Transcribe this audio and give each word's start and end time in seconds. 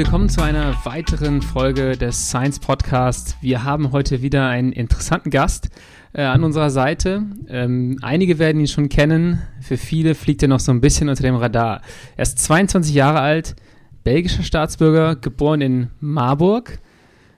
willkommen 0.00 0.30
zu 0.30 0.40
einer 0.40 0.74
weiteren 0.86 1.42
Folge 1.42 1.94
des 1.94 2.30
Science 2.30 2.58
Podcasts. 2.58 3.36
Wir 3.42 3.64
haben 3.64 3.92
heute 3.92 4.22
wieder 4.22 4.48
einen 4.48 4.72
interessanten 4.72 5.28
Gast 5.28 5.68
äh, 6.14 6.22
an 6.22 6.42
unserer 6.42 6.70
Seite. 6.70 7.24
Ähm, 7.48 7.98
einige 8.00 8.38
werden 8.38 8.60
ihn 8.60 8.66
schon 8.66 8.88
kennen, 8.88 9.42
für 9.60 9.76
viele 9.76 10.14
fliegt 10.14 10.40
er 10.40 10.48
noch 10.48 10.58
so 10.58 10.72
ein 10.72 10.80
bisschen 10.80 11.10
unter 11.10 11.22
dem 11.22 11.34
Radar. 11.34 11.82
Er 12.16 12.22
ist 12.22 12.38
22 12.38 12.94
Jahre 12.94 13.20
alt, 13.20 13.56
belgischer 14.02 14.42
Staatsbürger, 14.42 15.16
geboren 15.16 15.60
in 15.60 15.88
Marburg, 16.00 16.78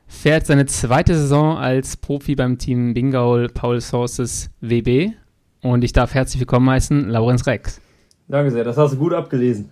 fährt 0.07 0.47
seine 0.47 0.67
zweite 0.67 1.17
Saison 1.17 1.59
als 1.59 1.97
Profi 1.97 2.37
beim 2.37 2.59
Team 2.59 2.95
Bingaul 2.95 3.49
Paul 3.49 3.81
Sources 3.81 4.51
WB 4.61 5.15
und 5.63 5.83
ich 5.83 5.93
darf 5.93 6.15
herzlich 6.15 6.39
willkommen 6.39 6.71
heißen, 6.71 7.09
Laurenz 7.09 7.45
Rex. 7.45 7.81
Danke 8.29 8.53
sehr, 8.53 8.63
das 8.63 8.77
hast 8.77 8.93
du 8.93 8.99
gut 8.99 9.15
abgelesen. 9.15 9.69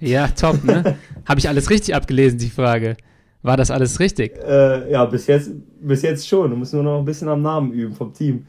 Ja, 0.00 0.28
top, 0.28 0.64
ne? 0.64 0.96
Habe 1.26 1.40
ich 1.40 1.48
alles 1.48 1.70
richtig 1.70 1.94
abgelesen, 1.94 2.38
die 2.38 2.50
Frage. 2.50 2.96
War 3.42 3.56
das 3.56 3.70
alles 3.70 4.00
richtig? 4.00 4.38
Äh, 4.42 4.90
ja, 4.90 5.04
bis 5.04 5.26
jetzt, 5.26 5.50
bis 5.80 6.02
jetzt 6.02 6.26
schon. 6.28 6.50
Du 6.50 6.56
musst 6.56 6.74
nur 6.74 6.82
noch 6.82 6.98
ein 6.98 7.04
bisschen 7.04 7.28
am 7.28 7.42
Namen 7.42 7.72
üben 7.72 7.94
vom 7.94 8.12
Team. 8.12 8.46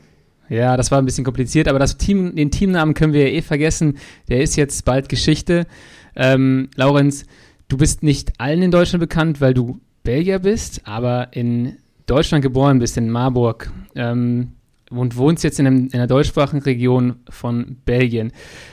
Ja, 0.49 0.75
das 0.75 0.91
war 0.91 1.01
ein 1.01 1.05
bisschen 1.05 1.23
kompliziert, 1.23 1.69
aber 1.69 1.79
das 1.79 1.97
Team, 1.97 2.35
den 2.35 2.51
Teamnamen 2.51 2.93
können 2.93 3.13
wir 3.13 3.29
ja 3.29 3.35
eh 3.37 3.41
vergessen. 3.41 3.97
Der 4.27 4.41
ist 4.41 4.57
jetzt 4.57 4.83
bald 4.83 5.07
Geschichte. 5.07 5.65
Ähm, 6.13 6.69
Laurenz, 6.75 7.25
du 7.69 7.77
bist 7.77 8.03
nicht 8.03 8.33
allen 8.37 8.61
in 8.61 8.71
Deutschland 8.71 8.99
bekannt, 8.99 9.39
weil 9.39 9.53
du 9.53 9.79
Belgier 10.03 10.39
bist, 10.39 10.81
aber 10.85 11.29
in 11.31 11.77
Deutschland 12.05 12.41
geboren 12.41 12.79
bist, 12.79 12.97
in 12.97 13.09
Marburg. 13.09 13.71
Ähm, 13.95 14.53
und 14.91 15.17
wohnst 15.17 15.43
jetzt 15.43 15.59
in, 15.59 15.67
einem, 15.67 15.87
in 15.87 15.95
einer 15.95 16.07
deutschsprachigen 16.07 16.61
Region 16.61 17.15
von 17.29 17.77
Belgien. 17.85 18.31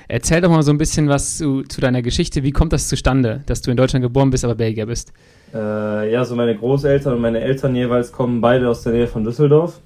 Erzähl 0.08 0.40
doch 0.40 0.50
mal 0.50 0.62
so 0.62 0.70
ein 0.70 0.78
bisschen 0.78 1.08
was 1.08 1.38
zu, 1.38 1.62
zu, 1.62 1.80
deiner 1.80 2.02
Geschichte. 2.02 2.42
Wie 2.42 2.50
kommt 2.50 2.72
das 2.72 2.88
zustande, 2.88 3.42
dass 3.46 3.62
du 3.62 3.70
in 3.70 3.76
Deutschland 3.76 4.02
geboren 4.02 4.30
bist, 4.30 4.44
aber 4.44 4.54
Belgier 4.54 4.86
bist? 4.86 5.12
Äh, 5.54 6.12
ja, 6.12 6.24
so 6.24 6.34
meine 6.34 6.56
Großeltern 6.56 7.14
und 7.14 7.20
meine 7.20 7.40
Eltern 7.40 7.74
jeweils 7.74 8.12
kommen 8.12 8.40
beide 8.40 8.68
aus 8.68 8.82
der 8.82 8.92
Nähe 8.92 9.06
von 9.06 9.24
Düsseldorf. 9.24 9.80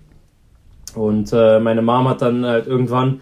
Und 0.95 1.33
äh, 1.33 1.61
meine 1.61 1.83
Mom 1.83 2.09
hat 2.09 2.23
dann 2.23 2.45
halt 2.45 2.67
irgendwann 2.67 3.21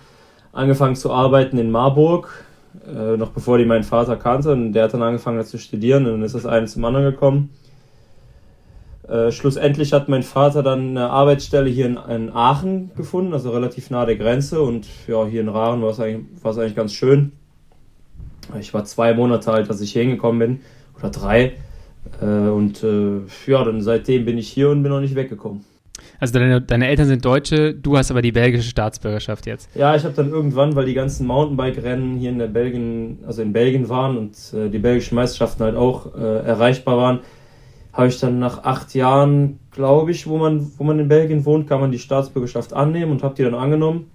angefangen 0.53 0.97
zu 0.97 1.13
arbeiten 1.13 1.59
in 1.59 1.71
Marburg, 1.71 2.45
äh, 2.87 3.17
noch 3.17 3.31
bevor 3.31 3.59
die 3.59 3.65
meinen 3.65 3.85
Vater 3.85 4.17
kannte. 4.17 4.53
Und 4.53 4.73
der 4.73 4.85
hat 4.85 4.95
dann 4.95 5.03
angefangen 5.03 5.45
zu 5.45 5.59
studieren 5.59 6.07
und 6.07 6.13
dann 6.13 6.23
ist 6.23 6.35
das 6.35 6.47
eine 6.47 6.67
zum 6.67 6.85
anderen 6.85 7.07
gekommen. 7.11 7.51
Äh, 9.11 9.33
schlussendlich 9.33 9.93
hat 9.93 10.09
mein 10.09 10.23
Vater 10.23 10.63
dann 10.63 10.91
eine 10.91 11.11
Arbeitsstelle 11.11 11.69
hier 11.69 11.87
in, 11.87 11.99
in, 12.09 12.31
Aachen 12.31 12.93
gefunden, 12.97 13.33
also 13.33 13.51
relativ 13.51 13.91
nah 13.91 14.07
der 14.07 14.15
Grenze. 14.15 14.63
Und 14.63 14.87
ja, 15.09 15.27
hier 15.27 15.41
in 15.41 15.49
Rahren 15.49 15.83
war 15.83 15.91
es 15.91 15.99
eigentlich, 15.99 16.45
eigentlich 16.45 16.77
ganz 16.77 16.93
schön. 16.93 17.33
Ich 18.61 18.73
war 18.73 18.85
zwei 18.85 19.13
Monate 19.15 19.51
alt, 19.51 19.69
als 19.69 19.81
ich 19.81 19.93
hier 19.93 20.03
hingekommen 20.03 20.39
bin, 20.39 20.61
oder 20.97 21.11
drei. 21.11 21.55
Äh, 22.23 22.25
und 22.25 22.85
äh, 22.85 23.23
ja, 23.47 23.65
dann 23.65 23.83
seitdem 23.83 24.25
bin 24.25 24.39
ich 24.39 24.49
hier 24.49 24.71
und 24.71 24.85
bin 24.85 24.93
noch 24.93 25.01
nicht 25.01 25.17
weggekommen. 25.17 25.65
Also 26.21 26.39
deine, 26.39 26.61
deine 26.61 26.87
Eltern 26.87 27.07
sind 27.07 27.25
Deutsche, 27.25 27.75
du 27.75 27.97
hast 27.97 28.13
aber 28.13 28.23
die 28.23 28.33
belgische 28.33 28.69
Staatsbürgerschaft 28.69 29.47
jetzt. 29.47 29.75
Ja, 29.75 29.97
ich 29.97 30.05
habe 30.05 30.15
dann 30.15 30.31
irgendwann, 30.31 30.77
weil 30.77 30.87
die 30.87 30.95
ganzen 30.95 31.27
Mountainbike-Rennen 31.27 32.17
hier 32.17 32.31
in 32.31 32.39
der 32.39 32.47
Belgien, 32.47 33.19
also 33.27 33.43
in 33.43 33.53
Belgien 33.53 33.89
waren 33.89 34.17
und 34.17 34.37
äh, 34.55 34.69
die 34.69 34.79
belgischen 34.79 35.17
Meisterschaften 35.17 35.65
halt 35.65 35.77
auch 35.77 36.15
äh, 36.15 36.47
erreichbar 36.47 36.97
waren, 36.97 37.21
habe 38.01 38.09
ich 38.09 38.19
dann 38.19 38.39
nach 38.39 38.65
acht 38.65 38.95
Jahren, 38.95 39.59
glaube 39.71 40.11
ich, 40.11 40.27
wo 40.27 40.39
man, 40.39 40.73
wo 40.79 40.85
man 40.85 40.99
in 40.99 41.09
Belgien 41.09 41.45
wohnt, 41.45 41.69
kann 41.69 41.81
man 41.81 41.93
die 41.93 41.99
Staatsbürgerschaft 41.99 42.73
annehmen 42.73 43.13
und 43.13 43.23
habe 43.23 43.35
die 43.35 43.43
dann 43.43 43.55
angenommen. 43.55 44.11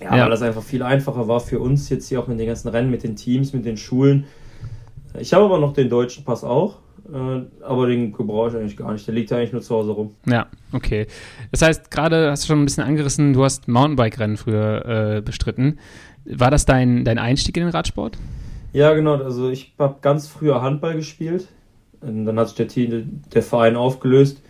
Ja, 0.00 0.16
ja, 0.16 0.22
weil 0.22 0.30
das 0.30 0.42
einfach 0.42 0.62
viel 0.62 0.82
einfacher 0.82 1.28
war 1.28 1.40
für 1.40 1.58
uns 1.58 1.88
jetzt 1.88 2.08
hier 2.08 2.20
auch 2.20 2.28
mit 2.28 2.38
den 2.38 2.46
ganzen 2.46 2.68
Rennen, 2.68 2.90
mit 2.90 3.02
den 3.02 3.16
Teams, 3.16 3.52
mit 3.52 3.64
den 3.64 3.76
Schulen. 3.76 4.24
Ich 5.18 5.34
habe 5.34 5.44
aber 5.44 5.58
noch 5.58 5.72
den 5.74 5.88
deutschen 5.90 6.24
Pass 6.24 6.44
auch, 6.44 6.78
äh, 7.12 7.64
aber 7.64 7.86
den 7.88 8.12
gebrauche 8.12 8.50
ich 8.50 8.56
eigentlich 8.56 8.76
gar 8.76 8.92
nicht. 8.92 9.06
Der 9.06 9.14
liegt 9.14 9.30
ja 9.30 9.36
eigentlich 9.36 9.52
nur 9.52 9.62
zu 9.62 9.74
Hause 9.74 9.90
rum. 9.92 10.14
Ja, 10.26 10.46
okay. 10.72 11.06
Das 11.50 11.62
heißt, 11.62 11.90
gerade 11.90 12.30
hast 12.30 12.44
du 12.44 12.46
schon 12.48 12.62
ein 12.62 12.64
bisschen 12.64 12.84
angerissen, 12.84 13.32
du 13.32 13.44
hast 13.44 13.66
Mountainbike-Rennen 13.66 14.36
früher 14.36 15.16
äh, 15.16 15.20
bestritten. 15.22 15.78
War 16.24 16.52
das 16.52 16.66
dein, 16.66 17.04
dein 17.04 17.18
Einstieg 17.18 17.56
in 17.56 17.64
den 17.64 17.70
Radsport? 17.70 18.16
Ja, 18.72 18.94
genau. 18.94 19.16
Also 19.16 19.50
ich 19.50 19.74
habe 19.78 19.96
ganz 20.00 20.28
früher 20.28 20.62
Handball 20.62 20.94
gespielt. 20.94 21.48
Und 22.02 22.24
dann 22.24 22.38
hat 22.38 22.48
sich 22.48 22.56
der, 22.56 22.68
Team, 22.68 23.22
der 23.32 23.42
Verein 23.42 23.76
aufgelöst. 23.76 24.42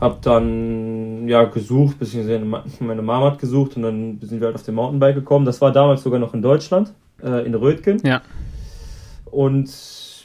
Hab 0.00 0.20
dann 0.22 1.26
ja 1.26 1.44
gesucht, 1.44 1.98
beziehungsweise 1.98 2.44
meine 2.80 3.02
Mama 3.02 3.32
hat 3.32 3.38
gesucht 3.38 3.76
und 3.76 3.82
dann 3.82 4.18
sind 4.20 4.40
wir 4.40 4.48
halt 4.48 4.56
auf 4.56 4.62
dem 4.62 4.74
Mountainbike 4.74 5.14
gekommen. 5.14 5.46
Das 5.46 5.60
war 5.62 5.72
damals 5.72 6.02
sogar 6.02 6.20
noch 6.20 6.34
in 6.34 6.42
Deutschland, 6.42 6.92
äh, 7.22 7.46
in 7.46 7.54
Rötgen. 7.54 8.00
Ja. 8.04 8.20
Und 9.24 9.70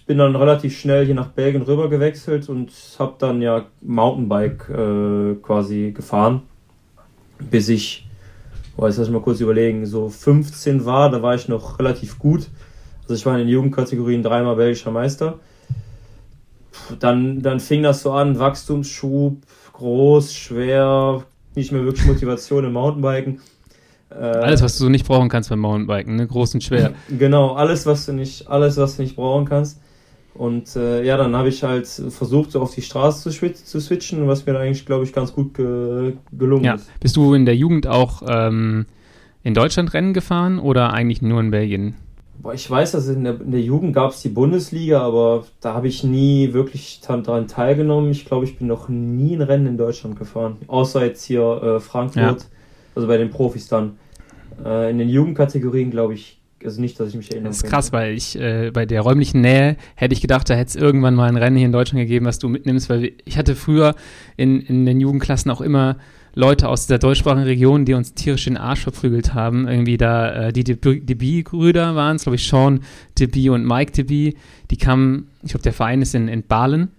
bin 0.05 0.17
dann 0.17 0.35
relativ 0.35 0.77
schnell 0.77 1.05
hier 1.05 1.15
nach 1.15 1.29
Belgien 1.29 1.61
rüber 1.61 1.89
gewechselt 1.89 2.49
und 2.49 2.71
habe 2.99 3.15
dann 3.17 3.41
ja 3.41 3.65
Mountainbike 3.81 4.69
äh, 4.69 5.35
quasi 5.35 5.93
gefahren, 5.95 6.41
bis 7.39 7.69
ich, 7.69 8.09
oh, 8.75 8.87
jetzt 8.87 8.97
lass 8.97 9.07
ich 9.07 9.13
mal 9.13 9.21
kurz 9.21 9.39
überlegen, 9.39 9.85
so 9.85 10.09
15 10.09 10.83
war, 10.83 11.09
da 11.11 11.21
war 11.21 11.35
ich 11.35 11.47
noch 11.47 11.79
relativ 11.79 12.19
gut. 12.19 12.49
Also 13.03 13.13
ich 13.13 13.25
war 13.25 13.33
in 13.33 13.39
den 13.39 13.47
Jugendkategorien 13.47 14.21
dreimal 14.21 14.57
belgischer 14.57 14.91
Meister 14.91 15.39
dann, 16.99 17.41
dann 17.41 17.59
fing 17.59 17.83
das 17.83 18.03
so 18.03 18.11
an, 18.11 18.39
Wachstumsschub, 18.39 19.37
groß, 19.73 20.33
schwer, 20.33 21.23
nicht 21.55 21.71
mehr 21.71 21.83
wirklich 21.83 22.05
Motivation 22.05 22.65
im 22.65 22.73
Mountainbiken. 22.73 23.41
Äh, 24.09 24.15
alles, 24.15 24.61
was 24.61 24.77
du 24.77 24.89
nicht 24.89 25.07
brauchen 25.07 25.29
kannst 25.29 25.49
beim 25.49 25.59
Mountainbiken, 25.59 26.15
ne? 26.15 26.27
groß 26.27 26.55
und 26.55 26.63
schwer. 26.63 26.93
Genau, 27.17 27.53
alles, 27.53 27.85
was 27.85 28.05
du 28.05 28.13
nicht, 28.13 28.47
alles, 28.49 28.77
was 28.77 28.97
du 28.97 29.03
nicht 29.03 29.15
brauchen 29.15 29.45
kannst. 29.45 29.79
Und 30.33 30.75
äh, 30.75 31.03
ja, 31.03 31.17
dann 31.17 31.35
habe 31.35 31.49
ich 31.49 31.63
halt 31.63 31.87
versucht, 31.87 32.51
so 32.51 32.61
auf 32.61 32.73
die 32.73 32.81
Straße 32.81 33.29
zu, 33.29 33.53
zu 33.53 33.79
switchen, 33.79 34.27
was 34.27 34.45
mir 34.45 34.57
eigentlich, 34.57 34.85
glaube 34.85 35.03
ich, 35.03 35.13
ganz 35.13 35.33
gut 35.33 35.53
ge 35.53 36.13
gelungen 36.31 36.63
ja. 36.63 36.75
ist. 36.75 36.89
Bist 36.99 37.17
du 37.17 37.33
in 37.33 37.45
der 37.45 37.55
Jugend 37.55 37.85
auch 37.85 38.23
ähm, 38.25 38.85
in 39.43 39.53
Deutschland 39.53 39.93
Rennen 39.93 40.13
gefahren 40.13 40.59
oder 40.59 40.93
eigentlich 40.93 41.21
nur 41.21 41.39
in 41.41 41.51
Belgien? 41.51 41.95
Boah, 42.41 42.55
ich 42.55 42.69
weiß, 42.69 42.93
dass 42.93 43.07
in 43.07 43.23
der, 43.23 43.39
in 43.39 43.51
der 43.51 43.61
Jugend 43.61 43.93
gab 43.93 44.11
es 44.11 44.21
die 44.21 44.29
Bundesliga, 44.29 45.01
aber 45.01 45.45
da 45.59 45.75
habe 45.75 45.87
ich 45.87 46.03
nie 46.03 46.53
wirklich 46.53 46.99
daran 47.05 47.47
teilgenommen. 47.47 48.09
Ich 48.09 48.25
glaube, 48.25 48.45
ich 48.45 48.57
bin 48.57 48.67
noch 48.67 48.89
nie 48.89 49.35
ein 49.35 49.41
Rennen 49.41 49.67
in 49.67 49.77
Deutschland 49.77 50.17
gefahren. 50.17 50.57
Außer 50.67 51.05
jetzt 51.05 51.23
hier 51.23 51.41
äh, 51.61 51.79
Frankfurt, 51.79 52.41
ja. 52.41 52.47
also 52.95 53.07
bei 53.07 53.17
den 53.17 53.29
Profis 53.29 53.67
dann. 53.67 53.99
Äh, 54.65 54.89
in 54.89 54.97
den 54.97 55.09
Jugendkategorien 55.09 55.91
glaube 55.91 56.15
ich, 56.15 56.39
also 56.63 56.81
nicht, 56.81 56.99
dass 56.99 57.09
ich 57.09 57.15
mich 57.15 57.31
erinnere. 57.31 57.49
Das 57.49 57.57
ist 57.57 57.69
krass, 57.69 57.91
weil 57.91 58.13
ich 58.13 58.39
äh, 58.39 58.71
bei 58.73 58.87
der 58.87 59.01
räumlichen 59.01 59.41
Nähe 59.41 59.77
hätte 59.95 60.13
ich 60.13 60.21
gedacht, 60.21 60.49
da 60.49 60.55
hätte 60.55 60.69
es 60.69 60.75
irgendwann 60.75 61.13
mal 61.13 61.29
ein 61.29 61.37
Rennen 61.37 61.57
hier 61.57 61.67
in 61.67 61.71
Deutschland 61.71 62.01
gegeben, 62.01 62.25
was 62.25 62.39
du 62.39 62.49
mitnimmst, 62.49 62.89
weil 62.89 63.11
ich 63.23 63.37
hatte 63.37 63.55
früher 63.55 63.93
in, 64.35 64.61
in 64.61 64.87
den 64.87 64.99
Jugendklassen 64.99 65.51
auch 65.51 65.61
immer 65.61 65.97
Leute 66.33 66.69
aus 66.69 66.87
der 66.87 66.97
deutschsprachigen 66.97 67.43
Region, 67.43 67.85
die 67.85 67.93
uns 67.93 68.13
tierisch 68.13 68.45
den 68.45 68.57
Arsch 68.57 68.81
verprügelt 68.81 69.33
haben. 69.33 69.67
Irgendwie 69.67 69.97
da, 69.97 70.47
äh, 70.47 70.53
die 70.53 70.63
DB-Brüder 70.63 71.95
waren 71.95 72.15
es, 72.15 72.23
glaube 72.23 72.35
ich, 72.35 72.47
Sean 72.47 72.81
DB 73.19 73.49
und 73.49 73.65
Mike 73.65 73.91
DB. 73.91 74.35
Die 74.69 74.77
kamen, 74.77 75.27
ich 75.43 75.49
glaube, 75.49 75.63
der 75.63 75.73
Verein 75.73 76.01
ist 76.01 76.15
in, 76.15 76.27
in 76.27 76.43
Balen. 76.43 76.89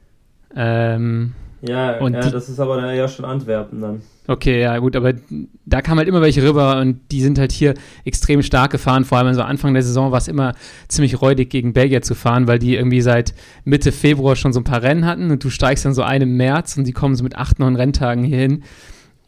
Ähm, 0.55 1.33
ja, 1.63 1.99
und 1.99 2.15
ja 2.15 2.21
die, 2.21 2.31
das 2.31 2.49
ist 2.49 2.59
aber 2.59 2.93
ja 2.93 3.09
schon 3.09 3.25
Antwerpen 3.25 3.81
dann. 3.81 4.03
Okay, 4.29 4.61
ja, 4.61 4.79
gut, 4.79 4.95
aber 4.95 5.15
da 5.65 5.81
kamen 5.81 5.99
halt 5.99 6.09
immer 6.09 6.21
welche 6.21 6.43
rüber 6.43 6.81
und 6.81 7.01
die 7.11 7.23
sind 7.23 7.39
halt 7.39 7.51
hier 7.51 7.75
extrem 8.05 8.43
stark 8.43 8.71
gefahren. 8.71 9.05
Vor 9.05 9.19
allem 9.19 9.35
so 9.35 9.43
Anfang 9.43 9.73
der 9.73 9.83
Saison 9.83 10.13
war 10.13 10.19
es 10.19 10.29
immer 10.29 10.55
ziemlich 10.89 11.21
räudig, 11.21 11.51
gegen 11.51 11.73
Belgier 11.73 12.03
zu 12.03 12.15
fahren, 12.15 12.47
weil 12.47 12.59
die 12.59 12.77
irgendwie 12.77 13.01
seit 13.01 13.35
Mitte 13.65 13.91
Februar 13.91 14.37
schon 14.37 14.53
so 14.53 14.61
ein 14.61 14.65
paar 14.65 14.83
Rennen 14.83 15.07
hatten 15.07 15.31
und 15.31 15.43
du 15.43 15.51
steigst 15.51 15.85
dann 15.85 15.95
so 15.95 16.03
einen 16.03 16.31
im 16.31 16.37
März 16.37 16.77
und 16.77 16.85
die 16.85 16.93
kommen 16.93 17.17
so 17.17 17.25
mit 17.25 17.37
acht, 17.37 17.59
neun 17.59 17.75
Renntagen 17.75 18.23
hier 18.23 18.39
hin. 18.39 18.63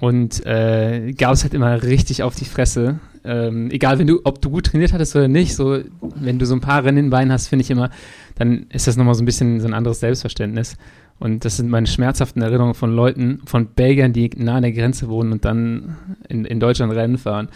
Und 0.04 0.45
äh, 0.45 1.15
gab 1.16 1.33
es 1.33 1.45
halt 1.45 1.54
immer 1.54 1.83
richtig 1.83 2.22
auf 2.22 2.34
die 2.34 2.45
Fresse. 2.45 2.98
Ähm, 3.24 3.71
egal, 3.71 3.98
wenn 3.98 4.06
du, 4.06 4.21
ob 4.24 4.39
du 4.42 4.51
gut 4.51 4.66
trainiert 4.66 4.92
hattest 4.92 5.16
oder 5.16 5.28
nicht, 5.28 5.56
so, 5.56 5.78
wenn 6.16 6.39
du 6.39 6.45
so 6.45 6.54
ein 6.54 6.60
paar 6.60 6.84
Rennen 6.84 7.06
in 7.06 7.10
Beinen 7.10 7.33
hast, 7.33 7.48
finde 7.48 7.62
ich 7.62 7.71
immer, 7.71 7.89
dann 8.34 8.66
ist 8.68 8.86
das 8.86 8.98
nochmal 8.98 9.15
so 9.15 9.22
ein 9.22 9.24
bisschen 9.24 9.60
so 9.60 9.66
ein 9.66 9.72
anderes 9.72 10.01
Selbstverständnis. 10.01 10.77
Und 11.18 11.47
das 11.47 11.56
sind 11.56 11.71
meine 11.71 11.86
schmerzhaften 11.86 12.42
Erinnerungen 12.42 12.74
von 12.74 12.95
Leuten, 12.95 13.41
von 13.47 13.68
Belgiern, 13.68 14.12
die 14.12 14.28
nah 14.36 14.56
an 14.56 14.62
der 14.62 14.72
Grenze 14.72 15.09
wohnen 15.09 15.33
und 15.33 15.47
dann 15.47 15.97
in, 16.28 16.45
in 16.45 16.60
Deutschland 16.60 16.92
Rennen 16.92 17.16
fahren. 17.16 17.48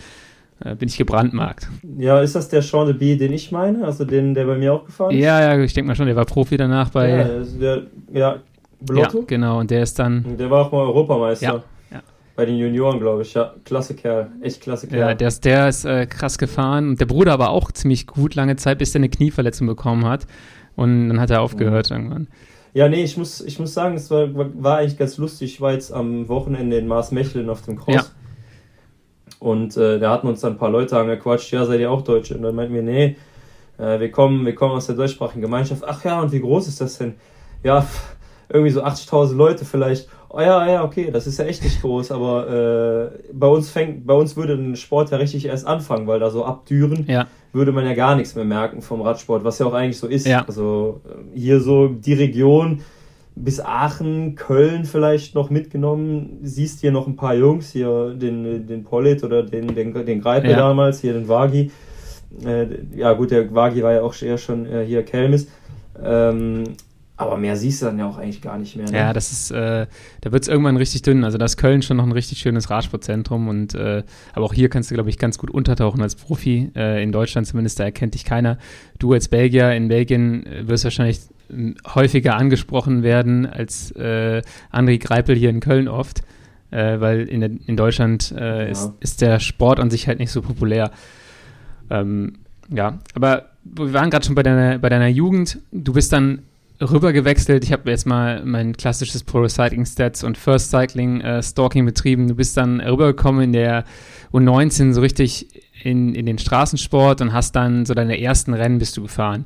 Äh, 0.64 0.74
bin 0.74 0.88
ich 0.88 0.96
gebrandmarkt. 0.96 1.68
Ja, 1.98 2.22
ist 2.22 2.34
das 2.34 2.48
der 2.48 2.62
Sean 2.62 2.86
de 2.86 2.96
B, 2.96 3.16
den 3.16 3.34
ich 3.34 3.52
meine? 3.52 3.84
Also 3.84 4.06
den, 4.06 4.32
der 4.32 4.46
bei 4.46 4.56
mir 4.56 4.72
auch 4.72 4.86
gefahren 4.86 5.14
ist? 5.14 5.20
Ja, 5.20 5.54
ja, 5.54 5.62
ich 5.62 5.74
denke 5.74 5.88
mal 5.88 5.96
schon, 5.96 6.06
der 6.06 6.16
war 6.16 6.24
Profi 6.24 6.56
danach 6.56 6.88
bei. 6.88 7.10
Ja, 7.10 7.24
der, 7.60 7.82
ja 8.14 8.36
Blotto? 8.80 9.18
Ja, 9.18 9.24
genau, 9.26 9.60
und 9.60 9.70
der 9.70 9.82
ist 9.82 9.98
dann. 9.98 10.24
Der 10.38 10.50
war 10.50 10.64
auch 10.64 10.72
mal 10.72 10.86
Europameister. 10.86 11.44
Ja 11.44 11.62
bei 12.38 12.46
den 12.46 12.56
Junioren, 12.56 13.00
glaube 13.00 13.22
ich. 13.22 13.34
Ja, 13.34 13.52
klasse 13.64 13.96
Kerl. 13.96 14.30
Echt 14.42 14.60
klasse 14.60 14.86
Kerl. 14.86 15.00
Ja, 15.00 15.14
der 15.14 15.26
ist, 15.26 15.44
der 15.44 15.68
ist 15.68 15.84
äh, 15.84 16.06
krass 16.06 16.38
gefahren. 16.38 16.90
Und 16.90 17.00
der 17.00 17.06
Bruder 17.06 17.32
aber 17.32 17.50
auch 17.50 17.72
ziemlich 17.72 18.06
gut 18.06 18.36
lange 18.36 18.54
Zeit, 18.54 18.78
bis 18.78 18.94
er 18.94 19.00
eine 19.00 19.08
Knieverletzung 19.08 19.66
bekommen 19.66 20.06
hat. 20.06 20.28
Und 20.76 21.08
dann 21.08 21.20
hat 21.20 21.30
er 21.30 21.42
aufgehört 21.42 21.90
mhm. 21.90 21.96
irgendwann. 21.96 22.28
Ja, 22.74 22.88
nee, 22.88 23.02
ich 23.02 23.16
muss, 23.16 23.40
ich 23.40 23.58
muss 23.58 23.74
sagen, 23.74 23.96
es 23.96 24.08
war, 24.12 24.28
war 24.32 24.78
eigentlich 24.78 24.96
ganz 24.96 25.16
lustig. 25.16 25.54
Ich 25.54 25.60
war 25.60 25.72
jetzt 25.72 25.92
am 25.92 26.28
Wochenende 26.28 26.78
in 26.78 26.86
Maasmechelen 26.86 27.50
auf 27.50 27.62
dem 27.62 27.76
Cross. 27.76 27.94
Ja. 27.96 28.04
Und 29.40 29.76
äh, 29.76 29.98
da 29.98 30.12
hatten 30.12 30.28
uns 30.28 30.40
dann 30.40 30.52
ein 30.52 30.58
paar 30.58 30.70
Leute 30.70 30.96
angequatscht, 30.96 31.50
ja, 31.50 31.64
seid 31.64 31.80
ihr 31.80 31.90
auch 31.90 32.02
Deutsche? 32.02 32.36
Und 32.36 32.42
dann 32.42 32.54
meinten 32.54 32.72
wir, 32.72 32.82
nee, 32.82 33.16
Äh, 33.78 33.98
wir, 33.98 34.12
kommen, 34.12 34.46
wir 34.46 34.54
kommen 34.54 34.74
aus 34.74 34.86
der 34.86 34.94
deutschsprachigen 34.94 35.40
Gemeinschaft. 35.40 35.82
Ach 35.84 36.04
ja, 36.04 36.20
und 36.20 36.30
wie 36.30 36.40
groß 36.40 36.68
ist 36.68 36.80
das 36.80 36.98
denn? 36.98 37.16
Ja, 37.64 37.84
irgendwie 38.48 38.70
so 38.70 38.84
80.000 38.84 39.34
Leute 39.34 39.64
vielleicht. 39.64 40.08
Oh 40.30 40.40
ja, 40.40 40.68
ja, 40.70 40.84
okay, 40.84 41.10
das 41.10 41.26
ist 41.26 41.38
ja 41.38 41.46
echt 41.46 41.64
nicht 41.64 41.80
groß, 41.80 42.12
aber 42.12 43.12
äh, 43.16 43.18
bei 43.32 43.46
uns 43.46 43.70
fängt, 43.70 44.06
bei 44.06 44.12
uns 44.14 44.36
würde 44.36 44.54
ein 44.54 44.76
Sport 44.76 45.10
ja 45.10 45.16
richtig 45.16 45.46
erst 45.46 45.66
anfangen, 45.66 46.06
weil 46.06 46.20
da 46.20 46.28
so 46.30 46.44
ab 46.44 46.66
Düren 46.66 47.06
Ja. 47.08 47.26
würde 47.52 47.72
man 47.72 47.86
ja 47.86 47.94
gar 47.94 48.14
nichts 48.14 48.34
mehr 48.34 48.44
merken 48.44 48.82
vom 48.82 49.00
Radsport, 49.00 49.42
was 49.44 49.58
ja 49.58 49.64
auch 49.66 49.72
eigentlich 49.72 49.98
so 49.98 50.06
ist. 50.06 50.26
Ja. 50.26 50.44
Also 50.46 51.00
äh, 51.34 51.38
hier 51.38 51.60
so 51.60 51.88
die 51.88 52.12
Region 52.12 52.80
bis 53.36 53.60
Aachen, 53.60 54.34
Köln 54.34 54.84
vielleicht 54.84 55.34
noch 55.34 55.48
mitgenommen. 55.48 56.40
Siehst 56.42 56.80
hier 56.80 56.92
noch 56.92 57.06
ein 57.06 57.16
paar 57.16 57.34
Jungs, 57.34 57.70
hier 57.70 58.14
den, 58.14 58.66
den 58.66 58.82
Pollet 58.84 59.22
oder 59.24 59.42
den, 59.44 59.74
den, 59.74 59.94
den 59.94 60.20
Greipel 60.20 60.50
Ja. 60.50 60.56
damals, 60.56 61.00
hier 61.00 61.14
den 61.14 61.28
Wagi. 61.28 61.70
Äh, 62.44 62.66
ja 62.94 63.12
gut, 63.14 63.30
der 63.30 63.54
Wagi 63.54 63.82
war 63.82 63.92
ja 63.94 64.02
auch 64.02 64.14
eher 64.20 64.36
schon 64.38 64.66
äh, 64.66 64.84
hier 64.84 65.02
Kelmis. 65.04 65.48
Ähm, 66.04 66.64
aber 67.18 67.36
mehr 67.36 67.56
siehst 67.56 67.82
du 67.82 67.86
dann 67.86 67.98
ja 67.98 68.06
auch 68.08 68.16
eigentlich 68.16 68.40
gar 68.40 68.56
nicht 68.58 68.76
mehr. 68.76 68.86
Ne? 68.90 68.96
Ja, 68.96 69.12
das 69.12 69.32
ist, 69.32 69.50
äh, 69.50 69.86
da 70.20 70.32
wird 70.32 70.44
es 70.44 70.48
irgendwann 70.48 70.76
richtig 70.76 71.02
dünn. 71.02 71.24
Also 71.24 71.36
da 71.36 71.44
ist 71.44 71.56
Köln 71.56 71.82
schon 71.82 71.96
noch 71.98 72.06
ein 72.06 72.12
richtig 72.12 72.38
schönes 72.38 72.70
Radsportzentrum 72.70 73.48
und 73.48 73.74
äh, 73.74 74.04
aber 74.34 74.44
auch 74.46 74.54
hier 74.54 74.68
kannst 74.70 74.90
du, 74.90 74.94
glaube 74.94 75.10
ich, 75.10 75.18
ganz 75.18 75.36
gut 75.36 75.50
untertauchen 75.50 76.00
als 76.00 76.14
Profi. 76.14 76.70
Äh, 76.74 77.02
in 77.02 77.12
Deutschland 77.12 77.46
zumindest, 77.46 77.80
da 77.80 77.84
erkennt 77.84 78.14
dich 78.14 78.24
keiner. 78.24 78.56
Du 78.98 79.12
als 79.12 79.28
Belgier 79.28 79.72
in 79.72 79.88
Belgien 79.88 80.46
äh, 80.46 80.68
wirst 80.68 80.84
wahrscheinlich 80.84 81.18
m, 81.50 81.74
häufiger 81.94 82.36
angesprochen 82.36 83.02
werden 83.02 83.46
als 83.46 83.90
äh, 83.92 84.40
André 84.72 84.98
Greipel 84.98 85.34
hier 85.36 85.50
in 85.50 85.60
Köln 85.60 85.88
oft. 85.88 86.22
Äh, 86.70 87.00
weil 87.00 87.22
in, 87.22 87.40
der, 87.40 87.50
in 87.66 87.76
Deutschland 87.76 88.32
äh, 88.36 88.64
Ja. 88.64 88.64
ist, 88.66 88.92
ist 89.00 89.22
der 89.22 89.40
Sport 89.40 89.80
an 89.80 89.90
sich 89.90 90.06
halt 90.06 90.18
nicht 90.18 90.30
so 90.30 90.42
populär. 90.42 90.90
Ähm, 91.90 92.34
ja, 92.70 92.98
aber 93.14 93.46
wir 93.64 93.92
waren 93.92 94.10
gerade 94.10 94.24
schon 94.26 94.34
bei 94.34 94.42
deiner, 94.42 94.78
bei 94.78 94.88
deiner 94.88 95.08
Jugend. 95.08 95.58
Du 95.72 95.94
bist 95.94 96.12
dann 96.12 96.42
rüber 96.80 97.12
gewechselt. 97.12 97.64
Ich 97.64 97.72
habe 97.72 97.90
jetzt 97.90 98.06
mal 98.06 98.44
mein 98.44 98.76
klassisches 98.76 99.24
Pro 99.24 99.46
Cycling 99.48 99.84
Stats 99.84 100.22
und 100.22 100.38
First 100.38 100.70
Cycling 100.70 101.20
äh, 101.20 101.42
Stalking 101.42 101.84
betrieben. 101.84 102.28
Du 102.28 102.34
bist 102.34 102.56
dann 102.56 102.80
rübergekommen 102.80 103.42
in 103.42 103.52
der 103.52 103.84
U19 104.32 104.92
so 104.92 105.00
richtig 105.00 105.48
in, 105.82 106.14
in 106.14 106.26
den 106.26 106.38
Straßensport 106.38 107.20
und 107.20 107.32
hast 107.32 107.56
dann 107.56 107.86
so 107.86 107.94
deine 107.94 108.20
ersten 108.20 108.54
Rennen 108.54 108.78
bist 108.78 108.96
du 108.96 109.02
gefahren. 109.02 109.44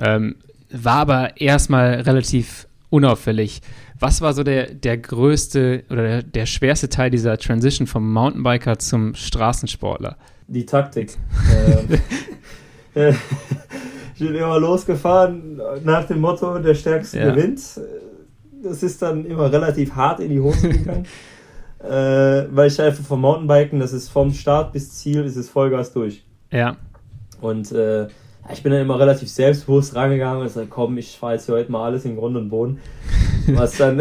Ähm, 0.00 0.36
war 0.70 0.96
aber 0.96 1.40
erstmal 1.40 2.00
relativ 2.00 2.66
unauffällig. 2.90 3.60
Was 3.98 4.20
war 4.20 4.32
so 4.32 4.42
der, 4.42 4.74
der 4.74 4.98
größte 4.98 5.84
oder 5.88 6.02
der, 6.02 6.22
der 6.22 6.46
schwerste 6.46 6.88
Teil 6.88 7.10
dieser 7.10 7.38
Transition 7.38 7.86
vom 7.86 8.12
Mountainbiker 8.12 8.78
zum 8.78 9.14
Straßensportler? 9.14 10.16
Die 10.48 10.66
Taktik. 10.66 11.16
ähm, 12.94 13.16
ich 14.18 14.26
bin 14.26 14.34
immer 14.34 14.58
losgefahren 14.58 15.60
nach 15.84 16.04
dem 16.06 16.20
Motto, 16.20 16.58
der 16.58 16.74
Stärkste 16.74 17.18
Ja. 17.18 17.30
gewinnt. 17.30 17.60
Das 18.62 18.82
ist 18.82 19.02
dann 19.02 19.26
immer 19.26 19.52
relativ 19.52 19.94
hart 19.94 20.20
in 20.20 20.30
die 20.30 20.40
Hose 20.40 20.68
gegangen. 20.70 21.06
äh, 21.82 22.46
weil 22.50 22.68
ich 22.68 22.80
einfach 22.80 23.04
vom 23.04 23.20
Mountainbiken, 23.20 23.78
das 23.78 23.92
ist 23.92 24.08
vom 24.08 24.32
Start 24.32 24.72
bis 24.72 24.90
Ziel, 24.92 25.24
ist 25.24 25.36
es 25.36 25.50
Vollgas 25.50 25.92
durch. 25.92 26.24
Ja, 26.50 26.76
Und 27.40 27.72
äh, 27.72 28.06
ich 28.52 28.62
bin 28.62 28.72
dann 28.72 28.82
immer 28.82 28.98
relativ 28.98 29.28
selbstbewusst 29.28 29.94
rangegangen 29.94 30.38
und 30.40 30.44
gesagt, 30.46 30.70
komm, 30.70 30.96
ich 30.98 31.18
fahre 31.18 31.34
jetzt 31.34 31.48
heute 31.48 31.70
mal 31.72 31.84
alles 31.84 32.04
in 32.04 32.16
Grund 32.16 32.36
und 32.36 32.48
Boden. 32.48 32.78
Was 33.48 33.76
dann 33.76 34.00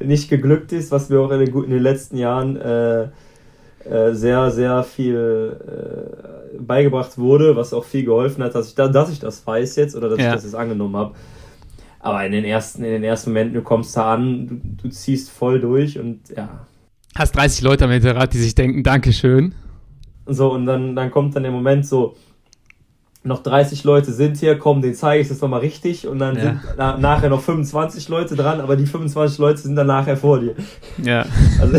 nicht 0.00 0.28
geglückt 0.28 0.72
ist, 0.72 0.90
was 0.90 1.08
mir 1.08 1.20
auch 1.20 1.30
in 1.30 1.40
den, 1.44 1.54
in 1.64 1.70
den 1.70 1.82
letzten 1.82 2.16
Jahren 2.16 2.56
äh, 2.56 3.02
äh, 3.88 4.12
sehr, 4.12 4.50
sehr 4.50 4.82
viel 4.82 5.56
äh, 5.66 6.43
beigebracht 6.60 7.18
wurde, 7.18 7.56
was 7.56 7.72
auch 7.72 7.84
viel 7.84 8.04
geholfen 8.04 8.42
hat, 8.44 8.54
dass 8.54 8.68
ich, 8.68 8.74
da, 8.74 8.88
dass 8.88 9.10
ich 9.10 9.20
das 9.20 9.46
weiß 9.46 9.76
jetzt 9.76 9.94
oder 9.96 10.08
dass 10.08 10.18
Ja. 10.20 10.28
ich 10.28 10.34
das 10.34 10.44
jetzt 10.44 10.54
angenommen 10.54 10.96
habe. 10.96 11.14
Aber 12.00 12.24
in 12.26 12.32
den 12.32 12.44
ersten, 12.44 12.84
in 12.84 12.92
den 12.92 13.04
ersten 13.04 13.30
Momenten, 13.30 13.54
du 13.54 13.62
kommst 13.62 13.96
da 13.96 14.14
an, 14.14 14.46
du, 14.46 14.60
du 14.82 14.88
ziehst 14.90 15.30
voll 15.30 15.60
durch 15.60 15.98
und 15.98 16.20
ja, 16.36 16.66
hast 17.14 17.32
30 17.36 17.62
Leute 17.62 17.84
am 17.84 17.90
Hinterrad, 17.90 18.32
die 18.34 18.38
sich 18.38 18.54
denken, 18.54 18.82
Dankeschön. 18.82 19.54
So, 20.26 20.52
und 20.52 20.66
dann, 20.66 20.96
dann 20.96 21.10
kommt 21.10 21.34
dann 21.36 21.42
der 21.44 21.52
Moment 21.52 21.86
so, 21.86 22.16
noch 23.26 23.42
30 23.42 23.84
Leute 23.84 24.12
sind 24.12 24.36
hier, 24.36 24.58
komm, 24.58 24.82
den 24.82 24.94
zeige 24.94 25.22
ich 25.22 25.30
jetzt 25.30 25.40
nochmal 25.40 25.60
richtig 25.60 26.06
und 26.06 26.18
dann 26.18 26.36
Ja. 26.36 26.42
sind 26.42 26.60
na, 26.76 26.98
nachher 26.98 27.30
noch 27.30 27.40
25 27.40 28.10
Leute 28.10 28.36
dran, 28.36 28.60
aber 28.60 28.76
die 28.76 28.84
25 28.86 29.38
Leute 29.38 29.60
sind 29.62 29.76
dann 29.76 29.86
nachher 29.86 30.18
vor 30.18 30.40
dir. 30.40 30.54
Ja, 31.02 31.24
Also 31.58 31.78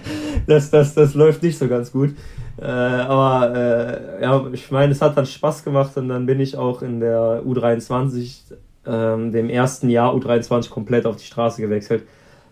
das, 0.46 0.70
das, 0.70 0.94
das 0.94 1.12
läuft 1.14 1.42
nicht 1.42 1.58
so 1.58 1.68
ganz 1.68 1.92
gut. 1.92 2.14
Äh, 2.58 2.64
aber 2.64 3.54
äh, 3.54 4.22
ja, 4.22 4.46
ich 4.52 4.70
meine, 4.70 4.92
es 4.92 5.02
hat 5.02 5.16
dann 5.16 5.26
Spaß 5.26 5.64
gemacht 5.64 5.96
und 5.96 6.08
dann 6.08 6.26
bin 6.26 6.40
ich 6.40 6.56
auch 6.56 6.82
in 6.82 7.00
der 7.00 7.42
U23, 7.44 8.54
ähm, 8.86 9.32
dem 9.32 9.50
ersten 9.50 9.90
Jahr 9.90 10.14
U23 10.14 10.70
komplett 10.70 11.06
auf 11.06 11.16
die 11.16 11.24
Straße 11.24 11.60
gewechselt. 11.60 12.04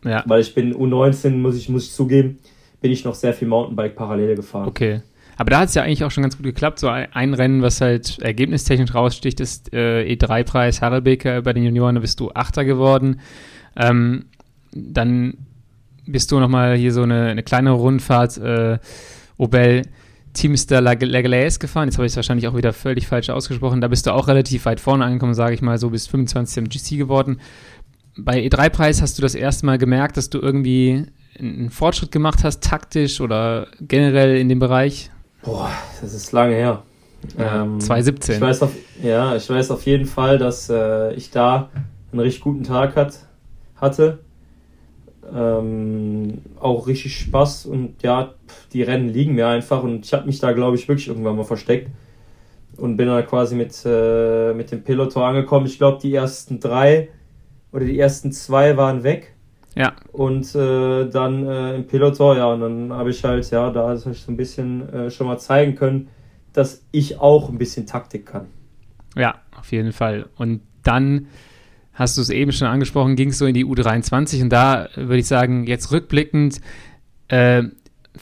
ja, 0.05 0.23
Weil 0.27 0.41
ich 0.41 0.55
bin 0.55 0.75
U19, 0.75 1.31
muss 1.37 1.57
ich, 1.57 1.69
muss 1.69 1.87
ich 1.87 1.93
zugeben, 1.93 2.39
bin 2.81 2.93
ich 2.93 3.05
noch 3.05 3.15
sehr 3.15 3.33
viel 3.33 3.49
Mountainbike 3.49 3.97
parallel 3.97 4.37
gefahren. 4.37 4.69
okay. 4.69 5.01
Aber 5.37 5.51
da 5.51 5.61
hat 5.61 5.69
es 5.69 5.75
ja 5.75 5.83
eigentlich 5.83 6.05
auch 6.05 6.11
schon 6.11 6.23
ganz 6.23 6.37
gut 6.37 6.45
geklappt. 6.45 6.79
So 6.79 6.89
ein, 6.89 7.35
Rennen, 7.35 7.63
was 7.63 7.81
halt 7.81 8.21
ergebnistechnisch 8.21 8.95
raussticht, 8.95 9.41
ist 9.41 9.73
äh, 9.73 10.05
E3-Preis 10.15 10.81
Harelbeker 10.81 11.43
bei 11.43 11.53
den 11.53 11.65
Junioren. 11.65 11.97
Da 11.97 12.01
bist 12.01 12.21
du 12.21 12.31
Achter 12.33 12.65
geworden. 12.65 13.21
Ähm, 13.77 14.27
dann 14.73 15.35
bist 16.07 16.31
du 16.31 16.39
nochmal 16.39 16.77
hier 16.77 16.93
so 16.93 17.03
eine, 17.03 17.27
eine 17.27 17.43
kleinere 17.43 17.75
Rundfahrt, 17.75 18.39
äh, 18.39 18.79
Obel 19.37 19.83
Teamster 20.35 20.81
Lagalaise 20.81 21.59
gefahren. 21.59 21.89
Jetzt 21.89 21.97
habe 21.97 22.07
ich 22.07 22.13
es 22.13 22.17
wahrscheinlich 22.17 22.49
auch 22.49 22.57
wieder 22.57 22.73
völlig 22.73 23.07
falsch 23.07 23.31
ausgesprochen. 23.31 23.81
Da 23.81 23.89
bist 23.89 24.07
du 24.07 24.13
auch 24.13 24.29
relativ 24.29 24.65
weit 24.67 24.81
vorne 24.81 25.05
angekommen, 25.05 25.35
sage 25.35 25.55
ich 25.55 25.63
mal, 25.63 25.79
so 25.79 25.91
bis 25.91 26.09
25 26.09 26.59
im 26.59 26.69
GC 26.69 26.99
geworden. 26.99 27.41
Bei 28.17 28.39
E3-Preis 28.39 29.01
hast 29.01 29.17
du 29.19 29.23
das 29.23 29.35
erste 29.35 29.65
Mal 29.67 29.79
gemerkt, 29.79 30.17
dass 30.17 30.31
du 30.31 30.41
irgendwie 30.41 31.07
einen 31.39 31.71
Fortschritt 31.71 32.13
gemacht 32.13 32.45
hast, 32.45 32.63
taktisch 32.63 33.21
oder 33.21 33.69
generell 33.81 34.37
in 34.37 34.49
dem 34.49 34.59
Bereich? 34.59 35.11
Boah, 35.43 35.71
das 36.01 36.15
ist 36.15 36.33
lange 36.33 36.55
her. 36.55 36.83
Ähm, 37.39 37.81
2017. 37.81 38.37
Ich 38.37 38.41
weiß 38.41 38.63
auf, 38.63 38.73
ja, 39.03 39.37
ich 39.37 39.49
weiß 39.49 39.71
auf 39.71 39.85
jeden 39.87 40.07
Fall, 40.07 40.39
dass 40.39 40.69
äh, 40.69 41.13
ich 41.15 41.31
da 41.31 41.71
einen 42.13 42.21
richtig 42.21 42.43
guten 42.43 42.65
Tag 42.65 42.97
hat, 42.97 43.19
hatte. 43.77 44.24
Ähm, 45.33 46.43
auch 46.61 46.87
richtig 46.87 47.17
Spaß 47.17 47.67
und 47.67 48.03
ja, 48.03 48.35
die 48.73 48.83
Rennen 48.83 49.09
liegen 49.09 49.35
mir 49.35 49.49
einfach 49.49 49.83
und 49.83 50.05
ich 50.05 50.13
habe 50.13 50.27
mich 50.27 50.39
da, 50.39 50.53
glaube 50.53 50.77
ich, 50.77 50.89
wirklich 50.89 51.09
irgendwann 51.09 51.37
mal 51.37 51.45
versteckt 51.45 51.91
und 52.77 52.97
bin 52.97 53.09
dann 53.09 53.27
quasi 53.27 53.55
mit, 53.55 53.75
äh, 53.85 54.53
mit 54.53 54.71
dem 54.71 54.83
Peloton 54.83 55.23
angekommen. 55.23 55.67
Ich 55.67 55.79
glaube, 55.79 55.99
die 56.01 56.15
ersten 56.15 56.61
drei 56.61 57.09
oder 57.73 57.85
die 57.85 57.99
ersten 57.99 58.33
zwei 58.33 58.77
waren 58.77 59.03
weg. 59.03 59.35
Ja. 59.75 59.93
Und 60.13 60.55
äh, 60.55 61.09
dann 61.09 61.47
äh, 61.47 61.75
im 61.77 61.87
Peloton, 61.87 62.37
ja, 62.37 62.47
und 62.47 62.61
dann 62.61 62.93
habe 62.93 63.11
ich 63.11 63.25
halt, 63.25 63.51
ja, 63.51 63.71
da 63.71 63.89
habe 63.89 63.95
ich 64.13 64.21
so 64.21 64.31
ein 64.31 64.37
bisschen 64.37 64.89
äh, 64.93 65.11
schon 65.11 65.27
mal 65.27 65.39
zeigen 65.39 65.75
können, 65.75 66.09
dass 66.53 66.85
ich 66.93 67.19
auch 67.19 67.49
ein 67.49 67.59
bisschen 67.59 67.85
Taktik 67.87 68.27
kann. 68.27 68.47
Ja, 69.17 69.41
auf 69.59 69.73
jeden 69.73 69.93
Fall. 69.93 70.27
Und 70.37 70.61
dann 70.85 71.27
hast 71.95 72.17
du 72.17 72.23
es 72.23 72.31
eben 72.31 72.53
schon 72.53 72.69
angesprochen, 72.69 73.17
ging 73.17 73.31
es 73.31 73.39
so 73.39 73.47
in 73.47 73.55
die 73.55 73.65
U23 73.65 74.43
und 74.43 74.51
da 74.51 74.89
würde 74.97 75.19
ich 75.19 75.27
sagen, 75.27 75.65
jetzt 75.67 75.93
rückblickend, 75.93 76.61
äh, 77.29 77.63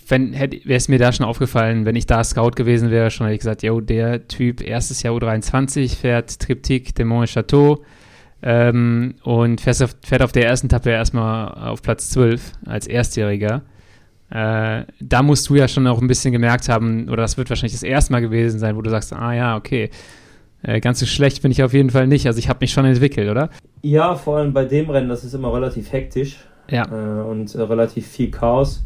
wäre 0.08 0.60
es 0.68 0.88
mir 0.88 0.98
da 0.98 1.12
schon 1.12 1.26
aufgefallen, 1.26 1.84
wenn 1.84 1.96
ich 1.96 2.06
da 2.06 2.24
Scout 2.24 2.52
gewesen 2.52 2.90
wäre, 2.90 3.10
schon 3.10 3.26
hätte 3.26 3.34
ich 3.34 3.40
gesagt, 3.40 3.62
yo, 3.62 3.80
der 3.80 4.26
Typ, 4.28 4.62
erstes 4.62 5.02
Jahr 5.02 5.14
U23, 5.14 5.96
fährt 5.96 6.38
Triptyque 6.38 6.94
de 6.94 7.04
Mont 7.04 7.28
Chateau 7.28 7.82
ähm, 8.42 9.14
und 9.22 9.60
fährt 9.60 9.82
auf, 9.82 9.96
fährt 10.04 10.22
auf 10.22 10.32
der 10.32 10.46
ersten 10.46 10.66
Etappe 10.66 10.90
erstmal 10.90 11.52
auf 11.52 11.82
Platz 11.82 12.10
12 12.10 12.52
als 12.66 12.86
Erstjähriger. 12.86 13.62
Äh, 14.30 14.84
da 15.00 15.22
musst 15.22 15.48
du 15.50 15.56
ja 15.56 15.68
schon 15.68 15.86
auch 15.86 16.00
ein 16.00 16.08
bisschen 16.08 16.32
gemerkt 16.32 16.70
haben, 16.70 17.08
oder 17.08 17.22
das 17.22 17.36
wird 17.36 17.50
wahrscheinlich 17.50 17.74
das 17.74 17.82
erste 17.82 18.12
Mal 18.12 18.20
gewesen 18.20 18.58
sein, 18.58 18.76
wo 18.76 18.82
du 18.82 18.88
sagst, 18.88 19.12
ah 19.12 19.34
ja, 19.34 19.56
okay, 19.56 19.90
äh, 20.62 20.80
ganz 20.80 21.00
so 21.00 21.06
schlecht 21.06 21.42
bin 21.42 21.50
ich 21.50 21.62
auf 21.62 21.72
jeden 21.72 21.90
Fall 21.90 22.06
nicht. 22.06 22.26
Also 22.26 22.38
ich 22.38 22.48
habe 22.48 22.58
mich 22.60 22.72
schon 22.72 22.84
entwickelt, 22.84 23.30
oder? 23.30 23.50
Ja, 23.82 24.14
vor 24.14 24.38
allem 24.38 24.52
bei 24.52 24.64
dem 24.64 24.90
Rennen, 24.90 25.08
das 25.08 25.24
ist 25.24 25.34
immer 25.34 25.52
relativ 25.52 25.92
hektisch 25.92 26.36
Ja. 26.70 26.84
äh, 26.86 27.22
und 27.22 27.54
äh, 27.54 27.60
relativ 27.62 28.06
viel 28.06 28.30
Chaos. 28.30 28.84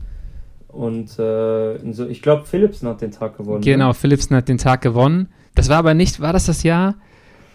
Und 0.68 1.18
äh, 1.18 1.92
so, 1.92 2.06
ich 2.08 2.20
glaube, 2.22 2.44
Philipsen 2.44 2.88
hat 2.88 3.00
den 3.00 3.10
Tag 3.10 3.36
gewonnen. 3.38 3.62
Genau, 3.62 3.88
Ne? 3.88 3.94
Philipsen 3.94 4.36
hat 4.36 4.48
den 4.48 4.58
Tag 4.58 4.82
gewonnen. 4.82 5.28
Das 5.54 5.68
war 5.70 5.78
aber 5.78 5.94
nicht, 5.94 6.20
war 6.20 6.32
das 6.34 6.46
das 6.46 6.62
Jahr? 6.62 6.96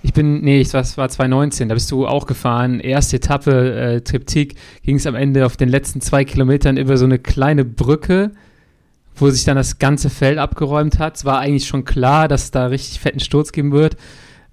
Ich 0.04 0.14
bin, 0.14 0.42
nee, 0.42 0.60
ich, 0.62 0.70
das 0.70 0.98
war 0.98 1.08
2019, 1.08 1.70
da 1.70 1.76
bist 1.76 1.92
du 1.92 2.08
auch 2.08 2.26
gefahren. 2.26 2.80
Erste 2.80 3.18
Etappe, 3.18 3.76
äh, 3.76 4.02
Triptyk, 4.02 4.56
ging 4.82 4.96
es 4.96 5.06
am 5.06 5.14
Ende 5.14 5.46
auf 5.46 5.56
den 5.58 5.70
letzten 5.70 6.02
zwei 6.02 6.26
Kilometern 6.26 6.78
über 6.78 6.98
so 6.98 7.06
eine 7.06 7.20
kleine 7.20 7.64
Brücke, 7.64 8.32
wo 9.22 9.30
sich 9.30 9.44
dann 9.46 9.56
das 9.56 9.80
ganze 9.80 10.10
Feld 10.10 10.38
abgeräumt 10.38 11.00
hat. 11.00 11.18
Es 11.18 11.26
war 11.26 11.40
eigentlich 11.40 11.68
schon 11.68 11.86
klar, 11.86 12.28
dass 12.28 12.46
es 12.46 12.52
da 12.52 12.66
richtig 12.66 13.00
fetten 13.00 13.20
Sturz 13.20 13.52
geben 13.52 13.72
wird. 13.72 13.96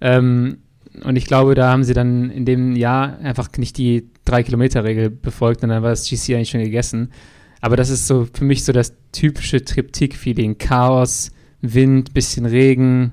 Ähm, 0.00 0.58
und 1.04 1.16
ich 1.16 1.26
glaube, 1.26 1.54
da 1.54 1.70
haben 1.70 1.84
sie 1.84 1.94
dann 1.94 2.30
in 2.30 2.44
dem 2.44 2.76
Jahr 2.76 3.18
einfach 3.18 3.48
nicht 3.56 3.78
die 3.78 4.10
Drei-Kilometer-Regel 4.24 5.10
befolgt 5.10 5.62
und 5.62 5.70
dann 5.70 5.82
war 5.82 5.90
das 5.90 6.08
GC 6.08 6.34
eigentlich 6.34 6.50
schon 6.50 6.62
gegessen. 6.62 7.12
Aber 7.60 7.76
das 7.76 7.90
ist 7.90 8.06
so 8.06 8.26
für 8.32 8.44
mich 8.44 8.64
so 8.64 8.72
das 8.72 8.94
typische 9.12 9.64
Triptyk-Feeling. 9.64 10.58
Chaos, 10.58 11.32
Wind, 11.60 12.14
bisschen 12.14 12.46
Regen, 12.46 13.12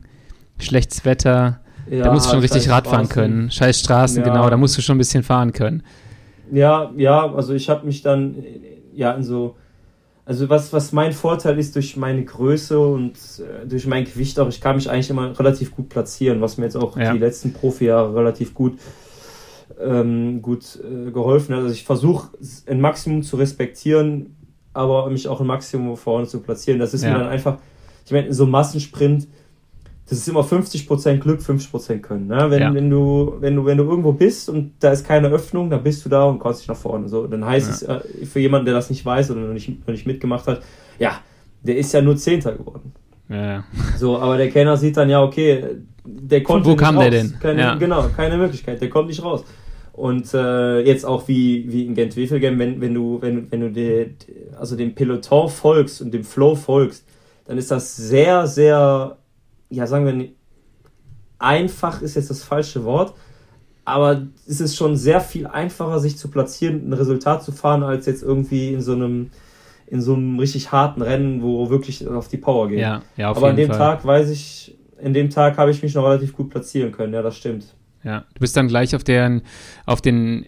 schlechtes 0.60 1.06
Wetter. 1.06 1.62
Ja, 1.90 2.06
da 2.06 2.14
musst 2.14 2.28
du 2.28 2.32
schon 2.32 2.40
richtig 2.40 2.70
Radfahren 2.70 3.10
können. 3.10 3.52
Scheiß 3.52 3.80
Straßen, 3.80 4.24
ja. 4.24 4.24
genau, 4.24 4.50
da 4.50 4.58
musst 4.58 4.78
du 4.78 4.82
schon 4.82 4.96
ein 4.96 5.00
bisschen 5.00 5.24
fahren 5.24 5.52
können. 5.52 5.84
Ja, 6.52 6.92
ja, 6.96 7.32
also 7.34 7.54
ich 7.54 7.70
habe 7.70 7.86
mich 7.86 8.02
dann 8.02 8.36
ja 8.94 9.12
in 9.14 9.24
so 9.24 9.56
also 10.26 10.50
was, 10.50 10.74
was 10.74 10.92
mein 10.92 11.14
Vorteil 11.14 11.60
ist 11.60 11.76
durch 11.76 11.98
meine 11.98 12.26
Größe 12.26 12.80
und 12.80 13.14
äh, 13.14 13.68
durch 13.68 13.86
mein 13.86 14.06
Gewicht 14.06 14.40
auch, 14.40 14.50
ich 14.50 14.60
kann 14.60 14.76
mich 14.76 14.90
eigentlich 14.90 15.12
immer 15.12 15.38
relativ 15.38 15.76
gut 15.76 15.90
platzieren, 15.90 16.42
was 16.42 16.58
mir 16.58 16.66
jetzt 16.66 16.76
auch 16.76 16.98
ja. 16.98 17.14
die 17.14 17.20
letzten 17.20 17.54
Profi-Jahre 17.54 18.16
relativ 18.16 18.56
gut, 18.56 18.80
ähm, 19.80 20.42
gut 20.42 20.80
äh, 20.84 21.12
geholfen 21.12 21.54
hat. 21.54 21.62
Also 21.62 21.74
ich 21.74 21.84
versuche 21.84 22.30
ein 22.66 22.82
Maximum 22.82 23.22
zu 23.22 23.36
respektieren, 23.36 24.36
aber 24.74 25.10
mich 25.12 25.28
auch 25.28 25.42
ein 25.42 25.48
Maximum 25.48 25.96
vorne 25.96 26.26
zu 26.26 26.40
platzieren. 26.40 26.80
Das 26.80 26.96
ist 26.96 27.04
ja. 27.04 27.14
mir 27.14 27.20
dann 27.20 27.28
einfach, 27.28 27.60
ich 28.04 28.12
meine, 28.12 28.34
so 28.34 28.48
Massensprint, 28.48 29.28
das 30.08 30.20
ist 30.20 30.28
immer 30.28 30.42
50% 30.42 31.18
Glück, 31.18 31.42
50% 31.42 32.00
Können. 32.00 32.28
Ne? 32.28 32.46
Wenn, 32.50 32.62
ja. 32.62 32.74
wenn, 32.74 32.90
du, 32.90 33.38
wenn, 33.40 33.56
du, 33.56 33.66
wenn 33.66 33.78
du 33.78 33.86
irgendwo 33.86 34.12
bist 34.12 34.50
und 34.50 34.74
da 34.80 34.92
ist 34.92 35.06
keine 35.06 35.30
Öffnung, 35.30 35.70
dann 35.72 35.82
bist 35.82 36.06
du 36.06 36.10
da 36.10 36.26
und 36.26 36.38
kommst 36.38 36.62
dich 36.62 36.68
nach 36.68 36.76
vorne. 36.76 37.10
So, 37.10 37.26
dann 37.26 37.44
heißt 37.44 37.88
ja. 37.88 37.98
es 37.98 38.06
äh, 38.06 38.26
für 38.26 38.40
jemanden, 38.40 38.66
der 38.66 38.76
das 38.76 38.92
nicht 38.92 39.04
weiß 39.04 39.32
oder 39.32 39.42
noch 39.42 39.54
nicht, 39.54 39.68
noch 39.68 39.94
nicht 39.94 40.06
mitgemacht 40.06 40.46
hat, 40.46 40.62
ja, 41.00 41.20
der 41.64 41.78
ist 41.78 41.92
ja 41.92 42.02
nur 42.02 42.18
Zehnter 42.18 42.52
geworden. 42.54 42.94
Ja. 43.30 43.64
So, 43.98 44.20
aber 44.20 44.38
der 44.38 44.52
Kenner 44.52 44.78
sieht 44.78 44.96
dann 44.98 45.10
ja, 45.10 45.24
okay, 45.24 45.64
der 46.06 46.44
konnte 46.44 46.70
Wo 46.70 46.76
kam 46.76 46.98
raus. 46.98 47.06
der 47.06 47.12
denn? 47.12 47.40
Keine, 47.40 47.62
ja. 47.62 47.76
Genau, 47.76 48.08
keine 48.16 48.38
Möglichkeit, 48.38 48.80
der 48.82 48.90
kommt 48.90 49.08
nicht 49.08 49.24
raus. 49.24 49.44
Und 49.94 50.34
äh, 50.36 50.82
jetzt 50.82 51.06
auch 51.06 51.28
wie, 51.28 51.66
wie 51.72 51.86
in 51.86 51.96
Gent-Wevelgem, 51.96 52.60
wenn, 52.60 52.82
wenn 52.82 52.94
du, 52.94 53.20
wenn, 53.22 53.50
wenn 53.52 53.62
du 53.62 53.72
de, 53.72 54.12
also 54.60 54.76
dem 54.76 54.94
Peloton 54.94 55.50
folgst 55.50 56.02
und 56.02 56.14
dem 56.14 56.24
Flow 56.24 56.54
folgst, 56.54 57.08
dann 57.46 57.58
ist 57.58 57.72
das 57.72 57.96
sehr, 57.96 58.46
sehr 58.46 59.18
ja, 59.70 59.88
sagen 59.88 60.06
wir, 60.06 60.30
einfach 61.40 62.02
ist 62.02 62.16
jetzt 62.16 62.30
das 62.30 62.44
falsche 62.44 62.84
Wort, 62.84 63.14
aber 63.84 64.28
es 64.48 64.60
ist 64.60 64.76
schon 64.76 64.96
sehr 64.96 65.22
viel 65.22 65.48
einfacher, 65.48 66.00
sich 66.00 66.18
zu 66.18 66.30
platzieren, 66.30 66.90
ein 66.90 66.94
Resultat 66.94 67.44
zu 67.44 67.52
fahren, 67.52 67.84
als 67.84 68.06
jetzt 68.06 68.24
irgendwie 68.24 68.74
in 68.74 68.82
so 68.82 68.94
einem 68.94 69.30
in 69.88 70.02
so 70.02 70.16
einem 70.16 70.40
richtig 70.40 70.72
harten 70.72 71.04
Rennen, 71.04 71.44
wo 71.44 71.70
wirklich 71.70 72.08
auf 72.08 72.28
die 72.28 72.38
Power 72.38 72.70
geht. 72.70 72.80
Ja, 72.80 73.04
ja, 73.18 73.30
auf 73.30 73.38
Aber 73.38 73.50
an 73.50 73.56
dem 73.56 73.70
Fall. 73.70 73.78
Tag 73.78 74.06
weiß 74.06 74.32
ich, 74.32 74.76
in 75.00 75.14
dem 75.14 75.30
Tag 75.30 75.58
habe 75.58 75.70
ich 75.70 75.84
mich 75.84 75.94
noch 75.94 76.06
relativ 76.06 76.34
gut 76.34 76.50
platzieren 76.50 76.92
können, 76.92 77.14
ja, 77.14 77.22
das 77.22 77.38
stimmt. 77.38 77.76
Ja, 78.04 78.26
du 78.34 78.40
bist 78.40 78.58
dann 78.58 78.68
gleich 78.68 78.96
auf 78.96 79.04
deren, 79.04 79.42
auf 79.86 80.02
den, 80.02 80.46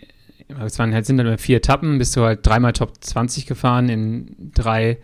es 0.48 0.80
waren 0.80 0.94
halt 0.94 1.06
sind 1.06 1.18
dann 1.18 1.38
vier 1.38 1.58
Etappen, 1.58 1.98
bist 1.98 2.16
du 2.16 2.22
halt 2.22 2.46
dreimal 2.46 2.74
Top 2.74 2.94
20 3.00 3.46
gefahren 3.46 3.90
in 3.90 4.52
drei, 4.56 4.98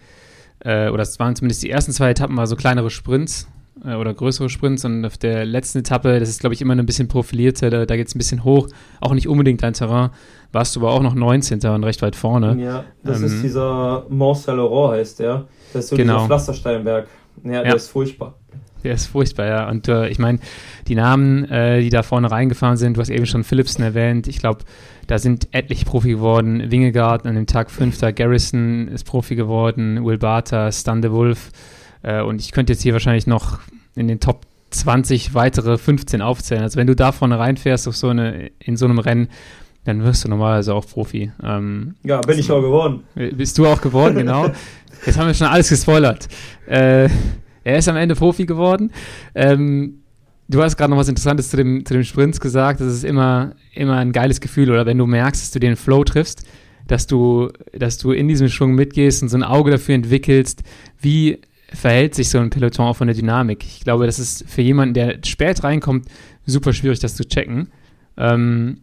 äh, 0.60 0.90
oder 0.90 1.04
es 1.04 1.20
waren 1.20 1.36
zumindest 1.36 1.62
die 1.62 1.70
ersten 1.70 1.92
zwei 1.92 2.10
Etappen, 2.10 2.36
war 2.38 2.48
so 2.48 2.56
kleinere 2.56 2.90
Sprints, 2.90 3.48
äh, 3.86 3.96
oder 3.96 4.14
größere 4.14 4.50
Sprints 4.50 4.86
und 4.86 5.06
auf 5.06 5.18
der 5.18 5.46
letzten 5.46 5.80
Etappe, 5.80 6.20
das 6.20 6.30
ist 6.30 6.40
glaube 6.40 6.54
ich 6.54 6.62
immer 6.62 6.76
ein 6.76 6.86
bisschen 6.86 7.08
profilierter, 7.08 7.70
da, 7.70 7.86
da 7.86 7.96
geht 7.96 8.08
es 8.08 8.16
ein 8.16 8.18
bisschen 8.18 8.44
hoch, 8.44 8.68
auch 9.02 9.14
nicht 9.14 9.28
unbedingt 9.28 9.64
dein 9.64 9.74
Terrain, 9.74 10.10
warst 10.52 10.76
du 10.76 10.80
aber 10.82 10.92
auch 10.92 11.02
noch 11.02 11.16
19. 11.16 11.60
und 11.60 11.84
recht 11.84 12.02
weit 12.02 12.16
vorne. 12.16 12.62
Ja, 12.62 12.84
das 13.04 13.20
ähm, 13.20 13.26
ist 13.26 13.44
dieser 13.44 14.06
Mont 14.10 14.38
Saint-Laurent 14.38 15.00
heißt 15.00 15.20
der, 15.20 15.46
das 15.74 15.86
ist 15.86 15.90
so 15.90 15.96
genau. 15.96 16.16
dieser 16.16 16.28
Pflastersteinberg. 16.28 17.08
Ja, 17.44 17.52
der 17.52 17.68
ja. 17.68 17.76
ist 17.76 17.90
furchtbar. 17.90 18.36
Der 18.84 18.94
ist 18.94 19.08
furchtbar, 19.08 19.46
ja. 19.46 19.70
Und 19.70 19.88
äh, 19.88 20.10
ich 20.10 20.20
meine, 20.20 20.40
die 20.88 20.96
Namen, 20.96 21.46
äh, 21.46 21.82
die 21.82 21.90
da 21.90 22.04
vorne 22.04 22.30
reingefahren 22.30 22.78
sind, 22.78 22.98
du 22.98 23.02
hast 23.02 23.10
eben 23.10 23.26
schon 23.26 23.44
Philipsen 23.44 23.84
erwähnt. 23.84 24.28
Ich 24.28 24.40
glaube, 24.40 24.60
da 25.08 25.20
sind 25.20 25.48
etliche 25.52 25.86
Profi 25.86 26.10
geworden. 26.10 26.70
Wingegaard 26.70 27.26
an 27.26 27.36
dem 27.36 27.48
Tag 27.48 27.72
5. 27.72 28.00
Garrison 28.14 28.90
ist 28.90 29.06
Profi 29.06 29.36
geworden. 29.36 30.06
Will 30.06 30.18
Barter, 30.18 30.72
Stan 30.72 31.02
de 31.02 31.12
Wolf. 31.12 31.52
Äh, 32.04 32.22
und 32.22 32.40
ich 32.40 32.52
könnte 32.52 32.74
jetzt 32.74 32.84
hier 32.84 32.94
wahrscheinlich 32.94 33.28
noch 33.28 33.60
in 33.96 34.08
den 34.08 34.20
Top 34.20 34.46
20 34.70 35.34
weitere 35.34 35.78
15 35.78 36.22
aufzählen. 36.22 36.64
Also 36.64 36.78
wenn 36.78 36.88
du 36.88 36.96
da 36.96 37.12
vorne 37.12 37.40
reinfährst 37.40 37.88
auf 37.88 37.96
so 37.96 38.10
eine, 38.10 38.52
in 38.60 38.78
so 38.78 38.86
einem 38.86 39.00
Rennen, 39.00 39.30
dann 39.86 40.04
wirst 40.04 40.24
du 40.24 40.30
normalerweise 40.30 40.74
auch 40.74 40.86
Profi. 40.86 41.32
Ähm, 41.42 41.96
ja, 42.04 42.22
bin 42.22 42.40
ich 42.40 42.52
auch 42.52 42.62
geworden. 42.62 43.04
Bist 43.16 43.58
du 43.58 43.68
auch 43.68 43.82
geworden, 43.82 44.16
genau. 44.16 44.50
Jetzt 45.06 45.18
haben 45.18 45.28
wir 45.28 45.34
schon 45.34 45.48
alles 45.48 45.70
gespoilert. 45.70 46.28
Äh, 46.68 47.10
er 47.64 47.78
ist 47.78 47.90
am 47.90 47.98
Ende 47.98 48.16
Profi 48.16 48.46
geworden. 48.46 48.92
Ähm, 49.36 50.04
du 50.48 50.62
hast 50.64 50.78
gerade 50.78 50.92
noch 50.92 50.98
was 50.98 51.10
Interessantes 51.10 51.50
zu 51.50 51.58
dem, 51.58 51.86
zu 51.86 51.94
dem 51.94 52.04
Sprints 52.04 52.40
gesagt. 52.40 52.80
Das 52.80 52.94
ist 52.94 53.04
immer, 53.04 53.56
immer 53.74 53.98
ein 53.98 54.14
geiles 54.14 54.40
Gefühl. 54.40 54.72
Oder 54.72 54.86
wenn 54.86 54.98
du 54.98 55.06
merkst, 55.06 55.42
dass 55.42 55.52
du 55.52 55.60
den 55.60 55.76
Flow 55.76 56.04
triffst, 56.06 56.48
dass 56.88 57.08
du, 57.08 57.50
dass 57.78 57.98
du 57.98 58.12
in 58.12 58.28
diesem 58.28 58.48
Schwung 58.48 58.76
mitgehst 58.76 59.22
und 59.22 59.30
so 59.30 59.38
ein 59.38 59.44
Auge 59.44 59.72
dafür 59.72 59.96
entwickelst, 59.96 60.64
wie 61.02 61.40
verhält 61.74 62.16
sich 62.16 62.30
so 62.30 62.40
ein 62.40 62.50
Peloton 62.50 62.88
auch 62.88 62.96
von 62.96 63.08
der 63.08 63.16
Dynamik. 63.16 63.64
Ich 63.64 63.84
glaube, 63.84 64.06
das 64.06 64.20
ist 64.20 64.50
für 64.50 64.62
jemanden, 64.62 64.94
der 64.94 65.18
spät 65.26 65.64
reinkommt, 65.64 66.08
super 66.46 66.74
schwierig, 66.74 67.00
das 67.00 67.16
zu 67.16 67.28
checken. 67.28 67.70
Ähm, 68.18 68.78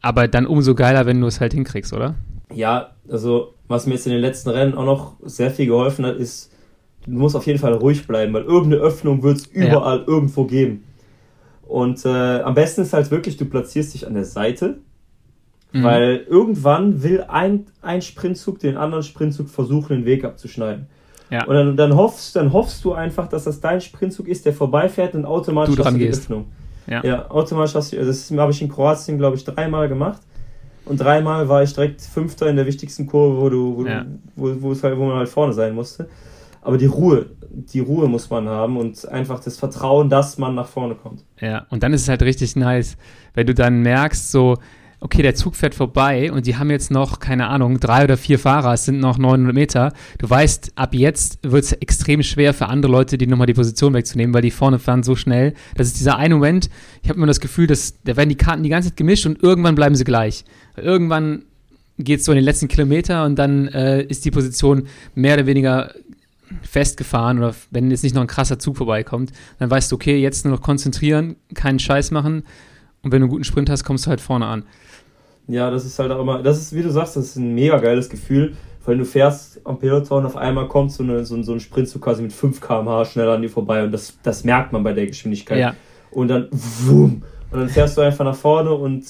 aber 0.00 0.28
dann 0.28 0.46
umso 0.46 0.74
geiler, 0.74 1.06
wenn 1.06 1.20
du 1.20 1.26
es 1.26 1.40
halt 1.40 1.52
hinkriegst, 1.52 1.92
oder? 1.92 2.14
Ja, 2.52 2.92
also 3.08 3.54
was 3.68 3.86
mir 3.86 3.94
jetzt 3.94 4.06
in 4.06 4.12
den 4.12 4.20
letzten 4.20 4.50
Rennen 4.50 4.74
auch 4.74 4.84
noch 4.84 5.16
sehr 5.24 5.50
viel 5.50 5.66
geholfen 5.66 6.06
hat, 6.06 6.16
ist, 6.16 6.52
du 7.04 7.12
musst 7.12 7.34
auf 7.34 7.46
jeden 7.46 7.58
Fall 7.58 7.72
ruhig 7.72 8.06
bleiben, 8.06 8.32
weil 8.32 8.44
irgendeine 8.44 8.82
Öffnung 8.82 9.22
wird 9.22 9.38
es 9.38 9.46
überall 9.46 9.98
ja. 9.98 10.04
irgendwo 10.06 10.44
geben. 10.44 10.84
Und 11.62 12.04
äh, 12.04 12.40
am 12.40 12.54
besten 12.54 12.82
ist 12.82 12.92
halt 12.92 13.10
wirklich, 13.10 13.36
du 13.36 13.44
platzierst 13.44 13.94
dich 13.94 14.06
an 14.06 14.14
der 14.14 14.24
Seite, 14.24 14.78
mhm. 15.72 15.82
weil 15.82 16.24
irgendwann 16.28 17.02
will 17.02 17.22
ein, 17.22 17.66
ein 17.82 18.02
Sprintzug 18.02 18.60
den 18.60 18.76
anderen 18.76 19.02
Sprintzug 19.02 19.48
versuchen, 19.48 19.88
den 19.96 20.04
Weg 20.04 20.24
abzuschneiden. 20.24 20.86
Ja. 21.30 21.44
Und 21.44 21.54
dann, 21.54 21.76
dann, 21.76 21.96
hoffst, 21.96 22.36
dann 22.36 22.52
hoffst 22.52 22.84
du 22.84 22.92
einfach, 22.92 23.28
dass 23.28 23.44
das 23.44 23.60
dein 23.60 23.80
Sprintzug 23.80 24.28
ist, 24.28 24.46
der 24.46 24.52
vorbeifährt 24.52 25.14
und 25.14 25.24
automatisch 25.24 25.74
du 25.74 25.84
hast 25.84 25.92
du 25.92 25.98
die 25.98 26.06
gehst. 26.06 26.22
Öffnung. 26.22 26.46
Ja. 26.86 27.02
ja, 27.04 27.30
automatisch 27.30 27.74
hast 27.74 27.92
du, 27.92 27.96
das 27.96 28.30
habe 28.30 28.52
ich 28.52 28.62
in 28.62 28.68
Kroatien, 28.68 29.18
glaube 29.18 29.36
ich, 29.36 29.44
dreimal 29.44 29.88
gemacht. 29.88 30.20
Und 30.84 31.00
dreimal 31.00 31.48
war 31.48 31.64
ich 31.64 31.74
direkt 31.74 32.00
Fünfter 32.00 32.48
in 32.48 32.54
der 32.54 32.66
wichtigsten 32.66 33.06
Kurve, 33.06 33.40
wo 33.40 33.48
du, 33.48 33.76
wo, 33.76 33.86
ja. 33.86 34.04
du, 34.04 34.18
wo, 34.36 34.54
wo, 34.62 34.82
halt, 34.82 34.96
wo 34.96 35.06
man 35.06 35.16
halt 35.16 35.28
vorne 35.28 35.52
sein 35.52 35.74
musste. 35.74 36.08
Aber 36.62 36.78
die 36.78 36.86
Ruhe, 36.86 37.26
die 37.50 37.80
Ruhe 37.80 38.08
muss 38.08 38.30
man 38.30 38.48
haben 38.48 38.76
und 38.76 39.08
einfach 39.08 39.40
das 39.40 39.58
Vertrauen, 39.58 40.08
dass 40.08 40.38
man 40.38 40.54
nach 40.54 40.68
vorne 40.68 40.94
kommt. 40.94 41.24
Ja, 41.40 41.66
und 41.70 41.82
dann 41.82 41.92
ist 41.92 42.02
es 42.02 42.08
halt 42.08 42.22
richtig 42.22 42.54
nice, 42.54 42.96
wenn 43.34 43.46
du 43.48 43.54
dann 43.54 43.82
merkst, 43.82 44.30
so, 44.30 44.56
okay, 45.00 45.22
der 45.22 45.34
Zug 45.34 45.56
fährt 45.56 45.74
vorbei 45.74 46.32
und 46.32 46.46
die 46.46 46.56
haben 46.56 46.70
jetzt 46.70 46.90
noch, 46.90 47.18
keine 47.20 47.48
Ahnung, 47.48 47.80
drei 47.80 48.04
oder 48.04 48.16
vier 48.16 48.38
Fahrer, 48.38 48.72
es 48.72 48.84
sind 48.84 48.98
noch 48.98 49.18
900 49.18 49.54
Meter. 49.54 49.92
Du 50.18 50.28
weißt, 50.28 50.72
ab 50.74 50.94
jetzt 50.94 51.38
wird 51.42 51.64
es 51.64 51.72
extrem 51.72 52.22
schwer 52.22 52.54
für 52.54 52.66
andere 52.66 52.90
Leute, 52.90 53.18
die 53.18 53.26
nochmal 53.26 53.46
die 53.46 53.54
Position 53.54 53.94
wegzunehmen, 53.94 54.34
weil 54.34 54.42
die 54.42 54.50
vorne 54.50 54.78
fahren 54.78 55.02
so 55.02 55.14
schnell. 55.14 55.54
Das 55.76 55.86
ist 55.86 55.98
dieser 55.98 56.16
eine 56.16 56.34
Moment, 56.34 56.70
ich 57.02 57.08
habe 57.08 57.18
immer 57.18 57.26
das 57.26 57.40
Gefühl, 57.40 57.66
dass 57.66 57.94
da 58.04 58.16
werden 58.16 58.30
die 58.30 58.36
Karten 58.36 58.62
die 58.62 58.70
ganze 58.70 58.90
Zeit 58.90 58.96
gemischt 58.96 59.26
und 59.26 59.42
irgendwann 59.42 59.74
bleiben 59.74 59.94
sie 59.94 60.04
gleich. 60.04 60.44
Irgendwann 60.76 61.42
geht 61.98 62.20
es 62.20 62.26
so 62.26 62.32
in 62.32 62.36
den 62.36 62.44
letzten 62.44 62.68
Kilometer 62.68 63.24
und 63.24 63.36
dann 63.36 63.68
äh, 63.68 64.02
ist 64.02 64.24
die 64.24 64.30
Position 64.30 64.88
mehr 65.14 65.34
oder 65.34 65.46
weniger 65.46 65.92
festgefahren 66.62 67.38
oder 67.38 67.54
wenn 67.70 67.90
jetzt 67.90 68.02
nicht 68.02 68.14
noch 68.14 68.22
ein 68.22 68.28
krasser 68.28 68.58
Zug 68.58 68.76
vorbeikommt, 68.76 69.32
dann 69.58 69.70
weißt 69.70 69.90
du, 69.90 69.96
okay, 69.96 70.18
jetzt 70.18 70.44
nur 70.44 70.54
noch 70.54 70.62
konzentrieren, 70.62 71.36
keinen 71.54 71.78
Scheiß 71.78 72.10
machen 72.10 72.44
und 73.02 73.12
wenn 73.12 73.20
du 73.20 73.26
einen 73.26 73.30
guten 73.30 73.44
Sprint 73.44 73.70
hast, 73.70 73.84
kommst 73.84 74.06
du 74.06 74.10
halt 74.10 74.20
vorne 74.20 74.46
an. 74.46 74.64
Ja, 75.48 75.70
das 75.70 75.84
ist 75.84 75.98
halt 75.98 76.10
auch 76.10 76.20
immer, 76.20 76.42
das 76.42 76.58
ist, 76.58 76.74
wie 76.74 76.82
du 76.82 76.90
sagst, 76.90 77.16
das 77.16 77.26
ist 77.26 77.36
ein 77.36 77.54
mega 77.54 77.78
geiles 77.78 78.08
Gefühl, 78.08 78.56
weil 78.84 78.98
du 78.98 79.04
fährst 79.04 79.60
am 79.64 79.78
Peloton, 79.78 80.26
auf 80.26 80.36
einmal 80.36 80.68
kommt 80.68 80.92
so, 80.92 81.02
eine, 81.02 81.24
so, 81.24 81.40
so 81.42 81.52
ein 81.52 81.60
Sprintzug 81.60 82.02
quasi 82.02 82.22
mit 82.22 82.32
5 82.32 82.60
km/h 82.60 83.04
schneller 83.06 83.34
an 83.34 83.42
dir 83.42 83.50
vorbei 83.50 83.84
und 83.84 83.92
das, 83.92 84.18
das 84.22 84.44
merkt 84.44 84.72
man 84.72 84.82
bei 84.82 84.92
der 84.92 85.06
Geschwindigkeit. 85.06 85.58
Ja. 85.58 85.74
Und 86.10 86.28
dann, 86.28 86.48
wumm, 86.50 87.22
und 87.50 87.60
dann 87.60 87.68
fährst 87.68 87.96
du 87.96 88.00
einfach 88.00 88.24
nach 88.24 88.34
vorne 88.34 88.72
und 88.72 89.04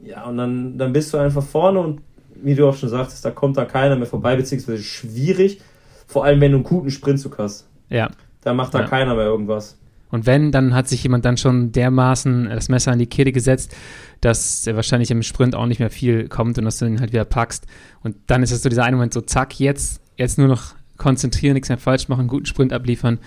ja, 0.00 0.24
und 0.26 0.36
dann, 0.36 0.78
dann 0.78 0.92
bist 0.92 1.12
du 1.12 1.18
einfach 1.18 1.42
vorne 1.42 1.80
und 1.80 2.00
wie 2.42 2.54
du 2.54 2.68
auch 2.68 2.74
schon 2.74 2.88
sagtest, 2.88 3.24
da 3.24 3.30
kommt 3.30 3.56
da 3.56 3.64
keiner 3.64 3.96
mehr 3.96 4.06
vorbei, 4.06 4.36
beziehungsweise 4.36 4.82
schwierig, 4.82 5.60
vor 6.06 6.24
allem 6.24 6.40
wenn 6.40 6.52
du 6.52 6.58
einen 6.58 6.64
guten 6.64 6.90
Sprintzug 6.90 7.38
hast. 7.38 7.68
Ja. 7.88 8.08
Da 8.42 8.54
macht 8.54 8.74
da 8.74 8.80
ja. 8.80 8.86
keiner 8.86 9.14
mehr 9.14 9.24
irgendwas. 9.24 9.76
Und 10.10 10.26
wenn, 10.26 10.52
dann 10.52 10.74
hat 10.74 10.88
sich 10.88 11.02
jemand 11.02 11.24
dann 11.24 11.36
schon 11.36 11.72
dermaßen 11.72 12.48
das 12.50 12.68
Messer 12.68 12.92
an 12.92 12.98
die 12.98 13.06
Kehle 13.06 13.32
gesetzt, 13.32 13.74
dass 14.20 14.66
er 14.66 14.76
wahrscheinlich 14.76 15.10
im 15.10 15.22
Sprint 15.22 15.54
auch 15.54 15.66
nicht 15.66 15.80
mehr 15.80 15.90
viel 15.90 16.28
kommt 16.28 16.58
und 16.58 16.64
dass 16.64 16.78
du 16.78 16.86
ihn 16.86 17.00
halt 17.00 17.12
wieder 17.12 17.24
packst. 17.24 17.66
Und 18.02 18.16
dann 18.26 18.42
ist 18.42 18.50
es 18.50 18.62
so 18.62 18.68
dieser 18.68 18.84
eine 18.84 18.96
Moment 18.96 19.12
so, 19.12 19.20
zack, 19.20 19.60
jetzt, 19.60 20.00
jetzt 20.16 20.38
nur 20.38 20.48
noch 20.48 20.74
konzentrieren, 20.96 21.54
nichts 21.54 21.68
mehr 21.68 21.78
falsch 21.78 22.08
machen, 22.08 22.26
guten 22.26 22.46
Sprint 22.46 22.72
abliefern 22.72 23.18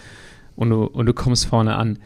und 0.56 0.70
du, 0.70 0.84
und 0.84 1.06
du 1.06 1.14
kommst 1.14 1.46
vorne 1.46 1.76
an. 1.76 2.00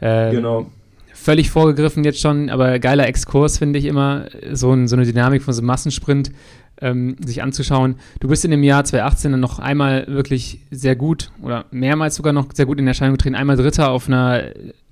Ähm, 0.00 0.32
genau. 0.32 0.66
Völlig 1.14 1.50
vorgegriffen 1.50 2.04
jetzt 2.04 2.20
schon, 2.20 2.50
aber 2.50 2.78
geiler 2.78 3.06
Exkurs 3.06 3.58
finde 3.58 3.78
ich 3.78 3.84
immer, 3.84 4.26
so, 4.50 4.72
ein, 4.72 4.88
so 4.88 4.96
eine 4.96 5.04
Dynamik 5.04 5.42
von 5.42 5.54
so 5.54 5.60
einem 5.60 5.68
Massensprint 5.68 6.32
ähm, 6.82 7.16
sich 7.24 7.42
anzuschauen. 7.42 7.96
Du 8.20 8.28
bist 8.28 8.44
in 8.44 8.50
dem 8.50 8.62
Jahr 8.62 8.84
2018 8.84 9.32
dann 9.32 9.40
noch 9.40 9.58
einmal 9.58 10.06
wirklich 10.08 10.60
sehr 10.70 10.96
gut 10.96 11.30
oder 11.40 11.64
mehrmals 11.70 12.16
sogar 12.16 12.32
noch 12.32 12.48
sehr 12.52 12.66
gut 12.66 12.78
in 12.78 12.86
Erscheinung 12.86 13.14
getreten. 13.16 13.36
Einmal 13.36 13.56
Dritter 13.56 13.90
auf 13.90 14.08
einer 14.08 14.42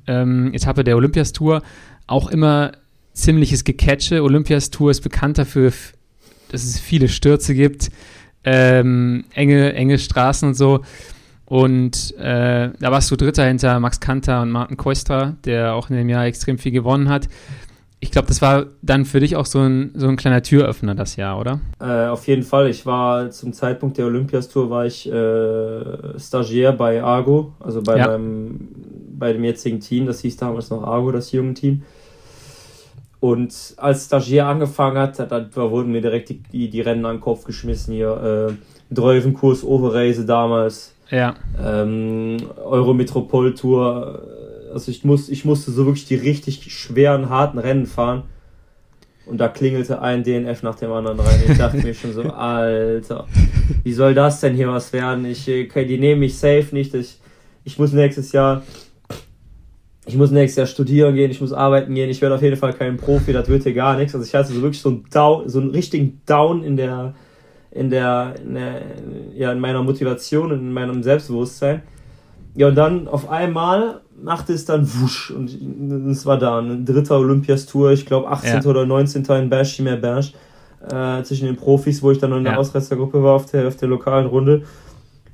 ähm, 0.07 0.55
Etappe 0.55 0.85
der 0.85 0.97
Olympias 0.97 1.33
Tour. 1.33 1.63
Auch 2.07 2.31
immer 2.31 2.73
ziemliches 3.13 3.65
Gecatche. 3.65 4.23
Olympias 4.23 4.71
Tour 4.71 4.91
ist 4.91 5.03
bekannt 5.03 5.37
dafür, 5.37 5.73
dass 6.51 6.65
es 6.65 6.79
viele 6.79 7.09
Stürze 7.09 7.55
gibt, 7.55 7.91
ähm, 8.45 9.25
enge, 9.35 9.75
enge 9.75 9.99
Straßen 9.99 10.49
und 10.49 10.55
so. 10.55 10.83
Und 11.45 12.17
äh, 12.17 12.71
da 12.79 12.93
warst 12.93 13.11
du 13.11 13.17
Dritter 13.17 13.45
hinter 13.45 13.81
Max 13.81 13.99
Kanter 13.99 14.43
und 14.43 14.51
Martin 14.51 14.77
Koistra, 14.77 15.37
der 15.45 15.75
auch 15.75 15.91
in 15.91 15.97
dem 15.97 16.09
Jahr 16.09 16.25
extrem 16.25 16.59
viel 16.59 16.71
gewonnen 16.71 17.09
hat. 17.09 17.29
Ich 18.03 18.11
glaube, 18.11 18.29
das 18.29 18.41
war 18.41 18.67
dann 18.81 19.05
für 19.05 19.21
dich 19.21 19.37
auch 19.37 19.45
so 19.45 19.61
ein, 19.61 19.93
so 19.95 20.09
ein 20.09 20.17
kleiner 20.17 20.43
Türöffner 20.43 20.95
das 20.95 21.17
Jahr, 21.17 21.39
oder? 21.39 21.61
Äh, 21.81 22.07
auf 22.07 22.27
jeden 22.27 22.43
Fall. 22.43 22.71
Ich 22.71 22.87
war 22.87 23.31
zum 23.31 23.53
Zeitpunkt 23.53 23.99
der 23.99 24.07
Olympiastour 24.07 24.71
war 24.71 24.87
ich 24.87 25.07
äh, 25.07 26.19
Stagiaire 26.19 26.73
bei 26.73 27.03
Argo, 27.03 27.53
also 27.61 27.83
bei, 27.83 27.99
ja. 27.99 28.07
meinem, 28.09 28.69
bei 29.19 29.35
dem 29.35 29.45
jetzigen 29.45 29.81
Team. 29.81 30.07
Das 30.07 30.21
hieß 30.21 30.39
damals 30.39 30.71
noch 30.71 30.83
Argo, 30.83 31.13
das 31.13 31.31
junge 31.33 31.53
Team. 31.53 31.83
Und 33.21 33.55
als 33.77 34.07
Stagiaire 34.07 34.47
angefangen 34.47 34.97
hat, 34.97 35.19
da 35.19 35.51
wurden 35.55 35.93
mir 35.93 36.01
direkt 36.01 36.31
die, 36.31 36.43
die, 36.43 36.71
die 36.71 36.81
Rennen 36.81 37.05
an 37.05 37.17
den 37.17 37.21
Kopf 37.21 37.45
geschmissen 37.45 37.93
hier. 37.93 38.49
Äh, 38.51 38.95
Dreuvenkurs, 38.95 39.63
Overreise 39.63 40.25
damals. 40.25 40.95
Ja. 41.11 41.35
Ähm, 41.63 42.39
Eurometropol 42.65 43.55
Tour 43.55 44.23
also 44.73 44.91
ich, 44.91 45.05
muss, 45.05 45.29
ich 45.29 45.45
musste 45.45 45.71
so 45.71 45.87
wirklich 45.87 46.07
die 46.07 46.17
richtig 46.17 46.73
schweren, 46.73 47.29
harten 47.29 47.59
Rennen 47.59 47.87
fahren. 47.87 48.25
Und 49.27 49.39
da 49.39 49.49
klingelte 49.49 50.03
ein 50.03 50.25
DNF 50.25 50.63
nach 50.63 50.75
dem 50.75 50.91
anderen 50.91 51.21
rein. 51.21 51.41
Ich 51.49 51.59
dachte 51.59 51.77
mir 51.77 51.95
schon 51.95 52.13
so, 52.13 52.23
Alter, 52.33 53.27
wie 53.85 53.93
soll 53.93 54.15
das 54.15 54.41
denn 54.41 54.55
hier 54.55 54.69
was 54.69 54.93
werden? 54.93 55.25
Ich, 55.25 55.43
okay, 55.43 55.85
die 55.85 55.99
nehmen 55.99 56.21
mich 56.21 56.37
safe 56.37 56.69
nicht. 56.73 56.95
Ich, 56.95 57.19
ich 57.63 57.79
muss 57.79 57.93
nächstes 57.93 58.33
Jahr, 58.33 58.63
ich 60.07 60.17
muss 60.17 60.31
nächstes 60.33 60.57
Jahr 60.57 60.67
studieren 60.67 61.15
gehen, 61.15 61.31
ich 61.31 61.41
muss 61.41 61.53
arbeiten 61.53 61.95
gehen, 61.95 62.11
ich 62.11 62.21
werde 62.23 62.35
auf 62.35 62.43
jeden 62.43 62.57
Fall 62.57 62.73
kein 62.73 62.97
Profi, 62.97 63.33
das 63.33 63.49
wird 63.49 63.63
hier 63.63 63.75
gar 63.75 63.97
nichts. 63.97 64.15
Also 64.15 64.27
ich 64.27 64.35
hatte 64.35 64.53
so 64.53 64.63
wirklich 64.63 64.81
so 64.81 64.89
einen 64.89 65.05
Down, 65.13 65.49
so 65.49 65.61
einen 65.61 65.71
richtigen 65.71 66.23
Down 66.27 66.65
in 66.65 66.77
der, 66.77 67.15
in 67.71 67.91
der, 67.91 68.35
in 68.43 68.55
der, 68.55 68.83
ja, 69.37 69.53
in 69.53 69.61
meiner 69.61 69.83
Motivation 69.85 70.51
und 70.51 70.59
in 70.59 70.73
meinem 70.73 71.03
Selbstbewusstsein. 71.03 71.83
Ja, 72.55 72.69
und 72.69 72.75
dann 72.75 73.09
auf 73.09 73.29
einmal 73.29 74.01
machte 74.23 74.53
es 74.53 74.65
dann 74.65 74.87
wusch 75.01 75.31
und 75.31 75.51
es 76.11 76.27
war 76.27 76.39
da 76.39 76.59
ein 76.59 76.85
dritter 76.85 77.19
Olympiastour, 77.19 77.93
ich 77.93 78.07
glaube 78.07 78.29
18. 78.29 78.63
Ja. 78.63 78.69
oder 78.69 78.87
19. 78.87 79.25
in 79.25 79.49
Berchimer 79.49 79.97
Berch 79.97 80.35
äh, 80.91 81.23
zwischen 81.23 81.47
den 81.47 81.57
Profis, 81.57 82.03
wo 82.03 82.11
ich 82.11 82.19
dann 82.19 82.31
noch 82.31 82.39
in 82.39 82.45
der 82.45 82.55
ja. 82.55 82.59
Ausreißergruppe 82.59 83.23
war 83.23 83.35
auf 83.35 83.47
der, 83.47 83.69
auf 83.69 83.77
der 83.77 83.89
lokalen 83.89 84.27
Runde. 84.27 84.63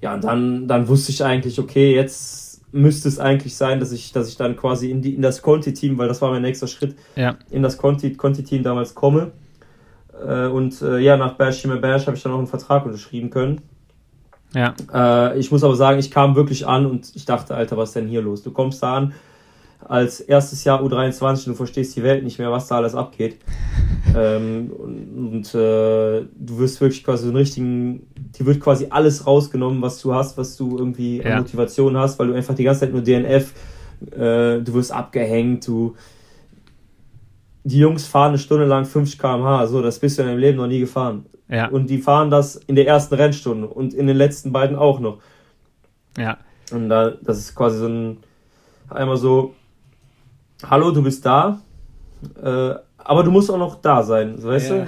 Ja, 0.03 0.15
und 0.15 0.25
dann, 0.25 0.69
dann 0.69 0.89
wusste 0.89 1.11
ich 1.11 1.25
eigentlich, 1.25 1.59
okay, 1.59 1.95
jetzt 1.95 2.47
müsste 2.73 3.09
es 3.09 3.19
eigentlich 3.19 3.57
sein, 3.57 3.81
dass 3.81 3.93
ich, 3.93 4.13
dass 4.13 4.29
ich 4.29 4.37
dann 4.37 4.57
quasi 4.57 4.91
in, 4.91 5.01
die, 5.01 5.15
in 5.15 5.23
das 5.23 5.43
Conti-Team, 5.43 5.99
weil 5.99 6.09
das 6.09 6.21
war 6.21 6.31
mein 6.31 6.43
nächster 6.43 6.67
Schritt, 6.67 6.97
ja. 7.15 7.37
in 7.51 7.63
das 7.63 7.79
Conti-Team 7.79 8.17
Conti 8.17 8.63
damals 8.63 8.95
komme. 8.95 9.33
Äh, 10.25 10.47
und 10.47 10.81
äh, 10.83 10.99
ja, 10.99 11.17
nach 11.17 11.35
Berchimer 11.35 11.77
Berch 11.77 12.07
habe 12.07 12.17
ich 12.17 12.23
dann 12.23 12.33
auch 12.33 12.39
einen 12.39 12.47
Vertrag 12.47 12.85
unterschrieben 12.85 13.31
können. 13.31 13.63
Ja. 14.55 14.75
Äh, 14.93 15.39
ich 15.39 15.51
muss 15.51 15.65
aber 15.65 15.77
sagen, 15.77 15.99
ich 15.99 16.11
kam 16.11 16.37
wirklich 16.37 16.67
an 16.67 16.87
und 16.87 17.11
ich 17.15 17.25
dachte, 17.25 17.55
Alter, 17.55 17.77
was 17.77 17.91
ist 17.91 17.97
denn 17.97 18.09
hier 18.09 18.23
los? 18.23 18.43
Du 18.43 18.51
kommst 18.51 18.83
da 18.83 18.97
an 18.97 19.15
als 19.89 20.21
erstes 20.21 20.65
Jahr 20.65 20.83
U23 20.83 21.29
und 21.29 21.47
du 21.47 21.55
verstehst 21.55 21.95
die 21.97 22.03
Welt 22.03 22.25
nicht 22.25 22.39
mehr, 22.39 22.51
was 22.51 22.67
da 22.69 22.77
alles 22.77 22.95
abgeht. 22.95 23.37
ähm, 24.17 24.71
und, 24.77 25.35
und 25.35 25.55
äh, 25.55 26.25
du 26.35 26.59
wirst 26.59 26.81
wirklich 26.81 27.05
quasi 27.05 27.25
so 27.25 27.29
einen 27.29 27.37
richtigen, 27.37 28.07
dir 28.17 28.47
wird 28.47 28.61
quasi 28.61 28.87
alles 28.91 29.27
rausgenommen, 29.27 29.83
was 29.83 30.01
du 30.01 30.15
hast, 30.15 30.37
was 30.39 30.57
du 30.57 30.79
irgendwie 30.79 31.19
ja. 31.19 31.33
an 31.33 31.39
Motivation 31.39 31.97
hast, 31.97 32.19
weil 32.19 32.29
du 32.29 32.35
einfach 32.35 32.55
die 32.55 32.65
ganze 32.65 32.81
Zeit 32.81 32.93
nur 32.93 33.03
DNF, 33.03 33.53
äh, 34.13 34.61
du 34.61 34.75
wirst 34.75 34.93
abgehängt, 34.93 35.67
du 35.67 35.95
die 37.65 37.79
Jungs 37.79 38.07
fahren 38.07 38.29
eine 38.29 38.39
Stunde 38.39 38.65
lang 38.65 38.85
50 38.85 39.19
km/h, 39.19 39.67
so, 39.67 39.83
das 39.83 39.99
bist 39.99 40.19
du 40.19 40.23
in 40.23 40.29
deinem 40.29 40.39
Leben 40.39 40.57
noch 40.57 40.69
nie 40.69 40.79
gefahren. 40.79 41.27
Ja. 41.49 41.69
Und 41.69 41.89
die 41.89 41.99
fahren 41.99 42.31
das 42.31 42.57
in 42.57 42.75
der 42.75 42.87
ersten 42.87 43.15
Rennstunde 43.15 43.69
und 43.69 43.95
in 43.95 44.07
den 44.07 44.17
letzten 44.17 44.53
beiden 44.53 44.77
auch 44.77 44.99
noch. 44.99 45.19
Ja. 46.19 46.39
Und 46.73 46.89
da, 46.89 47.11
das 47.11 47.39
ist 47.39 47.55
quasi 47.55 47.79
so 47.79 47.87
ein, 47.87 48.17
einmal 48.89 49.17
so, 49.17 49.55
hallo, 50.69 50.91
du 50.91 51.03
bist 51.03 51.25
da, 51.25 51.61
äh, 52.43 52.75
aber 52.99 53.23
du 53.23 53.31
musst 53.31 53.51
auch 53.51 53.59
noch 53.59 53.81
da 53.81 54.03
sein, 54.03 54.43
weißt 54.43 54.71
ja. 54.71 54.77
du? 54.77 54.87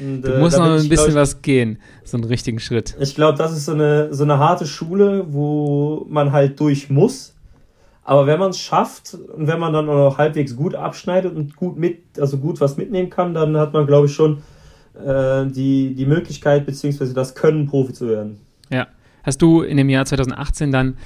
Und, 0.00 0.22
du 0.22 0.34
äh, 0.34 0.38
musst 0.38 0.56
noch 0.56 0.66
ein 0.66 0.80
ich, 0.80 0.88
bisschen 0.88 1.10
ich, 1.10 1.14
was 1.14 1.42
gehen, 1.42 1.80
so 2.04 2.16
einen 2.16 2.24
richtigen 2.24 2.60
Schritt. 2.60 2.96
Ich 3.00 3.16
glaube, 3.16 3.36
das 3.36 3.52
ist 3.52 3.64
so 3.64 3.72
eine, 3.72 4.14
so 4.14 4.22
eine 4.22 4.38
harte 4.38 4.66
Schule, 4.66 5.24
wo 5.28 6.06
man 6.08 6.30
halt 6.30 6.60
durch 6.60 6.88
muss. 6.88 7.34
Aber 8.04 8.26
wenn 8.26 8.38
man 8.38 8.50
es 8.50 8.58
schafft 8.58 9.14
und 9.14 9.48
wenn 9.48 9.58
man 9.58 9.72
dann 9.72 9.88
auch 9.88 10.10
noch 10.10 10.18
halbwegs 10.18 10.56
gut 10.56 10.74
abschneidet 10.74 11.34
und 11.34 11.56
gut 11.56 11.76
mit, 11.76 12.18
also 12.18 12.38
gut 12.38 12.60
was 12.60 12.76
mitnehmen 12.76 13.10
kann, 13.10 13.34
dann 13.34 13.56
hat 13.56 13.72
man, 13.72 13.86
glaube 13.86 14.06
ich, 14.06 14.14
schon 14.14 14.42
äh, 14.94 15.46
die, 15.46 15.94
die 15.94 16.06
Möglichkeit 16.06 16.66
bzw. 16.66 17.12
das 17.12 17.34
Können, 17.34 17.66
Profi 17.66 17.92
zu 17.92 18.08
werden. 18.08 18.40
Ja. 18.70 18.86
Hast 19.22 19.42
du 19.42 19.62
in 19.62 19.76
dem 19.76 19.88
Jahr 19.88 20.06
2018 20.06 20.72
dann 20.72 20.96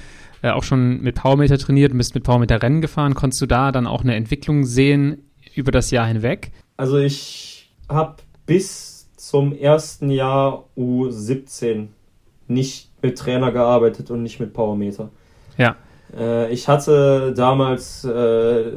äh, 0.41 0.51
auch 0.51 0.63
schon 0.63 1.01
mit 1.01 1.15
Powermeter 1.15 1.57
trainiert 1.57 1.91
und 1.91 1.97
bist 1.97 2.15
mit 2.15 2.23
Powermeter 2.23 2.61
Rennen 2.61 2.81
gefahren? 2.81 3.15
Konntest 3.15 3.41
du 3.41 3.45
da 3.45 3.71
dann 3.71 3.87
auch 3.87 4.01
eine 4.01 4.15
Entwicklung 4.15 4.65
sehen 4.65 5.23
über 5.55 5.71
das 5.71 5.91
Jahr 5.91 6.07
hinweg? 6.07 6.51
Also 6.77 6.97
ich 6.97 7.71
habe 7.89 8.17
bis 8.45 9.09
zum 9.15 9.53
ersten 9.53 10.09
Jahr 10.09 10.65
U17 10.77 11.87
nicht 12.47 12.89
mit 13.01 13.17
Trainer 13.17 13.51
gearbeitet 13.51 14.11
und 14.11 14.23
nicht 14.23 14.39
mit 14.39 14.53
Powermeter. 14.53 15.09
Ja. 15.57 15.75
Äh, 16.15 16.51
ich 16.51 16.67
hatte 16.67 17.33
damals 17.35 18.03
äh, 18.03 18.71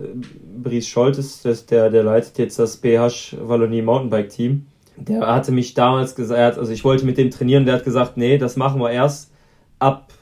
Brice 0.62 0.88
Scholtes, 0.88 1.66
der, 1.66 1.90
der 1.90 2.02
leitet 2.02 2.38
jetzt 2.38 2.58
das 2.58 2.76
BH 2.76 3.10
Wallonie 3.40 3.82
Mountainbike 3.82 4.28
Team 4.30 4.66
der 4.96 5.26
hatte 5.26 5.52
mich 5.52 5.74
damals 5.74 6.14
gesagt, 6.14 6.58
also 6.58 6.72
ich 6.72 6.84
wollte 6.84 7.04
mit 7.04 7.18
dem 7.18 7.30
trainieren, 7.30 7.66
der 7.66 7.76
hat 7.76 7.84
gesagt, 7.84 8.16
nee, 8.16 8.38
das 8.38 8.56
machen 8.56 8.80
wir 8.80 8.90
erst 8.90 9.32
ab 9.78 10.12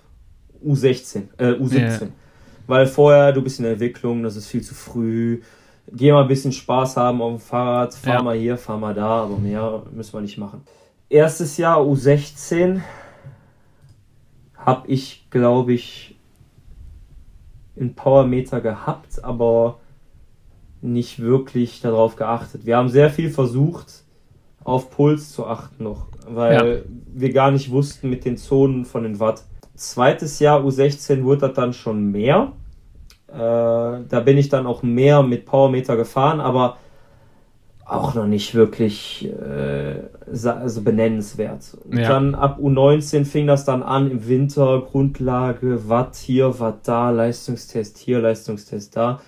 U16, 0.64 1.22
äh, 1.38 1.52
U17. 1.52 1.78
Ja. 1.78 2.08
Weil 2.66 2.86
vorher, 2.86 3.32
du 3.32 3.42
bist 3.42 3.58
in 3.58 3.64
der 3.64 3.72
Entwicklung, 3.72 4.22
das 4.22 4.36
ist 4.36 4.46
viel 4.46 4.62
zu 4.62 4.74
früh. 4.74 5.42
Geh 5.92 6.12
mal 6.12 6.22
ein 6.22 6.28
bisschen 6.28 6.52
Spaß 6.52 6.96
haben 6.96 7.20
auf 7.20 7.32
dem 7.32 7.40
Fahrrad, 7.40 7.94
fahr 7.94 8.14
ja. 8.14 8.22
mal 8.22 8.36
hier, 8.36 8.56
fahr 8.56 8.78
mal 8.78 8.94
da, 8.94 9.24
aber 9.24 9.36
mehr 9.36 9.82
müssen 9.92 10.14
wir 10.14 10.22
nicht 10.22 10.38
machen. 10.38 10.62
Erstes 11.10 11.58
Jahr 11.58 11.80
U16 11.80 12.80
habe 14.56 14.88
ich, 14.88 15.28
glaube 15.30 15.74
ich, 15.74 16.16
einen 17.78 17.94
Powermeter 17.94 18.60
gehabt, 18.60 19.22
aber 19.22 19.80
nicht 20.80 21.20
wirklich 21.20 21.80
darauf 21.80 22.16
geachtet. 22.16 22.64
Wir 22.64 22.76
haben 22.76 22.88
sehr 22.88 23.10
viel 23.10 23.30
versucht, 23.30 24.03
auf 24.64 24.90
Puls 24.90 25.30
zu 25.30 25.46
achten 25.46 25.84
noch, 25.84 26.06
weil 26.26 26.52
ja. 26.54 26.82
wir 27.12 27.32
gar 27.32 27.50
nicht 27.50 27.70
wussten 27.70 28.10
mit 28.10 28.24
den 28.24 28.36
Zonen 28.36 28.84
von 28.84 29.02
den 29.04 29.20
Watt. 29.20 29.44
Zweites 29.76 30.38
Jahr 30.38 30.62
U16 30.64 31.22
wurde 31.24 31.42
das 31.48 31.54
dann 31.54 31.72
schon 31.72 32.10
mehr. 32.10 32.52
Äh, 33.28 33.36
da 33.36 34.22
bin 34.24 34.38
ich 34.38 34.48
dann 34.48 34.66
auch 34.66 34.82
mehr 34.82 35.22
mit 35.22 35.44
Powermeter 35.44 35.96
gefahren, 35.96 36.40
aber 36.40 36.78
auch 37.84 38.14
noch 38.14 38.26
nicht 38.26 38.54
wirklich 38.54 39.28
äh, 39.28 40.02
also 40.26 40.82
benennenswert. 40.82 41.76
Ja. 41.92 42.08
Dann 42.08 42.34
ab 42.34 42.58
U19 42.58 43.26
fing 43.26 43.46
das 43.46 43.66
dann 43.66 43.82
an 43.82 44.10
im 44.10 44.26
Winter, 44.26 44.82
Grundlage, 44.90 45.88
Watt 45.88 46.16
hier, 46.16 46.58
Watt 46.60 46.88
da, 46.88 47.10
Leistungstest 47.10 47.98
hier, 47.98 48.20
Leistungstest 48.20 48.96
da. 48.96 49.20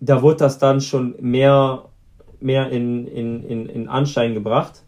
Da 0.00 0.20
wurde 0.20 0.38
das 0.38 0.58
dann 0.58 0.80
schon 0.80 1.14
mehr 1.20 1.84
mehr 2.42 2.70
in, 2.70 3.06
in, 3.06 3.42
in, 3.44 3.66
in 3.66 3.88
Anschein 3.88 4.34
gebracht, 4.34 4.82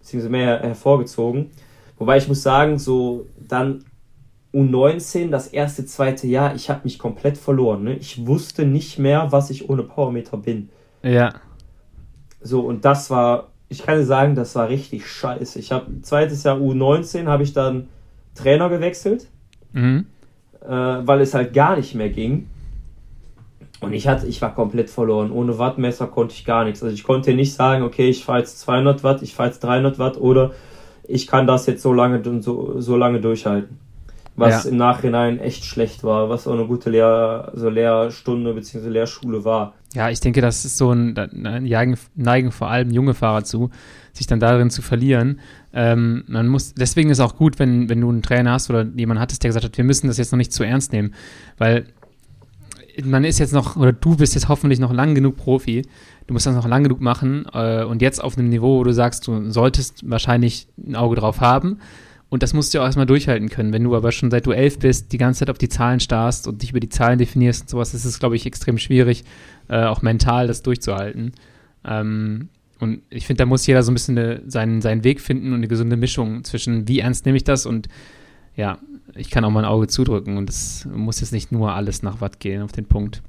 beziehungsweise 0.00 0.30
mehr 0.30 0.60
hervorgezogen. 0.60 1.50
Wobei 1.98 2.16
ich 2.16 2.28
muss 2.28 2.42
sagen, 2.42 2.78
so 2.78 3.26
dann 3.38 3.84
U19, 4.54 5.30
das 5.30 5.48
erste, 5.48 5.86
zweite 5.86 6.26
Jahr, 6.26 6.54
ich 6.54 6.68
habe 6.68 6.80
mich 6.84 6.98
komplett 6.98 7.38
verloren. 7.38 7.84
Ne? 7.84 7.94
Ich 7.94 8.26
wusste 8.26 8.66
nicht 8.66 8.98
mehr, 8.98 9.30
was 9.30 9.50
ich 9.50 9.70
ohne 9.70 9.82
Powermeter 9.82 10.36
bin. 10.36 10.68
Ja. 11.02 11.32
So, 12.40 12.60
und 12.60 12.84
das 12.84 13.08
war, 13.08 13.48
ich 13.68 13.82
kann 13.82 14.04
sagen, 14.04 14.34
das 14.34 14.54
war 14.54 14.68
richtig 14.68 15.06
scheiße. 15.06 15.58
Ich 15.58 15.72
habe 15.72 16.02
zweites 16.02 16.42
Jahr 16.42 16.58
U19 16.58 17.26
habe 17.26 17.44
ich 17.44 17.52
dann 17.52 17.88
Trainer 18.34 18.68
gewechselt, 18.68 19.28
mhm. 19.72 20.06
äh, 20.60 20.68
weil 20.68 21.20
es 21.20 21.34
halt 21.34 21.54
gar 21.54 21.76
nicht 21.76 21.94
mehr 21.94 22.10
ging. 22.10 22.48
Und 23.82 23.92
ich 23.92 24.06
hatte, 24.06 24.26
ich 24.28 24.40
war 24.40 24.54
komplett 24.54 24.90
verloren. 24.90 25.32
Ohne 25.32 25.58
Wattmesser 25.58 26.06
konnte 26.06 26.34
ich 26.34 26.44
gar 26.44 26.64
nichts. 26.64 26.82
Also 26.82 26.94
ich 26.94 27.02
konnte 27.02 27.34
nicht 27.34 27.52
sagen, 27.52 27.82
okay, 27.82 28.08
ich 28.08 28.24
fahre 28.24 28.38
jetzt 28.38 28.60
200 28.60 29.02
Watt, 29.02 29.22
ich 29.22 29.34
fahre 29.34 29.48
jetzt 29.48 29.62
300 29.64 29.98
Watt 29.98 30.16
oder 30.18 30.52
ich 31.08 31.26
kann 31.26 31.48
das 31.48 31.66
jetzt 31.66 31.82
so 31.82 31.92
lange 31.92 32.22
so, 32.42 32.80
so 32.80 32.96
lange 32.96 33.20
durchhalten. 33.20 33.78
Was 34.34 34.64
ja. 34.64 34.70
im 34.70 34.78
Nachhinein 34.78 35.38
echt 35.40 35.64
schlecht 35.64 36.04
war, 36.04 36.30
was 36.30 36.46
auch 36.46 36.54
eine 36.54 36.66
gute 36.66 36.88
Lehr, 36.88 37.52
so 37.54 37.68
Lehrstunde 37.68 38.54
bzw. 38.54 38.88
Lehrschule 38.88 39.44
war. 39.44 39.74
Ja, 39.94 40.08
ich 40.08 40.20
denke, 40.20 40.40
das 40.40 40.64
ist 40.64 40.78
so 40.78 40.90
ein, 40.90 41.18
ein 41.18 41.96
Neigen 42.14 42.50
vor 42.50 42.70
allem 42.70 42.90
junge 42.90 43.12
Fahrer 43.12 43.44
zu, 43.44 43.68
sich 44.14 44.26
dann 44.26 44.40
darin 44.40 44.70
zu 44.70 44.80
verlieren. 44.80 45.40
Ähm, 45.74 46.24
man 46.28 46.48
muss, 46.48 46.72
deswegen 46.72 47.10
ist 47.10 47.18
es 47.18 47.24
auch 47.24 47.36
gut, 47.36 47.58
wenn, 47.58 47.90
wenn 47.90 48.00
du 48.00 48.08
einen 48.08 48.22
Trainer 48.22 48.52
hast 48.52 48.70
oder 48.70 48.86
jemand 48.96 49.20
hattest, 49.20 49.42
der 49.42 49.48
gesagt 49.50 49.66
hat, 49.66 49.76
wir 49.76 49.84
müssen 49.84 50.06
das 50.06 50.16
jetzt 50.16 50.32
noch 50.32 50.38
nicht 50.38 50.52
zu 50.52 50.64
ernst 50.64 50.92
nehmen. 50.92 51.12
Weil 51.58 51.86
man 53.04 53.24
ist 53.24 53.38
jetzt 53.38 53.52
noch, 53.52 53.76
oder 53.76 53.92
du 53.92 54.16
bist 54.16 54.34
jetzt 54.34 54.48
hoffentlich 54.48 54.80
noch 54.80 54.92
lang 54.92 55.14
genug 55.14 55.36
Profi, 55.36 55.82
du 56.26 56.32
musst 56.32 56.46
das 56.46 56.54
noch 56.54 56.68
lang 56.68 56.82
genug 56.82 57.00
machen 57.00 57.46
äh, 57.52 57.84
und 57.84 58.02
jetzt 58.02 58.22
auf 58.22 58.36
einem 58.36 58.48
Niveau, 58.48 58.78
wo 58.78 58.84
du 58.84 58.92
sagst, 58.92 59.26
du 59.26 59.50
solltest 59.50 60.08
wahrscheinlich 60.08 60.68
ein 60.78 60.96
Auge 60.96 61.16
drauf 61.16 61.40
haben 61.40 61.78
Und 62.32 62.42
das 62.42 62.54
musst 62.54 62.72
du 62.72 62.80
auch 62.80 62.84
erstmal 62.84 63.04
durchhalten 63.04 63.50
können. 63.50 63.74
Wenn 63.74 63.84
du 63.84 63.94
aber 63.94 64.10
schon 64.10 64.30
seit 64.30 64.46
du 64.46 64.52
elf 64.52 64.78
bist, 64.78 65.12
die 65.12 65.18
ganze 65.18 65.40
Zeit 65.40 65.50
auf 65.50 65.58
die 65.58 65.68
Zahlen 65.68 66.00
starrst 66.00 66.48
und 66.48 66.62
dich 66.62 66.70
über 66.70 66.80
die 66.80 66.88
Zahlen 66.88 67.18
definierst 67.18 67.64
und 67.64 67.68
sowas, 67.68 67.92
ist 67.92 68.06
es, 68.06 68.18
glaube 68.18 68.36
ich, 68.36 68.46
extrem 68.46 68.78
schwierig, 68.78 69.24
äh, 69.68 69.84
auch 69.84 70.00
mental 70.00 70.46
das 70.46 70.62
durchzuhalten. 70.62 71.32
Ähm, 71.84 72.48
und 72.80 73.02
ich 73.10 73.26
finde, 73.26 73.42
da 73.42 73.46
muss 73.46 73.66
jeder 73.66 73.82
so 73.82 73.90
ein 73.90 73.94
bisschen 73.94 74.16
eine, 74.16 74.40
seinen, 74.46 74.80
seinen 74.80 75.04
Weg 75.04 75.20
finden 75.20 75.48
und 75.48 75.56
eine 75.56 75.68
gesunde 75.68 75.96
Mischung 75.96 76.42
zwischen, 76.42 76.88
wie 76.88 77.00
ernst 77.00 77.26
nehme 77.26 77.36
ich 77.36 77.44
das 77.44 77.66
und 77.66 77.88
ja, 78.56 78.78
ich 79.14 79.30
kann 79.30 79.44
auch 79.44 79.50
mal 79.50 79.60
ein 79.60 79.70
Auge 79.70 79.86
zudrücken 79.86 80.36
und 80.36 80.50
es 80.50 80.86
muss 80.92 81.20
jetzt 81.20 81.32
nicht 81.32 81.52
nur 81.52 81.72
alles 81.72 82.02
nach 82.02 82.20
Watt 82.20 82.40
gehen 82.40 82.62
auf 82.62 82.72
den 82.72 82.86
Punkt. 82.86 83.22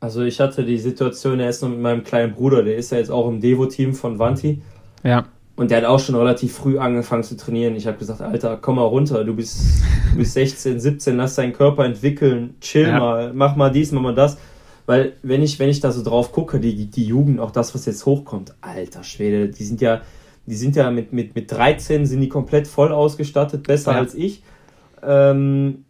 Also 0.00 0.22
ich 0.22 0.40
hatte 0.40 0.64
die 0.64 0.78
Situation 0.78 1.40
erst 1.40 1.62
noch 1.62 1.68
mit 1.68 1.80
meinem 1.80 2.04
kleinen 2.04 2.32
Bruder, 2.32 2.62
der 2.62 2.76
ist 2.76 2.90
ja 2.90 2.98
jetzt 2.98 3.10
auch 3.10 3.28
im 3.28 3.40
Devo-Team 3.40 3.94
von 3.94 4.18
Vanti. 4.18 4.62
Ja. 5.04 5.26
Und 5.56 5.70
der 5.70 5.78
hat 5.78 5.84
auch 5.84 6.00
schon 6.00 6.14
relativ 6.14 6.54
früh 6.54 6.78
angefangen 6.78 7.22
zu 7.22 7.36
trainieren. 7.36 7.76
Ich 7.76 7.86
habe 7.86 7.98
gesagt, 7.98 8.22
Alter, 8.22 8.58
komm 8.60 8.76
mal 8.76 8.82
runter, 8.82 9.24
du 9.24 9.34
bist, 9.34 9.82
du 10.12 10.16
bist 10.16 10.32
16, 10.32 10.80
17, 10.80 11.16
lass 11.18 11.34
deinen 11.34 11.52
Körper 11.52 11.84
entwickeln, 11.84 12.54
chill 12.62 12.88
ja. 12.88 12.98
mal, 12.98 13.32
mach 13.34 13.56
mal 13.56 13.70
dies, 13.70 13.92
mach 13.92 14.00
mal 14.00 14.14
das. 14.14 14.38
Weil 14.86 15.12
wenn 15.22 15.42
ich, 15.42 15.58
wenn 15.58 15.68
ich 15.68 15.80
da 15.80 15.92
so 15.92 16.02
drauf 16.02 16.32
gucke, 16.32 16.60
die, 16.60 16.86
die 16.86 17.04
Jugend, 17.04 17.40
auch 17.40 17.50
das, 17.50 17.74
was 17.74 17.84
jetzt 17.84 18.06
hochkommt, 18.06 18.54
alter 18.62 19.04
Schwede, 19.04 19.48
die 19.48 19.64
sind 19.64 19.82
ja, 19.82 20.00
die 20.46 20.54
sind 20.54 20.76
ja 20.76 20.90
mit, 20.90 21.12
mit, 21.12 21.34
mit 21.34 21.52
13 21.52 22.06
sind 22.06 22.22
die 22.22 22.30
komplett 22.30 22.66
voll 22.66 22.90
ausgestattet, 22.90 23.66
besser 23.66 23.92
ja. 23.92 23.98
als 23.98 24.14
ich. 24.14 24.42
Ähm, 25.02 25.84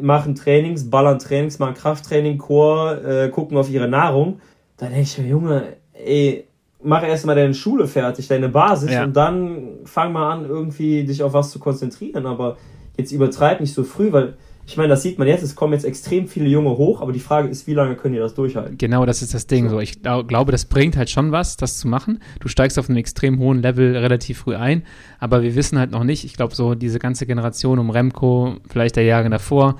machen 0.00 0.34
Trainings, 0.34 0.90
ballern 0.90 1.18
Trainings, 1.18 1.58
machen 1.58 1.74
Krafttraining, 1.74 2.38
Chor, 2.38 3.04
äh, 3.04 3.28
gucken 3.28 3.56
auf 3.56 3.70
ihre 3.70 3.88
Nahrung. 3.88 4.40
Dann 4.76 4.90
denke 4.90 5.02
ich 5.02 5.18
mir, 5.18 5.28
Junge, 5.28 5.62
ey, 5.92 6.46
mach 6.82 7.02
erstmal 7.02 7.36
deine 7.36 7.54
Schule 7.54 7.86
fertig, 7.86 8.28
deine 8.28 8.48
Basis 8.48 8.92
ja. 8.92 9.04
und 9.04 9.16
dann 9.16 9.78
fang 9.84 10.12
mal 10.12 10.32
an, 10.32 10.44
irgendwie 10.44 11.04
dich 11.04 11.22
auf 11.22 11.32
was 11.32 11.50
zu 11.50 11.58
konzentrieren. 11.58 12.26
Aber 12.26 12.56
jetzt 12.96 13.12
übertreib 13.12 13.60
nicht 13.60 13.74
so 13.74 13.84
früh, 13.84 14.12
weil 14.12 14.34
ich 14.66 14.76
meine, 14.76 14.88
das 14.88 15.02
sieht 15.02 15.18
man 15.18 15.28
jetzt, 15.28 15.42
es 15.42 15.54
kommen 15.54 15.74
jetzt 15.74 15.84
extrem 15.84 16.26
viele 16.26 16.48
Junge 16.48 16.70
hoch, 16.70 17.00
aber 17.00 17.12
die 17.12 17.20
Frage 17.20 17.48
ist, 17.48 17.66
wie 17.66 17.74
lange 17.74 17.96
können 17.96 18.14
die 18.14 18.20
das 18.20 18.34
durchhalten? 18.34 18.78
Genau, 18.78 19.04
das 19.04 19.20
ist 19.20 19.34
das 19.34 19.46
Ding. 19.46 19.68
So. 19.68 19.80
Ich 19.80 20.02
glaub, 20.02 20.26
glaube, 20.28 20.52
das 20.52 20.64
bringt 20.64 20.96
halt 20.96 21.10
schon 21.10 21.32
was, 21.32 21.56
das 21.56 21.78
zu 21.78 21.88
machen. 21.88 22.20
Du 22.40 22.48
steigst 22.48 22.78
auf 22.78 22.88
einem 22.88 22.96
extrem 22.96 23.38
hohen 23.38 23.60
Level 23.60 23.96
relativ 23.96 24.38
früh 24.38 24.56
ein, 24.56 24.82
aber 25.18 25.42
wir 25.42 25.54
wissen 25.54 25.78
halt 25.78 25.90
noch 25.90 26.04
nicht, 26.04 26.24
ich 26.24 26.34
glaube, 26.36 26.54
so 26.54 26.74
diese 26.74 26.98
ganze 26.98 27.26
Generation 27.26 27.78
um 27.78 27.90
Remco, 27.90 28.56
vielleicht 28.68 28.96
der 28.96 29.04
Jahre 29.04 29.28
davor, 29.28 29.76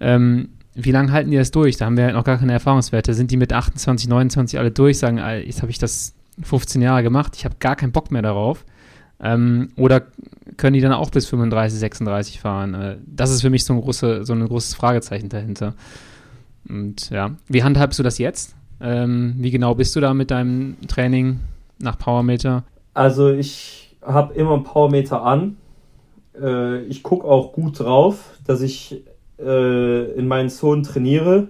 ähm, 0.00 0.48
wie 0.74 0.90
lange 0.90 1.12
halten 1.12 1.30
die 1.30 1.36
das 1.36 1.52
durch? 1.52 1.76
Da 1.76 1.86
haben 1.86 1.96
wir 1.96 2.04
halt 2.04 2.14
noch 2.14 2.24
gar 2.24 2.38
keine 2.38 2.52
Erfahrungswerte. 2.52 3.14
Sind 3.14 3.30
die 3.30 3.36
mit 3.36 3.52
28, 3.52 4.08
29 4.08 4.58
alle 4.58 4.72
durch, 4.72 4.98
sagen, 4.98 5.18
jetzt 5.18 5.62
habe 5.62 5.70
ich 5.70 5.78
das 5.78 6.14
15 6.42 6.82
Jahre 6.82 7.04
gemacht, 7.04 7.34
ich 7.36 7.44
habe 7.44 7.54
gar 7.60 7.76
keinen 7.76 7.92
Bock 7.92 8.10
mehr 8.10 8.22
darauf. 8.22 8.64
Ähm, 9.20 9.70
oder 9.76 10.02
können 10.56 10.74
die 10.74 10.80
dann 10.80 10.92
auch 10.92 11.10
bis 11.10 11.26
35, 11.26 11.78
36 11.78 12.40
fahren? 12.40 12.74
Äh, 12.74 12.96
das 13.06 13.30
ist 13.30 13.42
für 13.42 13.50
mich 13.50 13.64
so 13.64 13.74
ein, 13.74 13.80
große, 13.80 14.24
so 14.24 14.32
ein 14.32 14.46
großes 14.46 14.74
Fragezeichen 14.74 15.28
dahinter. 15.28 15.74
Und 16.68 17.10
ja, 17.10 17.32
wie 17.48 17.62
handhabst 17.62 17.98
du 17.98 18.02
das 18.02 18.18
jetzt? 18.18 18.54
Ähm, 18.80 19.34
wie 19.38 19.50
genau 19.50 19.74
bist 19.74 19.94
du 19.96 20.00
da 20.00 20.14
mit 20.14 20.30
deinem 20.30 20.76
Training 20.88 21.40
nach 21.78 21.98
Powermeter? 21.98 22.64
Also 22.92 23.30
ich 23.30 23.96
habe 24.02 24.34
immer 24.34 24.54
einen 24.54 24.64
Powermeter 24.64 25.22
an. 25.22 25.56
Äh, 26.40 26.82
ich 26.82 27.02
gucke 27.02 27.26
auch 27.26 27.52
gut 27.52 27.80
drauf, 27.80 28.38
dass 28.46 28.60
ich 28.60 29.02
äh, 29.38 30.12
in 30.12 30.28
meinen 30.28 30.50
Zonen 30.50 30.82
trainiere. 30.82 31.48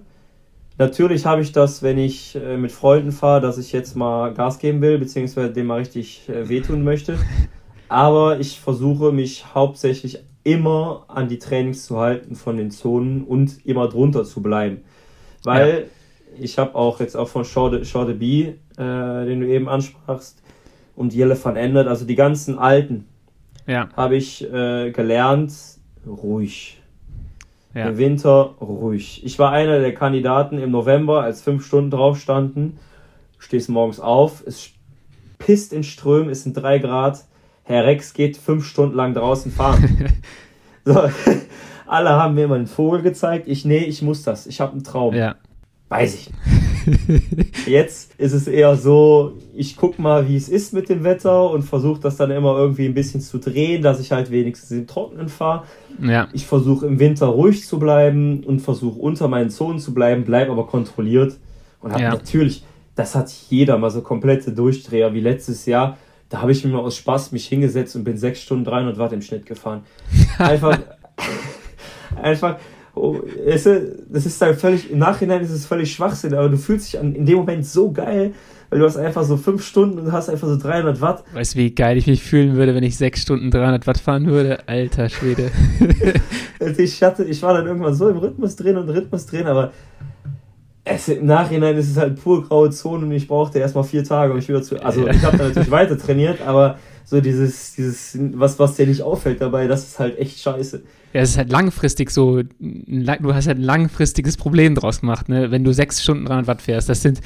Natürlich 0.77 1.25
habe 1.25 1.41
ich 1.41 1.53
das, 1.53 1.83
wenn 1.83 1.97
ich 1.97 2.35
äh, 2.35 2.57
mit 2.57 2.71
Freunden 2.71 3.11
fahre, 3.11 3.39
dass 3.39 3.57
ich 3.57 3.71
jetzt 3.71 3.95
mal 3.95 4.33
Gas 4.33 4.59
geben 4.59 4.81
will, 4.81 4.97
beziehungsweise 4.97 5.51
dem 5.51 5.67
mal 5.67 5.79
richtig 5.79 6.27
äh, 6.27 6.49
wehtun 6.49 6.83
möchte. 6.83 7.17
Aber 7.87 8.39
ich 8.39 8.59
versuche 8.59 9.11
mich 9.11 9.53
hauptsächlich 9.53 10.19
immer 10.43 11.05
an 11.07 11.27
die 11.27 11.39
Trainings 11.39 11.85
zu 11.85 11.99
halten 11.99 12.35
von 12.35 12.57
den 12.57 12.71
Zonen 12.71 13.23
und 13.23 13.65
immer 13.65 13.87
drunter 13.87 14.25
zu 14.25 14.41
bleiben. 14.41 14.83
Weil 15.43 15.87
ja. 16.37 16.43
ich 16.43 16.57
habe 16.57 16.75
auch 16.75 16.99
jetzt 16.99 17.15
auch 17.15 17.27
von 17.27 17.45
Shaw 17.45 17.69
de, 17.69 18.13
B, 18.13 18.41
äh, 18.43 18.55
den 18.77 19.41
du 19.41 19.47
eben 19.47 19.69
ansprachst, 19.69 20.41
und 20.95 21.13
Jelle 21.13 21.37
van 21.41 21.57
Endert, 21.57 21.87
also 21.87 22.05
die 22.05 22.15
ganzen 22.15 22.57
Alten, 22.57 23.05
ja. 23.67 23.89
habe 23.95 24.15
ich 24.15 24.43
äh, 24.43 24.91
gelernt, 24.91 25.53
ruhig 26.07 26.81
ja. 27.75 27.89
Im 27.89 27.97
Winter 27.97 28.55
ruhig. 28.61 29.21
Ich 29.25 29.37
war 29.37 29.51
einer 29.51 29.79
der 29.79 29.93
Kandidaten 29.93 30.57
im 30.57 30.71
November, 30.71 31.21
als 31.21 31.41
fünf 31.41 31.65
Stunden 31.65 31.91
drauf 31.91 32.17
standen. 32.17 32.79
Stehst 33.37 33.69
morgens 33.69 33.99
auf, 33.99 34.41
es 34.47 34.69
pisst 35.39 35.73
in 35.73 35.83
Strömen, 35.83 36.29
es 36.29 36.43
sind 36.43 36.53
drei 36.53 36.79
Grad. 36.79 37.25
Herr 37.63 37.85
Rex 37.85 38.13
geht 38.13 38.37
fünf 38.37 38.65
Stunden 38.65 38.95
lang 38.95 39.13
draußen 39.13 39.51
fahren. 39.51 40.07
so, 40.85 41.09
alle 41.85 42.11
haben 42.11 42.35
mir 42.35 42.45
immer 42.45 42.55
einen 42.55 42.67
Vogel 42.67 43.01
gezeigt. 43.01 43.49
Ich, 43.49 43.65
nee, 43.65 43.79
ich 43.79 44.01
muss 44.01 44.23
das. 44.23 44.47
Ich 44.47 44.61
habe 44.61 44.71
einen 44.71 44.83
Traum. 44.83 45.13
Ja. 45.13 45.35
Weiß 45.89 46.15
ich. 46.15 46.29
Jetzt 47.67 48.15
ist 48.17 48.33
es 48.33 48.47
eher 48.47 48.77
so, 48.77 49.33
ich 49.53 49.75
guck 49.75 49.99
mal, 49.99 50.29
wie 50.29 50.37
es 50.37 50.47
ist 50.47 50.73
mit 50.73 50.87
dem 50.87 51.03
Wetter 51.03 51.49
und 51.49 51.63
versuche 51.63 51.99
das 51.99 52.15
dann 52.15 52.31
immer 52.31 52.57
irgendwie 52.57 52.85
ein 52.85 52.93
bisschen 52.93 53.21
zu 53.21 53.37
drehen, 53.37 53.81
dass 53.81 53.99
ich 53.99 54.11
halt 54.11 54.31
wenigstens 54.31 54.71
im 54.71 54.87
Trockenen 54.87 55.29
fahre. 55.29 55.63
Ja. 56.01 56.27
Ich 56.33 56.45
versuche 56.45 56.85
im 56.87 56.99
Winter 56.99 57.27
ruhig 57.27 57.65
zu 57.65 57.79
bleiben 57.79 58.43
und 58.43 58.61
versuche 58.61 58.99
unter 58.99 59.27
meinen 59.27 59.49
Zonen 59.49 59.79
zu 59.79 59.93
bleiben, 59.93 60.23
bleibe 60.23 60.51
aber 60.51 60.67
kontrolliert 60.67 61.37
und 61.81 61.91
habe 61.91 62.03
ja. 62.03 62.09
natürlich, 62.09 62.65
das 62.95 63.15
hat 63.15 63.29
jeder 63.49 63.77
mal 63.77 63.91
so 63.91 64.01
komplette 64.01 64.51
Durchdreher 64.51 65.13
wie 65.13 65.19
letztes 65.19 65.65
Jahr. 65.65 65.97
Da 66.29 66.41
habe 66.41 66.51
ich 66.51 66.65
mir 66.65 66.71
mal 66.71 66.79
aus 66.79 66.95
Spaß 66.97 67.31
mich 67.31 67.47
hingesetzt 67.47 67.95
und 67.95 68.03
bin 68.03 68.17
sechs 68.17 68.41
Stunden 68.41 68.65
300 68.65 68.97
Watt 68.97 69.13
im 69.13 69.21
Schnitt 69.21 69.45
gefahren. 69.45 69.83
Einfach, 70.39 70.79
einfach, 72.21 72.57
oh, 72.95 73.19
es, 73.45 73.63
das 73.63 74.25
ist 74.25 74.41
dann 74.41 74.55
völlig, 74.55 74.91
im 74.91 74.99
Nachhinein 74.99 75.41
ist 75.41 75.51
es 75.51 75.65
völlig 75.65 75.93
Schwachsinn, 75.93 76.33
aber 76.33 76.49
du 76.49 76.57
fühlst 76.57 76.93
dich 76.93 76.99
an, 76.99 77.13
in 77.13 77.25
dem 77.25 77.37
Moment 77.37 77.65
so 77.65 77.91
geil, 77.91 78.33
weil 78.69 78.79
du 78.79 78.85
hast 78.85 78.97
einfach 78.97 79.23
so 79.23 79.37
fünf 79.37 79.65
Stunden 79.65 79.99
und 79.99 80.11
hast 80.11 80.29
einfach 80.29 80.47
so 80.47 80.57
300 80.57 81.01
Watt. 81.01 81.23
Weißt 81.33 81.55
du, 81.55 81.59
wie 81.59 81.73
geil 81.73 81.97
ich 81.97 82.07
mich 82.07 82.23
fühlen 82.23 82.55
würde, 82.55 82.75
wenn 82.75 82.83
ich 82.83 82.97
sechs 82.97 83.21
Stunden 83.21 83.51
300 83.51 83.85
Watt 83.87 83.99
fahren 83.99 84.27
würde? 84.27 84.67
Alter 84.67 85.09
Schwede. 85.09 85.51
ich, 86.77 87.03
hatte, 87.03 87.23
ich 87.23 87.41
war 87.41 87.53
dann 87.53 87.67
irgendwann 87.67 87.93
so 87.93 88.09
im 88.09 88.17
Rhythmus 88.17 88.55
drin 88.55 88.77
und 88.77 88.89
Rhythmus 88.89 89.25
drin, 89.25 89.47
aber 89.47 89.71
es, 90.83 91.07
im 91.07 91.25
Nachhinein 91.25 91.75
ist 91.77 91.89
es 91.89 91.97
halt 91.97 92.21
pur 92.21 92.47
graue 92.47 92.69
Zone 92.69 93.05
und 93.05 93.11
ich 93.11 93.27
brauchte 93.27 93.59
erstmal 93.59 93.83
vier 93.83 94.03
Tage, 94.03 94.31
um 94.31 94.37
mich 94.37 94.47
wieder 94.47 94.61
zu. 94.61 94.83
Also, 94.83 95.07
ich 95.07 95.23
habe 95.23 95.37
natürlich 95.37 95.71
weiter 95.71 95.97
trainiert, 95.97 96.41
aber 96.45 96.77
so 97.03 97.21
dieses, 97.21 97.73
dieses, 97.73 98.17
was, 98.33 98.59
was 98.59 98.75
dir 98.75 98.85
nicht 98.87 99.01
auffällt 99.01 99.41
dabei, 99.41 99.67
das 99.67 99.83
ist 99.83 99.99
halt 99.99 100.17
echt 100.19 100.39
scheiße. 100.39 100.83
Ja, 101.13 101.21
es 101.21 101.31
ist 101.31 101.37
halt 101.37 101.51
langfristig 101.51 102.11
so, 102.11 102.41
du 102.59 103.33
hast 103.33 103.47
halt 103.47 103.57
ein 103.57 103.63
langfristiges 103.63 104.37
Problem 104.37 104.75
draus 104.75 105.01
gemacht, 105.01 105.29
ne? 105.29 105.49
Wenn 105.49 105.63
du 105.63 105.71
sechs 105.71 106.03
Stunden 106.03 106.25
300 106.25 106.47
Watt 106.47 106.61
fährst, 106.61 106.89
das 106.89 107.01
sind 107.01 107.21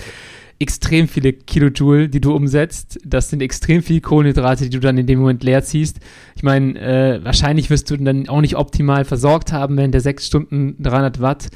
extrem 0.59 1.07
viele 1.07 1.31
Kilojoule, 1.31 2.09
die 2.09 2.19
du 2.19 2.35
umsetzt. 2.35 2.99
Das 3.05 3.29
sind 3.29 3.41
extrem 3.41 3.81
viele 3.81 4.01
Kohlenhydrate, 4.01 4.65
die 4.65 4.69
du 4.69 4.79
dann 4.79 4.97
in 4.97 5.07
dem 5.07 5.19
Moment 5.19 5.43
leer 5.43 5.63
ziehst. 5.63 5.99
Ich 6.35 6.43
meine, 6.43 6.77
äh, 6.79 7.23
wahrscheinlich 7.23 7.69
wirst 7.69 7.89
du 7.89 7.97
dann 7.97 8.27
auch 8.27 8.41
nicht 8.41 8.57
optimal 8.57 9.05
versorgt 9.05 9.53
haben 9.53 9.77
während 9.77 9.93
der 9.93 10.01
sechs 10.01 10.27
Stunden 10.27 10.75
300 10.83 11.21
Watt, 11.21 11.47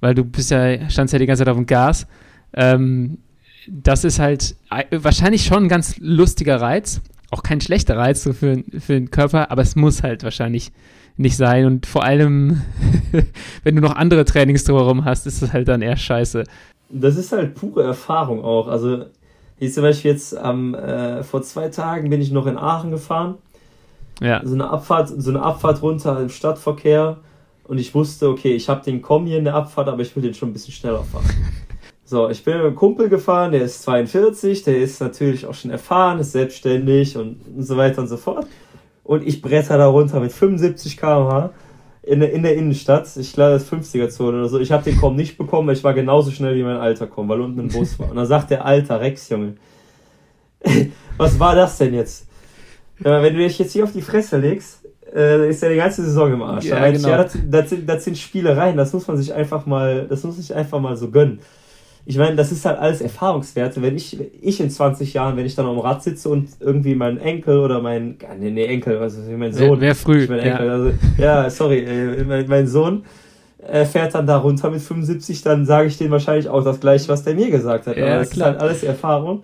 weil 0.00 0.14
du 0.14 0.24
bist 0.24 0.50
ja, 0.50 0.88
standst 0.88 1.12
ja 1.12 1.18
die 1.18 1.26
ganze 1.26 1.44
Zeit 1.44 1.50
auf 1.50 1.56
dem 1.56 1.66
Gas. 1.66 2.06
Ähm, 2.54 3.18
das 3.68 4.04
ist 4.04 4.18
halt 4.18 4.56
wahrscheinlich 4.90 5.44
schon 5.44 5.64
ein 5.64 5.68
ganz 5.68 5.96
lustiger 5.98 6.60
Reiz. 6.60 7.02
Auch 7.30 7.42
kein 7.42 7.60
schlechter 7.60 7.98
Reiz 7.98 8.22
so 8.22 8.32
für, 8.32 8.62
für 8.78 8.94
den 8.94 9.10
Körper, 9.10 9.50
aber 9.50 9.62
es 9.62 9.76
muss 9.76 10.02
halt 10.02 10.22
wahrscheinlich 10.22 10.72
nicht 11.18 11.36
sein. 11.36 11.66
Und 11.66 11.84
vor 11.84 12.04
allem, 12.04 12.62
wenn 13.64 13.76
du 13.76 13.82
noch 13.82 13.96
andere 13.96 14.24
Trainings 14.24 14.64
drumherum 14.64 15.04
hast, 15.04 15.26
ist 15.26 15.42
es 15.42 15.52
halt 15.52 15.68
dann 15.68 15.82
eher 15.82 15.96
scheiße 15.96 16.44
das 16.88 17.16
ist 17.16 17.32
halt 17.32 17.54
pure 17.54 17.82
Erfahrung 17.82 18.44
auch. 18.44 18.68
Also, 18.68 19.06
ich 19.58 19.72
zum 19.72 19.82
Beispiel 19.82 20.12
jetzt 20.12 20.36
am, 20.36 20.74
äh, 20.74 21.22
vor 21.22 21.42
zwei 21.42 21.68
Tagen 21.68 22.10
bin 22.10 22.20
ich 22.20 22.30
noch 22.30 22.46
in 22.46 22.58
Aachen 22.58 22.90
gefahren. 22.90 23.36
Ja. 24.20 24.40
So 24.44 24.54
eine 24.54 24.70
Abfahrt, 24.70 25.12
so 25.16 25.30
eine 25.30 25.42
Abfahrt 25.42 25.82
runter 25.82 26.20
im 26.20 26.28
Stadtverkehr. 26.28 27.18
Und 27.64 27.78
ich 27.78 27.94
wusste, 27.94 28.28
okay, 28.28 28.54
ich 28.54 28.68
habe 28.68 28.84
den 28.84 29.02
Kombi 29.02 29.36
in 29.36 29.44
der 29.44 29.54
Abfahrt, 29.54 29.88
aber 29.88 30.02
ich 30.02 30.14
will 30.14 30.22
den 30.22 30.34
schon 30.34 30.50
ein 30.50 30.52
bisschen 30.52 30.72
schneller 30.72 31.02
fahren. 31.02 31.24
So, 32.08 32.30
ich 32.30 32.44
bin 32.44 32.54
mit 32.54 32.66
einem 32.66 32.76
Kumpel 32.76 33.08
gefahren, 33.08 33.50
der 33.50 33.62
ist 33.62 33.82
42, 33.82 34.62
der 34.62 34.78
ist 34.78 35.00
natürlich 35.00 35.44
auch 35.44 35.54
schon 35.54 35.72
erfahren, 35.72 36.20
ist 36.20 36.30
selbstständig 36.30 37.16
und, 37.16 37.40
und 37.48 37.64
so 37.64 37.76
weiter 37.76 38.00
und 38.00 38.06
so 38.06 38.16
fort. 38.16 38.46
Und 39.02 39.26
ich 39.26 39.42
bretter 39.42 39.76
da 39.76 39.88
runter 39.88 40.20
mit 40.20 40.30
75 40.30 40.96
km/h 40.96 41.50
in 42.06 42.20
der, 42.20 42.32
in 42.32 42.42
der 42.42 42.56
Innenstadt. 42.56 43.08
Ich 43.16 43.32
glaube, 43.32 43.54
das 43.54 43.70
50er-Zone 43.70 44.38
oder 44.38 44.48
so. 44.48 44.60
Ich 44.60 44.70
habe 44.72 44.84
den 44.84 44.96
Komm 44.96 45.16
nicht 45.16 45.36
bekommen, 45.36 45.68
weil 45.68 45.74
ich 45.74 45.84
war 45.84 45.92
genauso 45.92 46.30
schnell 46.30 46.54
wie 46.56 46.62
mein 46.62 46.76
Alter 46.76 47.06
Komm, 47.06 47.28
weil 47.28 47.40
unten 47.40 47.60
ein 47.60 47.68
Bus 47.68 47.98
war. 47.98 48.10
Und 48.10 48.16
dann 48.16 48.26
sagt 48.26 48.50
der 48.50 48.64
Alter, 48.64 49.00
Rex, 49.00 49.28
Junge, 49.28 49.54
was 51.16 51.38
war 51.38 51.54
das 51.54 51.76
denn 51.78 51.94
jetzt? 51.94 52.26
Ja, 53.04 53.22
wenn 53.22 53.34
du 53.34 53.40
dich 53.40 53.58
jetzt 53.58 53.72
hier 53.72 53.84
auf 53.84 53.92
die 53.92 54.02
Fresse 54.02 54.38
legst, 54.38 54.86
äh, 55.14 55.50
ist 55.50 55.62
ja 55.62 55.68
die 55.68 55.76
ganze 55.76 56.04
Saison 56.04 56.32
im 56.32 56.42
Arsch. 56.42 56.66
Ja, 56.66 56.88
genau. 56.90 57.08
ja 57.08 57.22
das, 57.24 57.36
das, 57.44 57.70
sind, 57.70 57.88
das 57.88 58.04
sind 58.04 58.16
Spielereien, 58.16 58.76
das 58.76 58.92
muss 58.92 59.06
man 59.06 59.16
sich 59.16 59.34
einfach 59.34 59.66
mal, 59.66 60.06
das 60.08 60.22
muss 60.22 60.36
sich 60.36 60.54
einfach 60.54 60.80
mal 60.80 60.96
so 60.96 61.10
gönnen. 61.10 61.40
Ich 62.08 62.16
meine, 62.18 62.36
das 62.36 62.52
ist 62.52 62.64
halt 62.64 62.78
alles 62.78 63.00
Erfahrungswerte. 63.00 63.82
Wenn 63.82 63.96
ich, 63.96 64.16
ich 64.40 64.60
in 64.60 64.70
20 64.70 65.12
Jahren, 65.12 65.36
wenn 65.36 65.44
ich 65.44 65.56
dann 65.56 65.66
am 65.66 65.80
Rad 65.80 66.04
sitze 66.04 66.28
und 66.28 66.48
irgendwie 66.60 66.94
mein 66.94 67.18
Enkel 67.18 67.58
oder 67.58 67.82
mein, 67.82 68.16
nee, 68.38 68.50
nee 68.52 68.66
Enkel, 68.66 68.98
also 68.98 69.20
mein 69.36 69.52
Sohn. 69.52 69.80
Wäre 69.80 69.94
früh. 69.96 70.24
Mein 70.28 70.38
Enkel, 70.38 70.66
ja. 70.66 70.72
Also, 70.72 70.92
ja, 71.18 71.50
sorry, 71.50 71.78
äh, 71.80 72.22
mein, 72.22 72.46
mein 72.46 72.68
Sohn 72.68 73.02
äh, 73.66 73.84
fährt 73.84 74.14
dann 74.14 74.24
da 74.24 74.36
runter 74.36 74.70
mit 74.70 74.80
75, 74.82 75.42
dann 75.42 75.66
sage 75.66 75.88
ich 75.88 75.98
denen 75.98 76.12
wahrscheinlich 76.12 76.48
auch 76.48 76.62
das 76.62 76.78
gleiche, 76.78 77.08
was 77.08 77.24
der 77.24 77.34
mir 77.34 77.50
gesagt 77.50 77.88
hat. 77.88 77.96
Ja, 77.96 78.06
Aber 78.06 78.16
das 78.18 78.30
klar. 78.30 78.50
ist 78.50 78.52
halt 78.60 78.62
alles 78.62 78.82
Erfahrung, 78.84 79.42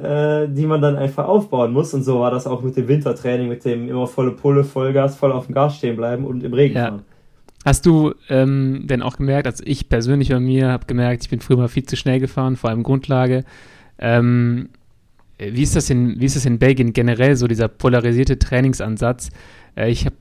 äh, 0.00 0.46
die 0.48 0.66
man 0.66 0.80
dann 0.80 0.94
einfach 0.96 1.26
aufbauen 1.26 1.72
muss. 1.72 1.92
Und 1.92 2.04
so 2.04 2.20
war 2.20 2.30
das 2.30 2.46
auch 2.46 2.62
mit 2.62 2.76
dem 2.76 2.86
Wintertraining, 2.86 3.48
mit 3.48 3.64
dem 3.64 3.88
immer 3.88 4.06
volle 4.06 4.30
Pulle, 4.30 4.62
Vollgas, 4.62 5.16
voll 5.16 5.32
auf 5.32 5.46
dem 5.46 5.56
Gas 5.56 5.76
stehen 5.76 5.96
bleiben 5.96 6.24
und 6.24 6.44
im 6.44 6.54
Regen 6.54 6.76
Ja. 6.76 6.86
fahren. 6.86 7.02
Hast 7.64 7.84
du 7.84 8.14
ähm, 8.30 8.86
denn 8.86 9.02
auch 9.02 9.18
gemerkt, 9.18 9.46
also 9.46 9.62
ich 9.66 9.88
persönlich 9.88 10.30
bei 10.30 10.40
mir 10.40 10.68
habe 10.68 10.86
gemerkt, 10.86 11.24
ich 11.24 11.30
bin 11.30 11.40
früher 11.40 11.58
mal 11.58 11.68
viel 11.68 11.84
zu 11.84 11.96
schnell 11.96 12.18
gefahren, 12.18 12.56
vor 12.56 12.70
allem 12.70 12.82
Grundlage. 12.82 13.44
Ähm, 13.98 14.70
wie 15.38 15.62
ist 15.62 15.76
das 15.76 15.90
in, 15.90 16.20
wie 16.20 16.24
ist 16.24 16.36
das 16.36 16.46
in 16.46 16.58
Belgien 16.58 16.92
generell, 16.92 17.36
so 17.36 17.46
dieser 17.46 17.68
polarisierte 17.68 18.38
Trainingsansatz? 18.38 19.30
Äh, 19.76 19.90
ich 19.90 20.06
habe, 20.06 20.16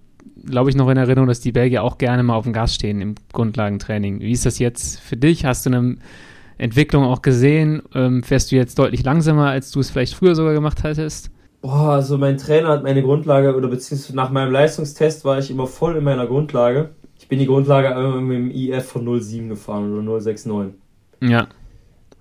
glaube 0.46 0.70
ich, 0.70 0.76
noch 0.76 0.90
in 0.90 0.98
Erinnerung, 0.98 1.28
dass 1.28 1.40
die 1.40 1.54
Belgier 1.54 1.84
auch 1.84 1.98
gerne 1.98 2.24
mal 2.24 2.36
auf 2.36 2.44
dem 2.44 2.54
Gas 2.54 2.76
stehen 2.76 3.02
im 3.02 3.16
Grundlagentraining. 3.32 4.20
Wie 4.20 4.32
ist 4.32 4.46
das 4.46 4.60
jetzt 4.60 5.00
für 5.00 5.16
dich? 5.16 5.46
Hast 5.46 5.66
du 5.66 5.70
eine 5.70 5.98
Entwicklung 6.58 7.06
auch 7.06 7.22
gesehen? 7.22 7.82
Ähm, 7.96 8.22
fährst 8.22 8.52
du 8.52 8.58
jetzt 8.58 8.78
deutlich 8.80 9.04
langsamer, 9.04 9.48
als 9.48 9.72
du 9.72 9.80
es 9.80 9.92
vielleicht 9.92 10.14
früher 10.14 10.36
sogar 10.36 10.54
gemacht 10.54 10.84
hättest? 10.84 11.32
Boah, 11.62 11.92
also 11.92 12.18
mein 12.18 12.38
Trainer 12.38 12.70
hat 12.70 12.84
meine 12.84 13.02
Grundlage, 13.02 13.56
oder 13.56 13.68
beziehungsweise 13.68 14.16
nach 14.16 14.30
meinem 14.30 14.52
Leistungstest 14.52 15.26
war 15.26 15.40
ich 15.40 15.52
immer 15.52 15.68
voll 15.68 15.98
in 15.98 16.04
meiner 16.06 16.28
Grundlage. 16.28 16.92
Bin 17.30 17.40
die 17.40 17.46
Grundlage 17.46 17.88
immer 17.90 18.20
mit 18.22 18.38
dem 18.38 18.52
IF 18.52 18.86
von 18.86 19.22
07 19.22 19.48
gefahren 19.50 19.94
oder 19.94 20.02
069. 20.20 20.74
Ja, 21.22 21.42
Äh, 21.42 21.46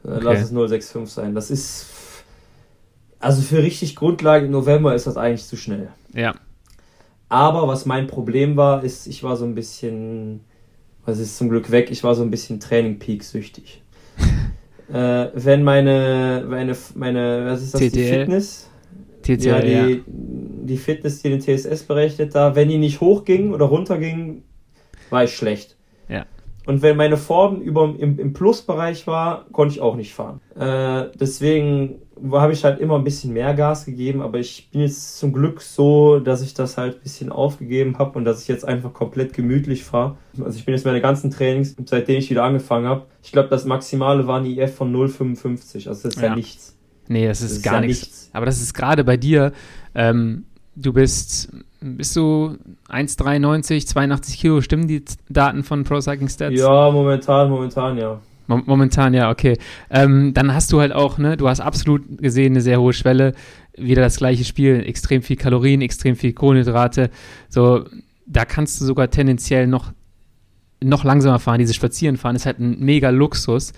Okay. 0.05 0.21
Lass 0.23 0.40
es 0.42 0.51
065 0.53 1.07
sein. 1.12 1.35
Das 1.35 1.51
ist. 1.51 1.87
Also 3.21 3.42
für 3.42 3.59
richtig 3.62 3.97
Grundlage 3.97 4.47
im 4.47 4.53
November 4.53 4.94
ist 4.94 5.07
das 5.09 5.16
eigentlich 5.16 5.44
zu 5.44 5.57
schnell. 5.57 5.88
ja, 6.14 6.35
Aber 7.29 7.66
was 7.66 7.85
mein 7.85 8.07
Problem 8.07 8.57
war, 8.57 8.85
ist, 8.85 9.09
ich 9.09 9.23
war 9.25 9.37
so 9.37 9.44
ein 9.44 9.55
bisschen. 9.57 10.40
Was 11.05 11.18
ist 11.18 11.37
zum 11.37 11.49
Glück 11.49 11.71
weg? 11.73 11.90
Ich 11.90 12.05
war 12.05 12.14
so 12.14 12.23
ein 12.23 12.31
bisschen 12.31 12.61
Training 12.61 12.99
Peak 12.99 13.25
süchtig. 13.25 13.83
äh, 14.92 15.29
wenn 15.35 15.64
meine, 15.64 16.44
meine, 16.49 16.77
meine, 16.94 17.47
was 17.47 17.62
ist 17.62 17.75
das, 17.75 17.81
die 17.81 17.90
TTL? 17.90 18.21
Fitness? 18.21 18.68
TCL, 19.23 19.47
ja, 19.47 19.61
ja. 19.62 19.87
die, 19.87 20.05
die 20.07 20.77
Fitness, 20.77 21.23
die 21.23 21.31
den 21.31 21.40
TSS 21.40 21.83
berechnet 21.85 22.35
da, 22.35 22.55
wenn 22.55 22.68
die 22.68 22.79
nicht 22.79 23.01
hochging 23.01 23.53
oder 23.53 23.66
runterging, 23.66 24.42
war 25.11 25.25
ich 25.25 25.35
schlecht. 25.35 25.77
Ja. 26.09 26.25
Und 26.66 26.83
wenn 26.83 26.97
meine 26.99 27.16
Form 27.16 27.62
über, 27.62 27.94
im, 27.99 28.18
im 28.18 28.33
Plusbereich 28.35 29.07
war, 29.07 29.47
konnte 29.53 29.75
ich 29.75 29.81
auch 29.81 29.97
nicht 29.97 30.12
fahren. 30.12 30.40
Äh, 30.55 31.07
deswegen 31.18 31.97
habe 32.33 32.53
ich 32.53 32.64
halt 32.64 32.79
immer 32.81 32.97
ein 32.97 33.05
bisschen 33.05 33.33
mehr 33.33 33.55
Gas 33.55 33.87
gegeben, 33.87 34.21
aber 34.21 34.38
ich 34.38 34.68
bin 34.71 34.83
jetzt 34.83 35.18
zum 35.18 35.33
Glück 35.33 35.62
so, 35.62 36.18
dass 36.18 36.42
ich 36.42 36.53
das 36.53 36.77
halt 36.77 36.97
ein 36.97 37.03
bisschen 37.03 37.31
aufgegeben 37.31 37.97
habe 37.99 38.18
und 38.18 38.25
dass 38.25 38.42
ich 38.42 38.49
jetzt 38.49 38.66
einfach 38.66 38.92
komplett 38.92 39.33
gemütlich 39.33 39.85
fahre. 39.85 40.16
Also 40.44 40.59
ich 40.59 40.64
bin 40.66 40.75
jetzt 40.75 40.85
meine 40.85 41.01
ganzen 41.01 41.31
Trainings, 41.31 41.75
seitdem 41.87 42.18
ich 42.18 42.29
wieder 42.29 42.42
angefangen 42.44 42.87
habe, 42.87 43.07
ich 43.23 43.33
glaube 43.33 43.49
das 43.49 43.64
Maximale 43.64 44.27
war 44.27 44.40
ein 44.40 44.47
IF 44.47 44.75
von 44.75 44.92
0,55, 44.94 45.88
also 45.88 46.03
das 46.03 46.05
ist 46.05 46.16
ja, 46.21 46.29
Ja. 46.29 46.35
nichts. 46.37 46.77
Nee, 47.07 47.27
das 47.29 47.40
ist, 47.40 47.44
Das 47.51 47.57
ist 47.59 47.62
gar 47.62 47.75
ja 47.75 47.81
nichts. 47.83 48.03
nichts. 48.03 48.31
Aber 48.35 48.44
das 48.44 48.61
ist 48.61 48.75
gerade 48.75 49.05
bei 49.05 49.16
dir, 49.16 49.53
ähm, 49.94 50.44
du 50.81 50.93
bist, 50.93 51.51
bist 51.81 52.14
du 52.17 52.57
1,93, 52.88 53.87
82 53.87 54.38
Kilo, 54.38 54.61
stimmen 54.61 54.88
die 54.88 55.05
Daten 55.29 55.62
von 55.64 55.85
Pro 55.85 56.01
Cycling 56.01 56.29
Stats? 56.29 56.59
Ja, 56.59 56.91
momentan, 56.91 57.51
momentan, 57.51 57.99
ja. 57.99 58.21
Mom- 58.47 58.62
Momentan 58.67 59.12
ja, 59.12 59.31
okay. 59.31 59.59
Ähm, 59.91 60.33
dann 60.35 60.55
hast 60.55 60.73
du 60.73 60.81
halt 60.81 60.93
auch, 60.93 61.19
ne, 61.19 61.37
du 61.37 61.49
hast 61.49 61.61
absolut 61.61 62.03
gesehen 62.19 62.55
eine 62.55 62.62
sehr 62.62 62.81
hohe 62.81 62.93
Schwelle, 62.95 63.35
wieder 63.77 64.03
das 64.03 64.17
gleiche 64.17 64.45
Spiel, 64.45 64.83
extrem 64.87 65.23
viel 65.23 65.37
Kalorien, 65.37 65.83
extrem 65.83 66.17
viel 66.17 66.33
Kohlenhydrate. 66.33 67.11
So, 67.49 67.85
da 68.27 68.45
kannst 68.45 68.81
du 68.81 68.85
sogar 68.87 69.11
tendenziell 69.11 69.67
noch, 69.67 69.93
noch 70.83 71.05
langsamer 71.05 71.38
fahren. 71.38 71.59
Dieses 71.59 71.77
Spazierenfahren 71.77 72.37
ist 72.37 72.47
halt 72.47 72.59
ein 72.59 72.79
mega 72.81 73.11
Luxus. 73.11 73.73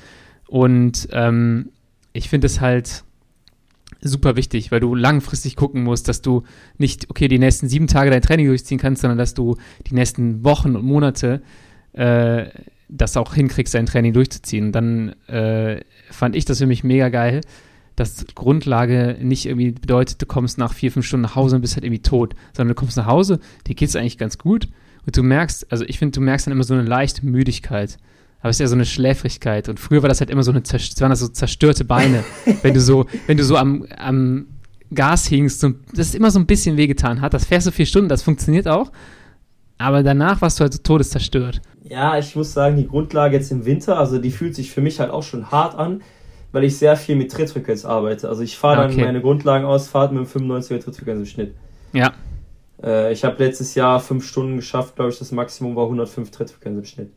Und 0.47 1.09
ähm, 1.13 1.71
ich 2.13 2.29
finde 2.29 2.47
es 2.47 2.61
halt 2.61 3.05
super 4.03 4.37
wichtig, 4.37 4.73
weil 4.73 4.81
du 4.81 4.95
langfristig 4.95 5.57
gucken 5.57 5.83
musst, 5.83 6.09
dass 6.09 6.23
du 6.23 6.45
nicht, 6.79 7.11
okay, 7.11 7.29
die 7.29 7.39
nächsten 7.39 7.69
sieben 7.69 7.87
Tage 7.87 8.11
dein 8.11 8.23
Training 8.23 8.47
durchziehen 8.47 8.79
kannst, 8.79 9.03
sondern 9.03 9.19
dass 9.19 9.35
du 9.35 9.57
die 9.87 9.95
nächsten 9.95 10.45
Wochen 10.45 10.77
und 10.77 10.85
Monate 10.85 11.43
äh, 11.93 12.47
das 12.89 13.17
auch 13.17 13.35
hinkriegst, 13.35 13.75
dein 13.75 13.87
Training 13.87 14.13
durchzuziehen. 14.13 14.73
Dann 14.73 15.11
äh, 15.29 15.83
fand 16.11 16.37
ich 16.37 16.45
das 16.45 16.59
für 16.59 16.67
mich 16.67 16.85
mega 16.85 17.09
geil, 17.09 17.41
dass 17.97 18.25
Grundlage 18.35 19.17
nicht 19.21 19.47
irgendwie 19.47 19.73
bedeutet, 19.73 20.21
du 20.23 20.27
kommst 20.27 20.59
nach 20.59 20.73
vier, 20.73 20.91
fünf 20.91 21.07
Stunden 21.07 21.23
nach 21.23 21.37
Hause 21.37 21.57
und 21.57 21.63
bist 21.63 21.75
halt 21.75 21.85
irgendwie 21.85 22.03
tot, 22.03 22.35
sondern 22.53 22.75
du 22.75 22.79
kommst 22.79 22.97
nach 22.97 23.07
Hause, 23.07 23.41
dir 23.67 23.75
geht 23.75 23.89
es 23.89 23.97
eigentlich 23.97 24.19
ganz 24.19 24.39
gut 24.39 24.69
und 25.07 25.17
du 25.17 25.23
merkst, 25.23 25.71
also 25.71 25.85
ich 25.87 25.99
finde, 25.99 26.13
du 26.13 26.21
merkst 26.21 26.47
dann 26.47 26.53
immer 26.53 26.65
so 26.65 26.75
eine 26.75 26.83
leichte 26.83 27.25
Müdigkeit. 27.27 27.99
Aber 28.41 28.51
es 28.51 28.57
ist 28.57 28.61
ja 28.61 28.67
so 28.69 28.75
eine 28.75 28.87
Schläfrigkeit. 28.87 29.69
Und 29.69 29.79
früher 29.79 30.03
war 30.03 30.09
das 30.09 30.21
halt 30.21 30.31
immer 30.31 30.43
so 30.43 30.51
eine, 30.51 30.63
waren 30.63 31.11
das 31.11 31.21
so 31.21 31.29
zerstörte 31.29 31.85
Beine. 31.85 32.25
wenn 32.63 32.75
du 32.75 32.81
so, 32.81 33.07
wenn 33.27 33.37
du 33.37 33.45
so 33.45 33.57
am, 33.57 33.87
am 33.99 34.47
Gas 34.95 35.27
hingst, 35.27 35.61
so, 35.61 35.71
das 35.95 36.09
ist 36.09 36.15
immer 36.15 36.31
so 36.31 36.39
ein 36.39 36.47
bisschen 36.47 36.77
wehgetan 36.77 37.21
hat. 37.21 37.35
Das 37.35 37.45
fährst 37.45 37.67
du 37.67 37.71
vier 37.71 37.87
Stunden, 37.87 38.09
das 38.09 38.23
funktioniert 38.23 38.67
auch. 38.67 38.91
Aber 39.79 40.03
danach 40.03 40.41
warst 40.43 40.59
du 40.59 40.63
halt 40.63 40.73
so 40.73 40.81
todeszerstört. 40.83 41.61
Ja, 41.85 42.19
ich 42.19 42.35
muss 42.37 42.53
sagen, 42.53 42.77
die 42.77 42.87
Grundlage 42.87 43.37
jetzt 43.37 43.51
im 43.51 43.65
Winter, 43.65 43.99
also 43.99 44.19
die 44.19 44.31
fühlt 44.31 44.55
sich 44.55 44.71
für 44.71 44.81
mich 44.81 45.01
halt 45.01 45.11
auch 45.11 45.23
schon 45.23 45.51
hart 45.51 45.75
an, 45.75 46.03
weil 46.53 46.65
ich 46.65 46.77
sehr 46.77 46.97
viel 46.97 47.17
mit 47.17 47.31
Trittfrequenz 47.33 47.85
arbeite. 47.85 48.29
Also 48.29 48.43
ich 48.43 48.57
fahre 48.59 48.77
dann 48.83 48.91
Okay. 48.93 49.05
meine 49.05 49.21
Grundlagenausfahrt 49.21 50.13
mit 50.13 50.21
einem 50.21 50.49
95er 50.51 50.81
Trittfrequenz 50.81 51.21
im 51.21 51.27
Schnitt. 51.27 51.55
Ja, 51.93 52.13
Äh, 52.83 53.13
ich 53.13 53.25
habe 53.25 53.43
letztes 53.45 53.75
Jahr 53.75 54.01
fünf 54.01 54.27
Stunden 54.27 54.57
geschafft, 54.57 54.97
glaube 54.97 55.11
ich, 55.11 55.19
das 55.19 55.33
Maximum 55.33 55.77
war 55.77 55.85
105 55.85 56.31
Trittfrequenz 56.31 56.79
im 56.79 56.85
Schnitt. 56.85 57.11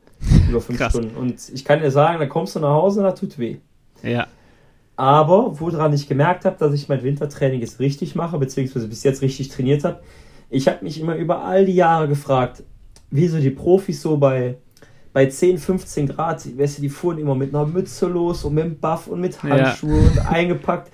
Über 0.50 0.62
fünf 0.62 0.78
Krass. 0.78 0.92
Stunden. 0.94 1.16
Und 1.16 1.36
ich 1.54 1.66
kann 1.66 1.80
dir 1.80 1.92
sagen, 1.92 2.20
da 2.20 2.26
kommst 2.26 2.56
du 2.56 2.60
nach 2.60 2.70
Hause 2.74 3.00
und 3.00 3.06
da 3.06 3.12
tut 3.12 3.38
weh. 3.40 3.58
ja, 4.04 4.28
Aber 4.96 5.60
woran 5.60 5.94
ich 5.94 6.08
gemerkt 6.08 6.46
habe, 6.46 6.56
dass 6.58 6.74
ich 6.74 6.88
mein 6.90 7.04
Wintertraining 7.04 7.60
jetzt 7.62 7.80
richtig 7.80 8.16
mache, 8.16 8.38
beziehungsweise 8.38 8.88
bis 8.88 9.04
jetzt 9.04 9.22
richtig 9.22 9.50
trainiert 9.50 9.84
habe, 9.84 10.02
ich 10.50 10.68
habe 10.68 10.84
mich 10.84 11.00
immer 11.02 11.16
über 11.16 11.44
all 11.44 11.66
die 11.66 11.74
Jahre 11.76 12.08
gefragt, 12.08 12.64
wieso 13.10 13.40
die 13.40 13.50
Profis 13.50 14.02
so 14.02 14.18
bei, 14.18 14.58
bei 15.12 15.26
10, 15.26 15.58
15 15.58 16.08
Grad, 16.10 16.46
weißt 16.58 16.78
du, 16.78 16.82
die 16.84 16.90
fuhren 16.90 17.18
immer 17.18 17.34
mit 17.36 17.54
einer 17.56 17.66
Mütze 17.66 18.08
los 18.08 18.44
und 18.44 18.54
mit 18.54 18.64
einem 18.66 18.78
Buff 18.78 19.08
und 19.08 19.20
mit 19.20 19.36
Ja. 19.44 19.50
Handschuhen 19.50 20.08
und 20.10 20.20
eingepackt, 20.28 20.92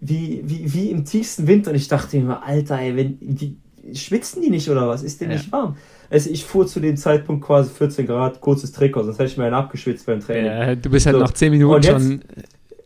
wie, 0.00 0.42
wie, 0.44 0.72
wie 0.72 0.90
im 0.90 1.04
tiefsten 1.04 1.46
Winter. 1.46 1.70
Und 1.70 1.76
ich 1.76 1.88
dachte 1.88 2.16
immer, 2.16 2.42
Alter, 2.42 2.78
ey, 2.78 2.96
wenn, 2.96 3.18
die, 3.20 3.56
schwitzen 3.92 4.40
die 4.42 4.50
nicht 4.50 4.68
oder 4.70 4.88
was? 4.88 5.02
Ist 5.02 5.20
denn 5.20 5.30
Ja. 5.30 5.36
nicht 5.36 5.52
warm? 5.52 5.76
Also 6.10 6.30
ich 6.30 6.44
fuhr 6.44 6.66
zu 6.66 6.80
dem 6.80 6.96
Zeitpunkt 6.96 7.44
quasi 7.44 7.70
14 7.70 8.06
Grad, 8.06 8.40
kurzes 8.40 8.72
Trikot, 8.72 9.02
sonst 9.04 9.18
hätte 9.18 9.30
ich 9.30 9.36
mir 9.36 9.44
einen 9.44 9.54
abgeschwitzt 9.54 10.06
beim 10.06 10.20
Training. 10.20 10.46
ja. 10.46 10.74
Du 10.74 10.90
bist 10.90 11.06
halt 11.06 11.16
So. 11.16 11.22
nach 11.22 11.32
zehn 11.32 11.50
Minuten 11.50 11.74
Und 11.74 11.84
jetzt- 11.84 11.92
schon 12.02 12.20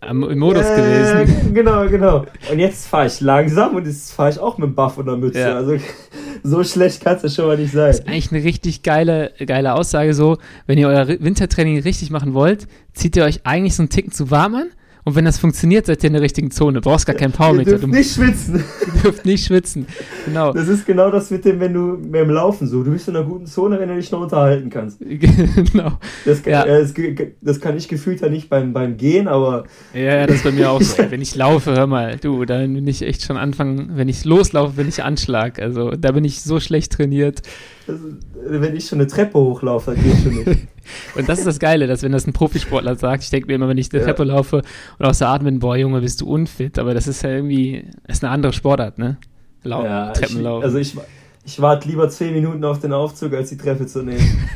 am, 0.01 0.23
im 0.31 0.39
Modus 0.39 0.63
Ja, 0.63 0.77
gewesen. 0.77 1.51
Genau, 1.55 1.87
genau. 1.89 2.25
Und 2.51 2.59
jetzt 2.61 2.87
fahre 2.87 3.09
ich 3.09 3.21
langsam 3.21 3.75
und 3.75 3.85
jetzt 3.87 4.13
fahre 4.13 4.31
ich 4.31 4.39
auch 4.39 4.57
mit 4.57 4.69
dem 4.69 4.75
Buff 4.77 4.97
und 4.97 5.07
der 5.07 5.17
Mütze. 5.17 5.41
Ja. 5.41 5.57
Also 5.57 5.77
so 6.45 6.63
schlecht 6.63 7.03
kann 7.03 7.17
es 7.17 7.23
ja 7.23 7.29
schon 7.29 7.47
mal 7.49 7.57
nicht 7.59 7.73
sein. 7.73 7.89
Das 7.89 7.99
ist 7.99 8.09
eigentlich 8.09 8.33
eine 8.33 8.45
richtig 8.45 8.83
geile, 8.85 9.33
geile 9.45 9.75
Aussage 9.75 10.15
so. 10.15 10.39
Wenn 10.67 10.79
ihr 10.79 10.87
euer 10.89 11.09
Wintertraining 11.09 11.81
richtig 11.81 12.11
machen 12.11 12.33
wollt, 12.33 12.69
zieht 12.95 13.17
ihr 13.17 13.25
euch 13.25 13.41
eigentlich 13.45 13.75
so 13.75 13.83
einen 13.83 13.91
Ticken 13.91 14.13
zu 14.13 14.31
warm 14.31 14.55
an. 14.55 14.67
Und 15.09 15.15
wenn 15.15 15.25
das 15.25 15.39
funktioniert, 15.39 15.87
seid 15.87 16.05
ihr 16.05 16.09
in 16.09 16.13
der 16.13 16.23
richtigen 16.23 16.51
Zone. 16.51 16.81
Du 16.83 16.91
brauchst 16.91 17.07
gar 17.07 17.17
keinen 17.17 17.31
Ihr 17.33 17.37
Powermeter. 17.37 17.71
dürft 17.71 17.85
Du 17.85 17.89
nicht 17.89 18.13
schwitzen. 18.15 18.63
dürft 19.03 19.25
nicht 19.25 19.47
schwitzen. 19.47 19.87
Genau. 20.27 20.53
Das 20.53 20.69
ist 20.69 20.85
genau 20.85 21.11
das 21.11 21.31
mit 21.31 21.45
dem, 21.47 21.61
wenn 21.61 21.73
du 21.73 21.97
dem 21.97 22.31
Laufen 22.31 22.67
so. 22.69 22.83
Du 22.83 22.91
bist 22.91 23.09
in 23.09 23.17
einer 23.17 23.25
guten 23.25 23.47
Zone, 23.47 23.81
wenn 23.81 23.89
du 23.89 23.95
dich 23.97 24.11
noch 24.13 24.21
unterhalten 24.21 24.69
kannst. 24.69 25.01
genau. 25.01 25.93
Das, 26.27 26.43
kann- 26.43 26.53
Ja. 26.53 26.65
äh, 26.65 26.81
das, 26.83 26.93
das 27.41 27.61
kann 27.61 27.77
ich 27.77 27.89
gefühlt 27.89 28.21
ja 28.21 28.29
nicht 28.29 28.51
beim, 28.51 28.73
beim 28.75 28.97
Gehen, 28.99 29.29
aber 29.29 29.65
Ja, 29.95 30.01
ja, 30.01 30.27
das 30.27 30.37
ist 30.37 30.45
bei 30.45 30.53
mir 30.53 30.71
auch 30.71 30.83
so. 30.83 31.03
Ey, 31.03 31.11
wenn 31.11 31.23
ich 31.23 31.35
laufe, 31.35 31.73
hör 31.75 31.87
mal, 31.87 32.17
du, 32.19 32.45
dann 32.45 32.75
bin 32.75 32.87
ich 32.87 33.01
echt 33.03 33.23
schon 33.25 33.39
anfangen, 33.39 33.93
wenn 33.95 34.09
ich 34.09 34.27
loslaufe, 34.27 34.75
bin 34.75 34.89
ich 34.89 35.03
Anschlag. 35.03 35.59
Also 35.59 35.93
da 35.93 36.13
bin 36.13 36.25
ich 36.25 36.43
so 36.43 36.61
schlecht 36.61 36.93
trainiert. 36.93 37.41
Das, 37.89 37.99
wenn 38.47 38.77
ich 38.77 38.87
schon 38.87 39.01
eine 39.01 39.09
Treppe 39.09 39.39
hochlaufe, 39.39 39.95
dann 39.95 40.03
geht 40.05 40.17
schon 40.23 40.35
nicht. 40.45 40.69
Und 41.17 41.29
das 41.29 41.39
ist 41.39 41.47
das 41.47 41.59
Geile, 41.59 41.87
dass 41.87 42.03
wenn 42.03 42.13
das 42.13 42.27
ein 42.27 42.33
Profisportler 42.33 42.95
sagt, 42.97 43.23
ich 43.23 43.31
denke 43.31 43.49
mir 43.49 43.55
immer, 43.55 43.69
wenn 43.69 43.79
ich 43.79 43.89
die 43.89 43.97
Ja. 43.97 44.05
Treppe 44.05 44.25
laufe 44.25 44.63
und 44.99 45.07
aus 45.07 45.19
der 45.19 45.29
Atmen, 45.29 45.59
boah, 45.59 45.77
Junge, 45.77 46.01
bist 46.01 46.21
du 46.21 46.27
unfit. 46.27 46.79
Aber 46.79 46.95
das 46.95 47.07
ist 47.09 47.23
ja 47.23 47.31
irgendwie, 47.31 47.85
das 48.07 48.19
ist 48.19 48.25
eine 48.25 48.33
andere 48.33 48.53
Sportart, 48.53 48.99
ne? 48.99 49.19
Lau 49.65 49.85
ja, 49.85 50.13
Treppenlauf. 50.13 50.63
also 50.63 50.79
ich, 50.79 50.97
ich 51.45 51.61
warte 51.61 51.89
lieber 51.89 52.09
10 52.09 52.33
Minuten 52.33 52.65
auf 52.65 52.79
den 52.79 52.93
Aufzug, 52.93 53.33
als 53.35 53.49
die 53.49 53.57
Treppe 53.57 53.87
zu 53.87 54.03
nehmen. 54.03 54.49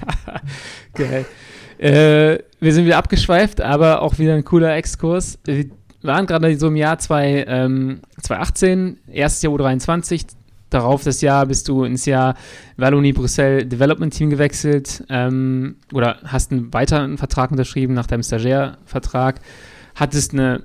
Geil. 0.94 1.24
Äh, 1.78 2.38
wir 2.60 2.72
sind 2.72 2.84
wieder 2.84 2.98
abgeschweift, 2.98 3.60
aber 3.60 4.02
auch 4.02 4.18
wieder 4.18 4.34
ein 4.34 4.44
cooler 4.44 4.76
Exkurs. 4.76 5.38
Wir 5.44 5.66
waren 6.02 6.26
gerade 6.26 6.56
so 6.56 6.68
im 6.68 6.76
Jahr 6.76 6.98
zwei, 6.98 7.44
ähm, 7.48 8.00
2018, 8.22 8.98
erstes 9.10 9.42
Jahr 9.42 9.52
U23, 9.52 10.26
darauf 10.74 11.04
das 11.04 11.20
Jahr 11.20 11.46
bist 11.46 11.68
du 11.68 11.84
ins 11.84 12.06
Jahr 12.06 12.34
Wallonie 12.76 13.12
Bruxelles 13.12 13.68
Development 13.68 14.12
Team 14.12 14.30
gewechselt 14.30 15.04
ähm, 15.08 15.76
oder 15.92 16.18
hast 16.24 16.52
einen 16.52 16.72
weiteren 16.72 17.18
Vertrag 17.18 17.50
unterschrieben 17.50 17.94
nach 17.94 18.06
deinem 18.06 18.22
Stagiairvertrag. 18.22 19.40
Hattest 19.94 20.32
eine, 20.32 20.62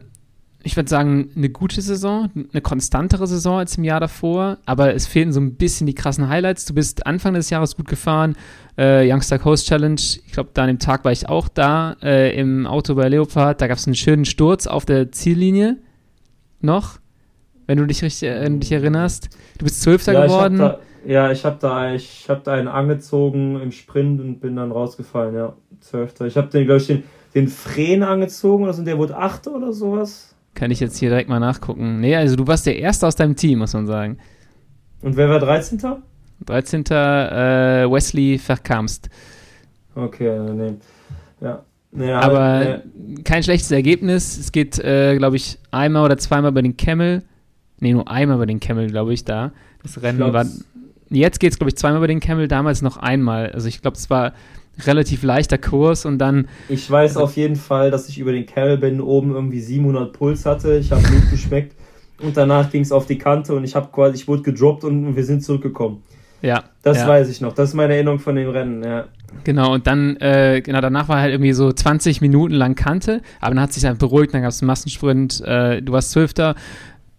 ich 0.63 0.75
würde 0.75 0.89
sagen, 0.89 1.29
eine 1.35 1.49
gute 1.49 1.81
Saison, 1.81 2.29
eine 2.51 2.61
konstantere 2.61 3.27
Saison 3.27 3.59
als 3.59 3.77
im 3.77 3.83
Jahr 3.83 3.99
davor, 3.99 4.57
aber 4.65 4.93
es 4.93 5.07
fehlten 5.07 5.33
so 5.33 5.39
ein 5.39 5.55
bisschen 5.55 5.87
die 5.87 5.95
krassen 5.95 6.29
Highlights. 6.29 6.65
Du 6.65 6.73
bist 6.73 7.05
Anfang 7.05 7.33
des 7.33 7.49
Jahres 7.49 7.75
gut 7.75 7.87
gefahren, 7.87 8.35
äh, 8.77 9.11
Youngster 9.11 9.39
Coast 9.39 9.67
Challenge, 9.67 9.99
ich 9.99 10.31
glaube, 10.31 10.51
da 10.53 10.63
an 10.63 10.67
dem 10.67 10.79
Tag 10.79 11.03
war 11.05 11.11
ich 11.11 11.27
auch 11.27 11.47
da 11.47 11.97
äh, 12.01 12.39
im 12.39 12.65
Auto 12.65 12.95
bei 12.95 13.09
Leopard, 13.09 13.61
da 13.61 13.67
gab 13.67 13.77
es 13.77 13.87
einen 13.87 13.95
schönen 13.95 14.25
Sturz 14.25 14.67
auf 14.67 14.85
der 14.85 15.11
Ziellinie 15.11 15.77
noch 16.61 16.99
wenn 17.67 17.77
du 17.77 17.85
dich 17.85 18.01
richtig 18.01 18.29
du 18.29 18.57
dich 18.57 18.71
erinnerst. 18.71 19.29
Du 19.57 19.65
bist 19.65 19.81
Zwölfter 19.81 20.13
ja, 20.13 20.25
geworden. 20.25 20.55
Ich 20.55 20.59
da, 20.59 20.79
ja, 21.05 21.31
ich 21.31 21.45
habe 21.45 21.57
da, 21.59 21.93
ich 21.93 22.25
hab 22.27 22.43
da 22.43 22.53
einen 22.53 22.67
angezogen 22.67 23.61
im 23.61 23.71
Sprint 23.71 24.19
und 24.19 24.39
bin 24.39 24.55
dann 24.55 24.71
rausgefallen, 24.71 25.35
ja. 25.35 25.53
Zwölfter. 25.79 26.25
Ich 26.25 26.35
habe 26.35 26.47
den, 26.47 26.65
glaube 26.65 26.81
ich, 26.81 26.87
den, 26.87 27.03
den 27.35 27.47
Fren 27.47 28.03
angezogen 28.03 28.63
oder 28.63 28.73
so, 28.73 28.83
der 28.83 28.97
wurde 28.97 29.15
Achter 29.15 29.55
oder 29.55 29.71
sowas. 29.71 30.35
Kann 30.55 30.71
ich 30.71 30.79
jetzt 30.79 30.97
hier 30.97 31.09
direkt 31.09 31.29
mal 31.29 31.39
nachgucken. 31.39 31.99
Nee, 31.99 32.15
also 32.15 32.35
du 32.35 32.47
warst 32.47 32.65
der 32.65 32.79
Erste 32.79 33.05
aus 33.05 33.15
deinem 33.15 33.35
Team, 33.35 33.59
muss 33.59 33.73
man 33.73 33.85
sagen. 33.85 34.17
Und 35.01 35.15
wer 35.15 35.29
war 35.29 35.39
13.? 35.39 36.01
13. 36.45 36.83
Äh, 36.85 37.89
Wesley 37.89 38.37
Verkamst. 38.37 39.09
Okay, 39.93 40.39
nee. 40.53 40.73
Ja. 41.41 41.63
Nee, 41.91 42.11
aber, 42.11 42.39
aber 42.39 42.81
nee. 42.95 43.23
kein 43.23 43.43
schlechtes 43.43 43.71
Ergebnis. 43.71 44.37
Es 44.37 44.51
geht, 44.51 44.77
äh, 44.79 45.15
glaube 45.17 45.35
ich, 45.35 45.57
einmal 45.71 46.05
oder 46.05 46.17
zweimal 46.17 46.51
bei 46.51 46.61
den 46.61 46.75
Camel 46.75 47.23
Nee, 47.79 47.93
nur 47.93 48.09
einmal 48.09 48.37
über 48.37 48.45
den 48.45 48.59
Camel, 48.59 48.87
glaube 48.87 49.13
ich, 49.13 49.23
da. 49.23 49.51
Das 49.83 50.01
Rennen 50.01 50.19
war. 50.19 50.45
Jetzt 51.09 51.39
geht 51.39 51.53
es, 51.53 51.59
glaube 51.59 51.69
ich, 51.69 51.77
zweimal 51.77 51.99
über 51.99 52.07
den 52.07 52.19
Camel, 52.19 52.47
damals 52.47 52.81
noch 52.81 52.97
einmal. 52.97 53.51
Also 53.51 53.67
ich 53.67 53.81
glaube, 53.81 53.95
es 53.95 54.09
war 54.09 54.33
relativ 54.85 55.23
leichter 55.23 55.57
Kurs 55.57 56.05
und 56.05 56.19
dann. 56.19 56.47
Ich 56.69 56.89
weiß 56.89 57.11
also, 57.11 57.23
auf 57.23 57.35
jeden 57.37 57.55
Fall, 57.55 57.91
dass 57.91 58.09
ich 58.09 58.19
über 58.19 58.31
den 58.31 58.45
Camel 58.45 58.77
bin, 58.77 59.01
oben 59.01 59.33
irgendwie 59.33 59.59
700 59.59 60.13
Puls 60.13 60.45
hatte. 60.45 60.77
Ich 60.77 60.91
habe 60.91 61.01
Blut 61.01 61.29
geschmeckt 61.31 61.75
und 62.21 62.35
danach 62.35 62.69
ging 62.71 62.81
es 62.81 62.91
auf 62.91 63.05
die 63.05 63.17
Kante 63.17 63.55
und 63.55 63.63
ich 63.63 63.75
habe 63.75 63.89
quasi, 63.91 64.15
ich 64.15 64.27
wurde 64.27 64.43
gedroppt 64.43 64.83
und 64.83 65.15
wir 65.15 65.23
sind 65.23 65.43
zurückgekommen. 65.43 66.03
Ja. 66.41 66.63
Das 66.83 66.99
ja. 66.99 67.07
weiß 67.07 67.29
ich 67.29 67.41
noch. 67.41 67.53
Das 67.53 67.69
ist 67.69 67.75
meine 67.75 67.93
Erinnerung 67.93 68.19
von 68.19 68.35
dem 68.35 68.49
Rennen, 68.49 68.83
ja. 68.83 69.05
Genau, 69.43 69.73
und 69.73 69.87
dann, 69.87 70.15
äh, 70.17 70.61
genau, 70.63 70.79
danach 70.81 71.09
war 71.09 71.19
halt 71.19 71.33
irgendwie 71.33 71.51
so 71.51 71.71
20 71.71 72.21
Minuten 72.21 72.53
lang 72.53 72.75
Kante, 72.75 73.21
aber 73.41 73.55
dann 73.55 73.63
hat 73.63 73.73
sich 73.73 73.83
dann 73.83 73.97
beruhigt, 73.97 74.33
dann 74.33 74.41
gab 74.41 74.51
es 74.51 74.61
einen 74.61 74.67
Massensprint, 74.67 75.41
äh, 75.41 75.81
du 75.81 75.93
warst 75.93 76.11
Zwölfter 76.11 76.55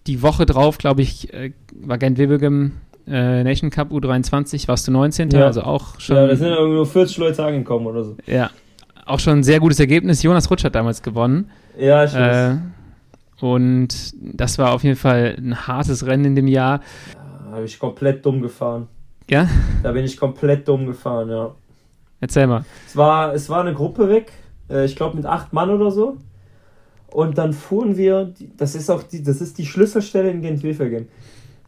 die 0.09 0.23
Woche 0.23 0.47
drauf, 0.47 0.79
glaube 0.79 1.03
ich, 1.03 1.33
äh, 1.33 1.53
war 1.73 1.99
Gent 1.99 2.19
Wevelgem 2.19 2.73
äh, 3.07 3.45
Nation 3.45 3.71
Cup 3.71 3.91
U23, 3.93 4.67
warst 4.69 4.89
du 4.89 4.93
19. 4.93 5.31
Ja. 5.31 5.47
Also 5.47 5.63
auch 5.63 6.01
schon. 6.01 6.17
Ja, 6.17 6.27
da 6.27 6.35
sind 6.35 6.51
nur 6.51 6.87
40 6.87 7.19
Leute 7.19 7.45
angekommen 7.45 7.87
oder 7.87 8.05
so. 8.05 8.17
Ja. 8.27 8.51
Auch 9.07 9.21
schon 9.21 9.39
ein 9.39 9.45
sehr 9.45 9.61
gutes 9.61 9.81
Ergebnis. 9.81 10.23
Jonas 10.23 10.51
Rutsch 10.51 10.65
hat 10.65 10.75
damals 10.75 11.03
gewonnen. 11.03 11.51
Ja, 11.79 12.05
ich 12.05 12.13
weiß. 12.13 12.57
Äh, 12.57 13.45
und 13.45 13.89
das 14.21 14.59
war 14.59 14.73
auf 14.73 14.83
jeden 14.83 14.97
Fall 14.97 15.37
ein 15.39 15.67
hartes 15.67 16.05
Rennen 16.05 16.25
in 16.25 16.35
dem 16.35 16.49
Jahr. 16.49 16.81
Da 17.45 17.57
habe 17.57 17.65
ich 17.65 17.79
komplett 17.79 18.27
dumm 18.27 18.43
gefahren. 18.43 18.89
Ja? 19.31 19.49
Da 19.83 19.93
bin 19.93 20.05
ich 20.05 20.17
komplett 20.17 20.67
dumm 20.67 20.87
gefahren, 20.87 21.31
ja. 21.31 21.55
Erzähl 22.21 22.47
mal. 22.47 22.65
Es 22.87 22.97
war, 22.97 23.33
es 23.33 23.49
war 23.49 23.61
eine 23.61 23.75
Gruppe 23.75 24.09
weg, 24.09 24.33
äh, 24.69 24.85
ich 24.85 24.97
glaube 24.97 25.17
mit 25.17 25.27
acht 25.27 25.53
Mann 25.53 25.71
oder 25.71 25.91
so. 25.91 26.17
Und 27.11 27.39
dann 27.39 27.53
fuhren 27.53 27.97
wir, 27.97 28.33
das 28.57 28.75
ist 28.75 28.91
auch 28.91 29.03
die, 29.03 29.23
das 29.23 29.41
ist 29.41 29.59
die 29.59 29.67
Schlüsselstelle 29.67 30.31
in 30.31 30.43
Gent-Wevelgem. 30.43 31.09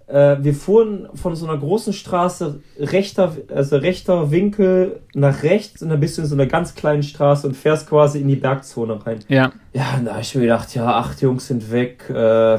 Äh, 0.07 0.39
wir 0.43 0.55
fuhren 0.55 1.09
von 1.15 1.37
so 1.37 1.47
einer 1.47 1.57
großen 1.57 1.93
Straße 1.93 2.61
rechter, 2.79 3.37
also 3.55 3.77
rechter 3.77 4.31
Winkel 4.31 5.01
nach 5.15 5.43
rechts 5.43 5.83
und 5.83 5.89
dann 5.89 6.01
bist 6.01 6.19
du 6.19 6.23
in 6.23 6.29
so 6.29 6.35
einer 6.35 6.47
ganz 6.47 6.75
kleinen 6.75 7.03
Straße 7.03 7.47
und 7.47 7.57
fährst 7.57 7.89
quasi 7.89 8.21
in 8.21 8.29
die 8.29 8.37
Bergzone 8.37 9.07
rein. 9.07 9.21
Ja. 9.29 9.53
Ja, 9.73 9.95
und 9.97 10.07
da 10.07 10.13
habe 10.13 10.23
ich 10.23 10.35
mir 10.35 10.43
gedacht, 10.43 10.75
ja, 10.75 10.87
acht 10.97 11.23
Jungs 11.23 11.47
sind 11.47 11.71
weg. 11.71 12.11
Äh, 12.11 12.59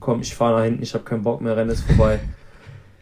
komm, 0.00 0.20
ich 0.20 0.34
fahre 0.34 0.58
nach 0.58 0.64
hinten, 0.64 0.82
ich 0.82 0.94
habe 0.94 1.04
keinen 1.04 1.22
Bock 1.22 1.40
mehr, 1.40 1.56
Rennen 1.56 1.70
ist 1.70 1.84
vorbei. 1.84 2.18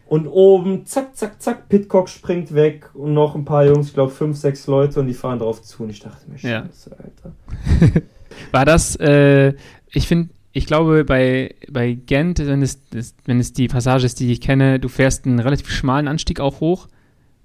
Und 0.07 0.27
oben, 0.27 0.85
zack, 0.85 1.17
zack, 1.17 1.41
zack, 1.41 1.67
Pitcock 1.67 2.09
springt 2.09 2.53
weg 2.53 2.91
und 2.93 3.15
noch 3.15 3.33
ein 3.33 3.43
paar 3.43 3.65
Jungs, 3.65 3.87
ich 3.87 3.93
glaube 3.95 4.11
fünf, 4.11 4.37
sechs 4.37 4.67
Leute 4.67 4.99
und 4.99 5.07
die 5.07 5.15
fahren 5.15 5.39
drauf 5.39 5.63
zu. 5.63 5.83
Und 5.83 5.89
ich 5.89 5.99
dachte 5.99 6.29
mir, 6.29 6.37
Scheiße, 6.37 6.91
ja. 6.91 6.95
Alter. 6.95 8.01
War 8.51 8.65
das, 8.65 8.95
äh, 8.97 9.53
ich 9.91 10.07
finde, 10.07 10.29
ich 10.57 10.67
glaube, 10.67 11.03
bei, 11.03 11.53
bei 11.69 11.93
Gent, 11.93 12.39
wenn 12.39 12.61
es, 12.61 12.81
wenn 13.25 13.41
es 13.41 13.51
die 13.51 13.67
Passage 13.67 14.05
ist, 14.05 14.21
die 14.21 14.31
ich 14.31 14.39
kenne, 14.39 14.79
du 14.79 14.87
fährst 14.87 15.25
einen 15.25 15.39
relativ 15.39 15.69
schmalen 15.69 16.07
Anstieg 16.07 16.39
auch 16.39 16.61
hoch, 16.61 16.87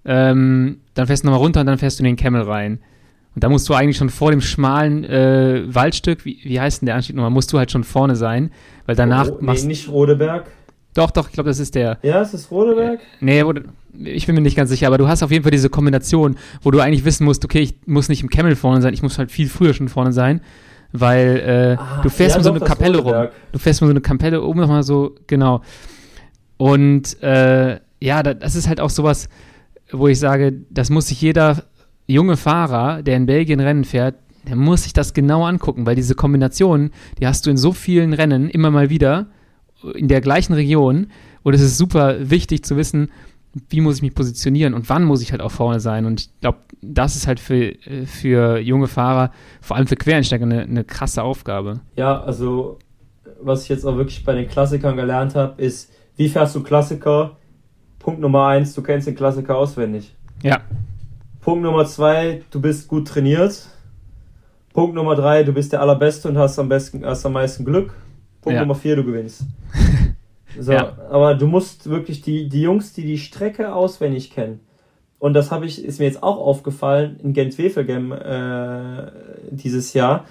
ähm, 0.05 0.79
dann 0.95 1.09
fährst 1.09 1.25
du 1.25 1.27
nochmal 1.27 1.41
runter 1.41 1.61
und 1.61 1.67
dann 1.67 1.79
fährst 1.79 1.99
du 1.99 2.03
in 2.03 2.07
den 2.07 2.17
Camel 2.17 2.43
rein. 2.43 2.79
Und 3.35 3.43
da 3.43 3.49
musst 3.49 3.69
du 3.69 3.75
eigentlich 3.75 3.97
schon 3.97 4.11
vor 4.11 4.31
dem 4.31 4.41
schmalen 4.41 5.03
äh, 5.03 5.63
Waldstück, 5.67 6.25
wie, 6.25 6.39
wie 6.45 6.61
heißt 6.61 6.83
denn 6.83 6.87
der 6.87 6.95
Anstieg 6.95 7.17
nochmal, 7.17 7.33
musst 7.33 7.53
du 7.53 7.59
halt 7.59 7.73
schon 7.73 7.83
vorne 7.83 8.15
sein, 8.15 8.53
weil 8.87 8.95
danach 8.95 9.29
oh, 9.29 9.39
nee, 9.41 9.61
nicht 9.63 9.89
Rodeberg. 9.89 10.47
Doch, 10.95 11.11
doch, 11.11 11.27
ich 11.27 11.35
glaube, 11.35 11.51
das 11.51 11.59
ist 11.59 11.75
der. 11.75 11.99
Ja, 12.05 12.23
ist 12.23 12.33
das 12.33 12.49
Rodeberg? 12.53 13.01
Äh, 13.21 13.25
nee, 13.25 13.45
ich 14.05 14.27
bin 14.27 14.37
mir 14.37 14.41
nicht 14.41 14.57
ganz 14.57 14.71
sicher, 14.71 14.87
aber 14.87 14.99
du 14.99 15.09
hast 15.09 15.25
auf 15.25 15.33
jeden 15.33 15.43
Fall 15.43 15.51
diese 15.51 15.69
Kombination, 15.69 16.37
wo 16.63 16.71
du 16.71 16.79
eigentlich 16.79 17.05
wissen 17.05 17.25
musst, 17.25 17.45
okay, 17.45 17.61
ich 17.61 17.75
muss 17.87 18.09
nicht 18.09 18.23
im 18.23 18.31
Camel 18.31 18.55
vorne 18.55 18.83
sein, 18.83 18.95
ich 18.95 19.03
muss 19.03 19.19
halt 19.19 19.33
viel 19.33 19.49
früher 19.49 19.75
schon 19.75 19.89
vorne 19.89 20.13
sein 20.13 20.43
weil 20.93 21.77
äh, 21.79 21.81
ah, 21.81 22.01
du 22.03 22.09
fährst 22.09 22.37
ja, 22.37 22.39
mit 22.39 22.45
so 22.45 22.51
eine 22.51 22.61
Kapelle 22.61 22.99
rum. 22.99 23.29
Du 23.53 23.59
fährst 23.59 23.81
mit 23.81 23.89
so 23.89 23.93
eine 23.93 24.01
Kapelle 24.01 24.43
oben 24.43 24.61
nochmal 24.61 24.83
so, 24.83 25.15
genau. 25.27 25.63
Und 26.57 27.23
äh, 27.23 27.81
ja, 28.01 28.23
das 28.23 28.55
ist 28.55 28.69
halt 28.69 28.81
auch 28.81 28.91
sowas, 28.91 29.29
wo 29.93 30.09
ich 30.09 30.19
sage, 30.19 30.53
das 30.71 30.91
muss 30.91 31.09
sich 31.09 31.21
jeder 31.21 31.65
junge 32.07 32.37
Fahrer, 32.37 33.03
der 33.03 33.17
in 33.17 33.27
Belgien 33.27 33.61
Rennen 33.61 33.85
fährt, 33.85 34.17
der 34.49 34.57
muss 34.57 34.85
sich 34.85 34.93
das 34.93 35.15
genau 35.15 35.45
angucken, 35.45 35.87
weil 35.87 35.97
diese 35.97 36.15
Kombination, 36.15 36.91
die 37.19 37.27
hast 37.27 37.47
du 37.47 37.51
in 37.51 37.57
so 37.57 37.73
vielen 37.73 38.13
Rennen 38.13 38.49
immer 38.49 38.71
mal 38.71 38.91
wieder 38.91 39.27
in 39.95 40.09
der 40.09 40.21
gleichen 40.21 40.55
Region. 40.55 41.09
Und 41.43 41.55
es 41.55 41.61
ist 41.61 41.79
super 41.79 42.31
wichtig 42.31 42.65
zu 42.65 42.77
wissen, 42.77 43.11
wie 43.69 43.81
muss 43.81 43.97
ich 43.97 44.03
mich 44.03 44.15
positionieren 44.15 44.75
und 44.75 44.89
wann 44.89 45.05
muss 45.05 45.23
ich 45.23 45.33
halt 45.33 45.41
auch 45.41 45.51
vorne 45.51 45.81
sein. 45.81 46.05
Und 46.05 46.21
ich 46.21 46.41
glaube, 46.41 46.59
das 46.83 47.17
ist 47.17 47.27
halt 47.27 47.41
für, 47.41 47.75
für 48.07 48.59
junge 48.59 48.87
Fahrer, 48.87 49.33
vor 49.61 49.77
allem 49.77 49.87
für 49.87 49.97
Quereinsteiger, 49.97 50.45
eine, 50.45 50.63
eine 50.63 50.85
krasse 50.85 51.23
Aufgabe. 51.23 51.81
Ja, 51.97 52.21
also 52.21 52.79
was 53.43 53.65
ich 53.65 53.69
jetzt 53.69 53.85
auch 53.85 53.97
wirklich 53.97 54.25
bei 54.25 54.35
den 54.35 54.49
Klassikern 54.49 54.97
gelernt 54.97 55.35
habe, 55.35 55.61
ist, 55.61 55.93
wie 56.17 56.29
fährst 56.29 56.55
du 56.55 56.63
Klassiker? 56.63 57.37
Punkt 57.99 58.21
Nummer 58.21 58.47
eins, 58.47 58.75
du 58.75 58.83
kennst 58.83 59.07
den 59.07 59.15
Klassiker 59.15 59.57
auswendig. 59.57 60.15
Ja. 60.43 60.61
Punkt 61.41 61.63
Nummer 61.63 61.85
zwei, 61.87 62.43
du 62.51 62.61
bist 62.61 62.89
gut 62.89 63.09
trainiert. 63.09 63.67
Punkt 64.73 64.95
Nummer 64.95 65.17
drei, 65.17 65.43
du 65.43 65.53
bist 65.53 65.73
der 65.73 65.81
Allerbeste 65.81 66.29
und 66.29 66.39
hast 66.39 66.59
am 66.59 66.69
besten, 66.69 67.05
hast 67.05 67.27
am 67.27 67.33
meisten 67.33 67.65
Glück. 67.65 67.93
Punkt 68.41 68.55
ja. 68.55 68.61
Nummer 68.61 68.75
vier, 68.75 68.97
du 68.97 69.05
gewinnst. 69.05 69.45
So, 70.59 70.73
ja. 70.73 70.97
aber 71.11 71.35
du 71.35 71.47
musst 71.47 71.89
wirklich 71.89 72.23
die, 72.23 72.49
die 72.49 72.63
Jungs, 72.63 72.93
die 72.93 73.05
die 73.05 73.19
Strecke 73.19 73.75
auswendig 73.75 74.31
kennen, 74.31 74.61
und 75.21 75.35
das 75.35 75.51
habe 75.51 75.67
ich, 75.67 75.85
ist 75.85 75.99
mir 75.99 76.07
jetzt 76.07 76.23
auch 76.23 76.39
aufgefallen 76.39 77.21
in 77.23 77.35
Gent-Wevelgem 77.35 78.11
äh, 78.11 79.13
dieses 79.51 79.93
Jahr 79.93 80.25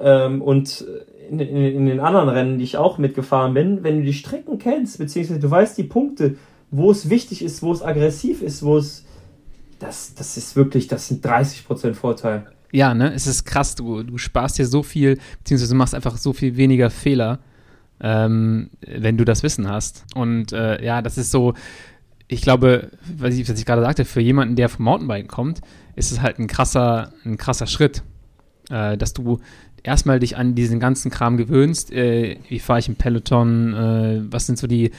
ähm, 0.00 0.42
und 0.42 0.84
in, 1.30 1.38
in, 1.38 1.56
in, 1.56 1.86
den 1.86 2.00
anderen 2.00 2.28
Rennen, 2.28 2.58
die 2.58 2.64
ich 2.64 2.76
auch 2.76 2.98
mitgefahren 2.98 3.54
bin, 3.54 3.84
wenn 3.84 3.98
du 3.98 4.04
die 4.04 4.12
Strecken 4.12 4.58
kennst, 4.58 4.98
beziehungsweise 4.98 5.38
du 5.38 5.48
weißt 5.48 5.78
die 5.78 5.84
Punkte, 5.84 6.34
wo 6.72 6.90
es 6.90 7.08
wichtig 7.10 7.42
ist, 7.42 7.62
wo 7.62 7.72
es 7.72 7.80
aggressiv 7.80 8.42
ist, 8.42 8.64
wo 8.64 8.76
es 8.76 9.04
das, 9.78 10.14
das 10.14 10.36
ist 10.36 10.56
wirklich, 10.56 10.88
das 10.88 11.06
sind 11.06 11.24
30% 11.24 11.94
Vorteil. 11.94 12.46
Ja, 12.72 12.92
ne, 12.92 13.14
es 13.14 13.28
ist 13.28 13.44
krass, 13.44 13.76
du, 13.76 14.02
du 14.02 14.18
sparst 14.18 14.58
dir 14.58 14.66
so 14.66 14.82
viel, 14.82 15.18
beziehungsweise 15.38 15.74
du 15.74 15.78
machst 15.78 15.94
einfach 15.94 16.16
so 16.16 16.32
viel 16.32 16.56
weniger 16.56 16.90
Fehler 16.90 17.38
ähm, 18.00 18.70
wenn 18.80 19.16
du 19.16 19.24
das 19.24 19.42
Wissen 19.42 19.68
hast. 19.68 20.04
Und 20.14 20.52
äh, 20.52 20.84
ja, 20.84 21.02
das 21.02 21.18
ist 21.18 21.30
so, 21.30 21.54
ich 22.28 22.42
glaube, 22.42 22.90
was 23.16 23.34
ich, 23.34 23.48
was 23.48 23.58
ich 23.58 23.66
gerade 23.66 23.82
sagte, 23.82 24.04
für 24.04 24.20
jemanden, 24.20 24.56
der 24.56 24.68
vom 24.68 24.84
Mountainbiken 24.84 25.28
kommt, 25.28 25.60
ist 25.94 26.12
es 26.12 26.20
halt 26.20 26.38
ein 26.38 26.46
krasser, 26.46 27.12
ein 27.24 27.36
krasser 27.36 27.66
Schritt, 27.66 28.02
äh, 28.70 28.96
dass 28.96 29.12
du 29.12 29.40
erstmal 29.82 30.18
dich 30.18 30.36
an 30.36 30.54
diesen 30.54 30.80
ganzen 30.80 31.10
Kram 31.10 31.36
gewöhnst. 31.36 31.92
Äh, 31.92 32.38
wie 32.48 32.58
fahre 32.58 32.80
ich 32.80 32.88
im 32.88 32.96
Peloton? 32.96 33.74
Äh, 33.74 34.22
was 34.30 34.46
sind 34.46 34.58
so 34.58 34.66
die 34.66 34.90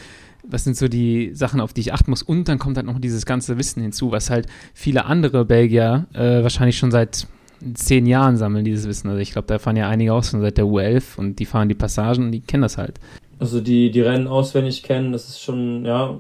was 0.49 0.63
sind 0.63 0.77
so 0.77 0.87
die 0.87 1.31
Sachen, 1.33 1.59
auf 1.59 1.73
die 1.73 1.81
ich 1.81 1.93
achten 1.93 2.09
muss? 2.09 2.23
Und 2.23 2.47
dann 2.47 2.57
kommt 2.59 2.77
halt 2.77 2.85
noch 2.85 2.99
dieses 2.99 3.25
ganze 3.25 3.57
Wissen 3.57 3.81
hinzu, 3.81 4.11
was 4.11 4.29
halt 4.29 4.47
viele 4.73 5.05
andere 5.05 5.45
Belgier 5.45 6.07
äh, 6.13 6.41
wahrscheinlich 6.41 6.77
schon 6.77 6.91
seit 6.91 7.27
zehn 7.73 8.05
Jahren 8.05 8.37
sammeln, 8.37 8.65
dieses 8.65 8.87
Wissen. 8.87 9.09
Also 9.09 9.19
ich 9.19 9.31
glaube, 9.31 9.47
da 9.47 9.59
fahren 9.59 9.77
ja 9.77 9.89
einige 9.89 10.13
aus 10.13 10.31
schon 10.31 10.41
seit 10.41 10.57
der 10.57 10.65
U11 10.65 11.17
und 11.17 11.39
die 11.39 11.45
fahren 11.45 11.69
die 11.69 11.75
Passagen 11.75 12.25
und 12.25 12.31
die 12.31 12.41
kennen 12.41 12.63
das 12.63 12.77
halt. 12.77 12.99
Also 13.39 13.61
die, 13.61 13.91
die 13.91 14.01
Rennen 14.01 14.27
auswendig 14.27 14.83
kennen, 14.83 15.11
das 15.11 15.29
ist 15.29 15.41
schon, 15.41 15.85
ja, 15.85 16.17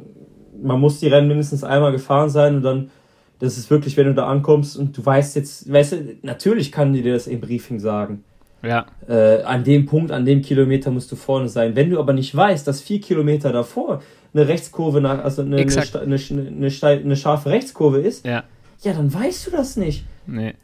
man 0.61 0.79
muss 0.79 0.99
die 0.99 1.07
Rennen 1.07 1.27
mindestens 1.27 1.63
einmal 1.63 1.91
gefahren 1.91 2.29
sein 2.29 2.57
und 2.57 2.63
dann, 2.63 2.91
das 3.39 3.57
ist 3.57 3.69
wirklich, 3.69 3.97
wenn 3.97 4.07
du 4.07 4.13
da 4.13 4.27
ankommst 4.27 4.77
und 4.77 4.97
du 4.97 5.05
weißt 5.05 5.35
jetzt, 5.35 5.71
weißt 5.71 5.91
du, 5.93 6.15
natürlich 6.23 6.71
kann 6.71 6.93
die 6.93 7.01
dir 7.01 7.13
das 7.13 7.27
im 7.27 7.39
Briefing 7.39 7.79
sagen. 7.79 8.23
Ja. 8.63 8.87
Äh, 9.07 9.43
an 9.43 9.63
dem 9.63 9.85
Punkt, 9.85 10.11
an 10.11 10.25
dem 10.25 10.41
Kilometer 10.41 10.89
musst 10.91 11.11
du 11.11 11.15
vorne 11.15 11.47
sein. 11.47 11.75
Wenn 11.75 11.89
du 11.89 11.99
aber 11.99 12.13
nicht 12.13 12.35
weißt, 12.35 12.67
dass 12.67 12.81
vier 12.81 12.99
Kilometer 12.99 13.51
davor 13.51 14.01
eine 14.33 14.47
Rechtskurve 14.47 15.01
nach, 15.01 15.23
also 15.23 15.41
eine, 15.41 15.57
eine, 15.57 15.67
eine, 15.67 16.19
eine, 16.19 16.87
eine, 16.87 17.15
scharfe 17.15 17.49
Rechtskurve 17.49 17.99
ist, 17.99 18.25
ja. 18.25 18.43
ja, 18.81 18.93
dann 18.93 19.13
weißt 19.13 19.47
du 19.47 19.51
das 19.51 19.77
nicht. 19.77 20.05
Nee. 20.25 20.55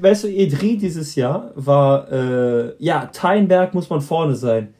Weißt 0.00 0.24
du, 0.24 0.28
Edri 0.28 0.76
dieses 0.76 1.14
Jahr 1.14 1.50
war, 1.54 2.10
äh, 2.12 2.74
ja, 2.78 3.06
Teinberg 3.06 3.74
muss 3.74 3.88
man 3.88 4.00
vorne 4.00 4.34
sein. 4.34 4.74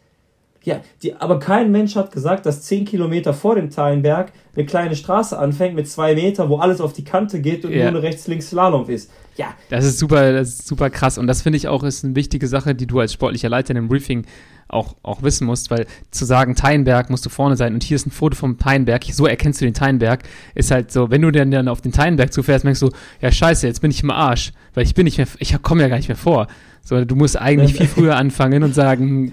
Ja, 0.64 0.80
die, 1.02 1.14
aber 1.14 1.38
kein 1.40 1.72
Mensch 1.72 1.96
hat 1.96 2.12
gesagt, 2.12 2.46
dass 2.46 2.62
10 2.62 2.84
Kilometer 2.84 3.34
vor 3.34 3.56
dem 3.56 3.70
Teilenberg 3.70 4.32
eine 4.54 4.64
kleine 4.64 4.94
Straße 4.94 5.36
anfängt 5.36 5.74
mit 5.74 5.88
zwei 5.88 6.14
Meter, 6.14 6.48
wo 6.48 6.58
alles 6.58 6.80
auf 6.80 6.92
die 6.92 7.04
Kante 7.04 7.40
geht 7.40 7.64
und 7.64 7.72
ja. 7.72 7.78
nur 7.78 7.88
eine 7.88 8.02
rechts-links-Slalom 8.02 8.88
ist. 8.88 9.10
Ja. 9.36 9.54
Das 9.70 9.84
ist 9.84 9.98
super, 9.98 10.32
das 10.32 10.50
ist 10.50 10.66
super 10.66 10.90
krass. 10.90 11.18
Und 11.18 11.26
das 11.26 11.42
finde 11.42 11.56
ich 11.56 11.66
auch 11.66 11.82
ist 11.82 12.04
eine 12.04 12.14
wichtige 12.14 12.46
Sache, 12.46 12.74
die 12.74 12.86
du 12.86 13.00
als 13.00 13.12
sportlicher 13.12 13.48
Leiter 13.48 13.70
in 13.70 13.76
dem 13.76 13.88
Briefing 13.88 14.24
auch, 14.72 14.96
auch 15.02 15.22
wissen 15.22 15.46
musst, 15.46 15.70
weil 15.70 15.86
zu 16.10 16.24
sagen, 16.24 16.54
Teinberg 16.54 17.10
musst 17.10 17.24
du 17.26 17.30
vorne 17.30 17.56
sein 17.56 17.74
und 17.74 17.82
hier 17.82 17.96
ist 17.96 18.06
ein 18.06 18.10
Foto 18.10 18.36
vom 18.36 18.58
Teinberg, 18.58 19.04
so 19.04 19.26
erkennst 19.26 19.60
du 19.60 19.64
den 19.64 19.74
Teinberg, 19.74 20.22
ist 20.54 20.70
halt 20.70 20.90
so, 20.90 21.10
wenn 21.10 21.22
du 21.22 21.30
dann, 21.30 21.50
dann 21.50 21.68
auf 21.68 21.80
den 21.80 21.92
Teinberg 21.92 22.32
zufährst, 22.32 22.64
merkst 22.64 22.82
du, 22.82 22.90
ja 23.20 23.30
scheiße, 23.30 23.66
jetzt 23.66 23.80
bin 23.80 23.90
ich 23.90 24.02
im 24.02 24.10
Arsch, 24.10 24.52
weil 24.74 24.84
ich 24.84 24.94
bin 24.94 25.04
nicht 25.04 25.18
mehr, 25.18 25.26
ich 25.38 25.60
komme 25.62 25.82
ja 25.82 25.88
gar 25.88 25.96
nicht 25.96 26.08
mehr 26.08 26.16
vor. 26.16 26.46
So, 26.82 27.04
du 27.04 27.14
musst 27.14 27.40
eigentlich 27.40 27.74
viel 27.74 27.86
früher 27.86 28.16
anfangen 28.16 28.62
und 28.64 28.74
sagen, 28.74 29.32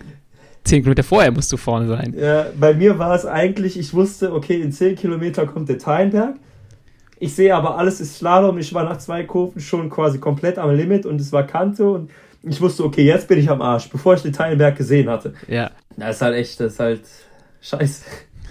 zehn 0.64 0.82
Kilometer 0.82 1.04
vorher 1.04 1.32
musst 1.32 1.52
du 1.52 1.58
vorne 1.58 1.88
sein. 1.88 2.14
Ja, 2.18 2.48
bei 2.60 2.74
mir 2.74 3.00
war 3.00 3.16
es 3.16 3.26
eigentlich, 3.26 3.80
ich 3.80 3.94
wusste, 3.94 4.34
okay, 4.34 4.62
in 4.62 4.72
zehn 4.72 4.96
Kilometer 4.96 5.48
kommt 5.48 5.70
der 5.70 5.80
Teilenberg. 5.80 6.36
Ich 7.22 7.36
sehe 7.36 7.54
aber, 7.54 7.78
alles 7.78 8.00
ist 8.00 8.18
Slalom. 8.18 8.58
Ich 8.60 8.74
war 8.74 8.84
nach 8.84 8.98
zwei 8.98 9.24
Kurven 9.24 9.62
schon 9.62 9.90
quasi 9.90 10.20
komplett 10.20 10.58
am 10.58 10.74
Limit 10.74 11.06
und 11.06 11.20
es 11.20 11.34
war 11.34 11.44
Kante 11.46 11.90
und 11.90 12.12
ich 12.44 12.62
wusste, 12.62 12.84
okay, 12.84 13.04
jetzt 13.04 13.28
bin 13.28 13.40
ich 13.40 13.50
am 13.50 13.62
Arsch, 13.62 13.90
bevor 13.90 14.14
ich 14.14 14.22
den 14.22 14.34
Teilenberg 14.34 14.78
gesehen 14.78 15.10
hatte. 15.10 15.34
Ja. 15.48 15.72
Das 15.98 16.18
ist 16.18 16.22
halt 16.22 16.36
echt, 16.36 16.60
das 16.60 16.74
ist 16.74 16.80
halt 16.80 17.02
scheiße. 17.62 18.04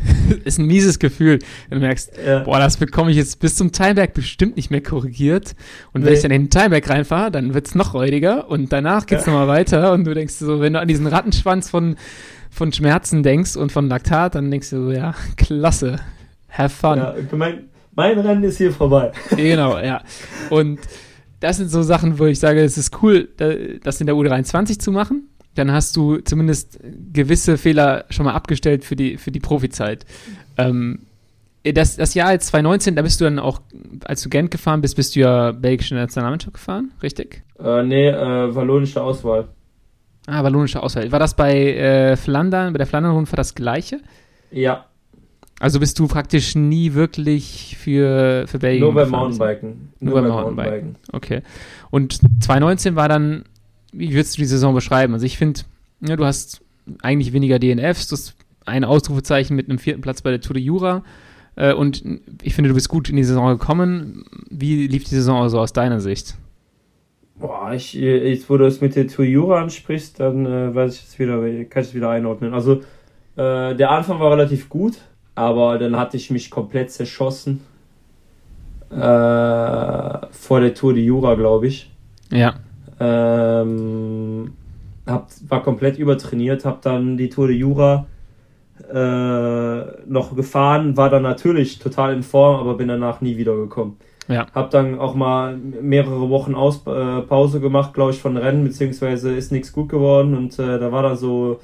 ist 0.45 0.59
ein 0.59 0.67
mieses 0.67 0.99
Gefühl. 0.99 1.39
Du 1.71 1.79
merkst, 1.79 2.13
ja. 2.25 2.41
boah, 2.41 2.59
das 2.59 2.77
bekomme 2.77 3.11
ich 3.11 3.17
jetzt 3.17 3.41
bis 3.41 3.57
zum 3.57 3.73
Teilberg 3.73 4.15
bestimmt 4.15 4.57
nicht 4.57 4.71
mehr 4.71 4.83
korrigiert. 4.83 5.55
Und 5.93 6.03
wenn 6.03 6.11
nee. 6.11 6.17
ich 6.17 6.23
dann 6.23 6.31
in 6.31 6.45
den 6.45 6.51
Teilberg 6.51 6.89
reinfahre, 6.89 7.31
dann 7.31 7.55
wird 7.55 7.67
es 7.67 7.75
noch 7.75 7.95
räudiger 7.95 8.49
und 8.49 8.73
danach 8.73 9.07
geht 9.07 9.21
es 9.21 9.27
ja. 9.27 9.33
nochmal 9.33 9.49
weiter. 9.49 9.93
Und 9.93 10.05
du 10.05 10.15
denkst 10.15 10.35
so, 10.35 10.61
wenn 10.61 10.75
du 10.75 10.81
an 10.81 10.89
diesen 10.89 11.07
Rattenschwanz 11.07 11.71
von, 11.71 11.97
von 12.51 12.73
Schmerzen 12.73 13.23
denkst 13.23 13.57
und 13.57 13.73
von 13.73 13.89
Laktat, 13.89 14.35
dann 14.35 14.51
denkst 14.51 14.71
du 14.71 14.85
so, 14.85 14.93
ja, 14.93 15.15
klasse. 15.37 15.97
Have 16.51 16.75
fun. 16.75 16.99
Ja, 16.99 17.15
mein, 17.33 17.65
mein 17.95 18.19
Rennen 18.19 18.45
ist 18.45 18.59
hier 18.59 18.73
vorbei. 18.73 19.13
genau, 19.37 19.79
ja. 19.79 20.03
Und 20.51 20.79
das 21.41 21.57
sind 21.57 21.71
so 21.71 21.83
Sachen, 21.83 22.19
wo 22.19 22.27
ich 22.27 22.39
sage, 22.39 22.63
es 22.63 22.79
ist 22.79 23.03
cool, 23.03 23.29
das 23.83 24.01
in 24.01 24.07
der 24.07 24.17
U23 24.17 24.79
zu 24.79 24.93
machen 24.93 25.29
dann 25.59 25.73
hast 25.73 25.97
du 25.97 26.19
zumindest 26.19 26.79
gewisse 27.13 27.59
Fehler 27.59 28.05
schon 28.11 28.25
mal 28.25 28.35
abgestellt 28.35 28.85
für 28.85 28.97
die, 28.97 29.17
für 29.17 29.31
die 29.31 29.41
Profizeit. 29.41 30.07
Ähm, 30.57 31.01
das, 31.65 31.97
das 31.97 32.15
Jahr 32.15 32.29
als 32.29 32.47
2019, 32.47 32.97
da 32.97 33.03
bist 33.03 33.21
du 33.21 33.25
dann 33.25 33.39
auch, 33.39 33.61
als 34.05 34.23
du 34.23 34.29
Gent 34.29 34.51
gefahren 34.51 34.81
bist, 34.81 34.97
bist 34.97 35.17
du 35.17 35.21
ja 35.21 35.53
belgische 35.53 35.95
Nationalmannschaft 35.95 36.55
gefahren, 36.55 36.93
richtig? 37.03 37.43
Äh, 37.59 37.83
nee, 37.83 38.09
äh, 38.09 38.55
wallonische 38.55 39.03
Auswahl. 39.03 39.49
Ah, 40.27 40.43
wallonische 40.45 40.83
Auswahl. 40.83 41.11
War 41.11 41.19
das 41.19 41.35
bei 41.35 41.75
äh, 41.75 42.17
Flandern, 42.17 42.73
bei 42.73 42.79
der 42.79 42.87
Flandern-Rundfahrt 42.87 43.39
das 43.39 43.55
gleiche? 43.55 44.01
Ja. 44.51 44.87
Also 45.61 45.81
bist 45.81 45.99
du 45.99 46.07
praktisch 46.07 46.55
nie 46.55 46.95
wirklich 46.95 47.77
für, 47.81 48.47
für 48.47 48.59
Belgien 48.59 48.85
Nur 48.85 48.95
beim 48.95 49.11
Mountainbiken. 49.11 49.93
Nur, 49.99 50.13
Nur 50.13 50.23
beim 50.23 50.31
Mountainbiken. 50.31 50.73
Mountainbiken. 50.73 50.97
Okay. 51.13 51.43
Und 51.91 52.21
2019 52.41 52.95
war 52.95 53.09
dann 53.09 53.45
wie 53.93 54.13
würdest 54.13 54.37
du 54.37 54.43
die 54.43 54.47
Saison 54.47 54.75
beschreiben? 54.75 55.15
Also 55.15 55.27
ich 55.27 55.39
finde, 55.39 55.61
ja, 56.01 56.17
du 56.17 56.25
hast 56.25 56.63
eigentlich 57.03 57.33
weniger 57.33 57.59
DNFs, 57.59 58.09
du 58.09 58.15
hast 58.15 58.37
ein 58.67 58.85
Ausrufezeichen 58.85 59.57
mit 59.57 59.69
einem 59.69 59.79
vierten 59.79 60.01
Platz 60.01 60.23
bei 60.23 60.31
der 60.31 60.41
Tour 60.41 60.55
de 60.55 60.63
Jura 60.63 61.05
äh, 61.57 61.73
und 61.73 62.03
ich 62.43 62.55
finde, 62.55 62.69
du 62.69 62.75
bist 62.75 62.89
gut 62.89 63.09
in 63.09 63.17
die 63.17 63.25
Saison 63.25 63.49
gekommen. 63.49 64.25
Wie 64.51 64.87
lief 64.87 65.05
die 65.05 65.15
Saison 65.15 65.43
also 65.43 65.59
aus 65.59 65.73
deiner 65.73 66.01
Sicht? 66.01 66.37
Boah, 67.37 67.73
ich, 67.73 67.95
jetzt 67.95 68.51
wo 68.51 68.57
du 68.57 68.67
es 68.67 68.81
mit 68.81 68.97
der 68.97 69.07
Tour 69.07 69.25
Jura 69.25 69.63
ansprichst, 69.63 70.19
dann 70.19 70.45
äh, 70.45 70.75
weiß 70.75 70.97
ich 70.97 71.03
jetzt 71.03 71.19
wieder, 71.19 71.41
kann 71.65 71.83
ich 71.83 71.89
es 71.89 71.95
wieder 71.95 72.11
einordnen. 72.11 72.53
Also 72.53 72.83
äh, 73.37 73.75
der 73.75 73.91
Anfang 73.91 74.19
war 74.19 74.33
relativ 74.33 74.69
gut, 74.69 74.99
aber 75.39 75.79
dann 75.79 75.97
hatte 75.97 76.17
ich 76.17 76.31
mich 76.31 76.51
komplett 76.51 76.91
zerschossen. 76.91 77.61
Äh, 78.91 78.97
vor 78.97 80.61
der 80.61 80.75
Tour 80.75 80.95
de 80.95 81.05
Jura, 81.05 81.35
glaube 81.35 81.69
ich. 81.69 81.91
Ja. 82.31 82.55
Ähm, 82.99 84.53
hab, 85.07 85.29
war 85.49 85.63
komplett 85.63 85.99
übertrainiert, 85.99 86.65
habe 86.65 86.79
dann 86.83 87.17
die 87.17 87.29
Tour 87.29 87.47
de 87.49 87.57
Jura 87.57 88.07
äh, 88.93 89.81
noch 90.07 90.35
gefahren, 90.35 90.97
war 90.97 91.09
dann 91.09 91.23
natürlich 91.23 91.79
total 91.79 92.15
in 92.15 92.23
Form, 92.23 92.61
aber 92.61 92.75
bin 92.75 92.89
danach 92.89 93.21
nie 93.21 93.37
wiedergekommen. 93.37 93.97
Ja. 94.27 94.47
Hab 94.53 94.71
dann 94.71 94.99
auch 94.99 95.15
mal 95.15 95.57
mehrere 95.57 96.29
Wochen 96.29 96.55
Aus, 96.55 96.83
äh, 96.87 97.23
Pause 97.23 97.61
gemacht, 97.61 97.95
glaube 97.95 98.11
ich, 98.11 98.19
von 98.19 98.37
Rennen, 98.37 98.65
beziehungsweise 98.65 99.35
ist 99.35 99.53
nichts 99.53 99.73
gut 99.73 99.89
geworden 99.89 100.37
und 100.37 100.59
äh, 100.59 100.79
da 100.79 100.91
war 100.93 101.03
dann 101.03 101.17
so, 101.17 101.61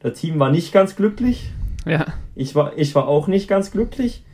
das 0.00 0.18
Team 0.20 0.38
war 0.38 0.50
nicht 0.50 0.72
ganz 0.72 0.94
glücklich. 0.94 1.50
Ja. 1.86 2.06
Ich 2.34 2.54
war, 2.54 2.72
ich 2.76 2.94
war 2.94 3.08
auch 3.08 3.28
nicht 3.28 3.48
ganz 3.48 3.70
glücklich. 3.70 4.24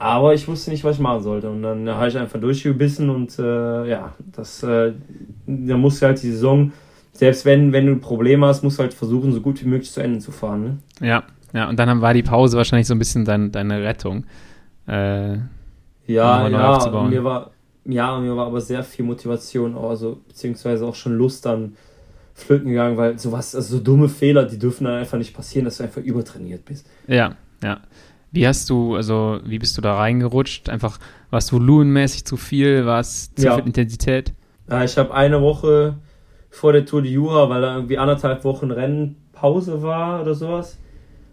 Aber 0.00 0.32
ich 0.32 0.48
wusste 0.48 0.70
nicht, 0.70 0.82
was 0.82 0.96
ich 0.96 1.02
machen 1.02 1.22
sollte. 1.22 1.50
Und 1.50 1.62
dann 1.62 1.88
habe 1.90 2.08
ich 2.08 2.16
einfach 2.16 2.40
durchgebissen 2.40 3.10
und 3.10 3.38
äh, 3.38 3.86
ja, 3.86 4.14
das, 4.32 4.62
äh, 4.62 4.94
da 5.46 5.76
musst 5.76 6.00
du 6.00 6.06
halt 6.06 6.22
die 6.22 6.30
Saison, 6.30 6.72
selbst 7.12 7.44
wenn, 7.44 7.72
wenn 7.72 7.84
du 7.84 7.92
ein 7.92 8.00
Problem 8.00 8.42
hast, 8.42 8.64
musst 8.64 8.78
du 8.78 8.82
halt 8.82 8.94
versuchen, 8.94 9.30
so 9.32 9.42
gut 9.42 9.62
wie 9.62 9.68
möglich 9.68 9.92
zu 9.92 10.00
Ende 10.00 10.20
zu 10.20 10.32
fahren. 10.32 10.62
Ne? 10.62 11.06
Ja, 11.06 11.24
ja, 11.52 11.68
und 11.68 11.78
dann 11.78 12.00
war 12.00 12.14
die 12.14 12.22
Pause 12.22 12.56
wahrscheinlich 12.56 12.86
so 12.86 12.94
ein 12.94 12.98
bisschen 12.98 13.26
dein, 13.26 13.52
deine 13.52 13.82
Rettung. 13.82 14.24
Äh, 14.88 15.34
ja, 16.06 16.48
ja, 16.48 16.48
mir 17.08 17.22
war, 17.22 17.50
ja, 17.84 18.18
mir 18.18 18.34
war 18.34 18.46
aber 18.46 18.62
sehr 18.62 18.82
viel 18.82 19.04
Motivation, 19.04 19.76
also 19.76 20.20
beziehungsweise 20.28 20.86
auch 20.86 20.94
schon 20.94 21.12
Lust 21.12 21.44
dann 21.44 21.76
flöten 22.34 22.68
gegangen, 22.68 22.96
weil 22.96 23.18
sowas, 23.18 23.54
also 23.54 23.76
so 23.76 23.82
dumme 23.82 24.08
Fehler, 24.08 24.44
die 24.44 24.58
dürfen 24.58 24.84
dann 24.84 24.94
einfach 24.94 25.18
nicht 25.18 25.34
passieren, 25.34 25.64
dass 25.64 25.78
du 25.78 25.84
einfach 25.84 26.02
übertrainiert 26.02 26.64
bist. 26.64 26.86
Ja, 27.06 27.36
ja. 27.62 27.80
Wie 28.32 28.46
hast 28.46 28.70
du, 28.70 28.94
also 28.94 29.40
wie 29.44 29.58
bist 29.58 29.76
du 29.76 29.82
da 29.82 29.96
reingerutscht? 29.96 30.68
Einfach, 30.68 30.98
warst 31.30 31.52
volumenmäßig 31.52 32.24
zu 32.24 32.36
viel? 32.36 32.86
War 32.86 33.00
es 33.00 33.34
zu 33.34 33.46
ja. 33.46 33.56
viel 33.56 33.66
Intensität? 33.66 34.32
Ja, 34.68 34.84
ich 34.84 34.96
habe 34.96 35.12
eine 35.12 35.42
Woche 35.42 35.96
vor 36.48 36.72
der 36.72 36.86
Tour 36.86 37.02
de 37.02 37.10
Jura, 37.10 37.48
weil 37.48 37.62
da 37.62 37.74
irgendwie 37.74 37.98
anderthalb 37.98 38.44
Wochen 38.44 38.70
Rennpause 38.70 39.82
war 39.82 40.22
oder 40.22 40.34
sowas, 40.34 40.78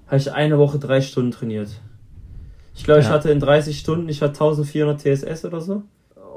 habe 0.08 0.18
ich 0.18 0.32
eine 0.32 0.58
Woche 0.58 0.80
drei 0.80 1.02
Stunden 1.02 1.32
trainiert. 1.32 1.70
Ich 2.76 2.84
glaube, 2.84 3.02
ja. 3.02 3.08
ich 3.08 3.12
hatte 3.12 3.32
in 3.32 3.40
30 3.40 3.78
Stunden, 3.78 4.10
ich 4.10 4.22
hatte 4.22 4.34
1400 4.34 5.00
TSS 5.00 5.46
oder 5.46 5.62
so. 5.62 5.84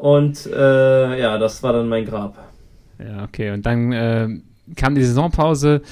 Und 0.00 0.46
äh, 0.46 1.20
ja, 1.20 1.38
das 1.38 1.62
war 1.62 1.74
dann 1.74 1.88
mein 1.88 2.06
Grab. 2.06 2.38
Ja, 2.98 3.24
okay. 3.24 3.50
Und 3.50 3.66
dann 3.66 3.92
äh, 3.92 4.28
kam 4.76 4.94
die 4.94 5.04
Saisonpause, 5.04 5.82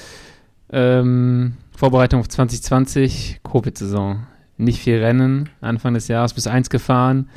ähm, 0.70 1.54
Vorbereitung 1.76 2.20
auf 2.20 2.28
2020, 2.28 3.40
Covid-Saison 3.42 4.26
nicht 4.58 4.80
viel 4.80 4.98
Rennen. 4.98 5.48
Anfang 5.60 5.94
des 5.94 6.08
Jahres 6.08 6.34
bis 6.34 6.46
eins 6.46 6.68
gefahren, 6.68 7.30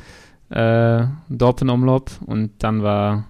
äh, 0.50 1.04
Dorpen 1.28 1.70
Umlob 1.70 2.10
und 2.26 2.50
dann 2.58 2.82
war 2.82 3.24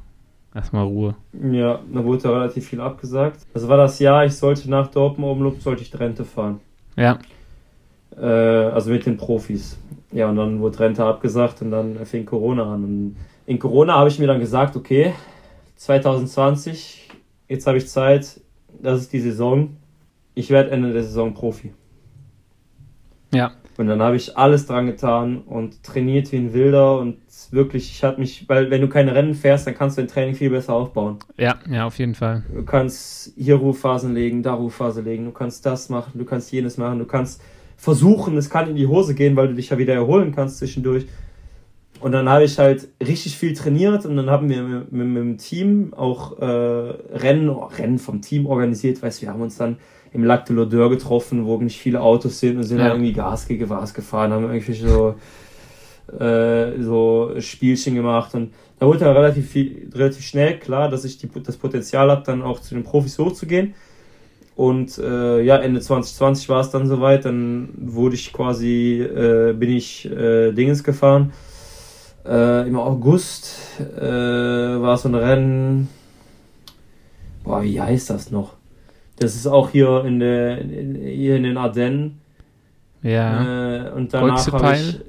erstmal 0.55 0.85
Ruhe. 0.85 1.15
Ja, 1.33 1.81
da 1.93 2.05
wurde 2.05 2.29
relativ 2.29 2.69
viel 2.69 2.81
abgesagt. 2.81 3.41
Das 3.55 3.69
war 3.69 3.77
das 3.77 3.99
Jahr, 3.99 4.25
ich 4.25 4.35
sollte 4.35 4.69
nach 4.69 4.89
Dorpen 4.89 5.23
Umlob, 5.25 5.61
sollte 5.61 5.83
ich 5.83 5.91
Drenthe 5.91 6.25
fahren. 6.25 6.61
Ja. 6.97 7.19
Äh, 8.19 8.27
also 8.27 8.91
mit 8.91 9.07
den 9.07 9.17
Profis. 9.17 9.79
Ja, 10.11 10.29
und 10.29 10.37
dann 10.37 10.61
wurde 10.61 10.77
Drenthe 10.77 11.05
abgesagt 11.05 11.63
und 11.63 11.71
dann 11.71 12.05
fing 12.05 12.27
Corona 12.27 12.75
an. 12.75 12.85
Und 12.85 13.17
in 13.47 13.59
Corona 13.59 13.95
habe 13.95 14.09
ich 14.09 14.19
mir 14.19 14.27
dann 14.27 14.41
gesagt, 14.41 14.77
okay, 14.77 15.15
2020, 15.77 17.02
jetzt 17.53 17.67
habe 17.67 17.79
ich 17.79 17.89
Zeit, 17.89 18.41
das 18.81 19.01
ist 19.01 19.13
die 19.13 19.21
Saison. 19.21 19.77
Ich 20.35 20.51
werde 20.51 20.71
Ende 20.71 20.93
der 20.93 21.03
Saison 21.03 21.35
Profi. 21.35 21.73
Ja. 23.33 23.53
Und 23.79 23.87
dann 23.87 24.03
habe 24.03 24.17
ich 24.17 24.37
alles 24.37 24.67
dran 24.67 24.87
getan 24.87 25.43
und 25.43 25.83
trainiert 25.83 26.33
wie 26.33 26.37
ein 26.37 26.53
Wilder 26.53 26.99
und 26.99 27.17
wirklich, 27.51 27.91
ich 27.91 28.05
habe 28.05 28.21
mich, 28.21 28.49
weil 28.49 28.71
wenn 28.71 28.81
du 28.81 28.89
keine 28.89 29.15
Rennen 29.15 29.35
fährst, 29.35 29.67
dann 29.67 29.75
kannst 29.75 29.97
du 29.97 30.03
dein 30.03 30.09
Training 30.09 30.35
viel 30.35 30.51
besser 30.51 30.75
aufbauen. 30.75 31.19
Ja, 31.39 31.59
ja, 31.71 31.87
auf 31.87 31.99
jeden 31.99 32.15
Fall. 32.15 32.45
Du 32.53 32.65
kannst 32.65 33.33
hier 33.37 33.57
Rufphasen 33.57 34.15
legen, 34.15 34.43
da 34.43 34.55
Rufphase 34.55 35.01
legen, 35.01 35.25
du 35.25 35.33
kannst 35.33 35.65
das 35.65 35.89
machen, 35.89 36.13
du 36.19 36.25
kannst 36.25 36.53
jenes 36.53 36.77
machen, 36.77 36.99
du 36.99 37.07
kannst 37.07 37.41
versuchen, 37.77 38.37
es 38.37 38.51
kann 38.51 38.69
in 38.69 38.77
die 38.77 38.87
Hose 38.87 39.15
gehen, 39.15 39.37
weil 39.37 39.49
du 39.49 39.55
dich 39.55 39.71
ja 39.71 39.79
wieder 39.79 39.95
erholen 39.95 40.35
kannst 40.35 40.59
zwischendurch. 40.59 41.07
Und 42.03 42.11
dann 42.11 42.29
habe 42.29 42.43
ich 42.43 42.59
halt 42.59 42.89
richtig 43.01 43.39
viel 43.39 43.55
trainiert 43.55 44.05
und 44.07 44.17
dann 44.17 44.29
haben 44.29 44.49
wir 44.49 44.63
mit, 44.63 44.91
mit, 44.91 45.07
mit 45.07 45.17
dem 45.23 45.39
Team 45.39 45.95
auch 45.95 46.37
äh, 46.41 46.45
Rennen, 46.45 47.49
Rennen 47.49 47.99
vom 48.01 48.21
Team 48.21 48.47
organisiert, 48.47 49.01
weißt 49.01 49.23
wir 49.23 49.31
haben 49.31 49.41
uns 49.41 49.57
dann 49.57 49.77
im 50.13 50.25
Lac 50.25 50.47
de 50.47 50.57
l'Odeur 50.57 50.91
getroffen, 50.91 51.47
wo 51.47 51.57
nicht 51.59 51.79
viele 51.79 52.01
Autos 52.01 52.41
sind 52.41 52.57
und 52.57 52.65
sind 52.65 52.79
ja. 52.79 52.89
dann 52.89 52.97
irgendwie 52.97 53.13
Gas 53.13 53.47
Gas 53.47 53.95
gefahren, 53.95 54.33
haben 54.33 54.51
irgendwie 54.53 54.73
so, 54.73 55.15
äh, 56.19 56.83
so 56.83 57.35
Spielchen 57.39 57.95
gemacht 57.95 58.35
und 58.35 58.53
da 58.81 58.87
wurde 58.89 58.99
dann 58.99 59.17
relativ, 59.17 59.49
viel, 59.49 59.89
relativ 59.95 60.25
schnell 60.25 60.59
klar, 60.59 60.89
dass 60.89 61.05
ich 61.05 61.19
die, 61.19 61.29
das 61.29 61.57
Potenzial 61.57 62.11
habe, 62.11 62.25
dann 62.27 62.43
auch 62.43 62.59
zu 62.59 62.75
den 62.75 62.83
Profis 62.83 63.17
hochzugehen. 63.17 63.75
Und 64.57 64.99
äh, 64.99 65.41
ja, 65.41 65.59
Ende 65.59 65.81
2020 65.81 66.49
war 66.49 66.61
es 66.61 66.71
dann 66.71 66.89
soweit. 66.89 67.25
Dann 67.25 67.69
wurde 67.77 68.17
ich 68.17 68.33
quasi, 68.33 69.01
äh, 69.01 69.53
bin 69.53 69.71
ich 69.71 70.11
äh, 70.11 70.51
Dingens 70.51 70.83
gefahren. 70.83 71.33
Äh, 72.25 72.69
Im 72.69 72.77
August 72.79 73.57
äh, 73.81 74.01
war 74.03 74.97
so 74.97 75.09
ein 75.09 75.15
Rennen. 75.15 75.89
Boah, 77.45 77.63
wie 77.63 77.81
heißt 77.81 78.11
das 78.11 78.31
noch? 78.31 78.55
Das 79.19 79.35
ist 79.35 79.47
auch 79.47 79.71
hier 79.71 80.05
in 80.05 80.21
der 80.21 80.59
in, 80.61 80.95
hier 80.95 81.37
in 81.37 81.43
den 81.43 81.57
Ardennen. 81.57 82.21
Ja. 83.03 83.87
Äh, 83.89 83.91
und 83.91 84.15
danach 84.15 84.53
habe 84.53 84.75
ich. 84.77 85.01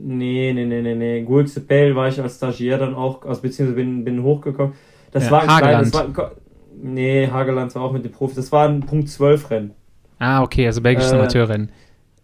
Nee, 0.00 0.52
nee, 0.54 0.64
nee, 0.64 0.80
nee, 0.80 0.94
nee. 0.94 1.22
Guixepel 1.22 1.94
war 1.96 2.08
ich 2.08 2.20
als 2.20 2.36
Stagiaire 2.36 2.78
dann 2.78 2.94
auch, 2.94 3.24
also 3.26 3.42
beziehungsweise 3.42 3.74
bin, 3.76 4.04
bin 4.04 4.22
hochgekommen. 4.22 4.74
Das 5.10 5.24
Ja, 5.24 5.30
war 5.32 5.42
ein 5.42 5.50
Hageland. 5.50 5.90
kleines. 5.92 6.16
War, 6.16 6.32
nee, 6.80 7.26
Hageland 7.26 7.74
war 7.74 7.82
auch 7.82 7.92
mit 7.92 8.04
den 8.04 8.12
Profis. 8.12 8.36
Das 8.36 8.52
war 8.52 8.68
ein 8.68 8.80
Punkt 8.80 9.08
12 9.08 9.50
Rennen. 9.50 9.72
Ah, 10.20 10.42
okay, 10.42 10.66
also 10.66 10.80
belgisches 10.80 11.12
Äh, 11.12 11.16
Amateurrennen. 11.16 11.70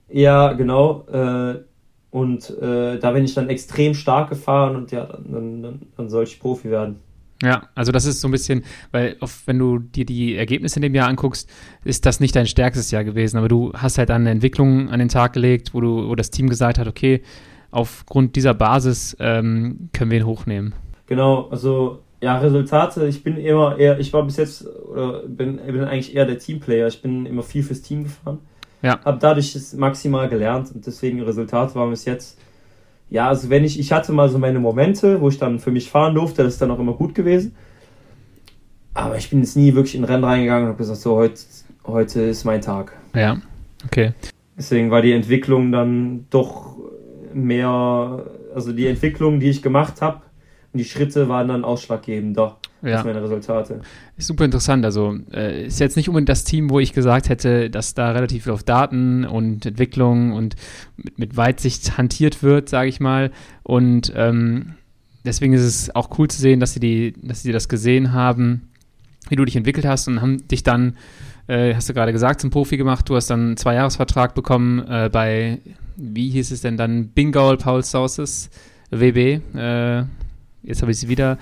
Ja, 0.09 0.53
genau. 0.53 1.05
Äh, 1.13 1.57
und 2.15 2.49
äh, 2.63 3.01
da 3.01 3.11
bin 3.11 3.25
ich 3.25 3.35
dann 3.35 3.49
extrem 3.49 3.93
stark 3.93 4.29
gefahren 4.29 4.77
und 4.77 4.93
ja, 4.93 5.05
dann, 5.05 5.33
dann, 5.33 5.63
dann, 5.63 5.83
dann 5.97 6.09
soll 6.09 6.23
ich 6.23 6.39
Profi 6.39 6.71
werden. 6.71 7.01
Ja, 7.43 7.65
also 7.75 7.91
das 7.91 8.05
ist 8.05 8.21
so 8.21 8.29
ein 8.29 8.31
bisschen, 8.31 8.63
weil 8.93 9.17
oft, 9.19 9.45
wenn 9.49 9.59
du 9.59 9.81
dir 9.81 10.05
die 10.05 10.37
Ergebnisse 10.37 10.77
in 10.77 10.83
dem 10.83 10.95
Jahr 10.95 11.09
anguckst, 11.09 11.51
ist 11.83 12.07
das 12.07 12.21
nicht 12.21 12.37
dein 12.37 12.47
stärkstes 12.47 12.93
Jahr 12.93 13.03
gewesen, 13.03 13.37
aber 13.37 13.49
du 13.49 13.73
hast 13.73 13.99
halt 13.99 14.11
dann 14.11 14.23
eine 14.23 14.31
Entwicklung 14.31 14.91
an 14.91 15.01
den 15.01 15.09
Tag 15.09 15.33
gelegt, 15.33 15.75
wo 15.75 15.81
du, 15.81 16.09
wo 16.09 16.15
das 16.15 16.31
Team 16.31 16.49
gesagt 16.49 16.79
hat, 16.79 16.87
okay, 16.87 17.21
aufgrund 17.73 18.37
dieser 18.37 18.55
Basis 18.55 19.17
ähm, 19.19 19.89
können 19.93 20.13
wir 20.13 20.19
ihn 20.19 20.27
hochnehmen. 20.27 20.73
Genau, 21.07 21.49
also 21.49 21.99
ja, 22.23 22.39
Resultate, 22.39 23.09
ich 23.09 23.25
bin 23.25 23.39
immer 23.39 23.77
eher, 23.77 23.99
ich 23.99 24.13
war 24.13 24.23
bis 24.23 24.37
jetzt, 24.37 24.65
oder 24.65 25.25
bin, 25.27 25.57
bin 25.57 25.83
eigentlich 25.83 26.15
eher 26.15 26.27
der 26.27 26.39
Teamplayer. 26.39 26.87
Ich 26.87 27.03
bin 27.03 27.27
immer 27.27 27.43
viel 27.43 27.65
fürs 27.65 27.83
Team 27.83 28.05
gefahren. 28.05 28.39
Ja. 28.85 29.01
Hab 29.03 29.19
dadurch 29.19 29.55
es 29.55 29.73
maximal 29.73 30.29
gelernt 30.29 30.71
und 30.75 30.87
deswegen 30.87 31.23
Resultate 31.23 31.75
waren 31.75 31.89
bis 31.89 32.05
jetzt. 32.05 32.39
Ja, 33.09 33.29
also 33.29 33.49
wenn 33.49 33.65
ich, 33.65 33.81
ich 33.81 33.93
hatte 33.93 34.13
mal 34.13 34.29
so 34.29 34.39
meine 34.39 34.61
Momente, 34.61 35.23
wo 35.23 35.29
ich 35.31 35.39
dann 35.39 35.59
für 35.59 35.71
mich 35.71 35.91
fahren 35.91 36.15
durfte, 36.15 36.43
das 36.43 36.55
ist 36.55 36.63
dann 36.63 36.71
auch 36.71 36.79
immer 36.79 36.93
gut 36.93 37.15
gewesen. 37.15 37.55
Aber 38.93 39.17
ich 39.17 39.31
bin 39.31 39.41
jetzt 39.41 39.57
nie 39.57 39.75
wirklich 39.75 39.95
in 39.95 40.05
Rennen 40.05 40.25
reingegangen 40.25 40.65
und 40.65 40.69
habe 40.69 40.79
gesagt, 40.79 41.01
so 41.01 41.17
heute, 41.17 41.41
heute 41.87 42.21
ist 42.21 42.45
mein 42.45 42.61
Tag. 42.61 42.93
Ja, 43.15 43.39
okay. 43.87 44.13
Deswegen 44.55 44.91
war 44.91 45.01
die 45.01 45.13
Entwicklung 45.13 45.73
dann 45.73 46.27
doch 46.29 46.77
mehr, 47.33 48.27
also 48.55 48.71
die 48.73 48.87
Entwicklung, 48.87 49.41
die 49.41 49.49
ich 49.49 49.63
gemacht 49.63 50.03
habe, 50.03 50.21
und 50.75 50.79
die 50.79 50.85
Schritte 50.85 51.31
waren 51.31 51.49
dann 51.49 51.65
ausschlaggebender 51.65 52.59
Ja. 52.85 52.97
als 52.97 53.05
meine 53.05 53.23
Resultate. 53.23 53.81
Ist 54.17 54.27
super 54.27 54.45
interessant. 54.45 54.85
Also 54.85 55.17
äh, 55.33 55.67
ist 55.67 55.81
jetzt 55.81 55.97
nicht 55.97 56.09
unbedingt 56.09 56.29
das 56.29 56.45
Team, 56.45 56.71
wo 56.71 56.81
ich 56.81 56.93
gesagt 56.93 57.29
hätte, 57.29 57.71
dass 57.71 57.95
da 57.95 58.11
relativ 58.11 58.45
viel 58.45 58.53
auf 58.53 58.63
Daten 58.63 59.25
und 59.25 59.65
Entwicklung 59.65 60.33
und 60.33 60.57
mit, 60.97 61.19
mit 61.19 61.37
Weitsicht 61.37 61.97
hantiert 61.97 62.43
wird, 62.43 62.69
sage 62.69 62.89
ich 62.89 63.01
mal. 63.01 63.31
Und 63.63 64.13
ähm, 64.15 64.75
deswegen 65.25 65.55
ist 65.55 65.63
es 65.63 65.95
auch 65.95 66.19
cool 66.19 66.29
zu 66.29 66.41
sehen, 66.41 66.61
dass 66.61 66.75
sie 66.75 66.81
die, 66.81 67.15
dass 67.23 67.43
sie 67.43 67.53
das 67.53 67.69
gesehen 67.69 68.13
haben, 68.13 68.69
wie 69.29 69.37
du 69.37 69.45
dich 69.45 69.57
entwickelt 69.57 69.87
hast 69.87 70.07
und 70.09 70.21
haben 70.21 70.47
dich 70.49 70.63
dann, 70.63 70.97
äh, 71.47 71.75
hast 71.75 71.89
du 71.89 71.95
gerade 71.95 72.13
gesagt, 72.13 72.41
zum 72.41 72.51
Profi 72.51 72.77
gemacht. 72.77 73.09
Du 73.09 73.17
hast 73.17 73.29
dann 73.29 73.41
einen 73.41 73.57
Zweijahresvertrag 73.57 74.35
bekommen 74.35 74.87
äh, 74.87 75.09
bei, 75.11 75.61
wie 75.97 76.31
hieß 76.31 76.51
es 76.51 76.61
denn 76.61 76.77
dann, 76.77 77.09
Bingaul 77.09 77.57
Paul 77.57 77.83
Sauces, 77.83 78.51
WB. 78.91 79.41
Äh, 79.57 80.05
jetzt 80.65 80.83
habe 80.83 80.91
ich 80.93 80.99
sie 80.99 81.09
wieder 81.09 81.39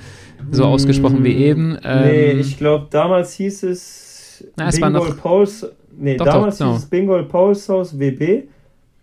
so 0.51 0.65
ausgesprochen 0.65 1.25
wie 1.25 1.35
eben. 1.35 1.73
nee, 1.75 2.31
Ähm, 2.33 2.41
ich 2.41 2.59
glaube, 2.59 2.87
damals 2.91 3.33
hieß 3.35 3.63
es 3.65 4.45
Na, 4.57 4.69
es 4.69 4.81
war 4.81 4.91
Bingo 4.91 5.05
noch- 5.07 5.17
Pulse. 5.19 5.75
Nee, 5.97 6.17
Doch, 6.17 6.25
damals 6.27 6.59
doch, 6.59 6.65
genau. 6.67 6.75
hieß 6.77 6.83
es 6.85 6.89
Bingo 6.91 7.23
Pulse 7.25 7.73
House 7.73 7.99
WB 7.99 8.45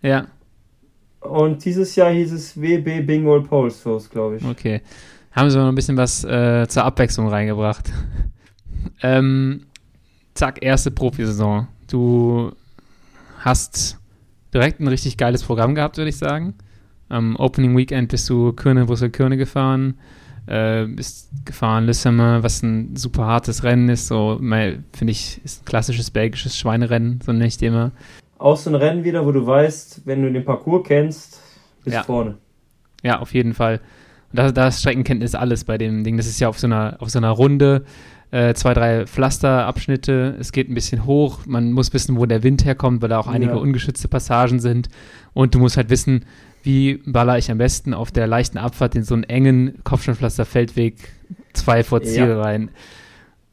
Ja, 0.02 0.26
und 1.20 1.64
dieses 1.64 1.94
Jahr 1.96 2.10
hieß 2.12 2.32
es 2.32 2.60
WB 2.60 3.02
Bingo 3.02 3.40
Pulse 3.42 3.88
House, 3.90 4.08
glaube 4.10 4.36
ich. 4.36 4.44
okay. 4.44 4.80
Haben 5.32 5.48
sie 5.50 5.58
noch 5.58 5.68
ein 5.68 5.74
bisschen 5.76 5.96
was 5.96 6.24
äh, 6.24 6.66
zur 6.68 6.84
Abwechslung 6.84 7.28
reingebracht. 7.28 7.92
ähm, 9.02 9.62
zack, 10.34 10.62
erste 10.62 10.90
Profisaison. 10.90 11.68
Du 11.88 12.50
hast 13.38 13.98
direkt 14.52 14.80
ein 14.80 14.88
richtig 14.88 15.16
geiles 15.16 15.42
Programm 15.44 15.74
gehabt, 15.76 15.96
würde 15.98 16.10
ich 16.10 16.16
sagen. 16.18 16.54
Am 17.10 17.36
Opening 17.36 17.76
Weekend 17.76 18.08
bist 18.08 18.28
du 18.30 18.52
Kürne, 18.52 18.86
Brüssel, 18.86 19.10
Kürne 19.10 19.36
gefahren. 19.36 19.98
Äh, 20.46 20.86
bist 20.86 21.28
gefahren 21.44 21.84
Lissabon, 21.86 22.42
was 22.42 22.62
ein 22.62 22.96
super 22.96 23.26
hartes 23.26 23.62
Rennen 23.62 23.88
ist. 23.90 24.06
So, 24.08 24.38
finde 24.38 25.10
ich, 25.10 25.40
ist 25.44 25.62
ein 25.62 25.64
klassisches 25.66 26.10
belgisches 26.10 26.56
Schweinerennen, 26.56 27.20
so 27.24 27.32
nenne 27.32 27.46
ich 27.46 27.60
immer. 27.62 27.92
Auch 28.38 28.56
so 28.56 28.70
ein 28.70 28.74
Rennen 28.76 29.04
wieder, 29.04 29.26
wo 29.26 29.32
du 29.32 29.46
weißt, 29.46 30.02
wenn 30.06 30.22
du 30.22 30.32
den 30.32 30.44
Parcours 30.44 30.86
kennst, 30.86 31.40
bist 31.84 31.94
Ja. 31.94 32.02
vorne. 32.04 32.36
Ja, 33.02 33.18
auf 33.20 33.34
jeden 33.34 33.52
Fall. 33.54 33.80
Und 34.32 34.38
da, 34.38 34.50
da 34.50 34.68
ist 34.68 34.80
Streckenkenntnis 34.80 35.34
alles 35.34 35.64
bei 35.64 35.76
dem 35.78 36.04
Ding. 36.04 36.16
Das 36.16 36.26
ist 36.26 36.40
ja 36.40 36.48
auf 36.48 36.58
so 36.58 36.66
einer, 36.66 36.96
auf 37.00 37.10
so 37.10 37.18
einer 37.18 37.30
Runde, 37.30 37.84
äh, 38.30 38.54
zwei, 38.54 38.72
drei 38.74 39.06
Pflasterabschnitte. 39.06 40.36
Es 40.38 40.52
geht 40.52 40.70
ein 40.70 40.74
bisschen 40.74 41.04
hoch. 41.04 41.40
Man 41.46 41.72
muss 41.72 41.92
wissen, 41.92 42.16
wo 42.16 42.26
der 42.26 42.42
Wind 42.42 42.64
herkommt, 42.64 43.02
weil 43.02 43.08
da 43.08 43.18
auch 43.18 43.26
einige 43.26 43.52
Ja. 43.52 43.58
ungeschützte 43.58 44.08
Passagen 44.08 44.60
sind. 44.60 44.88
Und 45.32 45.54
du 45.54 45.58
musst 45.58 45.76
halt 45.76 45.90
wissen, 45.90 46.24
wie 46.62 47.00
baller 47.06 47.38
ich 47.38 47.50
am 47.50 47.58
besten 47.58 47.94
auf 47.94 48.10
der 48.10 48.26
leichten 48.26 48.58
Abfahrt 48.58 48.94
in 48.94 49.02
so 49.02 49.14
einen 49.14 49.24
engen 49.24 49.82
Kopfsteinpflaster-Feldweg 49.84 50.96
zwei 51.52 51.82
vor 51.84 52.02
Ziel 52.02 52.28
Ja. 52.28 52.40
rein. 52.40 52.70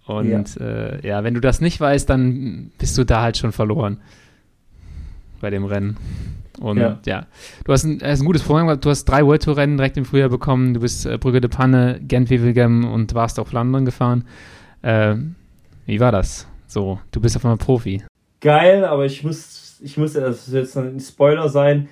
Und 0.05 0.55
ja. 0.55 0.65
Äh, 0.65 1.07
ja, 1.07 1.23
wenn 1.23 1.33
du 1.33 1.41
das 1.41 1.59
nicht 1.61 1.79
weißt, 1.79 2.09
dann 2.09 2.71
bist 2.77 2.97
du 2.97 3.03
da 3.05 3.21
halt 3.21 3.37
schon 3.37 3.51
verloren 3.51 3.97
bei 5.41 5.49
dem 5.49 5.65
Rennen. 5.65 5.97
Und 6.59 6.77
ja, 6.77 6.99
Ja. 7.05 7.25
du 7.65 7.71
hast 7.73 7.83
ein, 7.83 7.99
hast 8.01 8.21
ein 8.21 8.25
gutes 8.25 8.41
Programm 8.43 8.67
gehabt. 8.67 8.83
Du 8.83 8.89
hast 8.89 9.05
drei 9.05 9.23
World 9.25 9.43
Tour 9.43 9.57
Rennen 9.57 9.77
direkt 9.77 9.97
im 9.97 10.05
Frühjahr 10.05 10.29
bekommen. 10.29 10.73
Du 10.73 10.79
bist 10.79 11.05
äh, 11.05 11.17
Brügge 11.17 11.41
de 11.41 11.49
Panne, 11.49 11.99
Gent 12.07 12.29
Wevelgem 12.29 12.85
und 12.85 13.13
warst 13.13 13.39
auf 13.39 13.49
Flandern 13.49 13.85
gefahren. 13.85 14.23
Äh, 14.81 15.15
wie 15.85 15.99
war 15.99 16.11
das? 16.11 16.47
So, 16.67 16.99
du 17.11 17.19
bist 17.21 17.35
auf 17.35 17.45
einmal 17.45 17.57
Profi. 17.57 18.03
Geil, 18.41 18.85
aber 18.85 19.05
ich 19.05 19.23
muss, 19.23 19.79
ich 19.83 19.97
muss, 19.97 20.13
das 20.13 20.51
jetzt 20.51 20.75
ein 20.77 20.99
Spoiler 20.99 21.49
sein. 21.49 21.89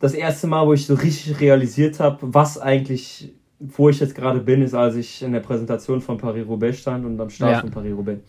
Das 0.00 0.14
erste 0.14 0.46
Mal, 0.46 0.66
wo 0.66 0.72
ich 0.72 0.86
so 0.86 0.94
richtig 0.94 1.40
realisiert 1.40 2.00
habe, 2.00 2.18
was 2.22 2.58
eigentlich, 2.58 3.32
wo 3.58 3.88
ich 3.90 4.00
jetzt 4.00 4.14
gerade 4.14 4.40
bin, 4.40 4.62
ist, 4.62 4.74
als 4.74 4.96
ich 4.96 5.22
in 5.22 5.32
der 5.32 5.40
Präsentation 5.40 6.00
von 6.00 6.16
Paris-Roubaix 6.16 6.78
stand 6.78 7.04
und 7.04 7.20
am 7.20 7.30
Start 7.30 7.52
Ja. 7.52 7.60
von 7.60 7.70
Paris-Roubaix. 7.70 8.20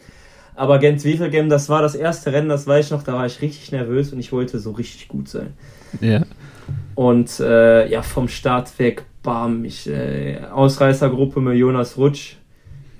Aber 0.53 0.79
Gent 0.79 1.03
Wevelgem, 1.05 1.47
das 1.49 1.69
war 1.69 1.81
das 1.81 1.95
erste 1.95 2.33
Rennen, 2.33 2.49
das 2.49 2.67
weiß 2.67 2.85
ich 2.85 2.91
noch, 2.91 3.03
da 3.03 3.13
war 3.13 3.25
ich 3.25 3.41
richtig 3.41 3.71
nervös 3.71 4.11
und 4.11 4.19
ich 4.19 4.31
wollte 4.33 4.59
so 4.59 4.71
richtig 4.71 5.07
gut 5.07 5.29
sein. 5.29 5.53
Ja. 6.01 6.23
Und 6.93 7.39
äh, 7.39 7.89
ja, 7.89 8.01
vom 8.01 8.27
Start 8.27 8.77
weg, 8.77 9.05
bam, 9.23 9.63
ich, 9.63 9.87
äh, 9.89 10.39
Ausreißergruppe 10.51 11.39
mit 11.39 11.57
Jonas 11.57 11.97
Rutsch, 11.97 12.35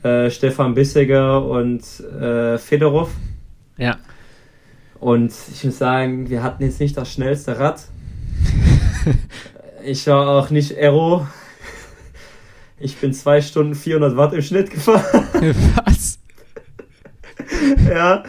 äh, 0.03 0.29
Stefan 0.29 0.73
Bissegger 0.73 1.45
und 1.45 1.81
äh, 1.99 2.57
Fedorov. 2.57 3.11
Ja. 3.77 3.97
Und 5.01 5.33
ich 5.53 5.63
muss 5.65 5.77
sagen, 5.77 6.29
wir 6.29 6.43
hatten 6.43 6.63
jetzt 6.63 6.79
nicht 6.79 6.95
das 6.95 7.11
schnellste 7.11 7.59
Rad. 7.59 7.83
ich 9.83 10.05
war 10.07 10.27
auch 10.27 10.49
nicht 10.49 10.77
Aero. 10.77 11.27
Ich 12.79 12.97
bin 12.97 13.13
2 13.13 13.41
Stunden 13.41 13.75
400 13.75 14.17
Watt 14.17 14.33
im 14.33 14.41
Schnitt 14.41 14.71
gefahren. 14.71 15.03
was? 15.85 16.19
ja, 17.89 18.23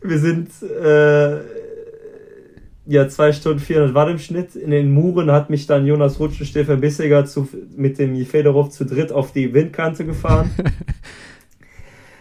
wir 0.00 0.18
sind 0.18 0.50
äh, 0.62 1.38
ja 2.86 3.08
2 3.08 3.32
Stunden 3.32 3.60
400 3.60 3.94
Watt 3.94 4.10
im 4.10 4.18
Schnitt. 4.18 4.56
In 4.56 4.70
den 4.70 4.90
Muren 4.90 5.30
hat 5.30 5.50
mich 5.50 5.66
dann 5.66 5.86
Jonas 5.86 6.18
Rutsch 6.18 6.40
und 6.40 6.46
Stefan 6.46 6.80
Bissiger 6.80 7.26
zu, 7.26 7.48
mit 7.76 7.98
dem 7.98 8.16
Fedorov 8.24 8.70
zu 8.70 8.84
dritt 8.84 9.12
auf 9.12 9.32
die 9.32 9.52
Windkante 9.52 10.04
gefahren. 10.04 10.50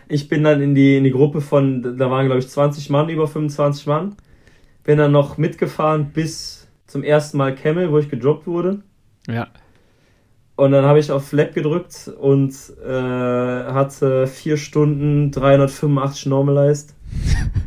Ich 0.09 0.29
bin 0.29 0.43
dann 0.43 0.61
in 0.61 0.73
die, 0.73 0.97
in 0.97 1.03
die 1.03 1.11
Gruppe 1.11 1.41
von, 1.41 1.97
da 1.97 2.09
waren 2.09 2.25
glaube 2.27 2.39
ich 2.39 2.47
20 2.47 2.89
Mann, 2.89 3.09
über 3.09 3.27
25 3.27 3.87
Mann. 3.87 4.15
Bin 4.83 4.97
dann 4.97 5.11
noch 5.11 5.37
mitgefahren 5.37 6.11
bis 6.13 6.56
zum 6.87 7.03
ersten 7.03 7.37
Mal 7.37 7.53
Camel, 7.53 7.91
wo 7.91 7.99
ich 7.99 8.09
gedroppt 8.09 8.47
wurde. 8.47 8.81
Ja. 9.27 9.47
Und 10.55 10.71
dann 10.71 10.85
habe 10.85 10.99
ich 10.99 11.11
auf 11.11 11.27
Flap 11.27 11.53
gedrückt 11.53 12.11
und 12.19 12.51
äh, 12.83 12.89
hatte 12.89 14.25
4 14.25 14.57
Stunden 14.57 15.29
385 15.31 16.25
normalized. 16.25 16.95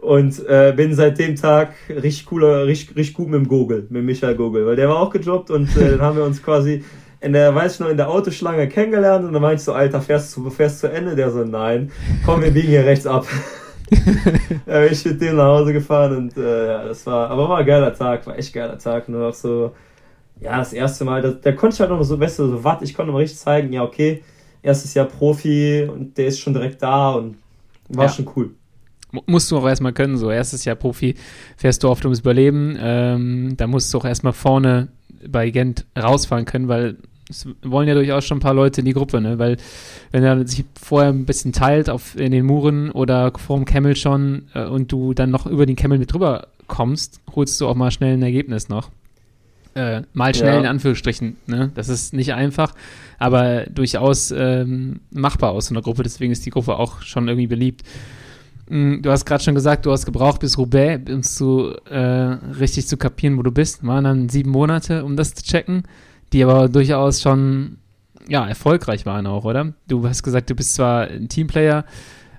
und 0.00 0.46
äh, 0.46 0.74
bin 0.76 0.94
seit 0.94 1.18
dem 1.18 1.36
Tag 1.36 1.72
richtig 1.88 2.26
cooler, 2.26 2.66
richtig, 2.66 2.96
richtig 2.96 3.14
gut 3.14 3.28
mit 3.28 3.40
dem 3.40 3.48
Gogel, 3.48 3.86
mit 3.88 4.04
Michael 4.04 4.34
Gogel, 4.34 4.66
weil 4.66 4.76
der 4.76 4.88
war 4.88 4.98
auch 4.98 5.10
gedroppt 5.10 5.50
und 5.50 5.74
äh, 5.76 5.92
dann 5.92 6.02
haben 6.02 6.16
wir 6.16 6.24
uns 6.24 6.42
quasi 6.42 6.84
in 7.20 7.32
der, 7.32 7.54
weiß 7.54 7.74
ich 7.74 7.80
noch, 7.80 7.88
in 7.88 7.96
der 7.96 8.08
Autoschlange 8.08 8.68
kennengelernt 8.68 9.24
und 9.24 9.32
dann 9.32 9.42
meinte 9.42 9.60
ich 9.60 9.64
so, 9.64 9.72
Alter, 9.72 10.00
fährst 10.00 10.36
du, 10.36 10.50
fährst 10.50 10.80
zu 10.80 10.90
Ende? 10.90 11.14
Der 11.14 11.30
so, 11.30 11.44
nein, 11.44 11.92
komm, 12.24 12.42
wir 12.42 12.50
biegen 12.50 12.68
hier 12.68 12.84
rechts 12.84 13.06
ab. 13.06 13.26
Da 14.66 14.80
bin 14.80 14.92
ich 14.92 15.04
mit 15.04 15.20
dem 15.20 15.36
nach 15.36 15.46
Hause 15.46 15.72
gefahren 15.72 16.16
und 16.16 16.36
äh, 16.36 16.66
ja, 16.68 16.84
das 16.84 17.04
war, 17.06 17.28
aber 17.30 17.48
war 17.48 17.58
ein 17.58 17.66
geiler 17.66 17.92
Tag, 17.92 18.26
war 18.26 18.38
echt 18.38 18.52
geiler 18.52 18.78
Tag, 18.78 19.08
nur 19.08 19.28
auch 19.28 19.34
so, 19.34 19.74
ja, 20.40 20.58
das 20.58 20.72
erste 20.72 21.04
Mal, 21.04 21.22
da, 21.22 21.30
da 21.30 21.52
konnte 21.52 21.74
ich 21.74 21.80
halt 21.80 21.90
noch 21.90 22.02
so, 22.02 22.18
weißt 22.18 22.38
du, 22.38 22.48
so 22.48 22.64
was, 22.64 22.82
ich 22.82 22.94
konnte 22.94 23.12
mal 23.12 23.18
richtig 23.18 23.38
zeigen, 23.38 23.72
ja, 23.72 23.82
okay, 23.82 24.22
erstes 24.62 24.94
Jahr 24.94 25.06
Profi 25.06 25.88
und 25.90 26.16
der 26.16 26.26
ist 26.26 26.38
schon 26.40 26.52
direkt 26.52 26.82
da 26.82 27.12
und 27.12 27.36
war 27.88 28.06
ja. 28.06 28.12
schon 28.12 28.28
cool. 28.36 28.50
Musst 29.26 29.50
du 29.50 29.58
auch 29.58 29.66
erstmal 29.66 29.92
können, 29.92 30.16
so 30.16 30.30
erstes 30.30 30.64
Jahr 30.64 30.76
Profi 30.76 31.16
fährst 31.56 31.82
du 31.82 31.88
oft 31.88 32.04
ums 32.04 32.20
Überleben, 32.20 32.76
ähm, 32.80 33.56
da 33.56 33.66
musst 33.66 33.92
du 33.92 33.98
auch 33.98 34.04
erstmal 34.04 34.32
vorne 34.32 34.88
bei 35.28 35.50
Gent 35.50 35.84
rausfahren 35.98 36.44
können, 36.44 36.68
weil 36.68 36.96
es 37.30 37.46
wollen 37.62 37.88
ja 37.88 37.94
durchaus 37.94 38.24
schon 38.24 38.38
ein 38.38 38.42
paar 38.42 38.54
Leute 38.54 38.80
in 38.80 38.84
die 38.84 38.92
Gruppe, 38.92 39.20
ne? 39.20 39.38
Weil 39.38 39.56
wenn 40.10 40.24
er 40.24 40.46
sich 40.46 40.64
vorher 40.80 41.10
ein 41.10 41.24
bisschen 41.24 41.52
teilt 41.52 41.88
auf 41.88 42.18
in 42.18 42.32
den 42.32 42.44
Muren 42.44 42.90
oder 42.90 43.32
vorm 43.36 43.64
Camel 43.64 43.96
schon 43.96 44.48
äh, 44.54 44.64
und 44.64 44.92
du 44.92 45.14
dann 45.14 45.30
noch 45.30 45.46
über 45.46 45.66
den 45.66 45.76
Camel 45.76 45.98
mit 45.98 46.12
drüber 46.12 46.48
kommst, 46.66 47.20
holst 47.34 47.60
du 47.60 47.68
auch 47.68 47.74
mal 47.74 47.90
schnell 47.90 48.14
ein 48.14 48.22
Ergebnis 48.22 48.68
noch. 48.68 48.90
Äh, 49.74 50.02
mal 50.12 50.34
schnell 50.34 50.54
ja. 50.54 50.60
in 50.60 50.66
Anführungsstrichen, 50.66 51.36
ne? 51.46 51.70
Das 51.74 51.88
ist 51.88 52.12
nicht 52.12 52.34
einfach, 52.34 52.74
aber 53.18 53.66
durchaus 53.66 54.32
ähm, 54.36 55.00
machbar 55.10 55.52
aus 55.52 55.66
so 55.66 55.74
einer 55.74 55.82
Gruppe, 55.82 56.02
deswegen 56.02 56.32
ist 56.32 56.44
die 56.44 56.50
Gruppe 56.50 56.76
auch 56.76 57.02
schon 57.02 57.28
irgendwie 57.28 57.46
beliebt. 57.46 57.84
Mm, 58.68 59.00
du 59.00 59.10
hast 59.12 59.26
gerade 59.26 59.44
schon 59.44 59.54
gesagt, 59.54 59.86
du 59.86 59.92
hast 59.92 60.06
gebraucht 60.06 60.40
bis 60.40 60.58
Roubaix, 60.58 61.08
um 61.08 61.22
zu 61.22 61.72
äh, 61.88 61.98
richtig 61.98 62.88
zu 62.88 62.96
kapieren, 62.96 63.38
wo 63.38 63.42
du 63.42 63.52
bist. 63.52 63.86
Waren 63.86 64.04
dann 64.04 64.28
sieben 64.28 64.50
Monate, 64.50 65.04
um 65.04 65.16
das 65.16 65.34
zu 65.34 65.44
checken 65.44 65.84
die 66.32 66.44
aber 66.44 66.68
durchaus 66.68 67.22
schon 67.22 67.78
ja, 68.28 68.46
erfolgreich 68.46 69.06
waren 69.06 69.26
auch, 69.26 69.44
oder? 69.44 69.72
Du 69.88 70.06
hast 70.06 70.22
gesagt, 70.22 70.50
du 70.50 70.54
bist 70.54 70.74
zwar 70.74 71.08
ein 71.08 71.28
Teamplayer 71.28 71.84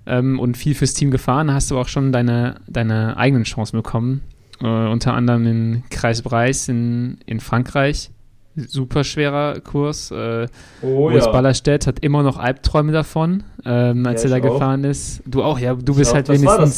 ähm, 0.05 0.39
und 0.39 0.57
viel 0.57 0.75
fürs 0.75 0.93
Team 0.93 1.11
gefahren, 1.11 1.53
hast 1.53 1.71
aber 1.71 1.81
auch 1.81 1.87
schon 1.87 2.11
deine, 2.11 2.55
deine 2.67 3.17
eigenen 3.17 3.43
Chancen 3.43 3.77
bekommen. 3.77 4.21
Äh, 4.61 4.65
unter 4.65 5.13
anderem 5.13 5.45
in 5.47 5.83
Kreis 5.89 6.21
Breis 6.21 6.67
in, 6.67 7.19
in 7.25 7.39
Frankreich 7.39 8.11
super 8.55 9.03
schwerer 9.03 9.59
Kurs. 9.61 10.11
Äh, 10.11 10.47
oh, 10.81 11.09
Urs 11.11 11.25
ja. 11.25 11.31
Ballerstedt 11.31 11.87
hat 11.87 11.99
immer 11.99 12.23
noch 12.23 12.37
Albträume 12.37 12.91
davon, 12.91 13.43
ähm, 13.65 14.05
als 14.05 14.23
ja, 14.23 14.29
er 14.29 14.39
da 14.39 14.47
auch. 14.47 14.53
gefahren 14.53 14.83
ist. 14.83 15.21
Du 15.25 15.43
auch, 15.43 15.59
ja. 15.59 15.73
Du 15.75 15.93
ich 15.93 15.99
bist 15.99 16.13
halt 16.13 16.29
wenigstens. 16.29 16.75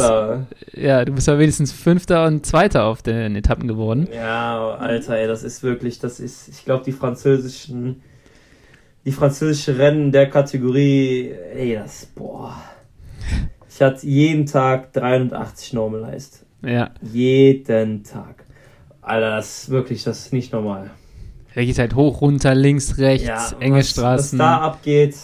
Ja, 0.73 1.05
du 1.05 1.13
bist 1.13 1.27
ja 1.27 1.37
wenigstens 1.39 1.71
Fünfter 1.71 2.25
und 2.25 2.45
Zweiter 2.45 2.85
auf 2.85 3.01
den 3.01 3.35
Etappen 3.35 3.67
geworden. 3.67 4.07
Ja, 4.13 4.75
Alter, 4.75 5.17
ey, 5.17 5.27
das 5.27 5.43
ist 5.43 5.63
wirklich, 5.63 5.99
das 5.99 6.19
ist, 6.19 6.47
ich 6.49 6.65
glaube, 6.65 6.83
die 6.83 6.91
französischen, 6.91 8.01
die 9.05 9.11
französische 9.11 9.77
Rennen 9.77 10.11
der 10.11 10.29
Kategorie, 10.29 11.33
ey, 11.55 11.75
das, 11.75 12.05
boah. 12.05 12.55
Ich 13.69 13.81
hatte 13.81 14.05
jeden 14.05 14.45
Tag 14.45 14.93
380 14.93 15.73
Normalized. 15.73 16.45
Ja. 16.61 16.91
Jeden 17.01 18.03
Tag. 18.03 18.45
Alter, 19.01 19.37
das 19.37 19.63
ist 19.63 19.69
wirklich, 19.69 20.03
das 20.03 20.19
ist 20.27 20.33
nicht 20.33 20.53
normal. 20.53 20.91
Der 21.55 21.65
geht 21.65 21.77
halt 21.79 21.95
hoch, 21.95 22.21
runter, 22.21 22.55
links, 22.55 22.97
rechts, 22.97 23.27
ja, 23.27 23.57
enge 23.59 23.79
was, 23.79 23.89
Straßen. 23.91 24.39
Was 24.39 24.45
da 24.45 24.61
abgeht, 24.61 25.15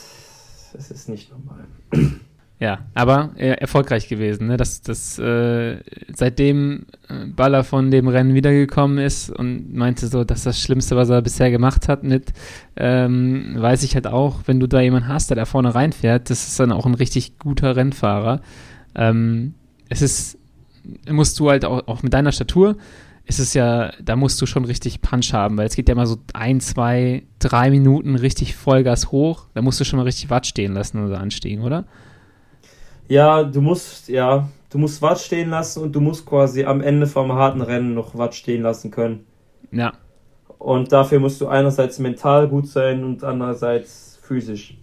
das 0.74 0.92
ist 0.92 1.10
nicht 1.10 1.32
normal. 1.32 1.66
Ja, 2.62 2.80
aber 2.94 3.32
äh, 3.38 3.52
erfolgreich 3.52 4.10
gewesen. 4.10 4.48
Ne? 4.48 4.58
Dass, 4.58 4.82
dass 4.82 5.18
äh, 5.18 5.78
seitdem 6.14 6.88
äh, 7.08 7.26
Baller 7.28 7.64
von 7.64 7.90
dem 7.90 8.10
Rennen 8.10 8.34
wiedergekommen 8.34 8.98
ist 8.98 9.30
und 9.30 9.74
meinte 9.74 10.08
so, 10.08 10.26
dass 10.26 10.44
das 10.44 10.60
Schlimmste, 10.60 10.98
was 10.98 11.08
er 11.08 11.22
bisher 11.22 11.52
gemacht 11.52 11.88
hat, 11.88 12.04
mit, 12.04 12.34
ähm, 12.76 13.56
weiß 13.58 13.84
ich 13.84 13.96
halt 13.96 14.08
auch, 14.08 14.42
wenn 14.46 14.60
du 14.60 14.68
da 14.68 14.82
jemanden 14.82 15.08
hast, 15.08 15.30
der 15.30 15.38
da 15.38 15.46
vorne 15.46 15.74
reinfährt, 15.74 16.30
das 16.30 16.50
ist 16.50 16.60
dann 16.60 16.74
auch 16.74 16.86
ein 16.86 16.96
richtig 16.96 17.40
guter 17.40 17.78
Rennfahrer. 17.78 18.42
Ähm, 18.94 19.54
es 19.88 20.02
ist, 20.02 20.38
musst 21.10 21.40
du 21.40 21.50
halt 21.50 21.64
auch, 21.64 21.88
auch 21.88 22.04
mit 22.04 22.14
deiner 22.14 22.34
Statur, 22.34 22.76
ist 23.30 23.38
es 23.38 23.54
ja, 23.54 23.94
da 24.02 24.16
musst 24.16 24.42
du 24.42 24.48
schon 24.48 24.66
richtig 24.66 25.02
Punch 25.02 25.34
haben, 25.34 25.56
weil 25.56 25.68
es 25.68 25.76
geht 25.76 25.88
ja 25.88 25.94
immer 25.94 26.08
so 26.08 26.18
ein, 26.34 26.60
zwei, 26.60 27.24
drei 27.38 27.70
Minuten 27.70 28.16
richtig 28.16 28.56
Vollgas 28.56 29.12
hoch. 29.12 29.46
Da 29.54 29.62
musst 29.62 29.80
du 29.80 29.84
schon 29.84 29.98
mal 29.98 30.04
richtig 30.04 30.32
Watt 30.32 30.48
stehen 30.48 30.74
lassen 30.74 31.06
oder 31.06 31.20
anstehen, 31.20 31.62
oder? 31.62 31.86
Ja, 33.08 33.44
du 33.44 33.62
musst, 33.62 34.10
ja, 34.10 34.50
du 34.72 34.80
musst 34.80 35.04
Watt 35.04 35.20
stehen 35.20 35.52
lassen 35.52 35.84
und 35.84 35.92
du 35.92 36.02
musst 36.02 36.26
quasi 36.26 36.66
am 36.66 36.82
Ende 36.82 37.06
vom 37.06 37.32
harten 37.32 37.62
Rennen 37.62 37.94
noch 37.94 38.18
Watt 38.18 38.34
stehen 38.34 38.64
lassen 38.64 38.90
können. 38.90 39.28
Ja. 39.72 39.94
Und 40.58 40.92
dafür 40.92 41.20
musst 41.20 41.40
du 41.40 41.48
einerseits 41.48 42.00
mental 42.00 42.48
gut 42.48 42.68
sein 42.68 43.04
und 43.04 43.24
andererseits 43.24 44.20
physisch. 44.24 44.76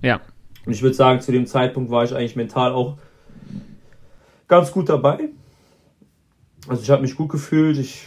Ja. 0.00 0.20
Und 0.64 0.72
ich 0.72 0.82
würde 0.82 0.94
sagen, 0.94 1.20
zu 1.20 1.32
dem 1.32 1.44
Zeitpunkt 1.44 1.90
war 1.90 2.04
ich 2.04 2.14
eigentlich 2.14 2.36
mental 2.36 2.70
auch 2.70 2.98
ganz 4.46 4.70
gut 4.70 4.88
dabei. 4.88 5.30
Also 6.70 6.84
ich 6.84 6.90
habe 6.90 7.02
mich 7.02 7.16
gut 7.16 7.30
gefühlt, 7.30 7.78
ich, 7.78 8.02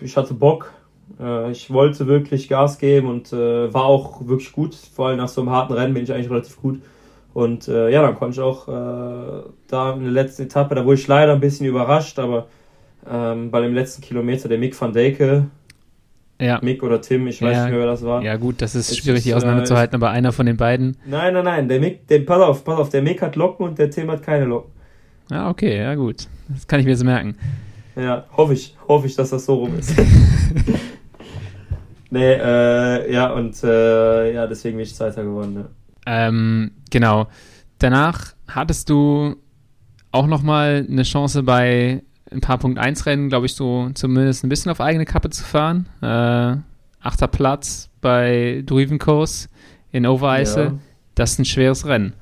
ich 0.00 0.16
hatte 0.16 0.34
Bock, 0.34 0.72
äh, 1.20 1.50
ich 1.50 1.72
wollte 1.72 2.06
wirklich 2.06 2.48
Gas 2.48 2.78
geben 2.78 3.08
und 3.08 3.32
äh, 3.32 3.74
war 3.74 3.86
auch 3.86 4.24
wirklich 4.28 4.52
gut. 4.52 4.72
Vor 4.76 5.08
allem 5.08 5.18
nach 5.18 5.26
so 5.26 5.40
einem 5.40 5.50
harten 5.50 5.72
Rennen 5.72 5.94
bin 5.94 6.04
ich 6.04 6.12
eigentlich 6.12 6.30
relativ 6.30 6.60
gut. 6.62 6.80
Und 7.32 7.66
äh, 7.66 7.90
ja, 7.90 8.02
dann 8.02 8.14
konnte 8.14 8.34
ich 8.34 8.40
auch 8.40 8.68
äh, 8.68 9.42
da 9.66 9.94
in 9.94 10.04
der 10.04 10.12
letzten 10.12 10.42
Etappe, 10.42 10.76
da 10.76 10.84
wurde 10.84 10.94
ich 10.94 11.08
leider 11.08 11.32
ein 11.32 11.40
bisschen 11.40 11.66
überrascht, 11.66 12.20
aber 12.20 12.46
ähm, 13.10 13.50
bei 13.50 13.60
dem 13.60 13.74
letzten 13.74 14.00
Kilometer 14.00 14.48
der 14.48 14.58
Mick 14.58 14.80
van 14.80 14.92
Deke, 14.92 15.46
ja. 16.40 16.60
Mick 16.62 16.84
oder 16.84 17.00
Tim, 17.00 17.26
ich 17.26 17.42
weiß 17.42 17.52
ja, 17.52 17.62
nicht 17.64 17.72
mehr, 17.72 17.80
wer 17.80 17.86
das 17.86 18.04
war. 18.04 18.22
Ja 18.22 18.36
gut, 18.36 18.62
das 18.62 18.76
ist 18.76 18.92
es 18.92 18.98
schwierig, 18.98 19.24
die 19.24 19.34
auseinanderzuhalten, 19.34 19.96
aber 19.96 20.10
einer 20.10 20.30
von 20.30 20.46
den 20.46 20.56
beiden. 20.56 20.96
Nein, 21.04 21.34
nein, 21.34 21.44
nein, 21.44 21.68
der 21.68 21.80
Mick, 21.80 22.06
der, 22.06 22.20
pass 22.20 22.40
auf, 22.40 22.62
pass 22.62 22.78
auf, 22.78 22.90
der 22.90 23.02
Mick 23.02 23.20
hat 23.20 23.34
Locken 23.34 23.66
und 23.66 23.76
der 23.76 23.90
Tim 23.90 24.08
hat 24.12 24.22
keine 24.22 24.44
Locken. 24.44 24.70
Ah, 25.30 25.50
okay, 25.50 25.76
ja 25.76 25.96
gut. 25.96 26.28
Das 26.48 26.68
kann 26.68 26.78
ich 26.78 26.86
mir 26.86 26.92
jetzt 26.92 27.02
merken. 27.02 27.36
Ja, 27.96 28.24
hoffe 28.36 28.54
ich, 28.54 28.76
hoffe 28.88 29.06
ich, 29.06 29.14
dass 29.14 29.30
das 29.30 29.46
so 29.46 29.54
rum 29.54 29.78
ist. 29.78 29.94
nee, 32.10 32.32
äh, 32.32 33.12
ja, 33.12 33.32
und 33.32 33.62
äh, 33.62 34.34
ja, 34.34 34.46
deswegen 34.46 34.76
bin 34.76 34.84
ich 34.84 34.94
Zweiter 34.94 35.22
geworden. 35.22 35.54
Ne? 35.54 35.66
Ähm, 36.06 36.72
genau. 36.90 37.28
Danach 37.78 38.34
hattest 38.48 38.90
du 38.90 39.36
auch 40.10 40.26
nochmal 40.26 40.86
eine 40.88 41.02
Chance 41.02 41.42
bei 41.42 42.02
ein 42.30 42.40
paar 42.40 42.58
Punkt 42.58 42.78
1 42.78 43.06
Rennen, 43.06 43.28
glaube 43.28 43.46
ich, 43.46 43.54
so 43.54 43.90
zumindest 43.94 44.44
ein 44.44 44.48
bisschen 44.48 44.72
auf 44.72 44.80
eigene 44.80 45.04
Kappe 45.04 45.30
zu 45.30 45.44
fahren. 45.44 45.88
Äh, 46.02 46.56
achter 47.00 47.28
Platz 47.28 47.90
bei 48.00 48.62
Druivenkurs 48.66 49.48
in 49.92 50.06
Overijssel. 50.06 50.64
Ja. 50.64 50.78
Das 51.14 51.32
ist 51.32 51.38
ein 51.38 51.44
schweres 51.44 51.86
Rennen. 51.86 52.14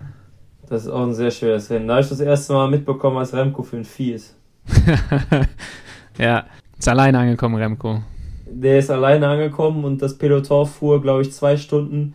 Das 0.69 0.85
ist 0.85 0.89
auch 0.89 1.03
ein 1.03 1.15
sehr 1.15 1.31
schweres 1.31 1.71
Rennen. 1.71 1.89
Da 1.89 1.95
habe 1.95 2.03
ich 2.03 2.09
das 2.09 2.21
erste 2.21 2.53
Mal 2.53 2.71
mitbekommen, 2.71 3.17
als 3.17 3.33
Remco 3.33 3.63
für 3.63 3.77
ein 3.77 3.85
Vieh 3.85 4.13
ist. 4.13 4.37
ja, 6.19 6.47
ist 6.79 6.89
alleine 6.89 7.19
angekommen, 7.19 7.57
Remco. 7.57 8.03
Der 8.47 8.79
ist 8.79 8.91
alleine 8.91 9.29
angekommen 9.29 9.85
und 9.85 10.03
das 10.03 10.17
Peloton 10.19 10.67
fuhr, 10.67 11.01
glaube 11.01 11.23
ich, 11.23 11.33
zwei 11.33 11.57
Stunden 11.57 12.15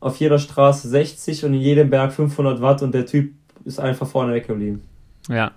auf 0.00 0.16
jeder 0.16 0.38
Straße 0.38 0.88
60 0.88 1.44
und 1.44 1.54
in 1.54 1.60
jedem 1.60 1.90
Berg 1.90 2.12
500 2.12 2.60
Watt 2.60 2.82
und 2.82 2.92
der 2.92 3.06
Typ 3.06 3.32
ist 3.64 3.78
einfach 3.78 4.06
vorne 4.06 4.34
weggeblieben. 4.34 4.82
Ja, 5.28 5.52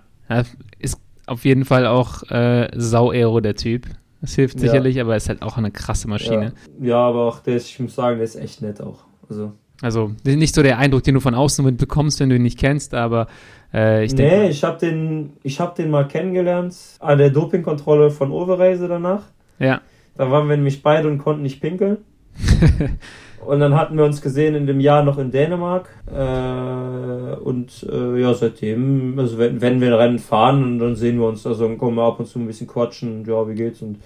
ist 0.78 1.00
auf 1.26 1.44
jeden 1.44 1.64
Fall 1.64 1.86
auch 1.86 2.22
äh, 2.30 2.70
Sau-Aero 2.74 3.40
der 3.40 3.56
Typ. 3.56 3.86
Das 4.20 4.34
hilft 4.34 4.58
sicherlich, 4.58 4.96
ja. 4.96 5.02
aber 5.02 5.16
ist 5.16 5.28
halt 5.28 5.42
auch 5.42 5.56
eine 5.56 5.70
krasse 5.70 6.08
Maschine. 6.08 6.52
Ja, 6.80 6.86
ja 6.86 6.96
aber 6.96 7.24
auch 7.26 7.40
der 7.40 7.56
ist, 7.56 7.68
ich 7.68 7.78
muss 7.80 7.94
sagen, 7.94 8.16
der 8.16 8.24
ist 8.24 8.36
echt 8.36 8.62
nett 8.62 8.80
auch. 8.80 9.04
Also, 9.28 9.52
also 9.82 10.12
nicht 10.24 10.54
so 10.54 10.62
der 10.62 10.78
Eindruck, 10.78 11.02
den 11.02 11.14
du 11.14 11.20
von 11.20 11.34
außen 11.34 11.76
bekommst, 11.76 12.20
wenn 12.20 12.30
du 12.30 12.36
ihn 12.36 12.42
nicht 12.42 12.58
kennst, 12.58 12.94
aber 12.94 13.26
äh, 13.74 14.04
ich 14.04 14.14
denke. 14.14 14.36
Nee, 14.36 14.48
ich 14.48 14.64
habe 14.64 14.78
den, 14.78 15.32
hab 15.44 15.74
den 15.74 15.90
mal 15.90 16.08
kennengelernt 16.08 16.74
an 16.98 17.18
der 17.18 17.30
Dopingkontrolle 17.30 18.10
von 18.10 18.30
Overreise 18.30 18.88
danach. 18.88 19.22
Ja. 19.58 19.80
Da 20.16 20.30
waren 20.30 20.48
wir 20.48 20.56
nämlich 20.56 20.82
beide 20.82 21.08
und 21.08 21.18
konnten 21.18 21.42
nicht 21.42 21.60
pinkeln. 21.60 21.98
und 23.46 23.60
dann 23.60 23.74
hatten 23.74 23.96
wir 23.96 24.04
uns 24.04 24.22
gesehen 24.22 24.54
in 24.54 24.66
dem 24.66 24.80
Jahr 24.80 25.02
noch 25.02 25.18
in 25.18 25.30
Dänemark. 25.30 25.88
Äh, 26.10 27.36
und 27.36 27.86
äh, 27.90 28.20
ja, 28.20 28.32
seitdem, 28.32 29.18
also 29.18 29.36
wenn, 29.38 29.60
wenn 29.60 29.80
wir 29.80 29.98
Rennen 29.98 30.18
fahren, 30.18 30.78
dann 30.78 30.96
sehen 30.96 31.18
wir 31.18 31.26
uns, 31.26 31.46
also 31.46 31.66
dann 31.66 31.76
kommen 31.76 31.96
wir 31.96 32.04
ab 32.04 32.18
und 32.18 32.26
zu 32.26 32.38
ein 32.38 32.46
bisschen 32.46 32.66
quatschen 32.66 33.18
und 33.18 33.28
ja, 33.28 33.46
wie 33.48 33.54
geht's 33.54 33.82
und 33.82 33.98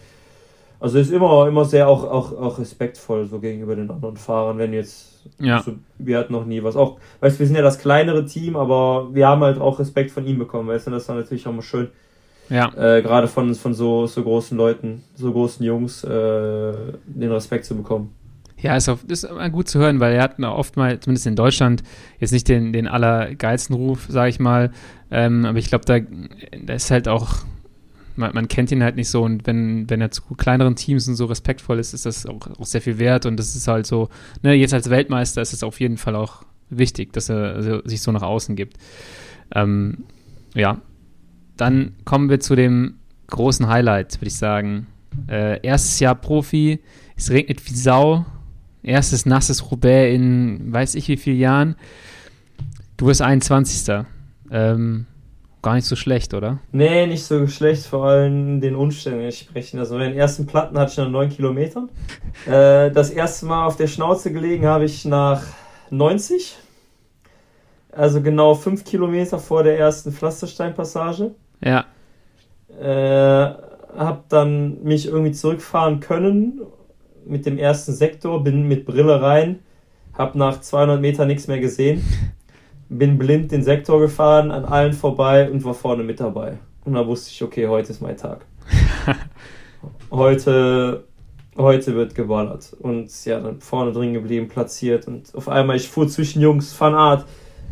also 0.80 0.98
ist 0.98 1.12
immer, 1.12 1.46
immer 1.46 1.66
sehr 1.66 1.88
auch, 1.88 2.04
auch, 2.04 2.32
auch 2.32 2.58
respektvoll 2.58 3.26
so 3.26 3.38
gegenüber 3.38 3.76
den 3.76 3.90
anderen 3.90 4.16
Fahrern, 4.16 4.56
wenn 4.56 4.72
jetzt 4.72 5.09
ja. 5.38 5.58
Also, 5.58 5.74
wir 5.98 6.18
hatten 6.18 6.32
noch 6.32 6.44
nie 6.44 6.62
was. 6.62 6.76
Auch, 6.76 6.98
weißt 7.20 7.38
wir 7.38 7.46
sind 7.46 7.56
ja 7.56 7.62
das 7.62 7.78
kleinere 7.78 8.24
Team, 8.26 8.56
aber 8.56 9.14
wir 9.14 9.26
haben 9.26 9.42
halt 9.42 9.60
auch 9.60 9.78
Respekt 9.78 10.10
von 10.10 10.26
ihm 10.26 10.38
bekommen, 10.38 10.68
weißt 10.68 10.86
du, 10.86 10.90
das 10.90 11.08
war 11.08 11.16
natürlich 11.16 11.46
auch 11.46 11.52
mal 11.52 11.62
schön. 11.62 11.88
Ja. 12.48 12.72
Äh, 12.74 13.02
Gerade 13.02 13.28
von, 13.28 13.54
von 13.54 13.74
so, 13.74 14.06
so 14.06 14.22
großen 14.22 14.58
Leuten, 14.58 15.04
so 15.14 15.32
großen 15.32 15.64
Jungs, 15.64 16.02
äh, 16.02 16.72
den 17.06 17.30
Respekt 17.30 17.64
zu 17.64 17.76
bekommen. 17.76 18.12
Ja, 18.58 18.76
ist, 18.76 18.88
auch, 18.88 18.98
ist 19.06 19.26
gut 19.52 19.68
zu 19.68 19.78
hören, 19.78 20.00
weil 20.00 20.14
er 20.14 20.22
hat 20.22 20.38
oft 20.40 20.76
mal, 20.76 21.00
zumindest 21.00 21.26
in 21.26 21.36
Deutschland, 21.36 21.82
jetzt 22.18 22.32
nicht 22.32 22.48
den, 22.48 22.72
den 22.72 22.88
allergeilsten 22.88 23.74
Ruf, 23.74 24.06
sage 24.08 24.28
ich 24.28 24.40
mal. 24.40 24.70
Ähm, 25.10 25.46
aber 25.46 25.58
ich 25.58 25.68
glaube, 25.68 25.84
da, 25.86 25.98
da 26.62 26.74
ist 26.74 26.90
halt 26.90 27.08
auch 27.08 27.36
man, 28.16 28.34
man, 28.34 28.48
kennt 28.48 28.70
ihn 28.72 28.82
halt 28.82 28.96
nicht 28.96 29.08
so 29.08 29.22
und 29.22 29.46
wenn, 29.46 29.88
wenn 29.88 30.00
er 30.00 30.10
zu 30.10 30.22
kleineren 30.36 30.76
Teams 30.76 31.08
und 31.08 31.14
so 31.14 31.26
respektvoll 31.26 31.78
ist, 31.78 31.94
ist 31.94 32.06
das 32.06 32.26
auch, 32.26 32.46
auch 32.58 32.66
sehr 32.66 32.80
viel 32.80 32.98
wert 32.98 33.26
und 33.26 33.36
das 33.36 33.54
ist 33.54 33.68
halt 33.68 33.86
so, 33.86 34.08
ne, 34.42 34.54
jetzt 34.54 34.74
als 34.74 34.90
Weltmeister 34.90 35.42
ist 35.42 35.52
es 35.52 35.62
auf 35.62 35.80
jeden 35.80 35.96
Fall 35.96 36.16
auch 36.16 36.42
wichtig, 36.70 37.12
dass 37.12 37.28
er 37.28 37.54
also 37.54 37.82
sich 37.84 38.02
so 38.02 38.12
nach 38.12 38.22
außen 38.22 38.56
gibt. 38.56 38.76
Ähm, 39.54 40.04
ja, 40.54 40.80
dann 41.56 41.94
kommen 42.04 42.30
wir 42.30 42.40
zu 42.40 42.54
dem 42.54 42.94
großen 43.26 43.68
Highlight, 43.68 44.20
würde 44.20 44.28
ich 44.28 44.36
sagen. 44.36 44.86
Äh, 45.28 45.60
erstes 45.62 46.00
Jahr 46.00 46.14
Profi, 46.14 46.80
es 47.16 47.30
regnet 47.30 47.64
wie 47.68 47.74
Sau. 47.74 48.24
Erstes 48.82 49.26
nasses 49.26 49.70
Roubaix 49.70 50.14
in 50.14 50.72
weiß 50.72 50.94
ich 50.94 51.08
wie 51.08 51.18
vielen 51.18 51.38
Jahren. 51.38 51.76
Du 52.96 53.06
bist 53.06 53.20
21. 53.20 54.04
Ähm, 54.50 55.06
gar 55.62 55.74
nicht 55.74 55.86
so 55.86 55.96
schlecht, 55.96 56.34
oder? 56.34 56.58
Nee, 56.72 57.06
nicht 57.06 57.24
so 57.24 57.46
schlecht, 57.46 57.86
vor 57.86 58.06
allem 58.06 58.60
den 58.60 58.74
Umständen 58.74 59.20
entsprechend. 59.20 59.80
Also 59.80 59.98
den 59.98 60.14
ersten 60.14 60.46
Platten 60.46 60.78
hatte 60.78 60.92
ich 60.92 60.98
nach 60.98 61.08
9 61.08 61.28
Kilometern. 61.30 61.88
Äh, 62.46 62.90
das 62.92 63.10
erste 63.10 63.44
Mal 63.44 63.66
auf 63.66 63.76
der 63.76 63.86
Schnauze 63.86 64.32
gelegen 64.32 64.64
habe 64.64 64.86
ich 64.86 65.04
nach 65.04 65.42
90. 65.90 66.56
Also 67.92 68.22
genau 68.22 68.54
5 68.54 68.82
Kilometer 68.84 69.38
vor 69.38 69.62
der 69.62 69.78
ersten 69.78 70.10
Pflastersteinpassage. 70.10 71.32
Ja. 71.62 71.84
Äh, 72.80 73.54
hab 73.94 74.28
dann 74.30 74.82
mich 74.82 75.06
irgendwie 75.06 75.32
zurückfahren 75.32 76.00
können 76.00 76.62
mit 77.26 77.44
dem 77.44 77.58
ersten 77.58 77.92
Sektor, 77.92 78.42
bin 78.42 78.66
mit 78.66 78.86
Brille 78.86 79.20
rein, 79.20 79.58
hab 80.14 80.34
nach 80.34 80.60
200 80.60 80.98
Metern 80.98 81.26
nichts 81.26 81.46
mehr 81.46 81.60
gesehen 81.60 82.02
bin 82.90 83.18
blind 83.18 83.52
den 83.52 83.62
Sektor 83.62 84.00
gefahren, 84.00 84.50
an 84.50 84.64
allen 84.64 84.92
vorbei 84.92 85.48
und 85.50 85.64
war 85.64 85.74
vorne 85.74 86.02
mit 86.02 86.20
dabei. 86.20 86.58
Und 86.84 86.94
da 86.94 87.06
wusste 87.06 87.30
ich, 87.30 87.42
okay, 87.42 87.68
heute 87.68 87.92
ist 87.92 88.02
mein 88.02 88.16
Tag. 88.16 88.44
heute, 90.10 91.04
heute 91.56 91.94
wird 91.94 92.14
geballert. 92.16 92.76
Und 92.80 93.24
ja, 93.24 93.38
dann 93.40 93.60
vorne 93.60 93.92
drin 93.92 94.12
geblieben, 94.12 94.48
platziert. 94.48 95.06
Und 95.06 95.32
auf 95.34 95.48
einmal, 95.48 95.76
ich 95.76 95.88
fuhr 95.88 96.08
zwischen 96.08 96.42
Jungs, 96.42 96.78
Van 96.78 96.94
Art, 96.94 97.26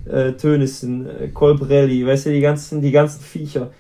äh, 0.09 0.33
Tönissen, 0.33 1.09
äh, 1.09 1.29
Colbrelli, 1.29 2.07
weißt 2.07 2.27
du, 2.27 2.31
die 2.31 2.41
ganzen, 2.41 2.81
die 2.81 2.93
ganzen 2.93 3.21
Viecher, 3.21 3.71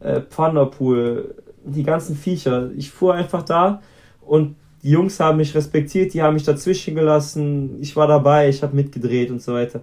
äh, 0.00 0.20
Panderpool, 0.20 1.34
die 1.64 1.84
ganzen 1.84 2.16
Viecher. 2.16 2.70
Ich 2.76 2.90
fuhr 2.90 3.14
einfach 3.14 3.42
da 3.44 3.80
und 4.20 4.56
die 4.82 4.90
Jungs 4.90 5.18
haben 5.20 5.38
mich 5.38 5.54
respektiert, 5.54 6.12
die 6.12 6.22
haben 6.22 6.34
mich 6.34 6.42
dazwischen 6.42 6.94
gelassen. 6.94 7.80
Ich 7.80 7.94
war 7.96 8.08
dabei, 8.08 8.48
ich 8.48 8.62
habe 8.62 8.74
mitgedreht 8.74 9.30
und 9.30 9.40
so 9.40 9.54
weiter. 9.54 9.80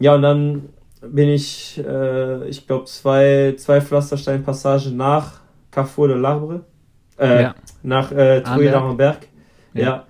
Ja, 0.00 0.14
und 0.14 0.22
dann 0.22 0.68
bin 1.02 1.28
ich, 1.28 1.78
äh, 1.78 2.48
ich 2.48 2.66
glaube, 2.66 2.86
zwei, 2.86 3.54
zwei 3.56 3.80
Pflastersteinpassagen 3.80 4.96
nach 4.96 5.40
Carrefour 5.70 6.08
de 6.08 6.16
l'Arbre, 6.16 6.60
äh, 7.18 7.42
ja. 7.42 7.54
nach 7.82 8.10
äh, 8.10 8.42
Berg, 8.96 9.28
ja. 9.74 9.82
ja, 9.82 10.04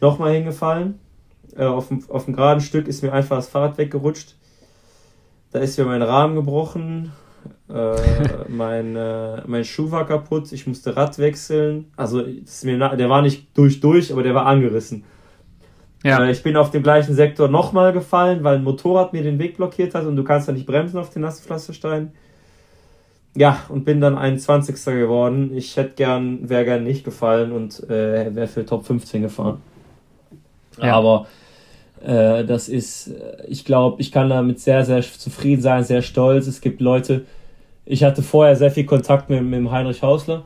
nochmal 0.00 0.32
hingefallen. 0.32 0.98
Äh, 1.56 1.64
auf, 1.64 1.88
dem, 1.88 2.02
auf 2.08 2.26
dem 2.26 2.34
geraden 2.34 2.60
Stück 2.60 2.86
ist 2.86 3.02
mir 3.02 3.12
einfach 3.12 3.36
das 3.36 3.48
Fahrrad 3.48 3.78
weggerutscht. 3.78 4.36
Da 5.52 5.58
ist 5.58 5.78
mir 5.78 5.84
mein 5.84 6.02
Rahmen 6.02 6.36
gebrochen, 6.36 7.12
äh, 7.68 7.96
mein, 8.48 8.94
äh, 8.94 9.42
mein 9.46 9.64
Schuh 9.64 9.90
war 9.90 10.06
kaputt, 10.06 10.52
ich 10.52 10.66
musste 10.66 10.96
Rad 10.96 11.18
wechseln. 11.18 11.90
Also 11.96 12.24
mir, 12.62 12.96
der 12.96 13.10
war 13.10 13.22
nicht 13.22 13.56
durch 13.56 13.80
durch, 13.80 14.12
aber 14.12 14.22
der 14.22 14.34
war 14.34 14.46
angerissen. 14.46 15.04
Ja. 16.06 16.24
Äh, 16.24 16.30
ich 16.30 16.42
bin 16.42 16.56
auf 16.56 16.70
dem 16.70 16.84
gleichen 16.84 17.14
Sektor 17.14 17.48
nochmal 17.48 17.92
gefallen, 17.92 18.44
weil 18.44 18.56
ein 18.56 18.64
Motorrad 18.64 19.12
mir 19.12 19.24
den 19.24 19.40
Weg 19.40 19.56
blockiert 19.56 19.94
hat 19.94 20.04
und 20.04 20.14
du 20.14 20.22
kannst 20.22 20.46
ja 20.46 20.54
nicht 20.54 20.66
bremsen 20.66 20.98
auf 20.98 21.10
den 21.10 21.22
nassen 21.22 21.44
Pflasterstein. 21.44 22.12
Ja, 23.34 23.64
und 23.68 23.84
bin 23.84 24.00
dann 24.00 24.16
21. 24.16 24.76
geworden. 24.84 25.50
Ich 25.54 25.76
hätte 25.76 25.94
gern, 25.96 26.48
wäre 26.48 26.64
gern 26.64 26.84
nicht 26.84 27.04
gefallen 27.04 27.52
und 27.52 27.82
äh, 27.90 28.34
wäre 28.34 28.46
für 28.46 28.64
Top 28.64 28.86
15 28.86 29.22
gefahren. 29.22 29.60
Ja. 30.80 30.94
Aber 30.94 31.26
äh, 32.02 32.44
das 32.44 32.68
ist, 32.68 33.10
ich 33.48 33.64
glaube, 33.64 34.00
ich 34.00 34.12
kann 34.12 34.30
damit 34.30 34.60
sehr, 34.60 34.84
sehr 34.84 35.02
zufrieden 35.02 35.60
sein, 35.60 35.84
sehr 35.84 36.02
stolz. 36.02 36.46
Es 36.46 36.60
gibt 36.60 36.80
Leute, 36.80 37.26
ich 37.84 38.04
hatte 38.04 38.22
vorher 38.22 38.56
sehr 38.56 38.70
viel 38.70 38.86
Kontakt 38.86 39.28
mit, 39.28 39.42
mit 39.42 39.70
Heinrich 39.70 40.02
Hausler 40.02 40.44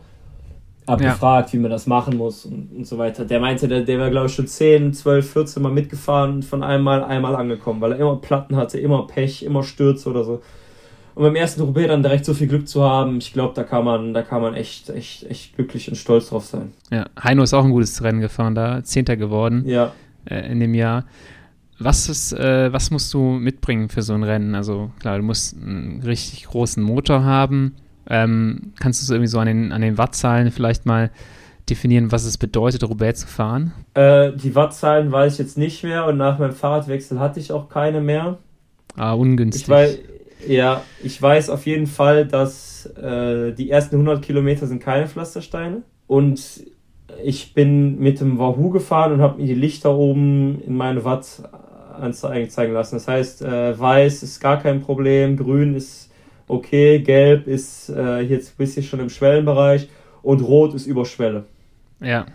abgefragt, 0.87 1.51
ja. 1.51 1.53
wie 1.55 1.63
man 1.63 1.71
das 1.71 1.87
machen 1.87 2.17
muss 2.17 2.45
und, 2.45 2.71
und 2.77 2.87
so 2.87 2.99
weiter. 2.99 3.25
Der 3.25 3.41
meinte, 3.41 3.69
der, 3.69 3.83
der 3.83 3.99
war, 3.99 4.11
glaube 4.11 4.27
ich, 4.27 4.35
schon 4.35 4.47
10, 4.47 4.93
12, 4.93 5.33
14 5.33 5.63
Mal 5.63 5.73
mitgefahren 5.73 6.37
und 6.37 6.45
von 6.45 6.63
einmal 6.63 7.05
einmal 7.05 7.37
angekommen, 7.37 7.81
weil 7.81 7.93
er 7.93 7.99
immer 7.99 8.17
Platten 8.17 8.57
hatte, 8.57 8.79
immer 8.79 9.07
Pech, 9.07 9.43
immer 9.43 9.63
Stürze 9.63 10.09
oder 10.11 10.25
so. 10.25 10.43
Und 11.15 11.25
beim 11.25 11.37
ersten 11.37 11.61
Roubaix 11.63 11.89
dann 11.89 12.03
direkt 12.03 12.25
so 12.25 12.35
viel 12.35 12.47
Glück 12.47 12.69
zu 12.69 12.83
haben, 12.83 13.19
ich 13.19 13.33
glaube, 13.33 13.53
da 13.55 13.65
kann 13.65 13.85
man, 13.85 14.15
da 14.15 14.23
kann 14.23 14.41
man 14.41 14.55
echt, 14.55 14.91
echt, 14.91 15.25
echt 15.25 15.57
glücklich 15.57 15.89
und 15.89 15.97
stolz 15.97 16.29
drauf 16.29 16.47
sein. 16.47 16.73
Ja, 16.91 17.07
Heino 17.23 17.43
ist 17.43 17.53
auch 17.53 17.65
ein 17.65 17.73
gutes 17.73 18.03
Rennen 18.03 18.21
gefahren, 18.21 18.55
da 18.55 18.83
Zehnter 18.83 19.17
geworden. 19.17 19.65
Ja. 19.67 19.93
Äh, 20.25 20.51
in 20.51 20.61
dem 20.61 20.75
Jahr. 20.75 21.05
Was 21.79 22.09
ist, 22.09 22.33
äh, 22.33 22.73
was 22.73 22.91
musst 22.91 23.13
du 23.15 23.21
mitbringen 23.21 23.89
für 23.89 24.03
so 24.03 24.13
ein 24.13 24.23
Rennen? 24.23 24.55
Also 24.55 24.91
klar, 25.01 25.17
du 25.17 25.25
musst 25.25 25.57
einen 25.57 26.03
richtig 26.03 26.45
großen 26.45 26.83
Motor 26.83 27.25
haben. 27.25 27.75
Ähm, 28.09 28.73
kannst 28.81 29.03
du 29.03 29.07
so 29.07 29.15
irgendwie 29.15 29.29
so 29.29 29.39
an 29.39 29.47
den, 29.47 29.73
an 29.73 29.83
den 29.83 29.99
Wattzahlen 29.99 30.51
vielleicht 30.51 30.87
mal 30.87 31.11
definieren, 31.69 32.11
was 32.13 32.25
es 32.25 32.39
bedeutet, 32.39 32.83
Roubaix 32.83 33.21
zu 33.21 33.27
fahren? 33.27 33.73
Äh, 33.95 34.33
die 34.33 34.55
Wattzahlen 34.55 35.13
weiß 35.13 35.35
ich 35.35 35.39
jetzt 35.39 35.59
nicht 35.59 35.85
mehr 35.85 36.07
und 36.07 36.17
nach 36.17 36.39
meinem 36.39 36.53
Fahrradwechsel 36.53 37.21
hatte 37.21 37.41
ich 37.41 37.53
auch 37.53 37.69
keine 37.69 38.01
mehr. 38.01 38.39
Ah, 38.97 39.13
ungünstig. 39.13 39.63
Ich 39.63 39.69
weiß, 39.69 39.99
ja, 40.49 40.83
ich 41.03 41.21
weiß 41.21 41.51
auf 41.51 41.67
jeden 41.67 41.87
Fall, 41.87 42.27
dass 42.27 42.87
äh, 42.87 43.53
die 43.53 43.71
ersten 43.71 43.97
100 43.97 44.23
Kilometer 44.23 44.67
sind 44.67 44.83
keine 44.83 45.07
Pflastersteine 45.07 45.83
und 46.07 46.65
ich 47.23 47.55
bin 47.55 47.99
mit 47.99 48.21
dem 48.21 48.39
Wahoo 48.39 48.71
gefahren 48.71 49.13
und 49.13 49.21
habe 49.21 49.41
mir 49.41 49.47
die 49.47 49.55
Lichter 49.55 49.95
oben 49.95 50.61
in 50.63 50.77
meine 50.77 51.05
Watt 51.05 51.43
anzeigen 52.01 52.73
lassen. 52.73 52.97
Das 52.97 53.09
heißt, 53.09 53.43
äh, 53.43 53.79
weiß 53.79 54.23
ist 54.23 54.41
gar 54.41 54.59
kein 54.59 54.81
Problem, 54.81 55.37
grün 55.37 55.75
ist 55.75 56.10
okay, 56.51 56.99
gelb 57.01 57.47
ist 57.47 57.89
äh, 57.91 58.21
jetzt 58.21 58.51
ein 58.51 58.57
bisschen 58.59 58.83
schon 58.83 59.01
im 59.01 59.11
Schwellenbereich 59.11 59.89
und 60.23 60.41
rot 60.41 60.75
ist 60.75 60.87
über 60.87 61.05
Schwelle. 61.05 61.45
Ja. 62.01 62.27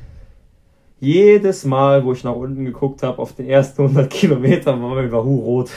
Jedes 1.01 1.65
Mal, 1.65 2.05
wo 2.05 2.13
ich 2.13 2.23
nach 2.23 2.35
unten 2.35 2.63
geguckt 2.63 3.03
habe, 3.03 3.19
auf 3.19 3.35
den 3.35 3.47
ersten 3.47 3.81
100 3.81 4.09
Kilometern, 4.09 4.81
war 4.81 4.95
mein 4.95 5.11
Wahoo 5.11 5.39
rot. 5.39 5.69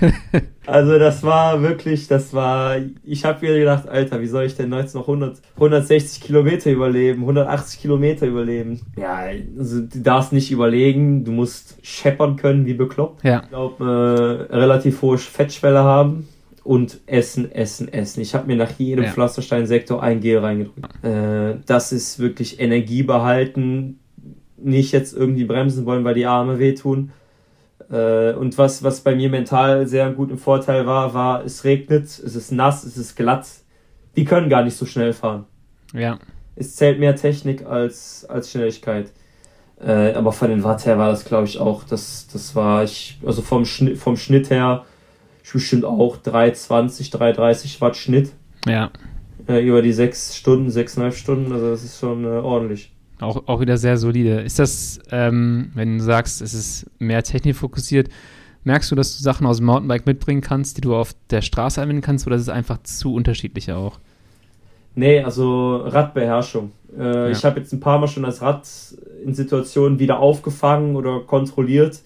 also 0.66 0.98
das 0.98 1.24
war 1.24 1.60
wirklich, 1.60 2.06
das 2.06 2.32
war, 2.32 2.76
ich 3.02 3.24
habe 3.24 3.44
mir 3.44 3.58
gedacht, 3.58 3.88
Alter, 3.88 4.20
wie 4.20 4.28
soll 4.28 4.44
ich 4.44 4.56
denn 4.56 4.72
jetzt 4.72 4.94
noch 4.94 5.08
100, 5.08 5.42
160 5.56 6.22
Kilometer 6.22 6.70
überleben, 6.70 7.22
180 7.22 7.80
Kilometer 7.80 8.26
überleben? 8.26 8.80
Ja, 8.96 9.24
also 9.58 9.80
du 9.80 9.98
darfst 10.00 10.32
nicht 10.32 10.52
überlegen, 10.52 11.24
du 11.24 11.32
musst 11.32 11.76
scheppern 11.82 12.36
können, 12.36 12.64
wie 12.64 12.74
bekloppt. 12.74 13.24
Ja. 13.24 13.42
Ich 13.42 13.48
glaube, 13.48 14.48
äh, 14.50 14.54
relativ 14.54 15.02
hohe 15.02 15.18
Fettschwelle 15.18 15.82
haben 15.82 16.28
und 16.64 17.00
essen, 17.06 17.52
essen, 17.52 17.92
essen. 17.92 18.22
Ich 18.22 18.34
habe 18.34 18.46
mir 18.46 18.56
nach 18.56 18.72
jedem 18.78 19.04
ja. 19.04 19.12
Pflastersteinsektor 19.12 20.02
ein 20.02 20.20
Gel 20.20 20.38
reingedrückt. 20.38 21.04
Äh, 21.04 21.56
das 21.66 21.92
ist 21.92 22.18
wirklich 22.18 22.58
Energie 22.58 23.02
behalten, 23.02 24.00
nicht 24.56 24.92
jetzt 24.92 25.14
irgendwie 25.14 25.44
bremsen 25.44 25.84
wollen, 25.84 26.04
weil 26.04 26.14
die 26.14 26.26
Arme 26.26 26.58
wehtun. 26.58 27.12
Äh, 27.90 28.32
und 28.32 28.56
was, 28.56 28.82
was 28.82 29.02
bei 29.02 29.14
mir 29.14 29.28
mental 29.28 29.86
sehr 29.86 30.10
gut 30.10 30.30
im 30.30 30.38
Vorteil 30.38 30.86
war, 30.86 31.12
war, 31.12 31.44
es 31.44 31.64
regnet, 31.64 32.04
es 32.04 32.34
ist 32.34 32.50
nass, 32.50 32.82
es 32.84 32.96
ist 32.96 33.14
glatt. 33.14 33.46
Die 34.16 34.24
können 34.24 34.48
gar 34.48 34.64
nicht 34.64 34.76
so 34.76 34.86
schnell 34.86 35.12
fahren. 35.12 35.44
Ja. 35.92 36.18
Es 36.56 36.76
zählt 36.76 36.98
mehr 36.98 37.14
Technik 37.14 37.66
als, 37.66 38.24
als 38.28 38.50
Schnelligkeit. 38.50 39.12
Äh, 39.84 40.12
aber 40.14 40.32
von 40.32 40.48
den 40.48 40.64
Watt 40.64 40.86
her 40.86 40.98
war 40.98 41.10
das, 41.10 41.24
glaube 41.24 41.44
ich, 41.44 41.58
auch, 41.58 41.84
das, 41.84 42.26
das 42.32 42.54
war 42.54 42.84
ich, 42.84 43.18
also 43.26 43.42
vom 43.42 43.66
Schnitt, 43.66 43.98
vom 43.98 44.16
Schnitt 44.16 44.48
her, 44.48 44.84
bestimmt 45.52 45.84
auch 45.84 46.16
320, 46.16 47.10
330 47.10 47.80
Watt 47.80 47.96
Schnitt. 47.96 48.32
Ja. 48.66 48.90
Äh, 49.46 49.66
über 49.66 49.82
die 49.82 49.92
sechs 49.92 50.36
Stunden, 50.36 50.70
sechseinhalb 50.70 51.14
Stunden, 51.14 51.52
also 51.52 51.70
das 51.70 51.84
ist 51.84 51.98
schon 51.98 52.24
äh, 52.24 52.28
ordentlich. 52.28 52.92
Auch, 53.20 53.46
auch 53.46 53.60
wieder 53.60 53.76
sehr 53.76 53.96
solide. 53.96 54.40
Ist 54.40 54.58
das, 54.58 54.98
ähm, 55.10 55.70
wenn 55.74 55.98
du 55.98 56.04
sagst, 56.04 56.42
es 56.42 56.54
ist 56.54 56.90
mehr 56.98 57.22
technikfokussiert, 57.22 58.08
merkst 58.64 58.90
du, 58.90 58.94
dass 58.94 59.16
du 59.16 59.22
Sachen 59.22 59.46
aus 59.46 59.58
dem 59.58 59.66
Mountainbike 59.66 60.06
mitbringen 60.06 60.40
kannst, 60.40 60.78
die 60.78 60.80
du 60.80 60.96
auf 60.96 61.14
der 61.30 61.42
Straße 61.42 61.80
anwenden 61.80 62.02
kannst, 62.02 62.26
oder 62.26 62.36
ist 62.36 62.42
es 62.42 62.48
einfach 62.48 62.82
zu 62.82 63.14
unterschiedlich 63.14 63.70
auch? 63.70 63.98
Nee, 64.94 65.20
also 65.20 65.76
Radbeherrschung. 65.76 66.72
Äh, 66.96 67.02
ja. 67.02 67.28
Ich 67.28 67.44
habe 67.44 67.60
jetzt 67.60 67.72
ein 67.72 67.80
paar 67.80 67.98
Mal 67.98 68.08
schon 68.08 68.22
das 68.22 68.40
Rad 68.40 68.66
in 69.24 69.34
Situationen 69.34 69.98
wieder 69.98 70.18
aufgefangen 70.20 70.96
oder 70.96 71.20
kontrolliert 71.20 72.00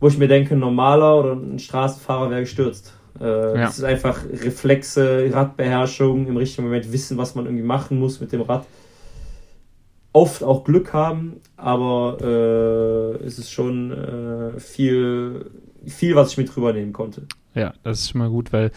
wo 0.00 0.08
ich 0.08 0.18
mir 0.18 0.28
denke, 0.28 0.54
ein 0.54 0.60
normaler 0.60 1.18
oder 1.18 1.32
ein 1.34 1.58
Straßenfahrer 1.58 2.30
wäre 2.30 2.40
gestürzt. 2.40 2.94
Äh, 3.20 3.24
ja. 3.24 3.52
Das 3.66 3.78
ist 3.78 3.84
einfach 3.84 4.24
Reflexe, 4.24 5.28
Radbeherrschung, 5.32 6.26
im 6.26 6.36
richtigen 6.36 6.64
Moment 6.64 6.90
wissen, 6.92 7.18
was 7.18 7.34
man 7.34 7.44
irgendwie 7.44 7.64
machen 7.64 7.98
muss 7.98 8.20
mit 8.20 8.32
dem 8.32 8.40
Rad. 8.42 8.66
Oft 10.12 10.42
auch 10.42 10.64
Glück 10.64 10.92
haben, 10.92 11.36
aber 11.56 12.18
äh, 12.20 13.24
es 13.24 13.38
ist 13.38 13.52
schon 13.52 13.92
äh, 13.92 14.58
viel, 14.58 15.46
viel, 15.86 16.16
was 16.16 16.32
ich 16.32 16.38
mit 16.38 16.56
rübernehmen 16.56 16.92
konnte. 16.92 17.22
Ja, 17.54 17.74
das 17.84 18.00
ist 18.00 18.10
schon 18.10 18.20
mal 18.20 18.30
gut, 18.30 18.52
weil 18.52 18.72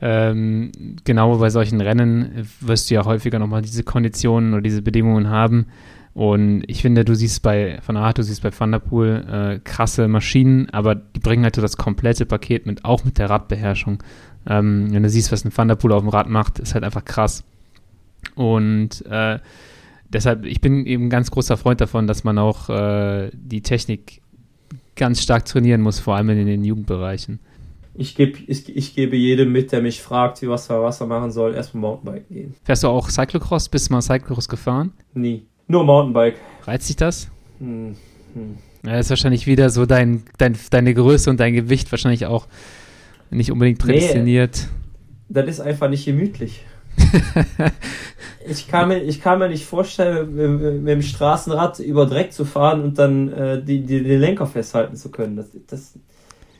ähm, 0.00 0.72
genau 1.04 1.36
bei 1.38 1.50
solchen 1.50 1.80
Rennen 1.80 2.48
wirst 2.60 2.90
du 2.90 2.94
ja 2.94 3.04
häufiger 3.04 3.38
nochmal 3.38 3.62
diese 3.62 3.84
Konditionen 3.84 4.54
oder 4.54 4.62
diese 4.62 4.82
Bedingungen 4.82 5.28
haben. 5.28 5.66
Und 6.14 6.64
ich 6.66 6.82
finde, 6.82 7.04
du 7.04 7.14
siehst 7.14 7.42
bei 7.42 7.78
Van 7.86 7.96
Aert, 7.96 8.18
du 8.18 8.22
siehst 8.22 8.42
bei 8.42 8.50
Thunderpool 8.50 9.24
äh, 9.30 9.60
krasse 9.64 10.08
Maschinen, 10.08 10.68
aber 10.70 10.94
die 10.94 11.20
bringen 11.20 11.44
halt 11.44 11.56
so 11.56 11.62
das 11.62 11.78
komplette 11.78 12.26
Paket 12.26 12.66
mit, 12.66 12.84
auch 12.84 13.04
mit 13.04 13.18
der 13.18 13.30
Radbeherrschung. 13.30 14.02
Ähm, 14.46 14.88
wenn 14.92 15.02
du 15.02 15.08
siehst, 15.08 15.32
was 15.32 15.44
ein 15.44 15.52
Thunderpool 15.52 15.92
auf 15.92 16.02
dem 16.02 16.10
Rad 16.10 16.28
macht, 16.28 16.58
ist 16.58 16.74
halt 16.74 16.84
einfach 16.84 17.04
krass. 17.04 17.44
Und 18.34 19.06
äh, 19.06 19.38
deshalb, 20.08 20.44
ich 20.44 20.60
bin 20.60 20.84
eben 20.84 21.06
ein 21.06 21.10
ganz 21.10 21.30
großer 21.30 21.56
Freund 21.56 21.80
davon, 21.80 22.06
dass 22.06 22.24
man 22.24 22.38
auch 22.38 22.68
äh, 22.68 23.30
die 23.32 23.62
Technik 23.62 24.20
ganz 24.96 25.22
stark 25.22 25.46
trainieren 25.46 25.80
muss, 25.80 25.98
vor 25.98 26.16
allem 26.16 26.28
in 26.28 26.46
den 26.46 26.64
Jugendbereichen. 26.64 27.40
Ich, 27.94 28.14
geb, 28.14 28.48
ich, 28.48 28.74
ich 28.74 28.94
gebe 28.94 29.16
jedem 29.16 29.52
mit, 29.52 29.72
der 29.72 29.82
mich 29.82 30.00
fragt, 30.00 30.40
wie 30.42 30.48
was 30.48 30.70
er 30.70 30.82
Wasser 30.82 31.06
machen 31.06 31.30
soll, 31.30 31.54
erstmal 31.54 31.82
Mountainbiken 31.82 32.36
gehen. 32.36 32.54
Fährst 32.64 32.84
du 32.84 32.88
auch 32.88 33.10
Cyclocross? 33.10 33.68
Bist 33.68 33.88
du 33.88 33.94
mal 33.94 34.02
Cyclocross 34.02 34.48
gefahren? 34.48 34.92
Nie. 35.14 35.46
Nur 35.72 35.84
Mountainbike. 35.84 36.36
Reizt 36.64 36.90
dich 36.90 36.96
das? 36.96 37.30
Hm, 37.58 37.96
hm. 38.34 38.56
Ja, 38.84 38.92
das 38.92 39.06
ist 39.06 39.10
wahrscheinlich 39.10 39.46
wieder 39.46 39.70
so 39.70 39.86
dein, 39.86 40.22
dein, 40.36 40.54
deine 40.68 40.92
Größe 40.92 41.30
und 41.30 41.40
dein 41.40 41.54
Gewicht 41.54 41.90
wahrscheinlich 41.90 42.26
auch 42.26 42.46
nicht 43.30 43.50
unbedingt 43.50 43.78
prädestiniert. 43.78 44.68
Nee, 45.30 45.34
das 45.34 45.46
ist 45.46 45.60
einfach 45.60 45.88
nicht 45.88 46.04
gemütlich. 46.04 46.66
ich, 48.46 48.68
kann 48.68 48.88
mir, 48.88 48.98
ich 48.98 49.22
kann 49.22 49.38
mir 49.38 49.48
nicht 49.48 49.64
vorstellen, 49.64 50.34
mit, 50.34 50.82
mit, 50.82 50.88
dem 50.88 51.00
Straßenrad 51.00 51.78
über 51.78 52.04
Dreck 52.04 52.34
zu 52.34 52.44
fahren 52.44 52.82
und 52.82 52.98
dann 52.98 53.32
äh, 53.32 53.64
die, 53.64 53.80
die, 53.80 54.02
den 54.02 54.20
Lenker 54.20 54.46
festhalten 54.46 54.96
zu 54.96 55.10
können. 55.10 55.36
Das, 55.36 55.46
das, 55.68 55.94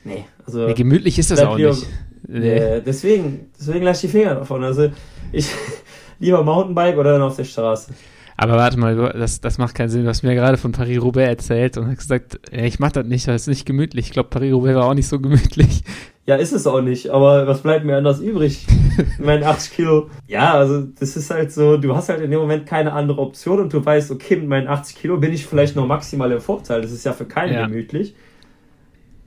nee, 0.03 0.25
also. 0.43 0.65
Nee, 0.65 0.73
gemütlich 0.73 1.19
ist 1.19 1.29
das 1.29 1.39
auch 1.41 1.55
lieber, 1.55 1.69
nicht. 1.69 1.87
Nee. 2.27 2.81
Deswegen, 2.83 3.51
deswegen 3.59 3.85
lasse 3.85 4.07
ich 4.07 4.11
die 4.11 4.17
Finger 4.17 4.33
davon. 4.33 4.63
Also, 4.63 4.89
ich 5.31 5.51
lieber 6.19 6.43
Mountainbike 6.43 6.97
oder 6.97 7.11
dann 7.11 7.21
auf 7.21 7.35
der 7.35 7.43
Straße. 7.43 7.93
Aber 8.37 8.53
warte 8.53 8.79
mal, 8.79 9.13
das, 9.13 9.41
das 9.41 9.57
macht 9.57 9.75
keinen 9.75 9.89
Sinn. 9.89 10.03
Du 10.03 10.09
hast 10.09 10.23
mir 10.23 10.35
gerade 10.35 10.57
von 10.57 10.71
Paris-Roubaix 10.71 11.29
erzählt 11.29 11.77
und 11.77 11.87
hast 11.87 11.97
gesagt, 11.97 12.39
ich 12.51 12.79
mach 12.79 12.91
das 12.91 13.05
nicht, 13.05 13.27
das 13.27 13.43
ist 13.43 13.47
nicht 13.47 13.65
gemütlich. 13.65 14.07
Ich 14.07 14.11
glaube, 14.11 14.29
Paris-Roubaix 14.29 14.75
war 14.75 14.85
auch 14.85 14.93
nicht 14.93 15.07
so 15.07 15.19
gemütlich. 15.19 15.83
Ja, 16.25 16.35
ist 16.35 16.53
es 16.53 16.65
auch 16.65 16.81
nicht, 16.81 17.09
aber 17.09 17.47
was 17.47 17.63
bleibt 17.63 17.83
mir 17.83 17.97
anders 17.97 18.21
übrig? 18.21 18.65
Mein 19.19 19.43
80 19.43 19.73
Kilo. 19.73 20.09
Ja, 20.25 20.53
also 20.53 20.81
das 20.81 21.17
ist 21.17 21.29
halt 21.29 21.51
so, 21.51 21.75
du 21.75 21.93
hast 21.95 22.07
halt 22.07 22.21
in 22.21 22.31
dem 22.31 22.39
Moment 22.39 22.65
keine 22.65 22.93
andere 22.93 23.19
Option 23.19 23.59
und 23.59 23.73
du 23.73 23.85
weißt, 23.85 24.09
okay, 24.09 24.37
mit 24.37 24.47
meinen 24.47 24.69
80 24.69 24.95
Kilo 24.95 25.17
bin 25.17 25.33
ich 25.33 25.45
vielleicht 25.45 25.75
noch 25.75 25.85
maximal 25.85 26.31
im 26.31 26.39
Vorteil. 26.39 26.81
Das 26.81 26.93
ist 26.93 27.03
ja 27.03 27.11
für 27.11 27.25
keinen 27.25 27.53
ja. 27.53 27.65
gemütlich. 27.65 28.15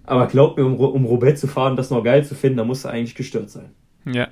Aber 0.05 0.27
glaub 0.27 0.57
mir, 0.57 0.65
um, 0.65 0.77
um 0.79 1.05
Roubaix 1.05 1.41
zu 1.41 1.49
fahren, 1.49 1.77
das 1.77 1.91
noch 1.91 2.03
geil 2.03 2.25
zu 2.25 2.35
finden, 2.35 2.59
da 2.59 2.65
musst 2.65 2.85
du 2.85 2.89
eigentlich 2.89 3.15
gestört 3.15 3.51
sein. 3.51 3.73
Ja, 4.07 4.29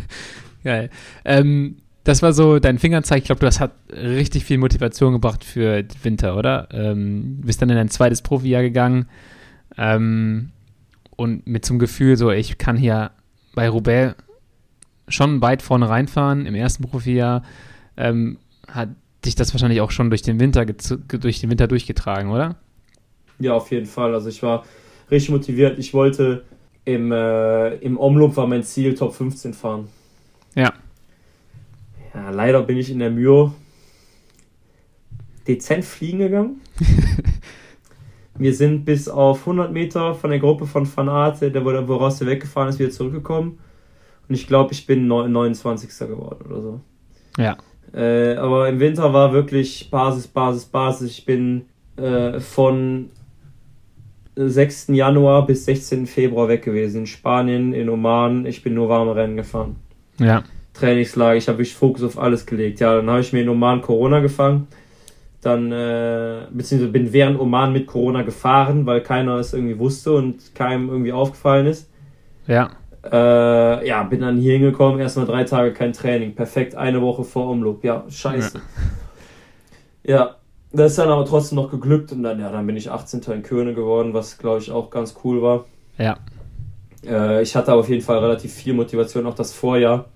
geil. 0.64 0.88
Ähm, 1.26 1.76
das 2.08 2.22
war 2.22 2.32
so 2.32 2.58
dein 2.58 2.78
Fingerzeig. 2.78 3.18
Ich 3.18 3.24
glaube, 3.24 3.42
das 3.42 3.60
hat 3.60 3.72
richtig 3.92 4.46
viel 4.46 4.56
Motivation 4.56 5.12
gebracht 5.12 5.44
für 5.44 5.84
Winter, 6.02 6.38
oder? 6.38 6.66
Ähm, 6.72 7.42
bist 7.42 7.60
dann 7.60 7.68
in 7.68 7.76
ein 7.76 7.90
zweites 7.90 8.22
Profijahr 8.22 8.62
gegangen. 8.62 9.08
Ähm, 9.76 10.52
und 11.16 11.46
mit 11.46 11.66
zum 11.66 11.78
Gefühl, 11.78 12.16
so, 12.16 12.30
ich 12.30 12.56
kann 12.56 12.78
hier 12.78 13.10
bei 13.54 13.68
Roubaix 13.68 14.14
schon 15.08 15.42
weit 15.42 15.60
vorne 15.60 15.90
reinfahren. 15.90 16.46
Im 16.46 16.54
ersten 16.54 16.82
Profijahr 16.84 17.42
ähm, 17.98 18.38
hat 18.66 18.88
dich 19.26 19.34
das 19.34 19.52
wahrscheinlich 19.52 19.82
auch 19.82 19.90
schon 19.90 20.08
durch 20.08 20.22
den 20.22 20.40
Winter 20.40 20.64
durch 20.64 21.40
den 21.40 21.50
Winter 21.50 21.66
durchgetragen, 21.66 22.30
oder? 22.30 22.56
Ja, 23.38 23.52
auf 23.52 23.70
jeden 23.70 23.84
Fall. 23.84 24.14
Also 24.14 24.30
ich 24.30 24.42
war 24.42 24.64
richtig 25.10 25.28
motiviert. 25.28 25.78
Ich 25.78 25.92
wollte 25.92 26.42
im, 26.86 27.12
äh, 27.12 27.74
im 27.76 27.98
Omloop 27.98 28.34
war 28.38 28.46
mein 28.46 28.62
Ziel 28.62 28.94
Top 28.94 29.14
15 29.14 29.52
fahren. 29.52 29.88
Ja. 30.54 30.72
Ja, 32.18 32.30
leider 32.30 32.62
bin 32.62 32.76
ich 32.76 32.90
in 32.90 32.98
der 32.98 33.10
Mühe 33.10 33.52
dezent 35.46 35.84
fliegen 35.84 36.18
gegangen. 36.18 36.60
Wir 38.38 38.54
sind 38.54 38.84
bis 38.84 39.08
auf 39.08 39.40
100 39.40 39.72
Meter 39.72 40.14
von 40.14 40.30
der 40.30 40.40
Gruppe 40.40 40.66
von 40.66 40.84
Fanate, 40.84 41.50
der 41.52 41.64
woraus 41.64 42.18
der 42.18 42.26
weggefahren 42.26 42.70
ist, 42.70 42.78
wieder 42.80 42.90
zurückgekommen. 42.90 43.58
Und 44.28 44.34
ich 44.34 44.46
glaube, 44.48 44.72
ich 44.72 44.84
bin 44.84 45.06
29. 45.06 45.96
geworden 46.08 46.44
oder 46.50 46.60
so. 46.60 46.80
Ja. 47.36 47.56
Äh, 47.94 48.34
aber 48.34 48.68
im 48.68 48.80
Winter 48.80 49.12
war 49.12 49.32
wirklich 49.32 49.88
Basis, 49.90 50.26
Basis, 50.26 50.64
Basis. 50.66 51.10
Ich 51.18 51.24
bin 51.24 51.66
äh, 51.96 52.40
von 52.40 53.10
6. 54.34 54.88
Januar 54.88 55.46
bis 55.46 55.64
16. 55.66 56.06
Februar 56.06 56.48
weg 56.48 56.64
gewesen. 56.64 57.02
In 57.02 57.06
Spanien, 57.06 57.72
in 57.72 57.88
Oman. 57.88 58.44
Ich 58.44 58.62
bin 58.62 58.74
nur 58.74 58.88
warme 58.88 59.14
Rennen 59.14 59.36
gefahren. 59.36 59.76
Ja. 60.18 60.42
Trainingslager. 60.78 61.36
Ich 61.36 61.48
habe 61.48 61.58
wirklich 61.58 61.74
Fokus 61.74 62.02
auf 62.02 62.18
alles 62.18 62.46
gelegt. 62.46 62.80
Ja, 62.80 62.96
dann 62.96 63.08
habe 63.10 63.20
ich 63.20 63.32
mir 63.32 63.42
in 63.42 63.48
Oman 63.48 63.82
Corona 63.82 64.20
gefangen 64.20 64.68
dann 65.40 65.70
äh, 65.70 66.46
beziehungsweise 66.50 66.92
bin 66.92 67.12
während 67.12 67.38
Oman 67.38 67.72
mit 67.72 67.86
Corona 67.86 68.22
gefahren, 68.22 68.86
weil 68.86 69.02
keiner 69.02 69.36
es 69.36 69.52
irgendwie 69.52 69.78
wusste 69.78 70.12
und 70.12 70.54
keinem 70.54 70.88
irgendwie 70.88 71.12
aufgefallen 71.12 71.66
ist. 71.66 71.88
Ja. 72.46 72.70
Äh, 73.04 73.86
ja, 73.86 74.02
bin 74.02 74.20
dann 74.20 74.38
hier 74.38 74.54
hingekommen, 74.54 75.00
erstmal 75.00 75.26
drei 75.26 75.44
Tage 75.44 75.72
kein 75.72 75.92
Training. 75.92 76.34
Perfekt, 76.34 76.74
eine 76.74 77.00
Woche 77.00 77.22
vor 77.22 77.48
Umloop. 77.50 77.84
Ja, 77.84 78.04
scheiße. 78.08 78.60
Ja. 80.02 80.14
ja, 80.14 80.36
das 80.72 80.92
ist 80.92 80.98
dann 80.98 81.08
aber 81.08 81.24
trotzdem 81.24 81.56
noch 81.56 81.70
geglückt 81.70 82.10
und 82.10 82.24
dann, 82.24 82.40
ja, 82.40 82.50
dann 82.50 82.66
bin 82.66 82.76
ich 82.76 82.90
18. 82.90 83.20
in 83.32 83.42
Köhne 83.42 83.74
geworden, 83.74 84.14
was 84.14 84.38
glaube 84.38 84.58
ich 84.58 84.72
auch 84.72 84.90
ganz 84.90 85.14
cool 85.22 85.40
war. 85.40 85.66
Ja. 85.98 86.18
Äh, 87.06 87.42
ich 87.42 87.54
hatte 87.54 87.72
auf 87.72 87.88
jeden 87.88 88.02
Fall 88.02 88.18
relativ 88.18 88.52
viel 88.52 88.74
Motivation, 88.74 89.26
auch 89.26 89.36
das 89.36 89.54
Vorjahr 89.54 90.06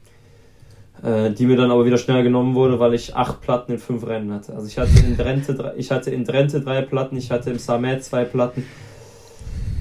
die 1.05 1.47
mir 1.47 1.57
dann 1.57 1.73
aber 1.73 1.85
wieder 1.85 1.99
schnell 1.99 2.23
genommen 2.23 2.55
wurde, 2.55 2.79
weil 2.79 2.95
ich 2.95 3.17
acht 3.17 3.41
Platten 3.41 3.73
in 3.73 3.79
fünf 3.79 4.07
Rennen 4.07 4.33
hatte. 4.33 4.55
Also 4.55 4.69
ich 4.69 4.79
hatte 4.79 5.01
in 5.05 5.17
Drenthe, 5.17 5.75
ich 5.77 5.91
hatte 5.91 6.13
in 6.13 6.25
Drenthe 6.25 6.61
drei 6.61 6.83
Platten, 6.83 7.17
ich 7.17 7.31
hatte 7.31 7.51
im 7.51 7.59
Samet 7.59 8.05
zwei 8.05 8.25
Platten. 8.25 8.65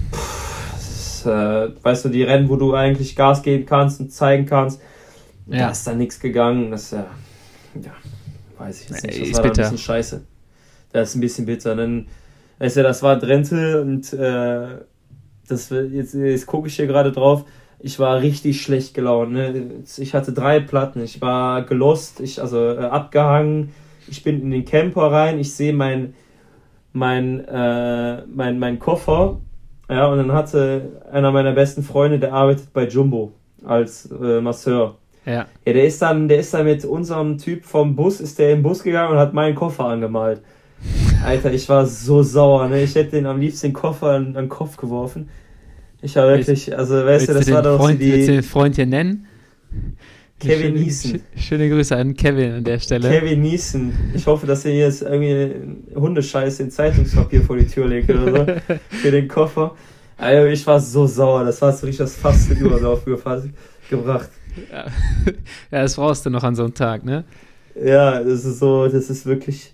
Puh, 0.09 0.17
ist, 1.21 1.25
äh, 1.25 1.69
weißt 1.83 2.05
du, 2.05 2.09
die 2.09 2.23
Rennen, 2.23 2.49
wo 2.49 2.55
du 2.55 2.73
eigentlich 2.73 3.15
Gas 3.15 3.41
geben 3.41 3.65
kannst 3.65 3.99
und 3.99 4.11
zeigen 4.11 4.45
kannst, 4.45 4.81
ja. 5.47 5.59
da 5.59 5.71
ist 5.71 5.85
da 5.85 5.93
nichts 5.93 6.19
gegangen. 6.19 6.71
Das 6.71 6.93
äh, 6.93 7.03
ja, 7.75 7.91
weiß 8.57 8.81
ich 8.81 8.89
jetzt 8.89 9.03
nicht. 9.03 9.21
Das 9.21 9.27
ist 9.27 9.37
war 9.37 9.45
ein 9.45 9.51
bisschen 9.51 9.77
scheiße. 9.77 10.21
Das 10.91 11.09
ist 11.09 11.15
ein 11.15 11.21
bisschen 11.21 11.45
bitter. 11.45 11.75
Dann, 11.75 12.07
weißt 12.59 12.77
du, 12.77 12.83
das 12.83 13.03
war 13.03 13.17
Drenthe 13.17 13.81
und 13.81 14.11
äh, 14.13 14.79
das, 15.47 15.69
jetzt, 15.69 16.13
jetzt 16.13 16.45
gucke 16.45 16.67
ich 16.67 16.75
hier 16.75 16.87
gerade 16.87 17.11
drauf 17.11 17.45
ich 17.83 17.99
war 17.99 18.21
richtig 18.21 18.61
schlecht 18.61 18.93
gelaunt. 18.93 19.31
Ne? 19.31 19.83
Ich 19.97 20.13
hatte 20.13 20.33
drei 20.33 20.59
Platten, 20.59 21.03
ich 21.03 21.21
war 21.21 21.63
gelost, 21.63 22.19
ich, 22.19 22.41
also 22.41 22.57
äh, 22.59 22.85
abgehangen. 22.85 23.71
Ich 24.07 24.23
bin 24.23 24.41
in 24.41 24.51
den 24.51 24.65
Camper 24.65 25.11
rein, 25.11 25.39
ich 25.39 25.53
sehe 25.53 25.73
mein, 25.73 26.13
mein, 26.93 27.45
äh, 27.47 28.25
mein, 28.25 28.59
mein 28.59 28.79
Koffer. 28.79 29.39
Ja, 29.89 30.07
und 30.07 30.17
dann 30.17 30.31
hatte 30.31 31.01
einer 31.11 31.31
meiner 31.31 31.53
besten 31.53 31.83
Freunde, 31.83 32.19
der 32.19 32.33
arbeitet 32.33 32.71
bei 32.73 32.87
Jumbo 32.87 33.33
als 33.65 34.09
äh, 34.11 34.41
Masseur. 34.41 34.97
Ja. 35.25 35.45
ja, 35.65 35.73
der 35.73 35.85
ist 35.85 36.01
dann, 36.01 36.27
der 36.27 36.39
ist 36.39 36.53
dann 36.53 36.65
mit 36.65 36.83
unserem 36.83 37.37
Typ 37.37 37.63
vom 37.65 37.95
Bus, 37.95 38.21
ist 38.21 38.39
der 38.39 38.53
im 38.53 38.63
Bus 38.63 38.81
gegangen 38.81 39.11
und 39.13 39.19
hat 39.19 39.33
meinen 39.33 39.53
Koffer 39.53 39.85
angemalt. 39.85 40.41
Alter, 41.23 41.53
ich 41.53 41.69
war 41.69 41.85
so 41.85 42.23
sauer, 42.23 42.67
ne? 42.67 42.81
Ich 42.81 42.95
hätte 42.95 43.11
den 43.11 43.27
am 43.27 43.39
liebsten 43.39 43.67
den 43.67 43.73
Koffer 43.73 44.11
an, 44.11 44.27
an 44.27 44.45
den 44.45 44.49
Kopf 44.49 44.77
geworfen. 44.77 45.29
Ich 46.01 46.15
war 46.15 46.27
wirklich, 46.27 46.75
also 46.75 47.05
weißt 47.05 47.29
du, 47.29 47.33
das 47.33 47.51
war 47.51 47.61
doch 47.61 47.77
Freund, 47.77 48.01
die. 48.01 48.11
Willst 48.11 48.29
du 48.29 48.33
den 48.33 48.43
Freund 48.43 48.75
hier 48.75 48.85
nennen? 48.85 49.27
Kevin 50.39 50.73
Neeson. 50.73 51.21
Schöne 51.35 51.69
Grüße 51.69 51.95
an 51.95 52.15
Kevin 52.15 52.53
an 52.53 52.63
der 52.63 52.79
Stelle. 52.79 53.07
Kevin 53.09 53.41
Neeson. 53.41 53.93
Ich 54.15 54.25
hoffe, 54.25 54.47
dass 54.47 54.65
er 54.65 54.73
jetzt 54.73 55.03
irgendwie 55.03 55.53
Hundescheiß 55.95 56.59
in 56.61 56.71
Zeitungspapier 56.71 57.43
vor 57.43 57.57
die 57.57 57.67
Tür 57.67 57.87
legt 57.87 58.09
oder 58.09 58.45
so. 58.45 58.75
für 58.89 59.11
den 59.11 59.27
Koffer. 59.27 59.75
Also 60.17 60.47
ich 60.47 60.65
war 60.65 60.79
so 60.79 61.05
sauer. 61.05 61.45
Das 61.45 61.61
war 61.61 61.71
so 61.71 61.85
richtig 61.85 61.99
das 61.99 62.15
Fass 62.15 62.47
zu 62.47 62.53
Überlauf 62.53 63.05
gebracht. 63.05 64.29
Ja. 64.71 64.85
ja, 65.71 65.81
das 65.81 65.95
brauchst 65.95 66.25
du 66.25 66.29
noch 66.31 66.43
an 66.43 66.55
so 66.55 66.63
einem 66.63 66.73
Tag, 66.73 67.05
ne? 67.05 67.23
Ja, 67.75 68.21
das 68.23 68.43
ist 68.43 68.59
so, 68.59 68.87
das 68.87 69.09
ist 69.09 69.25
wirklich. 69.25 69.73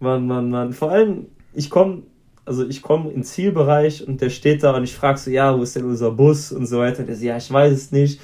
Mann, 0.00 0.26
Mann, 0.26 0.50
Mann. 0.50 0.72
Vor 0.72 0.90
allem, 0.90 1.26
ich 1.52 1.70
komme 1.70 2.02
also 2.44 2.66
ich 2.66 2.82
komme 2.82 3.10
in 3.10 3.22
Zielbereich 3.22 4.06
und 4.06 4.20
der 4.20 4.30
steht 4.30 4.62
da 4.62 4.76
und 4.76 4.84
ich 4.84 4.94
frage 4.94 5.18
so, 5.18 5.30
ja, 5.30 5.56
wo 5.56 5.62
ist 5.62 5.76
denn 5.76 5.84
unser 5.84 6.10
Bus 6.10 6.52
und 6.52 6.66
so 6.66 6.78
weiter. 6.78 7.04
Der 7.04 7.14
sagt, 7.14 7.24
ja, 7.24 7.36
ich 7.36 7.52
weiß 7.52 7.72
es 7.72 7.92
nicht. 7.92 8.20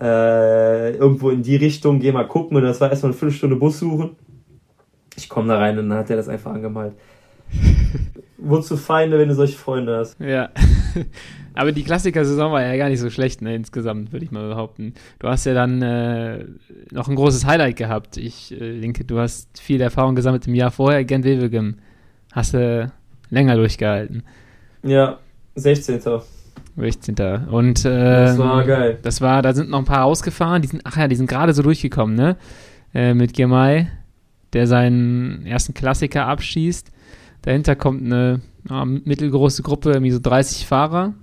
Äh, 0.00 0.96
irgendwo 0.96 1.30
in 1.30 1.42
die 1.42 1.56
Richtung, 1.56 2.00
geh 2.00 2.12
mal 2.12 2.26
gucken. 2.26 2.56
Und 2.56 2.62
das 2.64 2.80
war 2.80 2.90
erstmal 2.90 3.12
eine 3.12 3.18
Viertelstunde 3.18 3.56
Bus 3.56 3.78
suchen. 3.78 4.16
Ich 5.16 5.28
komme 5.28 5.48
da 5.48 5.58
rein 5.58 5.78
und 5.78 5.88
dann 5.88 5.98
hat 5.98 6.10
er 6.10 6.16
das 6.16 6.28
einfach 6.28 6.52
angemalt. 6.52 6.94
Wozu 8.38 8.76
Feinde, 8.76 9.18
wenn 9.18 9.28
du 9.28 9.34
solche 9.34 9.56
Freunde 9.56 9.98
hast? 9.98 10.18
Ja. 10.18 10.50
Aber 11.54 11.70
die 11.72 11.84
Klassiker-Saison 11.84 12.50
war 12.50 12.62
ja 12.62 12.76
gar 12.76 12.88
nicht 12.88 12.98
so 12.98 13.10
schlecht, 13.10 13.42
ne, 13.42 13.54
insgesamt, 13.54 14.12
würde 14.12 14.24
ich 14.24 14.30
mal 14.30 14.48
behaupten. 14.48 14.94
Du 15.18 15.28
hast 15.28 15.44
ja 15.44 15.52
dann 15.52 15.82
äh, 15.82 16.46
noch 16.90 17.08
ein 17.08 17.14
großes 17.14 17.44
Highlight 17.46 17.76
gehabt. 17.76 18.16
Ich 18.16 18.52
äh, 18.52 18.80
denke, 18.80 19.04
du 19.04 19.18
hast 19.18 19.60
viel 19.60 19.80
Erfahrung 19.80 20.14
gesammelt 20.14 20.46
im 20.46 20.54
Jahr 20.54 20.70
vorher, 20.70 21.04
Gent 21.04 21.24
Wevelgem. 21.24 21.76
Hast 22.32 22.54
du 22.54 22.90
länger 23.32 23.56
durchgehalten. 23.56 24.22
Ja, 24.84 25.18
16. 25.56 26.00
16. 26.76 27.46
Und 27.50 27.84
äh, 27.84 28.26
das 28.26 28.38
war 28.38 28.64
geil. 28.64 28.98
Das 29.02 29.20
war, 29.20 29.42
da 29.42 29.52
sind 29.54 29.70
noch 29.70 29.78
ein 29.78 29.84
paar 29.84 30.04
ausgefahren, 30.04 30.62
die 30.62 30.68
sind, 30.68 30.82
ach 30.84 30.96
ja, 30.96 31.08
die 31.08 31.16
sind 31.16 31.28
gerade 31.28 31.52
so 31.52 31.62
durchgekommen, 31.62 32.14
ne? 32.14 32.36
Äh, 32.94 33.14
mit 33.14 33.34
Gemay, 33.34 33.88
der 34.52 34.66
seinen 34.66 35.46
ersten 35.46 35.74
Klassiker 35.74 36.26
abschießt. 36.26 36.92
Dahinter 37.42 37.74
kommt 37.74 38.02
eine 38.04 38.40
ja, 38.68 38.84
mittelgroße 38.84 39.62
Gruppe, 39.62 39.92
irgendwie 39.92 40.12
so 40.12 40.20
30 40.22 40.66
Fahrer, 40.66 41.14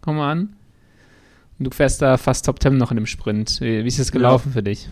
kommen 0.00 0.20
an. 0.20 0.56
Und 1.58 1.66
du 1.66 1.70
fährst 1.70 2.00
da 2.00 2.16
fast 2.16 2.46
Top 2.46 2.62
10 2.62 2.76
noch 2.78 2.90
in 2.90 2.96
dem 2.96 3.06
Sprint. 3.06 3.60
Wie, 3.60 3.84
wie 3.84 3.88
ist 3.88 4.00
das 4.00 4.12
gelaufen 4.12 4.48
ja. 4.48 4.52
für 4.54 4.62
dich? 4.62 4.88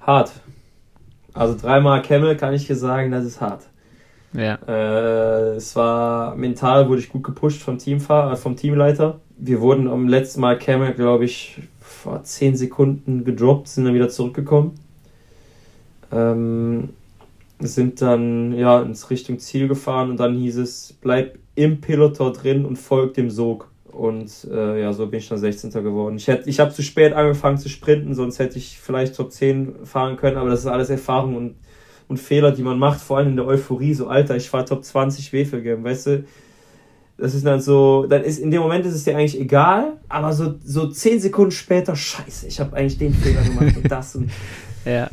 Hart. 0.00 0.32
Also 1.32 1.56
dreimal 1.56 2.02
Camel 2.02 2.36
kann 2.36 2.52
ich 2.52 2.66
dir 2.66 2.74
sagen, 2.74 3.12
das 3.12 3.24
ist 3.24 3.40
hart. 3.40 3.69
Ja. 4.32 4.58
Äh, 4.66 5.56
es 5.56 5.74
war 5.74 6.36
mental 6.36 6.88
wurde 6.88 7.00
ich 7.00 7.08
gut 7.08 7.24
gepusht 7.24 7.62
vom 7.62 7.78
Teamfahrer, 7.78 8.32
äh, 8.32 8.36
vom 8.36 8.56
Teamleiter. 8.56 9.20
Wir 9.36 9.60
wurden 9.60 9.88
am 9.88 10.06
letzten 10.06 10.40
Mal 10.40 10.58
Camel, 10.58 10.92
glaube 10.92 11.24
ich, 11.24 11.60
vor 11.80 12.22
10 12.22 12.56
Sekunden 12.56 13.24
gedroppt, 13.24 13.68
sind 13.68 13.84
dann 13.84 13.94
wieder 13.94 14.08
zurückgekommen. 14.08 14.72
Ähm, 16.12 16.90
sind 17.58 18.00
dann 18.00 18.52
ja 18.56 18.80
ins 18.80 19.10
Richtung 19.10 19.38
Ziel 19.38 19.68
gefahren 19.68 20.10
und 20.10 20.20
dann 20.20 20.34
hieß 20.34 20.56
es, 20.58 20.94
bleib 21.00 21.38
im 21.54 21.80
Peloton 21.80 22.32
drin 22.32 22.64
und 22.64 22.76
folg 22.76 23.14
dem 23.14 23.30
Sog. 23.30 23.70
Und 23.92 24.46
äh, 24.50 24.80
ja, 24.80 24.92
so 24.92 25.06
bin 25.08 25.18
ich 25.18 25.28
dann 25.28 25.38
16. 25.38 25.70
geworden. 25.72 26.16
Ich, 26.16 26.28
ich 26.28 26.60
habe 26.60 26.72
zu 26.72 26.82
spät 26.82 27.12
angefangen 27.12 27.58
zu 27.58 27.68
sprinten, 27.68 28.14
sonst 28.14 28.38
hätte 28.38 28.56
ich 28.56 28.78
vielleicht 28.78 29.16
Top 29.16 29.32
10 29.32 29.84
fahren 29.84 30.16
können, 30.16 30.36
aber 30.36 30.48
das 30.48 30.60
ist 30.60 30.66
alles 30.66 30.90
Erfahrung 30.90 31.36
und, 31.36 31.56
und 32.10 32.18
Fehler, 32.18 32.50
die 32.50 32.62
man 32.62 32.76
macht, 32.76 33.00
vor 33.00 33.18
allem 33.18 33.28
in 33.28 33.36
der 33.36 33.46
Euphorie. 33.46 33.94
So, 33.94 34.08
Alter, 34.08 34.34
ich 34.36 34.50
fahre 34.50 34.64
Top 34.64 34.84
20 34.84 35.32
Wefelgame, 35.32 35.84
weißt 35.84 36.06
du? 36.08 36.24
Das 37.16 37.34
ist 37.34 37.46
dann 37.46 37.60
so, 37.60 38.06
dann 38.08 38.24
ist 38.24 38.38
in 38.38 38.50
dem 38.50 38.62
Moment 38.62 38.84
ist 38.84 38.94
es 38.94 39.04
dir 39.04 39.16
eigentlich 39.16 39.38
egal, 39.38 39.98
aber 40.08 40.32
so, 40.32 40.54
so 40.64 40.88
10 40.88 41.20
Sekunden 41.20 41.52
später, 41.52 41.94
scheiße, 41.94 42.48
ich 42.48 42.58
habe 42.58 42.76
eigentlich 42.76 42.98
den 42.98 43.14
Fehler 43.14 43.42
gemacht 43.42 43.76
und 43.76 43.90
das 43.90 44.16
und. 44.16 44.30
ja. 44.84 45.08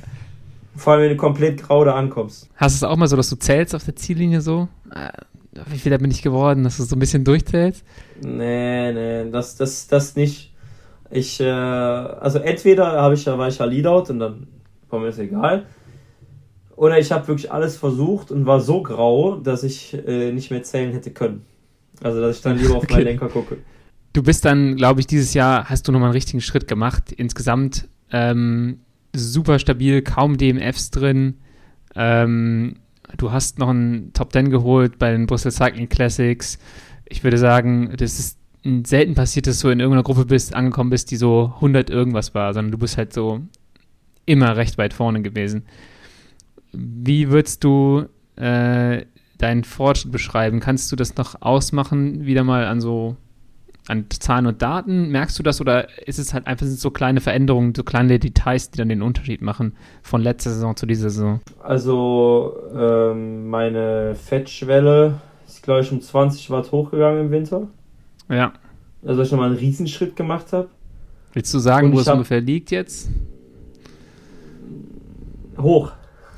Vor 0.75 0.93
allem, 0.93 1.03
wenn 1.03 1.09
du 1.09 1.17
komplett 1.17 1.61
grau 1.61 1.83
da 1.85 1.95
ankommst. 1.95 2.49
Hast 2.55 2.81
du 2.81 2.85
es 2.85 2.91
auch 2.91 2.95
mal 2.95 3.07
so, 3.07 3.15
dass 3.15 3.29
du 3.29 3.35
zählst 3.35 3.75
auf 3.75 3.83
der 3.83 3.95
Ziellinie 3.95 4.41
so? 4.41 4.67
Äh, 4.89 5.09
wie 5.69 5.77
viel 5.77 5.91
da 5.91 5.97
bin 5.97 6.09
ich 6.09 6.23
geworden, 6.23 6.63
dass 6.63 6.77
du 6.77 6.83
so 6.83 6.95
ein 6.95 6.99
bisschen 6.99 7.23
durchzählst? 7.23 7.83
Nee, 8.21 8.93
nee, 8.93 9.29
das, 9.29 9.55
das, 9.55 9.87
das 9.87 10.15
nicht. 10.15 10.51
Ich, 11.11 11.39
äh, 11.41 11.45
also 11.45 12.39
entweder 12.39 12.93
habe 12.93 13.13
ich, 13.13 13.27
war 13.27 13.47
ich 13.47 13.59
ja 13.59 13.65
Leadout 13.65 14.11
und 14.11 14.19
dann 14.19 14.47
war 14.89 14.99
mir 14.99 15.07
das 15.07 15.19
egal. 15.19 15.65
Oder 16.78 16.99
ich 16.99 17.11
habe 17.11 17.28
wirklich 17.28 17.51
alles 17.51 17.75
versucht 17.75 18.32
und 18.32 18.45
war 18.45 18.61
so 18.61 18.84
grau, 18.84 19.36
dass 19.36 19.63
ich 19.63 19.97
äh, 20.07 20.32
nicht 20.32 20.51
mehr 20.51 20.61
zählen 20.61 20.93
hätte 20.93 21.11
können. 21.11 21.41
Also, 22.01 22.21
dass 22.21 22.38
ich 22.38 22.43
dann 22.43 22.59
lieber 22.59 22.75
auf 22.78 22.84
okay. 22.84 22.93
meinen 22.93 23.03
Lenker 23.05 23.30
gucke. 23.30 23.57
Du 24.13 24.21
bist 24.21 24.45
dann, 24.45 24.75
glaube 24.75 24.99
ich, 24.99 25.07
dieses 25.07 25.34
Jahr 25.34 25.69
hast 25.69 25.88
du 25.88 25.91
nochmal 25.91 26.09
einen 26.09 26.13
richtigen 26.13 26.39
Schritt 26.39 26.67
gemacht. 26.67 27.11
Insgesamt 27.11 27.88
ähm, 28.11 28.80
super 29.15 29.57
stabil, 29.57 30.03
kaum 30.03 30.38
DMFs 30.38 30.91
drin. 30.91 31.39
Ähm, 31.95 32.75
du 33.17 33.32
hast 33.32 33.57
noch 33.57 33.69
einen 33.69 34.13
Top 34.13 34.32
10 34.32 34.51
geholt 34.51 34.99
bei 34.99 35.11
den 35.11 35.25
Brüssel 35.25 35.51
Cycling 35.51 35.89
Classics. 35.89 36.59
Ich 37.05 37.23
würde 37.23 37.39
sagen, 37.39 37.95
das 37.97 38.19
ist 38.19 38.38
selten 38.86 39.15
passiert, 39.15 39.47
dass 39.47 39.59
du 39.61 39.69
in 39.69 39.80
irgendeiner 39.80 40.03
Gruppe 40.03 40.25
bist, 40.25 40.53
angekommen 40.53 40.91
bist, 40.91 41.09
die 41.09 41.17
so 41.17 41.53
100 41.55 41.89
irgendwas 41.89 42.36
war, 42.36 42.53
sondern 42.53 42.71
du 42.71 42.78
bist 42.78 42.97
halt 42.97 43.13
so 43.13 43.41
immer 44.28 44.57
recht 44.57 44.78
weit 44.78 44.93
vorne 44.93 45.23
gewesen. 45.23 45.63
Wie 46.80 47.30
würdest 47.32 47.63
du 47.63 48.05
äh, 48.36 49.05
deinen 49.39 49.63
Fortschritt 49.63 50.11
beschreiben? 50.11 50.59
Kannst 50.59 50.91
du 50.91 50.95
das 50.95 51.15
noch 51.15 51.41
ausmachen, 51.41 52.25
wieder 52.25 52.43
mal 52.43 52.65
an 52.65 52.82
so 52.82 53.15
an 53.88 54.05
Zahlen 54.09 54.45
und 54.45 54.61
Daten? 54.61 55.09
Merkst 55.09 55.39
du 55.39 55.43
das 55.43 55.59
oder 55.59 55.88
ist 56.05 56.19
es 56.19 56.34
halt 56.34 56.45
einfach 56.45 56.67
so 56.67 56.91
kleine 56.91 57.21
Veränderungen, 57.21 57.73
so 57.73 57.84
kleine 57.84 58.19
Details, 58.19 58.69
die 58.69 58.78
dann 58.78 58.89
den 58.89 59.01
Unterschied 59.01 59.41
machen 59.41 59.75
von 60.03 60.21
letzter 60.21 60.51
Saison 60.51 60.75
zu 60.75 60.86
dieser 60.86 61.09
Saison? 61.09 61.39
Also 61.63 62.53
ähm, 62.75 63.49
meine 63.49 64.15
Fettschwelle 64.15 65.19
ist, 65.47 65.63
glaube 65.63 65.82
ich, 65.82 65.91
um 65.91 66.01
20 66.01 66.49
Watt 66.51 66.71
hochgegangen 66.71 67.21
im 67.21 67.32
Winter. 67.32 67.67
Ja. 68.30 68.53
Also 69.05 69.21
ich 69.21 69.32
nochmal 69.32 69.49
einen 69.49 69.57
Riesenschritt 69.57 70.15
gemacht 70.15 70.51
habe. 70.53 70.67
Willst 71.34 71.53
du 71.53 71.59
sagen, 71.59 71.93
wo 71.93 71.99
es 71.99 72.07
ungefähr 72.07 72.41
liegt 72.41 72.71
jetzt? 72.71 73.09
Hoch. 75.57 75.91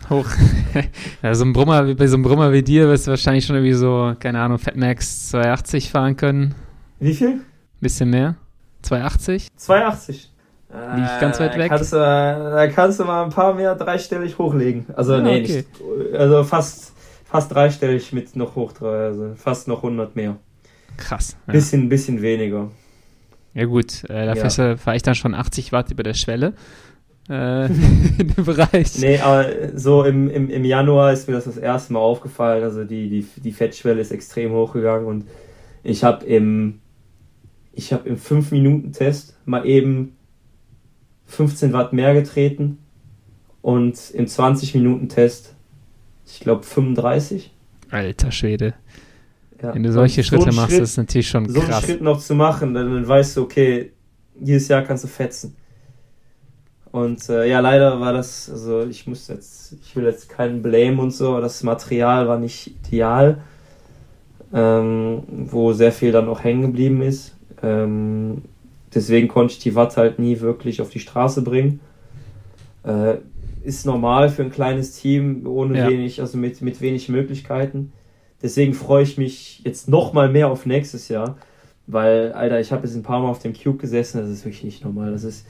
Hoch. 0.09 0.27
ja, 1.23 1.35
so 1.35 1.45
ein 1.45 1.53
Brummer, 1.53 1.93
bei 1.95 2.07
so 2.07 2.15
einem 2.15 2.23
Brummer 2.23 2.51
wie 2.51 2.63
dir 2.63 2.87
wirst 2.87 3.07
du 3.07 3.11
wahrscheinlich 3.11 3.45
schon 3.45 3.55
irgendwie 3.55 3.73
so, 3.73 4.13
keine 4.19 4.39
Ahnung, 4.41 4.57
Fatmax 4.57 5.29
280 5.29 5.91
fahren 5.91 6.15
können. 6.15 6.55
Wie 6.99 7.13
viel? 7.13 7.41
Bisschen 7.79 8.09
mehr. 8.09 8.35
280? 8.81 9.47
280. 9.55 10.31
Liegt 10.71 11.19
ganz 11.19 11.39
weit 11.39 11.57
weg. 11.57 11.69
Kannst, 11.69 11.93
äh, 11.93 11.97
da 11.97 12.67
kannst 12.67 12.99
du 12.99 13.05
mal 13.05 13.23
ein 13.23 13.31
paar 13.31 13.55
mehr 13.55 13.73
dreistellig 13.75 14.37
hochlegen. 14.37 14.85
Also, 14.95 15.13
ja, 15.13 15.21
nee, 15.21 15.41
okay. 15.41 15.65
nicht. 15.97 16.15
Also 16.15 16.43
fast, 16.43 16.93
fast 17.25 17.51
dreistellig 17.51 18.13
mit 18.13 18.35
noch 18.35 18.55
hoch, 18.55 18.79
also 18.81 19.33
fast 19.35 19.67
noch 19.67 19.77
100 19.77 20.15
mehr. 20.15 20.37
Krass. 20.97 21.37
Ja. 21.47 21.53
Bisschen, 21.53 21.89
bisschen 21.89 22.21
weniger. 22.21 22.69
Ja, 23.55 23.65
gut. 23.65 24.03
Äh, 24.09 24.27
dafür 24.27 24.65
ja. 24.65 24.77
fahre 24.77 24.95
ich 24.95 25.01
dann 25.01 25.15
schon 25.15 25.33
80 25.33 25.71
Watt 25.71 25.89
über 25.89 26.03
der 26.03 26.13
Schwelle. 26.13 26.53
Äh, 27.29 27.65
in 28.17 28.33
dem 28.35 28.45
Bereich. 28.45 28.97
Nee, 28.99 29.19
aber 29.19 29.77
so 29.77 30.03
im, 30.03 30.29
im, 30.29 30.49
im 30.49 30.65
Januar 30.65 31.13
ist 31.13 31.27
mir 31.27 31.35
das 31.35 31.45
das 31.45 31.57
erste 31.57 31.93
Mal 31.93 31.99
aufgefallen. 31.99 32.63
Also, 32.63 32.83
die, 32.83 33.09
die, 33.09 33.25
die 33.41 33.51
Fettschwelle 33.51 34.01
ist 34.01 34.11
extrem 34.11 34.51
hochgegangen 34.51 35.07
und 35.07 35.25
ich 35.83 36.03
habe 36.03 36.25
im 36.25 36.79
ich 37.79 37.93
habe 37.93 38.09
im 38.09 38.17
5-Minuten-Test 38.17 39.37
mal 39.45 39.65
eben 39.65 40.15
15 41.27 41.71
Watt 41.73 41.93
mehr 41.93 42.13
getreten 42.13 42.77
und 43.61 44.11
im 44.11 44.25
20-Minuten-Test, 44.25 45.55
ich 46.25 46.39
glaube, 46.41 46.63
35. 46.63 47.53
Alter 47.89 48.31
Schwede. 48.31 48.73
Ja. 49.61 49.73
Wenn 49.73 49.83
du 49.83 49.91
solche 49.91 50.23
so 50.23 50.27
Schritte 50.27 50.51
machst, 50.53 50.71
Schritt, 50.71 50.83
ist 50.83 50.97
natürlich 50.97 51.29
schon 51.29 51.47
krass. 51.47 51.53
So 51.53 51.61
einen 51.61 51.83
Schritt 51.83 52.01
noch 52.01 52.19
zu 52.19 52.35
machen, 52.35 52.73
dann, 52.73 52.93
dann 52.93 53.07
weißt 53.07 53.37
du, 53.37 53.43
okay, 53.43 53.91
dieses 54.35 54.67
Jahr 54.67 54.83
kannst 54.83 55.03
du 55.03 55.07
fetzen. 55.07 55.55
Und 56.91 57.29
äh, 57.29 57.47
ja, 57.47 57.59
leider 57.59 57.99
war 57.99 58.13
das, 58.13 58.49
also 58.49 58.83
ich 58.83 59.05
muss 59.05 59.27
jetzt, 59.27 59.75
ich 59.81 59.95
will 59.95 60.05
jetzt 60.05 60.27
keinen 60.27 60.61
Blame 60.61 61.01
und 61.01 61.11
so, 61.11 61.29
aber 61.29 61.41
das 61.41 61.61
Material 61.63 62.27
war 62.27 62.39
nicht 62.39 62.67
ideal, 62.67 63.37
ähm, 64.53 65.23
wo 65.27 65.73
sehr 65.73 65.91
viel 65.91 66.11
dann 66.11 66.27
auch 66.27 66.43
hängen 66.43 66.63
geblieben 66.63 67.01
ist. 67.01 67.35
Ähm, 67.61 68.43
deswegen 68.93 69.27
konnte 69.27 69.53
ich 69.53 69.59
die 69.59 69.75
Watt 69.75 69.97
halt 69.97 70.17
nie 70.17 70.39
wirklich 70.39 70.81
auf 70.81 70.89
die 70.89 70.99
Straße 70.99 71.43
bringen. 71.43 71.79
Äh, 72.83 73.17
ist 73.63 73.85
normal 73.85 74.29
für 74.29 74.41
ein 74.41 74.51
kleines 74.51 74.99
Team 74.99 75.45
ohne 75.45 75.77
ja. 75.77 75.89
wenig, 75.89 76.21
also 76.21 76.37
mit, 76.37 76.61
mit 76.61 76.81
wenig 76.81 77.09
Möglichkeiten. 77.09 77.91
Deswegen 78.41 78.73
freue 78.73 79.03
ich 79.03 79.17
mich 79.17 79.61
jetzt 79.63 79.89
noch 79.89 80.13
mal 80.13 80.29
mehr 80.29 80.49
auf 80.49 80.65
nächstes 80.65 81.09
Jahr, 81.09 81.37
weil, 81.85 82.31
Alter, 82.31 82.59
ich 82.59 82.71
habe 82.71 82.87
jetzt 82.87 82.95
ein 82.95 83.03
paar 83.03 83.19
Mal 83.19 83.29
auf 83.29 83.39
dem 83.39 83.53
Cube 83.53 83.77
gesessen, 83.77 84.21
das 84.21 84.29
ist 84.29 84.45
wirklich 84.45 84.63
nicht 84.63 84.85
normal. 84.85 85.11
Das 85.11 85.23
ist 85.23 85.45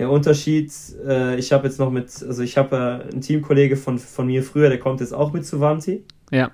der 0.00 0.10
Unterschied. 0.10 0.72
Äh, 1.06 1.38
ich 1.38 1.52
habe 1.52 1.68
jetzt 1.68 1.78
noch 1.78 1.90
mit, 1.90 2.06
also 2.26 2.42
ich 2.42 2.56
habe 2.56 3.04
äh, 3.06 3.12
einen 3.12 3.20
Teamkollege 3.20 3.76
von, 3.76 3.98
von 3.98 4.26
mir 4.26 4.42
früher, 4.42 4.70
der 4.70 4.80
kommt 4.80 5.00
jetzt 5.00 5.12
auch 5.12 5.32
mit 5.32 5.46
zu 5.46 5.60
Vanti. 5.60 6.04
Ja. 6.30 6.50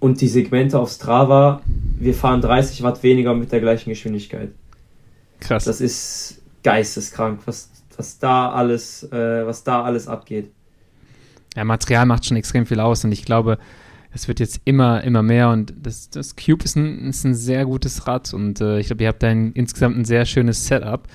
Und 0.00 0.20
die 0.20 0.28
Segmente 0.28 0.78
auf 0.78 0.90
Strava, 0.90 1.60
wir 1.98 2.14
fahren 2.14 2.40
30 2.40 2.82
Watt 2.82 3.02
weniger 3.02 3.34
mit 3.34 3.52
der 3.52 3.60
gleichen 3.60 3.90
Geschwindigkeit. 3.90 4.50
Krass. 5.38 5.64
Das 5.64 5.80
ist 5.80 6.40
geisteskrank, 6.62 7.40
was, 7.44 7.70
was 7.96 8.18
da 8.18 8.50
alles, 8.50 9.04
äh, 9.12 9.46
was 9.46 9.62
da 9.62 9.82
alles 9.82 10.08
abgeht. 10.08 10.50
Ja, 11.54 11.64
Material 11.64 12.06
macht 12.06 12.24
schon 12.24 12.38
extrem 12.38 12.64
viel 12.64 12.80
aus 12.80 13.04
und 13.04 13.12
ich 13.12 13.26
glaube, 13.26 13.58
es 14.14 14.28
wird 14.28 14.40
jetzt 14.40 14.62
immer, 14.64 15.04
immer 15.04 15.22
mehr 15.22 15.50
und 15.50 15.74
das, 15.82 16.08
das 16.08 16.36
Cube 16.36 16.64
ist 16.64 16.74
ein, 16.74 17.10
ist 17.10 17.24
ein 17.24 17.34
sehr 17.34 17.66
gutes 17.66 18.06
Rad 18.06 18.32
und 18.32 18.62
äh, 18.62 18.78
ich 18.78 18.86
glaube, 18.86 19.02
ihr 19.02 19.08
habt 19.08 19.22
ein, 19.24 19.52
insgesamt 19.52 19.98
ein 19.98 20.06
sehr 20.06 20.24
schönes 20.24 20.66
Setup. 20.66 21.06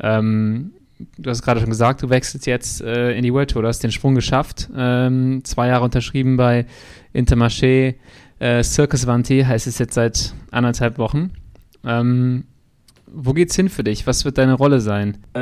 Ähm, 0.00 0.72
du 1.18 1.30
hast 1.30 1.42
gerade 1.42 1.60
schon 1.60 1.70
gesagt, 1.70 2.02
du 2.02 2.10
wechselst 2.10 2.46
jetzt 2.46 2.80
äh, 2.80 3.12
in 3.12 3.22
die 3.22 3.32
World 3.32 3.50
Tour, 3.50 3.62
du 3.62 3.68
hast 3.68 3.82
den 3.82 3.92
Sprung 3.92 4.14
geschafft, 4.14 4.68
ähm, 4.76 5.42
zwei 5.44 5.68
Jahre 5.68 5.84
unterschrieben 5.84 6.36
bei 6.36 6.66
Intermarché, 7.12 7.94
äh, 8.38 8.62
Circus 8.62 9.06
Vanti 9.06 9.42
heißt 9.42 9.66
es 9.66 9.78
jetzt 9.78 9.94
seit 9.94 10.34
anderthalb 10.50 10.98
Wochen. 10.98 11.32
Ähm, 11.84 12.44
wo 13.06 13.32
geht's 13.32 13.54
hin 13.54 13.68
für 13.68 13.84
dich? 13.84 14.06
Was 14.06 14.24
wird 14.24 14.38
deine 14.38 14.54
Rolle 14.54 14.80
sein? 14.80 15.18
Äh, 15.34 15.38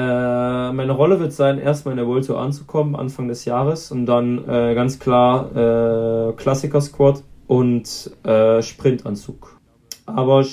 meine 0.73 0.93
Rolle 0.93 1.19
wird 1.21 1.33
sein, 1.33 1.59
erstmal 1.59 1.93
in 1.93 1.97
der 1.97 2.07
World 2.07 2.27
Tour 2.27 2.39
anzukommen, 2.39 2.95
Anfang 2.95 3.29
des 3.29 3.45
Jahres 3.45 3.91
und 3.91 4.07
dann 4.07 4.47
äh, 4.49 4.75
ganz 4.75 4.99
klar 4.99 5.51
äh, 5.57 6.33
Klassiker-Squad 6.35 7.23
und 7.47 8.11
äh, 8.25 8.61
Sprintanzug. 8.61 9.59
Aber 10.07 10.45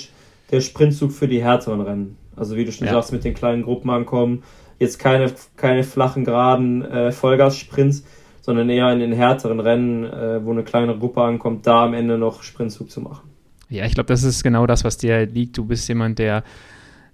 der 0.50 0.60
Sprintzug 0.60 1.12
für 1.12 1.28
die 1.28 1.42
härteren 1.42 1.80
Rennen. 1.82 2.16
Also 2.36 2.56
wie 2.56 2.64
du 2.64 2.72
schon 2.72 2.86
ja. 2.86 2.94
sagst, 2.94 3.12
mit 3.12 3.24
den 3.24 3.34
kleinen 3.34 3.62
Gruppen 3.62 3.90
ankommen. 3.90 4.42
Jetzt 4.78 4.98
keine, 4.98 5.32
keine 5.56 5.84
flachen, 5.84 6.24
geraden 6.24 6.82
äh, 6.82 7.12
Vollgas-Sprints, 7.12 8.04
sondern 8.40 8.70
eher 8.70 8.90
in 8.92 9.00
den 9.00 9.12
härteren 9.12 9.60
Rennen, 9.60 10.04
äh, 10.04 10.44
wo 10.44 10.52
eine 10.52 10.62
kleinere 10.62 10.98
Gruppe 10.98 11.22
ankommt, 11.22 11.66
da 11.66 11.84
am 11.84 11.94
Ende 11.94 12.16
noch 12.16 12.42
Sprintzug 12.42 12.90
zu 12.90 13.00
machen. 13.00 13.28
Ja, 13.68 13.84
ich 13.84 13.94
glaube, 13.94 14.08
das 14.08 14.22
ist 14.22 14.42
genau 14.42 14.66
das, 14.66 14.84
was 14.84 14.96
dir 14.96 15.26
liegt. 15.26 15.56
Du 15.58 15.64
bist 15.64 15.88
jemand, 15.88 16.18
der, 16.18 16.42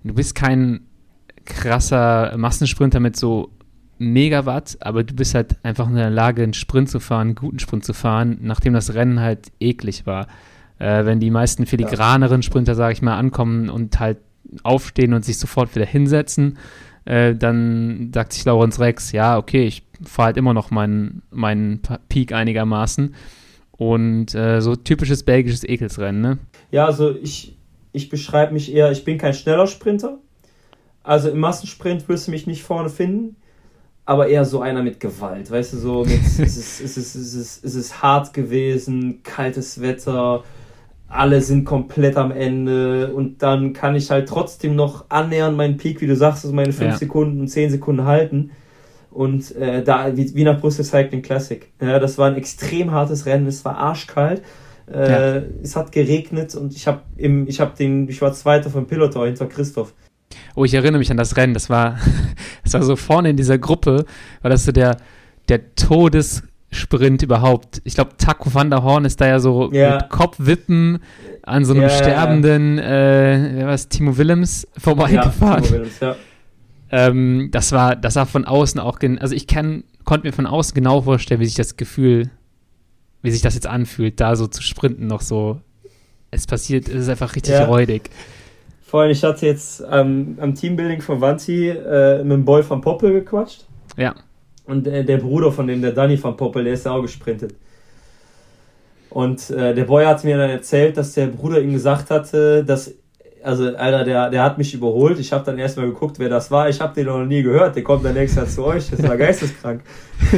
du 0.05 0.15
bist 0.15 0.35
kein 0.35 0.81
krasser 1.45 2.37
Massensprinter 2.37 3.01
mit 3.01 3.17
so 3.17 3.51
Megawatt, 3.99 4.77
aber 4.81 5.05
du 5.05 5.15
bist 5.15 5.35
halt 5.35 5.57
einfach 5.63 5.89
in 5.89 5.97
der 5.97 6.11
Lage, 6.11 6.43
einen 6.43 6.55
Sprint 6.55 6.91
zu 6.91 7.01
fahren, 7.01 7.29
einen 7.29 7.35
guten 7.35 7.59
Sprint 7.59 7.85
zu 7.85 7.95
fahren, 7.95 8.39
nachdem 8.43 8.75
das 8.75 8.95
Rennen 8.95 9.21
halt 9.21 9.53
eklig 9.61 10.07
war. 10.07 10.27
Äh, 10.79 11.07
wenn 11.07 11.21
die 11.21 11.31
meisten 11.31 11.67
filigraneren 11.67 12.43
Sprinter, 12.43 12.75
sage 12.75 12.93
ich 12.93 13.03
mal, 13.03 13.17
ankommen 13.17 13.71
und 13.71 13.99
halt 13.99 14.19
aufstehen 14.63 15.15
und 15.15 15.25
sich 15.25 15.39
sofort 15.39 15.75
wieder 15.75 15.87
hinsetzen, 15.87 16.59
äh, 17.05 17.35
dann 17.35 18.11
sagt 18.13 18.33
sich 18.33 18.45
Laurenz 18.45 18.81
Rex, 18.81 19.13
ja, 19.13 19.39
okay, 19.39 19.67
ich 19.67 19.85
fahre 20.05 20.27
halt 20.27 20.37
immer 20.37 20.55
noch 20.55 20.71
meinen, 20.71 21.23
meinen 21.31 21.81
Peak 22.09 22.33
einigermaßen. 22.33 23.15
Und 23.73 24.35
äh, 24.35 24.61
so 24.61 24.75
typisches 24.75 25.23
belgisches 25.23 25.63
Ekelsrennen, 25.63 26.21
ne? 26.21 26.39
Ja, 26.71 26.87
also 26.87 27.15
ich, 27.15 27.57
ich 27.93 28.09
beschreibe 28.09 28.53
mich 28.53 28.73
eher, 28.73 28.91
ich 28.91 29.05
bin 29.05 29.19
kein 29.19 29.35
schneller 29.35 29.67
Sprinter. 29.67 30.19
Also 31.03 31.31
im 31.31 31.39
Massensprint 31.39 32.09
wirst 32.09 32.27
du 32.27 32.33
mich 32.33 32.47
nicht 32.47 32.63
vorne 32.63 32.89
finden, 32.89 33.37
aber 34.07 34.29
eher 34.29 34.45
so 34.45 34.61
einer 34.61 34.83
mit 34.83 34.99
Gewalt. 34.99 35.51
Weißt 35.51 35.75
du, 35.75 35.77
so 35.77 36.05
mit, 36.05 36.21
es, 36.21 36.39
ist, 36.39 36.81
es, 36.81 36.97
ist, 36.97 37.15
es, 37.15 37.35
ist, 37.35 37.65
es 37.65 37.75
ist 37.75 38.03
hart 38.03 38.33
gewesen, 38.33 39.23
kaltes 39.23 39.81
Wetter, 39.81 40.43
alle 41.17 41.41
sind 41.41 41.65
komplett 41.65 42.17
am 42.17 42.31
Ende 42.31 43.13
und 43.13 43.43
dann 43.43 43.73
kann 43.73 43.95
ich 43.95 44.11
halt 44.11 44.29
trotzdem 44.29 44.77
noch 44.77 45.07
annähernd 45.09 45.57
meinen 45.57 45.77
Peak, 45.77 46.01
wie 46.01 46.07
du 46.07 46.17
sagst, 46.17 46.45
also 46.45 46.55
meine 46.55 46.73
5 46.73 46.93
ja. 46.93 46.97
Sekunden 46.97 47.41
und 47.41 47.49
10 47.49 47.71
Sekunden 47.71 48.05
halten. 48.05 48.51
Und 49.11 49.55
äh, 49.57 49.83
da, 49.83 50.15
wie, 50.17 50.35
wie 50.35 50.45
nach 50.45 50.61
Brüssel 50.61 50.85
Cycling 50.85 51.23
Classic. 51.23 51.73
Ja, 51.81 51.99
das 51.99 52.19
war 52.19 52.29
ein 52.29 52.37
extrem 52.37 52.91
hartes 52.91 53.25
Rennen, 53.25 53.47
es 53.47 53.65
war 53.65 53.77
arschkalt. 53.79 54.43
Äh, 54.93 55.11
ja. 55.11 55.43
Es 55.63 55.75
hat 55.75 55.91
geregnet 55.91 56.55
und 56.55 56.75
ich 56.77 56.87
habe 56.87 57.01
im, 57.17 57.49
ich 57.49 57.61
habe 57.61 57.77
den, 57.77 58.09
ich 58.09 58.21
war 58.21 58.33
Zweiter 58.33 58.71
vom 58.71 58.87
Pilotor 58.87 59.27
hinter 59.27 59.47
Christoph. 59.47 59.95
Oh, 60.55 60.65
ich 60.65 60.75
erinnere 60.75 60.99
mich 60.99 61.11
an 61.11 61.17
das 61.17 61.37
Rennen. 61.37 61.55
Das 61.55 61.71
war, 61.71 61.99
das 62.63 62.75
war 62.75 62.83
so 62.83 62.97
vorne 62.97 63.31
in 63.31 63.37
dieser 63.37 63.59
Gruppe, 63.59 64.05
war 64.43 64.51
das 64.51 64.65
so 64.65 64.73
der, 64.73 64.99
der 65.49 65.75
Todes 65.75 66.43
Sprint 66.77 67.23
überhaupt. 67.23 67.81
Ich 67.85 67.95
glaube, 67.95 68.13
Taco 68.19 68.53
van 68.55 68.71
der 68.71 68.83
Horn 68.83 69.05
ist 69.05 69.21
da 69.21 69.27
ja 69.27 69.41
so 69.41 69.71
ja. 69.73 69.97
mit 69.97 70.11
Kopfwippen 70.11 71.01
an 71.43 71.65
so 71.65 71.73
einem 71.73 71.83
ja, 71.83 71.91
sterbenden, 71.91 72.79
äh, 72.79 73.51
wer 73.55 73.67
war 73.67 73.77
Timo 73.77 74.17
Willems 74.17 74.67
vorbeigefahren. 74.79 75.65
Ja, 75.65 75.71
Willems, 75.71 76.01
ja. 76.01 76.17
Ähm, 76.91 77.49
das 77.51 77.73
war, 77.73 77.97
das 77.97 78.17
war 78.17 78.27
von 78.27 78.45
außen 78.45 78.81
auch, 78.81 78.99
also 79.19 79.35
ich 79.35 79.47
kann, 79.47 79.85
konnte 80.05 80.27
mir 80.27 80.33
von 80.33 80.47
außen 80.47 80.75
genau 80.75 81.03
vorstellen, 81.03 81.41
wie 81.41 81.47
sich 81.47 81.57
das 81.57 81.77
Gefühl, 81.77 82.31
wie 83.23 83.31
sich 83.31 83.43
das 83.43 83.55
jetzt 83.55 83.67
anfühlt, 83.67 84.21
da 84.21 84.37
so 84.37 84.47
zu 84.47 84.63
sprinten 84.63 85.07
noch 85.07 85.21
so. 85.21 85.61
Es 86.31 86.47
passiert, 86.47 86.89
es 86.89 87.03
ist 87.03 87.09
einfach 87.09 87.35
richtig 87.35 87.55
ja. 87.55 87.65
räudig. 87.65 88.11
Vor 88.83 89.03
allem, 89.03 89.11
ich 89.11 89.25
hatte 89.25 89.47
jetzt 89.47 89.83
ähm, 89.91 90.39
am 90.41 90.55
Teambuilding 90.55 91.01
von 91.01 91.21
Vanti 91.21 91.69
äh, 91.69 92.23
mit 92.23 92.33
dem 92.33 92.45
Boy 92.45 92.63
von 92.63 92.81
Poppel 92.81 93.13
gequatscht. 93.13 93.65
Ja. 93.97 94.15
Und 94.67 94.87
äh, 94.87 95.05
der 95.05 95.19
Bruder 95.19 95.53
von 95.53 95.67
dem, 95.67 95.81
der 95.81 95.93
Danny 95.93 96.17
von 96.17 96.37
Poppel, 96.37 96.65
der 96.65 96.75
ist 96.75 96.85
ja 96.85 96.93
auch 96.93 97.03
gesprintet. 97.03 97.55
Und 99.11 99.51
äh, 99.51 99.75
der 99.75 99.85
Boy 99.85 100.05
hat 100.05 100.25
mir 100.25 100.37
dann 100.37 100.51
erzählt, 100.51 100.97
dass 100.97 101.15
der 101.15 101.29
Bruder 101.29 101.61
ihm 101.61 101.73
gesagt 101.73 102.11
hatte, 102.11 102.65
dass, 102.65 102.93
also, 103.43 103.75
Alter, 103.77 104.05
der, 104.05 104.31
der 104.31 104.43
hat 104.43 104.59
mich 104.59 104.75
überholt. 104.75 105.19
Ich 105.19 105.33
habe 105.33 105.45
dann 105.45 105.59
erstmal 105.59 105.87
geguckt, 105.87 106.19
wer 106.19 106.29
das 106.29 106.51
war. 106.51 106.69
Ich 106.69 106.81
habe 106.81 106.95
den 106.95 107.07
noch 107.07 107.25
nie 107.25 107.43
gehört. 107.43 107.77
Der 107.77 107.85
kommt 107.85 108.05
dann 108.05 108.15
nächstes 108.15 108.37
Jahr 108.37 108.47
zu 108.47 108.65
euch. 108.65 108.91
Das 108.91 109.03
war 109.03 109.17
geisteskrank. 109.17 109.83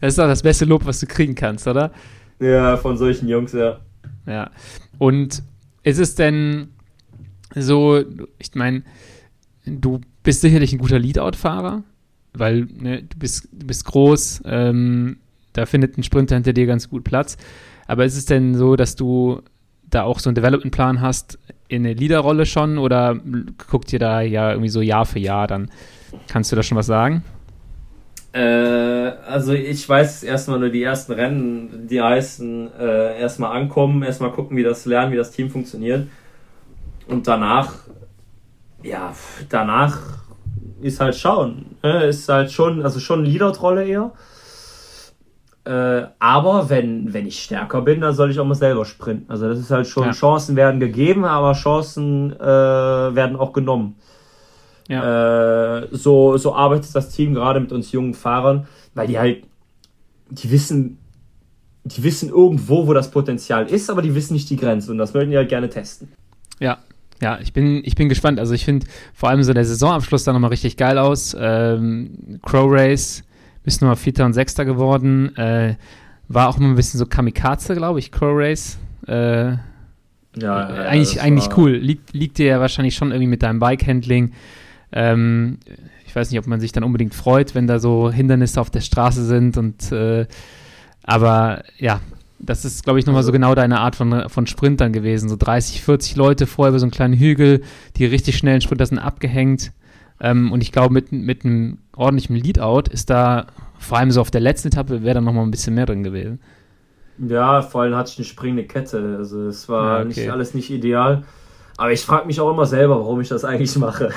das 0.00 0.14
ist 0.14 0.18
doch 0.18 0.26
das 0.26 0.42
beste 0.42 0.64
Lob, 0.64 0.84
was 0.86 0.98
du 0.98 1.06
kriegen 1.06 1.34
kannst, 1.34 1.68
oder? 1.68 1.92
Ja, 2.40 2.76
von 2.76 2.96
solchen 2.96 3.28
Jungs, 3.28 3.52
ja. 3.52 3.80
Ja. 4.26 4.50
Und 4.98 5.42
ist 5.82 5.98
es 5.98 6.14
denn 6.14 6.70
so, 7.54 8.02
ich 8.38 8.54
meine, 8.54 8.82
du 9.64 10.00
bist 10.22 10.40
sicherlich 10.40 10.72
ein 10.72 10.78
guter 10.78 10.98
Leadout-Fahrer 10.98 11.84
weil 12.38 12.66
ne, 12.78 13.02
du, 13.02 13.18
bist, 13.18 13.48
du 13.52 13.66
bist 13.66 13.84
groß, 13.84 14.42
ähm, 14.44 15.18
da 15.52 15.66
findet 15.66 15.96
ein 15.96 16.02
Sprinter 16.02 16.34
hinter 16.34 16.52
dir 16.52 16.66
ganz 16.66 16.88
gut 16.90 17.04
Platz. 17.04 17.36
Aber 17.86 18.04
ist 18.04 18.16
es 18.16 18.26
denn 18.26 18.54
so, 18.54 18.76
dass 18.76 18.96
du 18.96 19.42
da 19.88 20.02
auch 20.02 20.18
so 20.18 20.28
einen 20.28 20.34
Development-Plan 20.34 21.00
hast 21.00 21.38
in 21.68 21.84
eine 21.84 21.94
Leaderrolle 21.94 22.46
schon 22.46 22.78
oder 22.78 23.18
guckt 23.70 23.92
ihr 23.92 23.98
da 23.98 24.20
ja 24.20 24.50
irgendwie 24.50 24.68
so 24.68 24.80
Jahr 24.80 25.06
für 25.06 25.18
Jahr 25.18 25.46
dann? 25.46 25.70
Kannst 26.28 26.52
du 26.52 26.56
da 26.56 26.62
schon 26.62 26.76
was 26.76 26.86
sagen? 26.86 27.22
Äh, 28.32 29.12
also 29.26 29.52
ich 29.52 29.88
weiß 29.88 30.22
erstmal 30.22 30.58
nur 30.58 30.68
die 30.68 30.82
ersten 30.82 31.12
Rennen, 31.12 31.86
die 31.88 32.02
heißen 32.02 32.70
äh, 32.78 33.20
erstmal 33.20 33.56
ankommen, 33.56 34.02
erstmal 34.02 34.32
gucken, 34.32 34.56
wie 34.56 34.62
das 34.62 34.84
lernen, 34.84 35.12
wie 35.12 35.16
das 35.16 35.30
Team 35.30 35.48
funktioniert. 35.48 36.06
Und 37.06 37.26
danach, 37.28 37.74
ja, 38.82 39.14
danach 39.48 40.25
ist 40.80 41.00
halt 41.00 41.16
schauen. 41.16 41.76
Ne? 41.82 42.04
Ist 42.04 42.28
halt 42.28 42.52
schon, 42.52 42.82
also 42.82 43.00
schon 43.00 43.24
Leader-Trolle 43.24 43.84
eher. 43.84 44.12
Äh, 45.64 46.06
aber 46.20 46.70
wenn, 46.70 47.12
wenn 47.12 47.26
ich 47.26 47.42
stärker 47.42 47.82
bin, 47.82 48.00
dann 48.00 48.14
soll 48.14 48.30
ich 48.30 48.38
auch 48.38 48.44
mal 48.44 48.54
selber 48.54 48.84
sprinten. 48.84 49.30
Also 49.30 49.48
das 49.48 49.58
ist 49.58 49.70
halt 49.70 49.86
schon, 49.86 50.04
ja. 50.04 50.12
Chancen 50.12 50.54
werden 50.54 50.78
gegeben, 50.78 51.24
aber 51.24 51.54
Chancen 51.54 52.32
äh, 52.32 52.44
werden 52.46 53.36
auch 53.36 53.52
genommen. 53.52 53.96
Ja. 54.88 55.78
Äh, 55.78 55.88
so, 55.90 56.36
so 56.36 56.54
arbeitet 56.54 56.94
das 56.94 57.08
Team 57.08 57.34
gerade 57.34 57.58
mit 57.58 57.72
uns 57.72 57.90
jungen 57.90 58.14
Fahrern, 58.14 58.68
weil 58.94 59.08
die 59.08 59.18
halt, 59.18 59.42
die 60.30 60.50
wissen, 60.52 60.98
die 61.82 62.04
wissen 62.04 62.28
irgendwo, 62.28 62.86
wo 62.86 62.94
das 62.94 63.10
Potenzial 63.10 63.66
ist, 63.66 63.90
aber 63.90 64.02
die 64.02 64.14
wissen 64.14 64.34
nicht 64.34 64.48
die 64.50 64.56
Grenze 64.56 64.92
und 64.92 64.98
das 64.98 65.14
würden 65.14 65.30
die 65.30 65.36
halt 65.36 65.48
gerne 65.48 65.68
testen. 65.68 66.12
Ja, 66.60 66.78
ja, 67.22 67.38
ich 67.40 67.52
bin, 67.52 67.82
ich 67.84 67.94
bin 67.94 68.08
gespannt. 68.08 68.38
Also 68.38 68.54
ich 68.54 68.64
finde 68.64 68.86
vor 69.14 69.28
allem 69.28 69.42
so 69.42 69.52
der 69.52 69.64
Saisonabschluss 69.64 70.24
da 70.24 70.32
nochmal 70.32 70.50
richtig 70.50 70.76
geil 70.76 70.98
aus. 70.98 71.36
Ähm, 71.38 72.40
Crow 72.42 72.70
Race, 72.70 73.24
bist 73.64 73.80
nochmal 73.80 73.96
Vierter 73.96 74.24
und 74.24 74.32
Sechster 74.32 74.64
geworden. 74.64 75.36
Äh, 75.36 75.76
war 76.28 76.48
auch 76.48 76.58
immer 76.58 76.68
ein 76.68 76.76
bisschen 76.76 76.98
so 76.98 77.06
Kamikaze, 77.06 77.74
glaube 77.74 77.98
ich, 77.98 78.12
Crow 78.12 78.34
Race. 78.34 78.78
Äh, 79.06 79.52
ja, 80.38 80.70
äh, 80.70 80.86
eigentlich, 80.88 81.20
eigentlich 81.20 81.56
cool. 81.56 81.72
Liegt, 81.72 82.12
liegt 82.12 82.38
dir 82.38 82.46
ja 82.46 82.60
wahrscheinlich 82.60 82.94
schon 82.94 83.10
irgendwie 83.10 83.28
mit 83.28 83.42
deinem 83.42 83.58
Bike-Handling. 83.58 84.32
Ähm, 84.92 85.58
ich 86.06 86.14
weiß 86.14 86.30
nicht, 86.30 86.38
ob 86.38 86.46
man 86.46 86.60
sich 86.60 86.72
dann 86.72 86.84
unbedingt 86.84 87.14
freut, 87.14 87.54
wenn 87.54 87.66
da 87.66 87.78
so 87.78 88.10
Hindernisse 88.10 88.60
auf 88.60 88.70
der 88.70 88.80
Straße 88.80 89.24
sind 89.24 89.56
und 89.56 89.90
äh, 89.92 90.26
aber 91.02 91.62
ja, 91.78 92.00
das 92.38 92.64
ist, 92.64 92.84
glaube 92.84 92.98
ich, 92.98 93.06
nochmal 93.06 93.22
so 93.22 93.28
also 93.28 93.32
genau 93.32 93.54
deine 93.54 93.80
Art 93.80 93.96
von, 93.96 94.28
von 94.28 94.46
Sprintern 94.46 94.92
gewesen. 94.92 95.28
So 95.28 95.36
30, 95.36 95.82
40 95.82 96.16
Leute 96.16 96.46
vorher 96.46 96.70
über 96.70 96.78
so 96.78 96.84
einen 96.84 96.90
kleinen 96.90 97.14
Hügel, 97.14 97.62
die 97.96 98.04
richtig 98.04 98.36
schnellen 98.36 98.60
Sprinter 98.60 98.86
sind 98.86 98.98
abgehängt. 98.98 99.72
Ähm, 100.20 100.52
und 100.52 100.62
ich 100.62 100.72
glaube, 100.72 100.92
mit, 100.92 101.12
mit 101.12 101.44
einem 101.44 101.78
ordentlichen 101.94 102.36
Leadout 102.36 102.90
ist 102.90 103.10
da, 103.10 103.46
vor 103.78 103.98
allem 103.98 104.10
so 104.10 104.20
auf 104.20 104.30
der 104.30 104.40
letzten 104.40 104.68
Etappe, 104.68 105.02
wäre 105.02 105.14
da 105.14 105.20
nochmal 105.20 105.44
ein 105.44 105.50
bisschen 105.50 105.74
mehr 105.74 105.86
drin 105.86 106.02
gewesen. 106.02 106.40
Ja, 107.18 107.62
vor 107.62 107.82
allem 107.82 107.94
hatte 107.94 108.10
ich 108.12 108.18
eine 108.18 108.26
springende 108.26 108.64
Kette. 108.64 109.16
Also 109.18 109.48
es 109.48 109.68
war 109.68 109.98
ja, 109.98 110.04
okay. 110.04 110.20
nicht 110.20 110.30
alles 110.30 110.54
nicht 110.54 110.70
ideal. 110.70 111.24
Aber 111.78 111.92
ich 111.92 112.00
frage 112.00 112.26
mich 112.26 112.40
auch 112.40 112.50
immer 112.50 112.66
selber, 112.66 112.98
warum 112.98 113.20
ich 113.20 113.28
das 113.28 113.44
eigentlich 113.44 113.76
mache. 113.76 114.10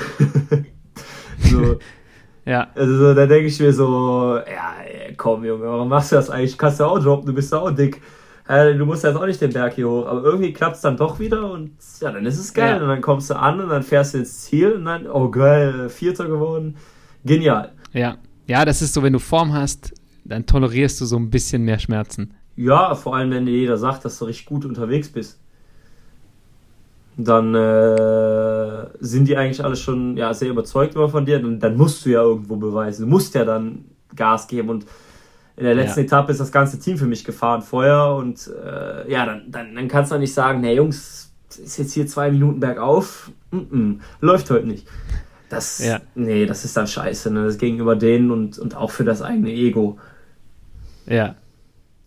so, 1.38 1.78
ja. 2.44 2.68
Also 2.74 3.14
da 3.14 3.26
denke 3.26 3.46
ich 3.46 3.60
mir 3.60 3.72
so, 3.72 4.36
ja, 4.38 4.74
komm 5.16 5.44
Junge, 5.44 5.64
warum 5.64 5.88
machst 5.88 6.12
du 6.12 6.16
das 6.16 6.30
eigentlich? 6.30 6.56
Kannst 6.56 6.80
du 6.80 6.84
auch 6.84 6.98
droppen, 6.98 7.26
du 7.26 7.34
bist 7.34 7.52
ja 7.52 7.58
auch 7.58 7.70
dick. 7.70 8.00
du 8.48 8.84
musst 8.84 9.04
jetzt 9.04 9.16
auch 9.16 9.26
nicht 9.26 9.40
den 9.40 9.52
Berg 9.52 9.74
hier 9.74 9.88
hoch. 9.88 10.06
Aber 10.06 10.22
irgendwie 10.22 10.52
klappt 10.52 10.76
es 10.76 10.82
dann 10.82 10.96
doch 10.96 11.18
wieder 11.18 11.50
und 11.50 11.72
ja, 12.00 12.10
dann 12.10 12.26
ist 12.26 12.38
es 12.38 12.52
geil. 12.52 12.76
Ja. 12.76 12.82
Und 12.82 12.88
dann 12.88 13.00
kommst 13.00 13.30
du 13.30 13.38
an 13.38 13.60
und 13.60 13.68
dann 13.68 13.82
fährst 13.82 14.14
du 14.14 14.18
ins 14.18 14.42
Ziel 14.42 14.72
und 14.72 14.84
dann, 14.84 15.06
oh 15.06 15.30
geil, 15.30 15.88
Vierter 15.88 16.26
geworden. 16.26 16.76
Genial. 17.24 17.72
Ja. 17.92 18.16
Ja, 18.46 18.64
das 18.64 18.82
ist 18.82 18.94
so, 18.94 19.02
wenn 19.02 19.12
du 19.12 19.20
Form 19.20 19.52
hast, 19.52 19.94
dann 20.24 20.44
tolerierst 20.44 21.00
du 21.00 21.04
so 21.04 21.16
ein 21.16 21.30
bisschen 21.30 21.62
mehr 21.62 21.78
Schmerzen. 21.78 22.34
Ja, 22.56 22.94
vor 22.94 23.14
allem, 23.16 23.30
wenn 23.30 23.46
dir 23.46 23.52
jeder 23.52 23.76
sagt, 23.76 24.04
dass 24.04 24.18
du 24.18 24.24
richtig 24.24 24.46
gut 24.46 24.64
unterwegs 24.64 25.08
bist 25.08 25.39
dann 27.16 27.54
äh, 27.54 28.86
sind 29.00 29.28
die 29.28 29.36
eigentlich 29.36 29.62
alle 29.64 29.76
schon 29.76 30.16
ja, 30.16 30.32
sehr 30.32 30.50
überzeugt 30.50 30.94
immer 30.94 31.08
von 31.08 31.24
dir. 31.24 31.40
Dann, 31.40 31.58
dann, 31.58 31.76
musst 31.76 32.04
du 32.04 32.10
ja 32.10 32.22
irgendwo 32.22 32.56
beweisen. 32.56 33.02
Du 33.02 33.08
musst 33.08 33.34
ja 33.34 33.44
dann 33.44 33.84
Gas 34.14 34.46
geben. 34.48 34.70
Und 34.70 34.86
in 35.56 35.64
der 35.64 35.74
letzten 35.74 36.00
ja. 36.00 36.06
Etappe 36.06 36.32
ist 36.32 36.40
das 36.40 36.52
ganze 36.52 36.78
Team 36.78 36.96
für 36.96 37.06
mich 37.06 37.24
gefahren 37.24 37.62
vorher. 37.62 38.14
Und 38.14 38.48
äh, 38.48 39.10
ja, 39.10 39.26
dann, 39.26 39.50
dann, 39.50 39.74
dann 39.74 39.88
kannst 39.88 40.12
du 40.12 40.18
nicht 40.18 40.34
sagen, 40.34 40.62
hey 40.62 40.76
Jungs, 40.76 41.32
ist 41.58 41.78
jetzt 41.78 41.92
hier 41.92 42.06
zwei 42.06 42.30
Minuten 42.30 42.60
bergauf. 42.60 43.30
Mm 43.50 43.56
-mm, 43.56 43.98
läuft 44.20 44.50
heute 44.50 44.66
nicht. 44.66 44.86
Das, 45.48 45.84
ja. 45.84 46.00
nee, 46.14 46.46
das 46.46 46.64
ist 46.64 46.76
dann 46.76 46.86
scheiße. 46.86 47.30
Ne? 47.32 47.44
Das 47.44 47.58
gegenüber 47.58 47.96
denen 47.96 48.30
und, 48.30 48.58
und 48.58 48.76
auch 48.76 48.92
für 48.92 49.04
das 49.04 49.20
eigene 49.20 49.50
Ego. 49.50 49.98
Ja. 51.06 51.34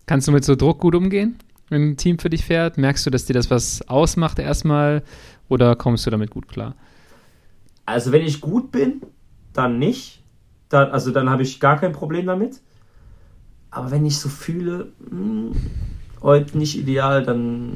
Kannst 0.06 0.28
du 0.28 0.32
mit 0.32 0.46
so 0.46 0.56
Druck 0.56 0.80
gut 0.80 0.96
umgehen? 0.96 1.38
Wenn 1.74 1.90
ein 1.90 1.98
Team 1.98 2.20
für 2.20 2.30
dich 2.30 2.46
fährt? 2.46 2.78
Merkst 2.78 3.06
du, 3.06 3.10
dass 3.10 3.26
dir 3.26 3.34
das 3.34 3.50
was 3.50 3.88
ausmacht 3.88 4.40
erstmal 4.40 5.04
oder 5.50 5.76
kommst 5.76 6.06
du 6.06 6.10
damit 6.10 6.32
gut 6.32 6.48
klar? 6.48 6.76
Also 7.86 8.12
wenn 8.12 8.24
ich 8.24 8.40
gut 8.40 8.72
bin, 8.72 9.02
dann 9.52 9.80
nicht. 9.80 10.24
Dann, 10.70 10.92
also 10.92 11.12
dann 11.12 11.30
habe 11.30 11.44
ich 11.44 11.60
gar 11.60 11.80
kein 11.80 11.92
Problem 11.92 12.26
damit. 12.26 12.62
Aber 13.70 13.92
wenn 13.92 14.06
ich 14.06 14.18
so 14.18 14.30
fühle, 14.30 14.92
mh, 15.00 15.10
hm, 15.10 15.52
heute 16.22 16.58
nicht 16.58 16.78
ideal, 16.78 17.24
dann, 17.24 17.74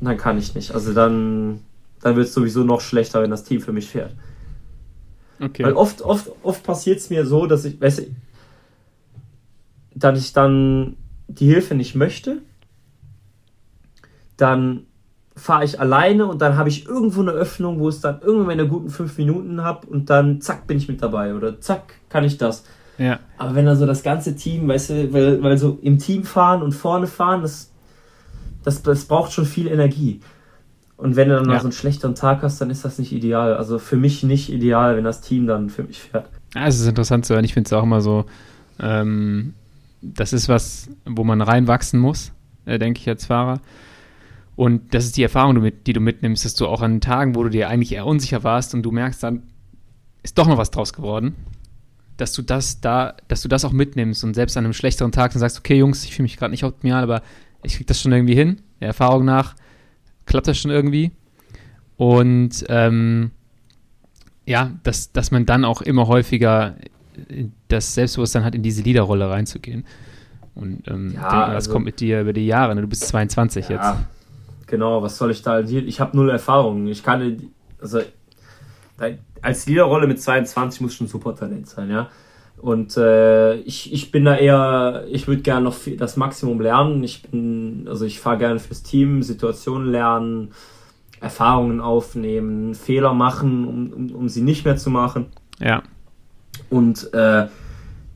dann 0.00 0.16
kann 0.16 0.36
ich 0.36 0.54
nicht. 0.54 0.72
Also 0.72 0.92
dann, 0.92 1.60
dann 2.00 2.16
wird 2.16 2.26
es 2.26 2.34
sowieso 2.34 2.64
noch 2.64 2.80
schlechter, 2.80 3.22
wenn 3.22 3.30
das 3.30 3.44
Team 3.44 3.60
für 3.60 3.72
mich 3.72 3.88
fährt. 3.88 4.14
Okay. 5.40 5.62
Weil 5.62 5.74
oft, 5.74 6.02
oft, 6.02 6.30
oft 6.42 6.62
passiert 6.64 6.98
es 6.98 7.10
mir 7.10 7.24
so, 7.24 7.46
dass 7.46 7.64
ich, 7.64 7.80
weißt 7.80 8.00
du, 8.00 8.02
dass 9.94 10.18
ich 10.18 10.32
dann 10.32 10.96
die 11.28 11.46
Hilfe 11.46 11.74
nicht 11.74 11.94
möchte 11.94 12.42
dann 14.38 14.86
fahre 15.36 15.64
ich 15.64 15.80
alleine 15.80 16.26
und 16.26 16.42
dann 16.42 16.56
habe 16.56 16.68
ich 16.68 16.86
irgendwo 16.86 17.20
eine 17.20 17.30
Öffnung, 17.30 17.78
wo 17.78 17.88
es 17.88 18.00
dann 18.00 18.20
irgendwann 18.20 18.46
meine 18.48 18.66
guten 18.66 18.90
fünf 18.90 19.16
Minuten 19.18 19.62
habe 19.62 19.86
und 19.86 20.10
dann 20.10 20.40
zack 20.40 20.66
bin 20.66 20.78
ich 20.78 20.88
mit 20.88 21.02
dabei 21.02 21.34
oder 21.34 21.60
zack 21.60 21.94
kann 22.08 22.24
ich 22.24 22.38
das. 22.38 22.64
Ja. 22.98 23.20
Aber 23.36 23.54
wenn 23.54 23.64
dann 23.64 23.76
so 23.76 23.86
das 23.86 24.02
ganze 24.02 24.34
Team, 24.34 24.68
weißt 24.68 24.90
du, 24.90 25.12
weil, 25.12 25.42
weil 25.42 25.56
so 25.56 25.78
im 25.82 25.98
Team 25.98 26.24
fahren 26.24 26.62
und 26.62 26.72
vorne 26.72 27.06
fahren, 27.06 27.42
das, 27.42 27.70
das, 28.64 28.82
das 28.82 29.04
braucht 29.04 29.32
schon 29.32 29.44
viel 29.44 29.68
Energie. 29.68 30.20
Und 30.96 31.14
wenn 31.14 31.28
du 31.28 31.36
dann 31.36 31.44
ja. 31.44 31.52
mal 31.52 31.60
so 31.60 31.66
einen 31.66 31.72
schlechteren 31.72 32.16
Tag 32.16 32.42
hast, 32.42 32.60
dann 32.60 32.70
ist 32.70 32.84
das 32.84 32.98
nicht 32.98 33.12
ideal. 33.12 33.56
Also 33.56 33.78
für 33.78 33.96
mich 33.96 34.24
nicht 34.24 34.52
ideal, 34.52 34.96
wenn 34.96 35.04
das 35.04 35.20
Team 35.20 35.46
dann 35.46 35.70
für 35.70 35.84
mich 35.84 36.00
fährt. 36.00 36.28
Ja, 36.56 36.66
es 36.66 36.80
ist 36.80 36.88
interessant 36.88 37.24
zu 37.24 37.34
hören. 37.34 37.44
Ich 37.44 37.54
finde 37.54 37.68
es 37.68 37.72
auch 37.72 37.84
immer 37.84 38.00
so, 38.00 38.24
ähm, 38.80 39.54
das 40.02 40.32
ist 40.32 40.48
was, 40.48 40.88
wo 41.04 41.22
man 41.22 41.40
reinwachsen 41.40 42.00
muss, 42.00 42.32
äh, 42.66 42.80
denke 42.80 43.00
ich 43.00 43.08
als 43.08 43.26
Fahrer. 43.26 43.60
Und 44.58 44.92
das 44.92 45.04
ist 45.04 45.16
die 45.16 45.22
Erfahrung, 45.22 45.70
die 45.86 45.92
du 45.92 46.00
mitnimmst, 46.00 46.44
dass 46.44 46.56
du 46.56 46.66
auch 46.66 46.82
an 46.82 47.00
Tagen, 47.00 47.36
wo 47.36 47.44
du 47.44 47.48
dir 47.48 47.68
eigentlich 47.68 47.92
eher 47.92 48.04
unsicher 48.04 48.42
warst 48.42 48.74
und 48.74 48.82
du 48.82 48.90
merkst, 48.90 49.22
dann 49.22 49.44
ist 50.24 50.36
doch 50.36 50.48
noch 50.48 50.58
was 50.58 50.72
draus 50.72 50.92
geworden, 50.92 51.36
dass 52.16 52.32
du 52.32 52.42
das 52.42 52.80
da, 52.80 53.14
dass 53.28 53.42
du 53.42 53.46
das 53.46 53.64
auch 53.64 53.70
mitnimmst 53.70 54.24
und 54.24 54.34
selbst 54.34 54.56
an 54.56 54.64
einem 54.64 54.72
schlechteren 54.72 55.12
Tag 55.12 55.32
dann 55.32 55.38
sagst, 55.38 55.60
okay, 55.60 55.78
Jungs, 55.78 56.02
ich 56.02 56.12
fühle 56.12 56.24
mich 56.24 56.36
gerade 56.36 56.50
nicht 56.50 56.64
optimal, 56.64 57.04
aber 57.04 57.22
ich 57.62 57.74
kriege 57.74 57.84
das 57.84 58.00
schon 58.00 58.10
irgendwie 58.10 58.34
hin. 58.34 58.60
Der 58.80 58.88
Erfahrung 58.88 59.24
nach 59.24 59.54
klappt 60.26 60.48
das 60.48 60.58
schon 60.58 60.72
irgendwie. 60.72 61.12
Und 61.96 62.64
ähm, 62.68 63.30
ja, 64.44 64.72
dass, 64.82 65.12
dass 65.12 65.30
man 65.30 65.46
dann 65.46 65.64
auch 65.64 65.82
immer 65.82 66.08
häufiger 66.08 66.74
das 67.68 67.94
Selbstbewusstsein 67.94 68.42
hat, 68.42 68.56
in 68.56 68.64
diese 68.64 68.82
Leaderrolle 68.82 69.30
reinzugehen. 69.30 69.84
Und 70.56 70.88
ähm, 70.88 71.12
ja, 71.14 71.30
denke, 71.30 71.46
das 71.46 71.54
also, 71.54 71.70
kommt 71.74 71.84
mit 71.84 72.00
dir 72.00 72.22
über 72.22 72.32
die 72.32 72.46
Jahre. 72.46 72.74
Ne? 72.74 72.80
Du 72.80 72.88
bist 72.88 73.06
22 73.06 73.68
ja, 73.68 73.76
jetzt. 73.76 74.17
Genau, 74.68 75.02
was 75.02 75.18
soll 75.18 75.30
ich 75.30 75.42
da? 75.42 75.60
Ich 75.60 76.00
habe 76.00 76.16
null 76.16 76.30
Erfahrung. 76.30 76.86
Ich 76.86 77.02
kann, 77.02 77.50
also 77.80 78.00
als 79.42 79.66
Leaderrolle 79.66 80.06
mit 80.06 80.20
22 80.20 80.80
muss 80.80 80.94
schon 80.94 81.06
ein 81.06 81.10
super 81.10 81.34
Talent 81.34 81.68
sein, 81.68 81.90
ja. 81.90 82.08
Und 82.60 82.96
äh, 82.96 83.54
ich, 83.60 83.92
ich 83.92 84.10
bin 84.10 84.24
da 84.24 84.36
eher, 84.36 85.04
ich 85.08 85.28
würde 85.28 85.42
gerne 85.42 85.62
noch 85.62 85.74
viel, 85.74 85.96
das 85.96 86.16
Maximum 86.16 86.60
lernen. 86.60 87.04
Ich 87.04 87.22
bin, 87.22 87.86
also 87.88 88.04
ich 88.04 88.18
fahre 88.18 88.38
gerne 88.38 88.58
fürs 88.58 88.82
Team, 88.82 89.22
Situationen 89.22 89.90
lernen, 89.90 90.50
Erfahrungen 91.20 91.80
aufnehmen, 91.80 92.74
Fehler 92.74 93.14
machen, 93.14 93.66
um, 93.66 93.92
um, 93.92 94.14
um 94.14 94.28
sie 94.28 94.42
nicht 94.42 94.64
mehr 94.64 94.76
zu 94.76 94.90
machen. 94.90 95.26
Ja. 95.60 95.82
Und 96.68 97.14
äh, 97.14 97.46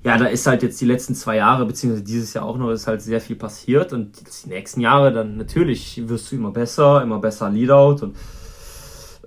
ja, 0.04 0.18
da 0.18 0.26
ist 0.26 0.46
halt 0.46 0.62
jetzt 0.62 0.80
die 0.80 0.84
letzten 0.84 1.14
zwei 1.14 1.36
Jahre, 1.36 1.64
beziehungsweise 1.64 2.04
dieses 2.04 2.34
Jahr 2.34 2.44
auch 2.44 2.58
noch, 2.58 2.70
ist 2.70 2.88
halt 2.88 3.02
sehr 3.02 3.20
viel 3.20 3.36
passiert. 3.36 3.92
Und 3.92 4.20
die 4.44 4.48
nächsten 4.48 4.80
Jahre 4.80 5.12
dann 5.12 5.36
natürlich 5.36 6.08
wirst 6.08 6.30
du 6.32 6.36
immer 6.36 6.50
besser, 6.50 7.02
immer 7.02 7.20
besser 7.20 7.50
Leadout 7.50 8.04
und 8.04 8.16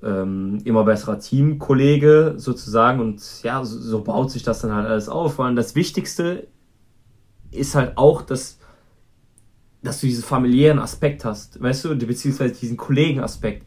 ähm, 0.04 0.60
immer 0.66 0.84
besserer 0.84 1.20
Teamkollege 1.20 2.34
sozusagen. 2.36 3.00
Und 3.00 3.22
ja, 3.44 3.64
so, 3.64 3.80
so, 3.80 4.04
baut 4.04 4.32
sich 4.32 4.44
das 4.44 4.60
dann 4.60 4.74
halt 4.74 4.88
alles 4.88 5.08
auf. 5.08 5.40
Und 5.40 5.56
das 5.56 5.76
Wichtigste 5.76 6.48
ist 7.52 7.74
halt 7.76 7.98
auch, 7.98 8.22
dass, 8.22 8.60
dass 9.82 10.02
du 10.02 10.08
diesen 10.08 10.26
familiären 10.26 10.80
Aspekt 10.80 11.24
hast, 11.24 11.62
weißt 11.62 11.86
du, 11.86 11.96
beziehungsweise 11.96 12.54
diesen 12.54 12.76
Kollegenaspekt. 12.76 13.66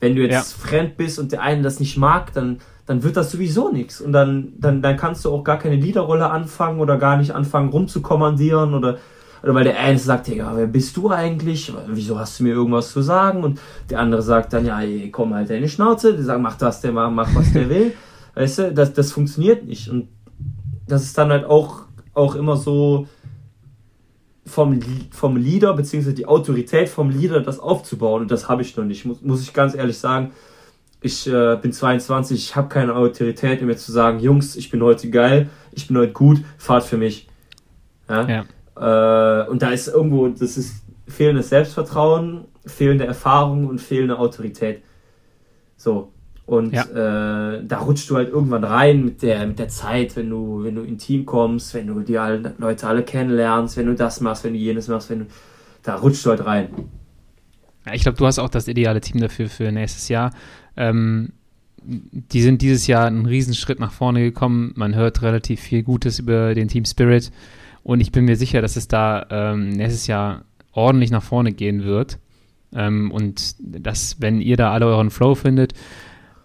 Wenn 0.00 0.16
du 0.16 0.22
jetzt 0.22 0.32
ja. 0.32 0.42
fremd 0.42 0.98
bist 0.98 1.18
und 1.18 1.32
der 1.32 1.40
eine 1.40 1.62
das 1.62 1.80
nicht 1.80 1.96
mag, 1.96 2.34
dann 2.34 2.58
dann 2.86 3.02
wird 3.02 3.16
das 3.16 3.30
sowieso 3.30 3.70
nichts. 3.70 4.00
Und 4.00 4.12
dann, 4.12 4.54
dann, 4.58 4.82
dann 4.82 4.96
kannst 4.96 5.24
du 5.24 5.30
auch 5.30 5.44
gar 5.44 5.58
keine 5.58 5.76
Liederrolle 5.76 6.30
anfangen 6.30 6.80
oder 6.80 6.98
gar 6.98 7.16
nicht 7.16 7.32
anfangen 7.32 7.68
rumzukommandieren 7.70 8.74
oder, 8.74 8.98
oder 9.42 9.54
weil 9.54 9.64
der 9.64 9.78
eine 9.78 9.98
sagt, 9.98 10.28
ja, 10.28 10.56
wer 10.56 10.66
bist 10.66 10.96
du 10.96 11.10
eigentlich? 11.10 11.72
Wieso 11.88 12.18
hast 12.18 12.40
du 12.40 12.44
mir 12.44 12.50
irgendwas 12.50 12.90
zu 12.90 13.02
sagen? 13.02 13.44
Und 13.44 13.60
der 13.90 14.00
andere 14.00 14.22
sagt 14.22 14.52
dann, 14.52 14.66
ja, 14.66 14.80
ey, 14.80 15.10
komm 15.10 15.34
halt 15.34 15.50
deine 15.50 15.68
Schnauze, 15.68 16.14
die 16.16 16.22
sagen, 16.22 16.42
mach 16.42 16.56
das, 16.56 16.80
der 16.80 16.92
mach, 16.92 17.34
was 17.34 17.52
der 17.52 17.68
will. 17.68 17.94
weißt 18.34 18.58
du, 18.58 18.72
das, 18.74 18.92
das 18.92 19.12
funktioniert 19.12 19.64
nicht. 19.64 19.88
Und 19.88 20.08
das 20.88 21.04
ist 21.04 21.16
dann 21.16 21.30
halt 21.30 21.44
auch, 21.44 21.82
auch 22.14 22.34
immer 22.34 22.56
so 22.56 23.06
vom, 24.44 24.80
vom 25.12 25.36
Leader, 25.36 25.72
beziehungsweise 25.74 26.14
die 26.14 26.26
Autorität 26.26 26.88
vom 26.88 27.10
Leader, 27.10 27.40
das 27.40 27.60
aufzubauen. 27.60 28.22
Und 28.22 28.30
das 28.32 28.48
habe 28.48 28.62
ich 28.62 28.76
noch 28.76 28.84
nicht, 28.84 29.04
muss, 29.04 29.22
muss 29.22 29.42
ich 29.42 29.52
ganz 29.52 29.74
ehrlich 29.74 29.98
sagen 29.98 30.32
ich 31.02 31.26
äh, 31.26 31.56
bin 31.60 31.72
22, 31.72 32.38
ich 32.38 32.56
habe 32.56 32.68
keine 32.68 32.94
Autorität, 32.94 33.60
um 33.60 33.66
mir 33.66 33.76
zu 33.76 33.92
sagen, 33.92 34.20
Jungs, 34.20 34.56
ich 34.56 34.70
bin 34.70 34.82
heute 34.82 35.10
geil, 35.10 35.50
ich 35.72 35.88
bin 35.88 35.98
heute 35.98 36.12
gut, 36.12 36.40
fahrt 36.58 36.84
für 36.84 36.96
mich. 36.96 37.28
Ja? 38.08 38.28
ja. 38.28 39.42
Äh, 39.44 39.48
und 39.48 39.62
da 39.62 39.70
ist 39.70 39.88
irgendwo, 39.88 40.28
das 40.28 40.56
ist 40.56 40.84
fehlendes 41.08 41.48
Selbstvertrauen, 41.48 42.44
fehlende 42.64 43.04
Erfahrung 43.04 43.66
und 43.66 43.80
fehlende 43.80 44.18
Autorität. 44.18 44.82
So. 45.76 46.12
Und 46.44 46.72
ja. 46.72 46.82
äh, 46.82 47.64
da 47.64 47.78
rutschst 47.78 48.10
du 48.10 48.16
halt 48.16 48.28
irgendwann 48.28 48.64
rein 48.64 49.04
mit 49.04 49.22
der, 49.22 49.46
mit 49.46 49.58
der 49.58 49.68
Zeit, 49.68 50.16
wenn 50.16 50.28
du, 50.28 50.64
wenn 50.64 50.74
du 50.74 50.82
in 50.82 50.98
Team 50.98 51.24
kommst, 51.24 51.74
wenn 51.74 51.86
du 51.86 52.00
die 52.00 52.18
alle, 52.18 52.54
Leute 52.58 52.86
alle 52.86 53.02
kennenlernst, 53.02 53.76
wenn 53.76 53.86
du 53.86 53.94
das 53.94 54.20
machst, 54.20 54.44
wenn 54.44 54.52
du 54.52 54.58
jenes 54.58 54.88
machst, 54.88 55.10
wenn 55.10 55.20
du, 55.20 55.26
da 55.82 55.96
rutschst 55.96 56.26
du 56.26 56.30
halt 56.30 56.44
rein. 56.44 56.68
Ich 57.92 58.02
glaube, 58.02 58.18
du 58.18 58.26
hast 58.26 58.38
auch 58.38 58.48
das 58.48 58.68
ideale 58.68 59.00
Team 59.00 59.20
dafür 59.20 59.48
für 59.48 59.72
nächstes 59.72 60.08
Jahr. 60.08 60.32
Ähm, 60.76 61.32
die 61.84 62.42
sind 62.42 62.62
dieses 62.62 62.86
Jahr 62.86 63.06
einen 63.06 63.26
Riesenschritt 63.26 63.80
nach 63.80 63.92
vorne 63.92 64.22
gekommen. 64.22 64.72
Man 64.76 64.94
hört 64.94 65.22
relativ 65.22 65.60
viel 65.60 65.82
Gutes 65.82 66.18
über 66.18 66.54
den 66.54 66.68
Team 66.68 66.84
Spirit 66.84 67.32
und 67.82 68.00
ich 68.00 68.12
bin 68.12 68.24
mir 68.24 68.36
sicher, 68.36 68.62
dass 68.62 68.76
es 68.76 68.86
da 68.86 69.26
ähm, 69.30 69.70
nächstes 69.70 70.06
Jahr 70.06 70.44
ordentlich 70.72 71.10
nach 71.10 71.22
vorne 71.22 71.52
gehen 71.52 71.84
wird. 71.84 72.18
Ähm, 72.74 73.10
und 73.10 73.56
dass, 73.58 74.20
wenn 74.20 74.40
ihr 74.40 74.56
da 74.56 74.72
alle 74.72 74.86
euren 74.86 75.10
Flow 75.10 75.34
findet, 75.34 75.74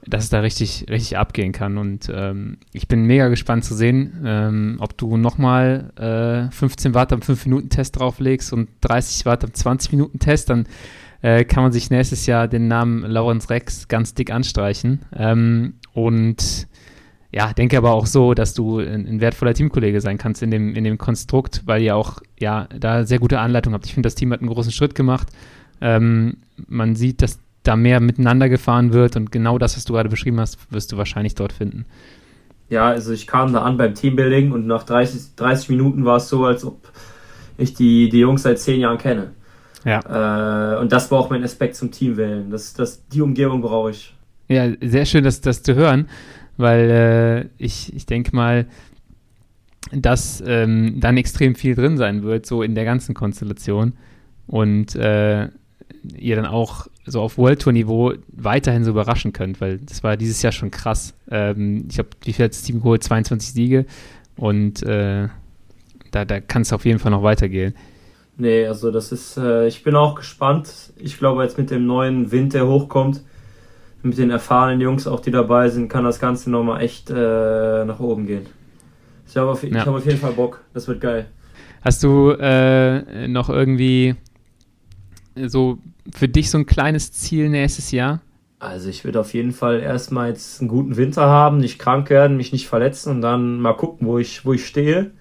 dass 0.05 0.23
es 0.23 0.29
da 0.29 0.39
richtig, 0.39 0.85
richtig 0.89 1.17
abgehen 1.17 1.51
kann. 1.51 1.77
Und 1.77 2.11
ähm, 2.13 2.57
ich 2.73 2.87
bin 2.87 3.03
mega 3.03 3.27
gespannt 3.27 3.65
zu 3.65 3.75
sehen, 3.75 4.21
ähm, 4.25 4.77
ob 4.79 4.97
du 4.97 5.17
nochmal 5.17 5.91
äh, 5.97 6.51
15 6.51 6.93
Watt 6.93 7.13
am 7.13 7.19
5-Minuten-Test 7.19 7.99
drauflegst 7.99 8.53
und 8.53 8.69
30 8.81 9.25
Watt 9.25 9.43
am 9.43 9.51
20-Minuten-Test, 9.51 10.49
dann 10.49 10.65
äh, 11.27 11.43
kann 11.43 11.63
man 11.63 11.73
sich 11.73 11.89
nächstes 11.89 12.25
Jahr 12.25 12.47
den 12.47 12.69
Namen 12.69 13.01
Lawrence 13.01 13.49
Rex 13.49 13.89
ganz 13.89 14.13
dick 14.13 14.31
anstreichen. 14.31 15.01
Ähm, 15.13 15.73
und 15.91 16.67
ja, 17.33 17.51
denke 17.51 17.77
aber 17.77 17.91
auch 17.91 18.05
so, 18.05 18.33
dass 18.33 18.53
du 18.53 18.79
ein, 18.79 19.05
ein, 19.05 19.19
wertvoller 19.19 19.53
Teamkollege 19.53 19.99
sein 19.99 20.17
kannst 20.17 20.41
in 20.41 20.51
dem, 20.51 20.73
in 20.73 20.85
dem 20.85 20.97
Konstrukt, 20.97 21.63
weil 21.65 21.81
ihr 21.81 21.97
auch 21.97 22.19
ja 22.39 22.69
da 22.79 23.03
sehr 23.03 23.19
gute 23.19 23.39
Anleitung 23.39 23.73
habt. 23.73 23.85
Ich 23.85 23.93
finde, 23.93 24.07
das 24.07 24.15
Team 24.15 24.31
hat 24.31 24.39
einen 24.39 24.49
großen 24.49 24.71
Schritt 24.71 24.95
gemacht. 24.95 25.27
Ähm, 25.81 26.37
man 26.65 26.95
sieht, 26.95 27.21
dass 27.21 27.39
da 27.63 27.75
mehr 27.75 27.99
miteinander 27.99 28.47
gefahren 28.47 28.93
wird 28.93 29.17
und 29.17 29.29
genau 29.29 29.57
das, 29.57 29.75
was 29.75 29.83
du 29.83 29.93
gerade 29.93 30.07
beschrieben 30.07 30.39
hast, 30.39 30.71
wirst 30.71 30.93
du 30.93 30.97
wahrscheinlich 30.97 31.35
dort 31.35 31.51
finden. 31.51 31.85
Ja, 32.69 32.85
also 32.87 33.11
ich 33.11 33.27
kam 33.27 33.51
da 33.51 33.63
an 33.63 33.75
beim 33.75 33.93
Teambuilding 33.93 34.53
und 34.53 34.65
nach 34.65 34.83
30, 34.83 35.35
30 35.35 35.69
Minuten 35.69 36.05
war 36.05 36.17
es 36.17 36.29
so, 36.29 36.45
als 36.45 36.63
ob 36.63 36.89
ich 37.57 37.73
die, 37.73 38.07
die 38.07 38.19
Jungs 38.19 38.43
seit 38.43 38.59
zehn 38.59 38.79
Jahren 38.79 38.97
kenne. 38.97 39.31
Ja. 39.87 40.73
Äh, 40.73 40.79
und 40.79 40.91
das 40.91 41.09
war 41.09 41.19
auch 41.19 41.29
mein 41.29 41.43
Aspekt 41.45 41.77
zum 41.77 41.91
Team 41.91 42.17
wählen. 42.17 42.49
Das, 42.49 42.73
das, 42.73 43.07
die 43.07 43.21
Umgebung 43.21 43.61
brauche 43.61 43.91
ich. 43.91 44.13
Ja, 44.49 44.67
sehr 44.81 45.05
schön, 45.05 45.23
das, 45.23 45.39
das 45.39 45.63
zu 45.63 45.75
hören, 45.75 46.09
weil 46.57 46.89
äh, 46.89 47.63
ich, 47.63 47.95
ich 47.95 48.05
denke 48.05 48.35
mal, 48.35 48.65
dass 49.93 50.43
ähm, 50.45 50.99
dann 50.99 51.15
extrem 51.15 51.55
viel 51.55 51.73
drin 51.73 51.95
sein 51.95 52.23
wird, 52.23 52.45
so 52.45 52.63
in 52.63 52.75
der 52.75 52.83
ganzen 52.83 53.15
Konstellation. 53.15 53.93
Und 54.45 54.93
äh, 54.95 55.47
ihr 56.17 56.35
dann 56.35 56.45
auch 56.45 56.87
so 57.05 57.21
auf 57.21 57.37
World 57.37 57.61
Tour 57.61 57.71
Niveau 57.71 58.13
weiterhin 58.27 58.83
so 58.83 58.91
überraschen 58.91 59.31
könnt, 59.31 59.61
weil 59.61 59.77
das 59.77 60.03
war 60.03 60.17
dieses 60.17 60.41
Jahr 60.41 60.51
schon 60.51 60.69
krass. 60.69 61.13
Ähm, 61.31 61.87
ich 61.89 61.97
habe, 61.97 62.09
wie 62.23 62.33
viel 62.33 62.45
hat 62.45 62.51
das 62.51 62.63
Team 62.63 62.79
geholt? 62.79 63.03
22 63.03 63.53
Siege 63.53 63.85
und 64.35 64.83
äh, 64.83 65.29
da, 66.11 66.25
da 66.25 66.39
kann 66.41 66.63
es 66.63 66.73
auf 66.73 66.85
jeden 66.85 66.99
Fall 66.99 67.11
noch 67.11 67.23
weitergehen. 67.23 67.73
Nee, 68.37 68.67
also 68.67 68.91
das 68.91 69.11
ist, 69.11 69.37
äh, 69.37 69.67
ich 69.67 69.83
bin 69.83 69.95
auch 69.95 70.15
gespannt. 70.15 70.93
Ich 70.97 71.17
glaube, 71.17 71.43
jetzt 71.43 71.57
mit 71.57 71.71
dem 71.71 71.87
neuen 71.87 72.31
Wind, 72.31 72.53
der 72.53 72.67
hochkommt, 72.67 73.21
mit 74.03 74.17
den 74.17 74.29
erfahrenen 74.29 74.79
Jungs 74.79 75.07
auch, 75.07 75.19
die 75.19 75.31
dabei 75.31 75.69
sind, 75.69 75.89
kann 75.89 76.03
das 76.03 76.19
Ganze 76.19 76.51
nochmal 76.51 76.81
echt 76.81 77.09
äh, 77.09 77.83
nach 77.85 77.99
oben 77.99 78.27
gehen. 78.27 78.45
Ich 79.27 79.35
habe 79.37 79.49
auf, 79.49 79.63
ja. 79.63 79.85
hab 79.85 79.87
auf 79.87 80.05
jeden 80.05 80.19
Fall 80.19 80.33
Bock. 80.33 80.61
Das 80.73 80.87
wird 80.87 81.01
geil. 81.01 81.25
Hast 81.81 82.03
du 82.03 82.31
äh, 82.31 83.27
noch 83.27 83.49
irgendwie 83.49 84.15
so 85.35 85.79
für 86.13 86.27
dich 86.27 86.49
so 86.49 86.59
ein 86.59 86.65
kleines 86.65 87.11
Ziel 87.11 87.49
nächstes 87.49 87.91
Jahr? 87.91 88.21
Also 88.59 88.89
ich 88.89 89.03
würde 89.03 89.19
auf 89.19 89.33
jeden 89.33 89.51
Fall 89.51 89.79
erstmal 89.79 90.29
jetzt 90.29 90.61
einen 90.61 90.69
guten 90.69 90.97
Winter 90.97 91.27
haben, 91.27 91.57
nicht 91.57 91.77
krank 91.77 92.09
werden, 92.09 92.37
mich 92.37 92.51
nicht 92.51 92.67
verletzen 92.67 93.11
und 93.11 93.21
dann 93.21 93.59
mal 93.59 93.73
gucken, 93.73 94.07
wo 94.07 94.17
ich, 94.17 94.45
wo 94.45 94.53
ich 94.53 94.65
stehe. 94.65 95.11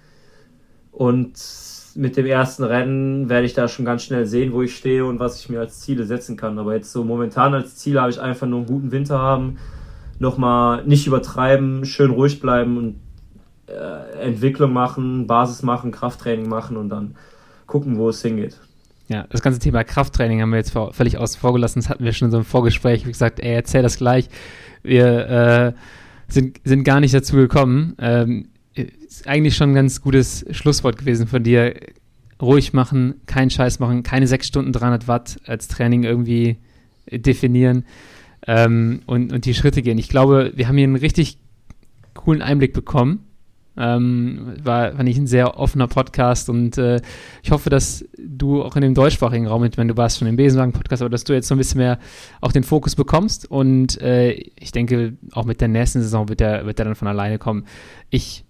Und 0.91 1.37
mit 1.97 2.15
dem 2.15 2.27
ersten 2.27 2.63
Rennen 2.63 3.27
werde 3.27 3.47
ich 3.47 3.55
da 3.55 3.67
schon 3.67 3.83
ganz 3.83 4.03
schnell 4.03 4.27
sehen, 4.27 4.53
wo 4.53 4.61
ich 4.61 4.75
stehe 4.75 5.03
und 5.03 5.19
was 5.19 5.39
ich 5.39 5.49
mir 5.49 5.59
als 5.59 5.81
Ziele 5.81 6.05
setzen 6.05 6.37
kann. 6.37 6.59
Aber 6.59 6.75
jetzt 6.75 6.91
so 6.91 7.03
momentan 7.03 7.55
als 7.55 7.75
Ziel 7.75 7.99
habe 7.99 8.11
ich 8.11 8.21
einfach 8.21 8.45
nur 8.45 8.59
einen 8.59 8.67
guten 8.67 8.91
Winter 8.91 9.17
haben, 9.17 9.57
nochmal 10.19 10.85
nicht 10.85 11.07
übertreiben, 11.07 11.85
schön 11.85 12.11
ruhig 12.11 12.39
bleiben 12.39 12.77
und 12.77 12.95
äh, 13.67 14.19
Entwicklung 14.21 14.73
machen, 14.73 15.25
Basis 15.25 15.63
machen, 15.63 15.91
Krafttraining 15.91 16.47
machen 16.47 16.77
und 16.77 16.89
dann 16.89 17.15
gucken, 17.65 17.97
wo 17.97 18.09
es 18.09 18.21
hingeht. 18.21 18.59
Ja, 19.07 19.25
das 19.29 19.41
ganze 19.41 19.57
Thema 19.59 19.83
Krafttraining 19.83 20.41
haben 20.41 20.51
wir 20.51 20.57
jetzt 20.57 20.77
völlig 20.91 21.17
außen 21.17 21.39
vor 21.39 21.53
gelassen. 21.53 21.79
Das 21.79 21.89
hatten 21.89 22.03
wir 22.03 22.13
schon 22.13 22.27
in 22.27 22.31
so 22.31 22.37
einem 22.37 22.45
Vorgespräch. 22.45 23.07
Wie 23.07 23.11
gesagt, 23.11 23.39
ey, 23.39 23.55
erzähl 23.55 23.81
das 23.81 23.97
gleich. 23.97 24.29
Wir 24.83 25.29
äh, 25.29 25.73
sind, 26.27 26.59
sind 26.63 26.83
gar 26.83 26.99
nicht 26.99 27.15
dazu 27.15 27.37
gekommen. 27.37 27.95
Ähm, 27.99 28.49
ist 29.07 29.27
eigentlich 29.27 29.55
schon 29.55 29.71
ein 29.71 29.75
ganz 29.75 30.01
gutes 30.01 30.45
Schlusswort 30.51 30.97
gewesen 30.97 31.27
von 31.27 31.43
dir. 31.43 31.75
Ruhig 32.41 32.73
machen, 32.73 33.15
keinen 33.25 33.49
Scheiß 33.49 33.79
machen, 33.79 34.03
keine 34.03 34.27
sechs 34.27 34.47
Stunden 34.47 34.71
300 34.71 35.07
Watt 35.07 35.39
als 35.45 35.67
Training 35.67 36.03
irgendwie 36.03 36.57
definieren 37.09 37.85
ähm, 38.45 39.01
und, 39.07 39.33
und 39.33 39.45
die 39.45 39.55
Schritte 39.55 39.81
gehen. 39.81 39.97
Ich 39.97 40.09
glaube, 40.09 40.51
wir 40.55 40.67
haben 40.67 40.77
hier 40.77 40.83
einen 40.83 40.97
richtig 40.97 41.39
coolen 42.13 42.43
Einblick 42.43 42.73
bekommen 42.73 43.27
ähm, 43.77 44.53
war, 44.63 44.97
war 44.97 45.03
nicht 45.03 45.17
ein 45.17 45.27
sehr 45.27 45.57
offener 45.59 45.87
Podcast 45.87 46.49
und 46.49 46.77
äh, 46.77 46.99
ich 47.43 47.51
hoffe, 47.51 47.69
dass 47.69 48.03
du 48.17 48.63
auch 48.63 48.75
in 48.75 48.81
dem 48.81 48.95
deutschsprachigen 48.95 49.47
Raum, 49.47 49.63
ich 49.63 49.77
meine, 49.77 49.93
du 49.93 49.97
warst 49.97 50.17
schon 50.17 50.27
im 50.27 50.35
Besenwagen-Podcast, 50.35 51.03
aber 51.03 51.09
dass 51.09 51.23
du 51.23 51.33
jetzt 51.33 51.47
so 51.47 51.55
ein 51.55 51.59
bisschen 51.59 51.79
mehr 51.79 51.99
auch 52.41 52.51
den 52.51 52.63
Fokus 52.63 52.95
bekommst 52.95 53.49
und 53.49 54.01
äh, 54.01 54.31
ich 54.31 54.71
denke, 54.71 55.13
auch 55.31 55.45
mit 55.45 55.61
der 55.61 55.67
nächsten 55.67 56.01
Saison 56.01 56.27
wird 56.27 56.39
der, 56.39 56.65
wird 56.65 56.79
der 56.79 56.85
dann 56.85 56.95
von 56.95 57.07
alleine 57.07 57.37
kommen. 57.37 57.65
Ich 58.09 58.45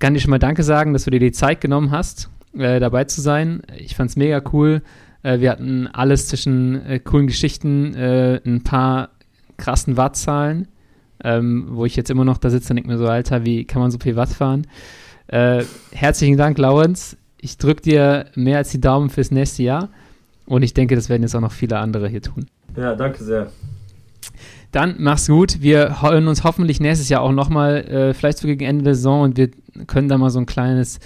kann 0.00 0.14
dir 0.14 0.20
schon 0.20 0.30
mal 0.30 0.38
Danke 0.38 0.64
sagen, 0.64 0.92
dass 0.92 1.04
du 1.04 1.10
dir 1.10 1.20
die 1.20 1.32
Zeit 1.32 1.60
genommen 1.60 1.92
hast, 1.92 2.28
äh, 2.58 2.80
dabei 2.80 3.04
zu 3.04 3.20
sein. 3.20 3.62
Ich 3.78 3.94
fand 3.94 4.10
es 4.10 4.16
mega 4.16 4.42
cool. 4.52 4.82
Äh, 5.22 5.38
wir 5.38 5.50
hatten 5.50 5.86
alles 5.86 6.26
zwischen 6.26 6.84
äh, 6.84 6.98
coolen 6.98 7.28
Geschichten, 7.28 7.94
äh, 7.94 8.40
ein 8.44 8.64
paar 8.64 9.10
krassen 9.56 9.96
Wattzahlen 9.96 10.66
ähm, 11.24 11.66
wo 11.70 11.84
ich 11.84 11.96
jetzt 11.96 12.10
immer 12.10 12.24
noch 12.24 12.38
da 12.38 12.50
sitze 12.50 12.72
und 12.72 12.76
denke 12.76 12.90
mir 12.90 12.98
so, 12.98 13.06
Alter, 13.06 13.44
wie 13.44 13.64
kann 13.64 13.82
man 13.82 13.90
so 13.90 13.98
viel 13.98 14.16
Watt 14.16 14.30
fahren? 14.30 14.66
Äh, 15.28 15.64
herzlichen 15.92 16.36
Dank, 16.36 16.58
Laurenz. 16.58 17.16
Ich 17.40 17.56
drücke 17.56 17.82
dir 17.82 18.26
mehr 18.34 18.58
als 18.58 18.70
die 18.70 18.80
Daumen 18.80 19.10
fürs 19.10 19.30
nächste 19.30 19.62
Jahr 19.62 19.88
und 20.46 20.62
ich 20.62 20.74
denke, 20.74 20.94
das 20.94 21.08
werden 21.08 21.22
jetzt 21.22 21.34
auch 21.34 21.40
noch 21.40 21.52
viele 21.52 21.78
andere 21.78 22.08
hier 22.08 22.22
tun. 22.22 22.46
Ja, 22.76 22.94
danke 22.94 23.22
sehr. 23.22 23.50
Dann 24.72 24.96
mach's 24.98 25.26
gut. 25.26 25.60
Wir 25.60 26.00
hören 26.02 26.28
uns 26.28 26.44
hoffentlich 26.44 26.80
nächstes 26.80 27.08
Jahr 27.08 27.22
auch 27.22 27.32
nochmal, 27.32 27.78
äh, 27.88 28.14
vielleicht 28.14 28.38
so 28.38 28.46
gegen 28.46 28.64
Ende 28.64 28.84
der 28.84 28.94
Saison 28.94 29.22
und 29.22 29.36
wir 29.36 29.50
können 29.86 30.08
da 30.08 30.18
mal 30.18 30.30
so 30.30 30.38
ein 30.38 30.46
kleines, 30.46 30.98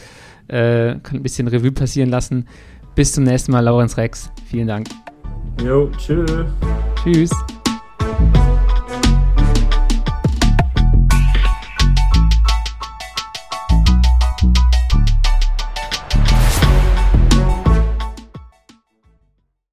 äh, 0.49 0.93
ein 0.93 1.23
bisschen 1.23 1.49
Revue 1.49 1.73
passieren 1.73 2.11
lassen. 2.11 2.47
Bis 2.95 3.13
zum 3.13 3.25
nächsten 3.25 3.53
Mal, 3.53 3.61
Laurenz 3.61 3.97
Rex. 3.97 4.31
Vielen 4.47 4.69
Dank. 4.69 4.89
Jo, 5.65 5.91
tschö. 5.99 6.25
Tschüss. 7.03 7.31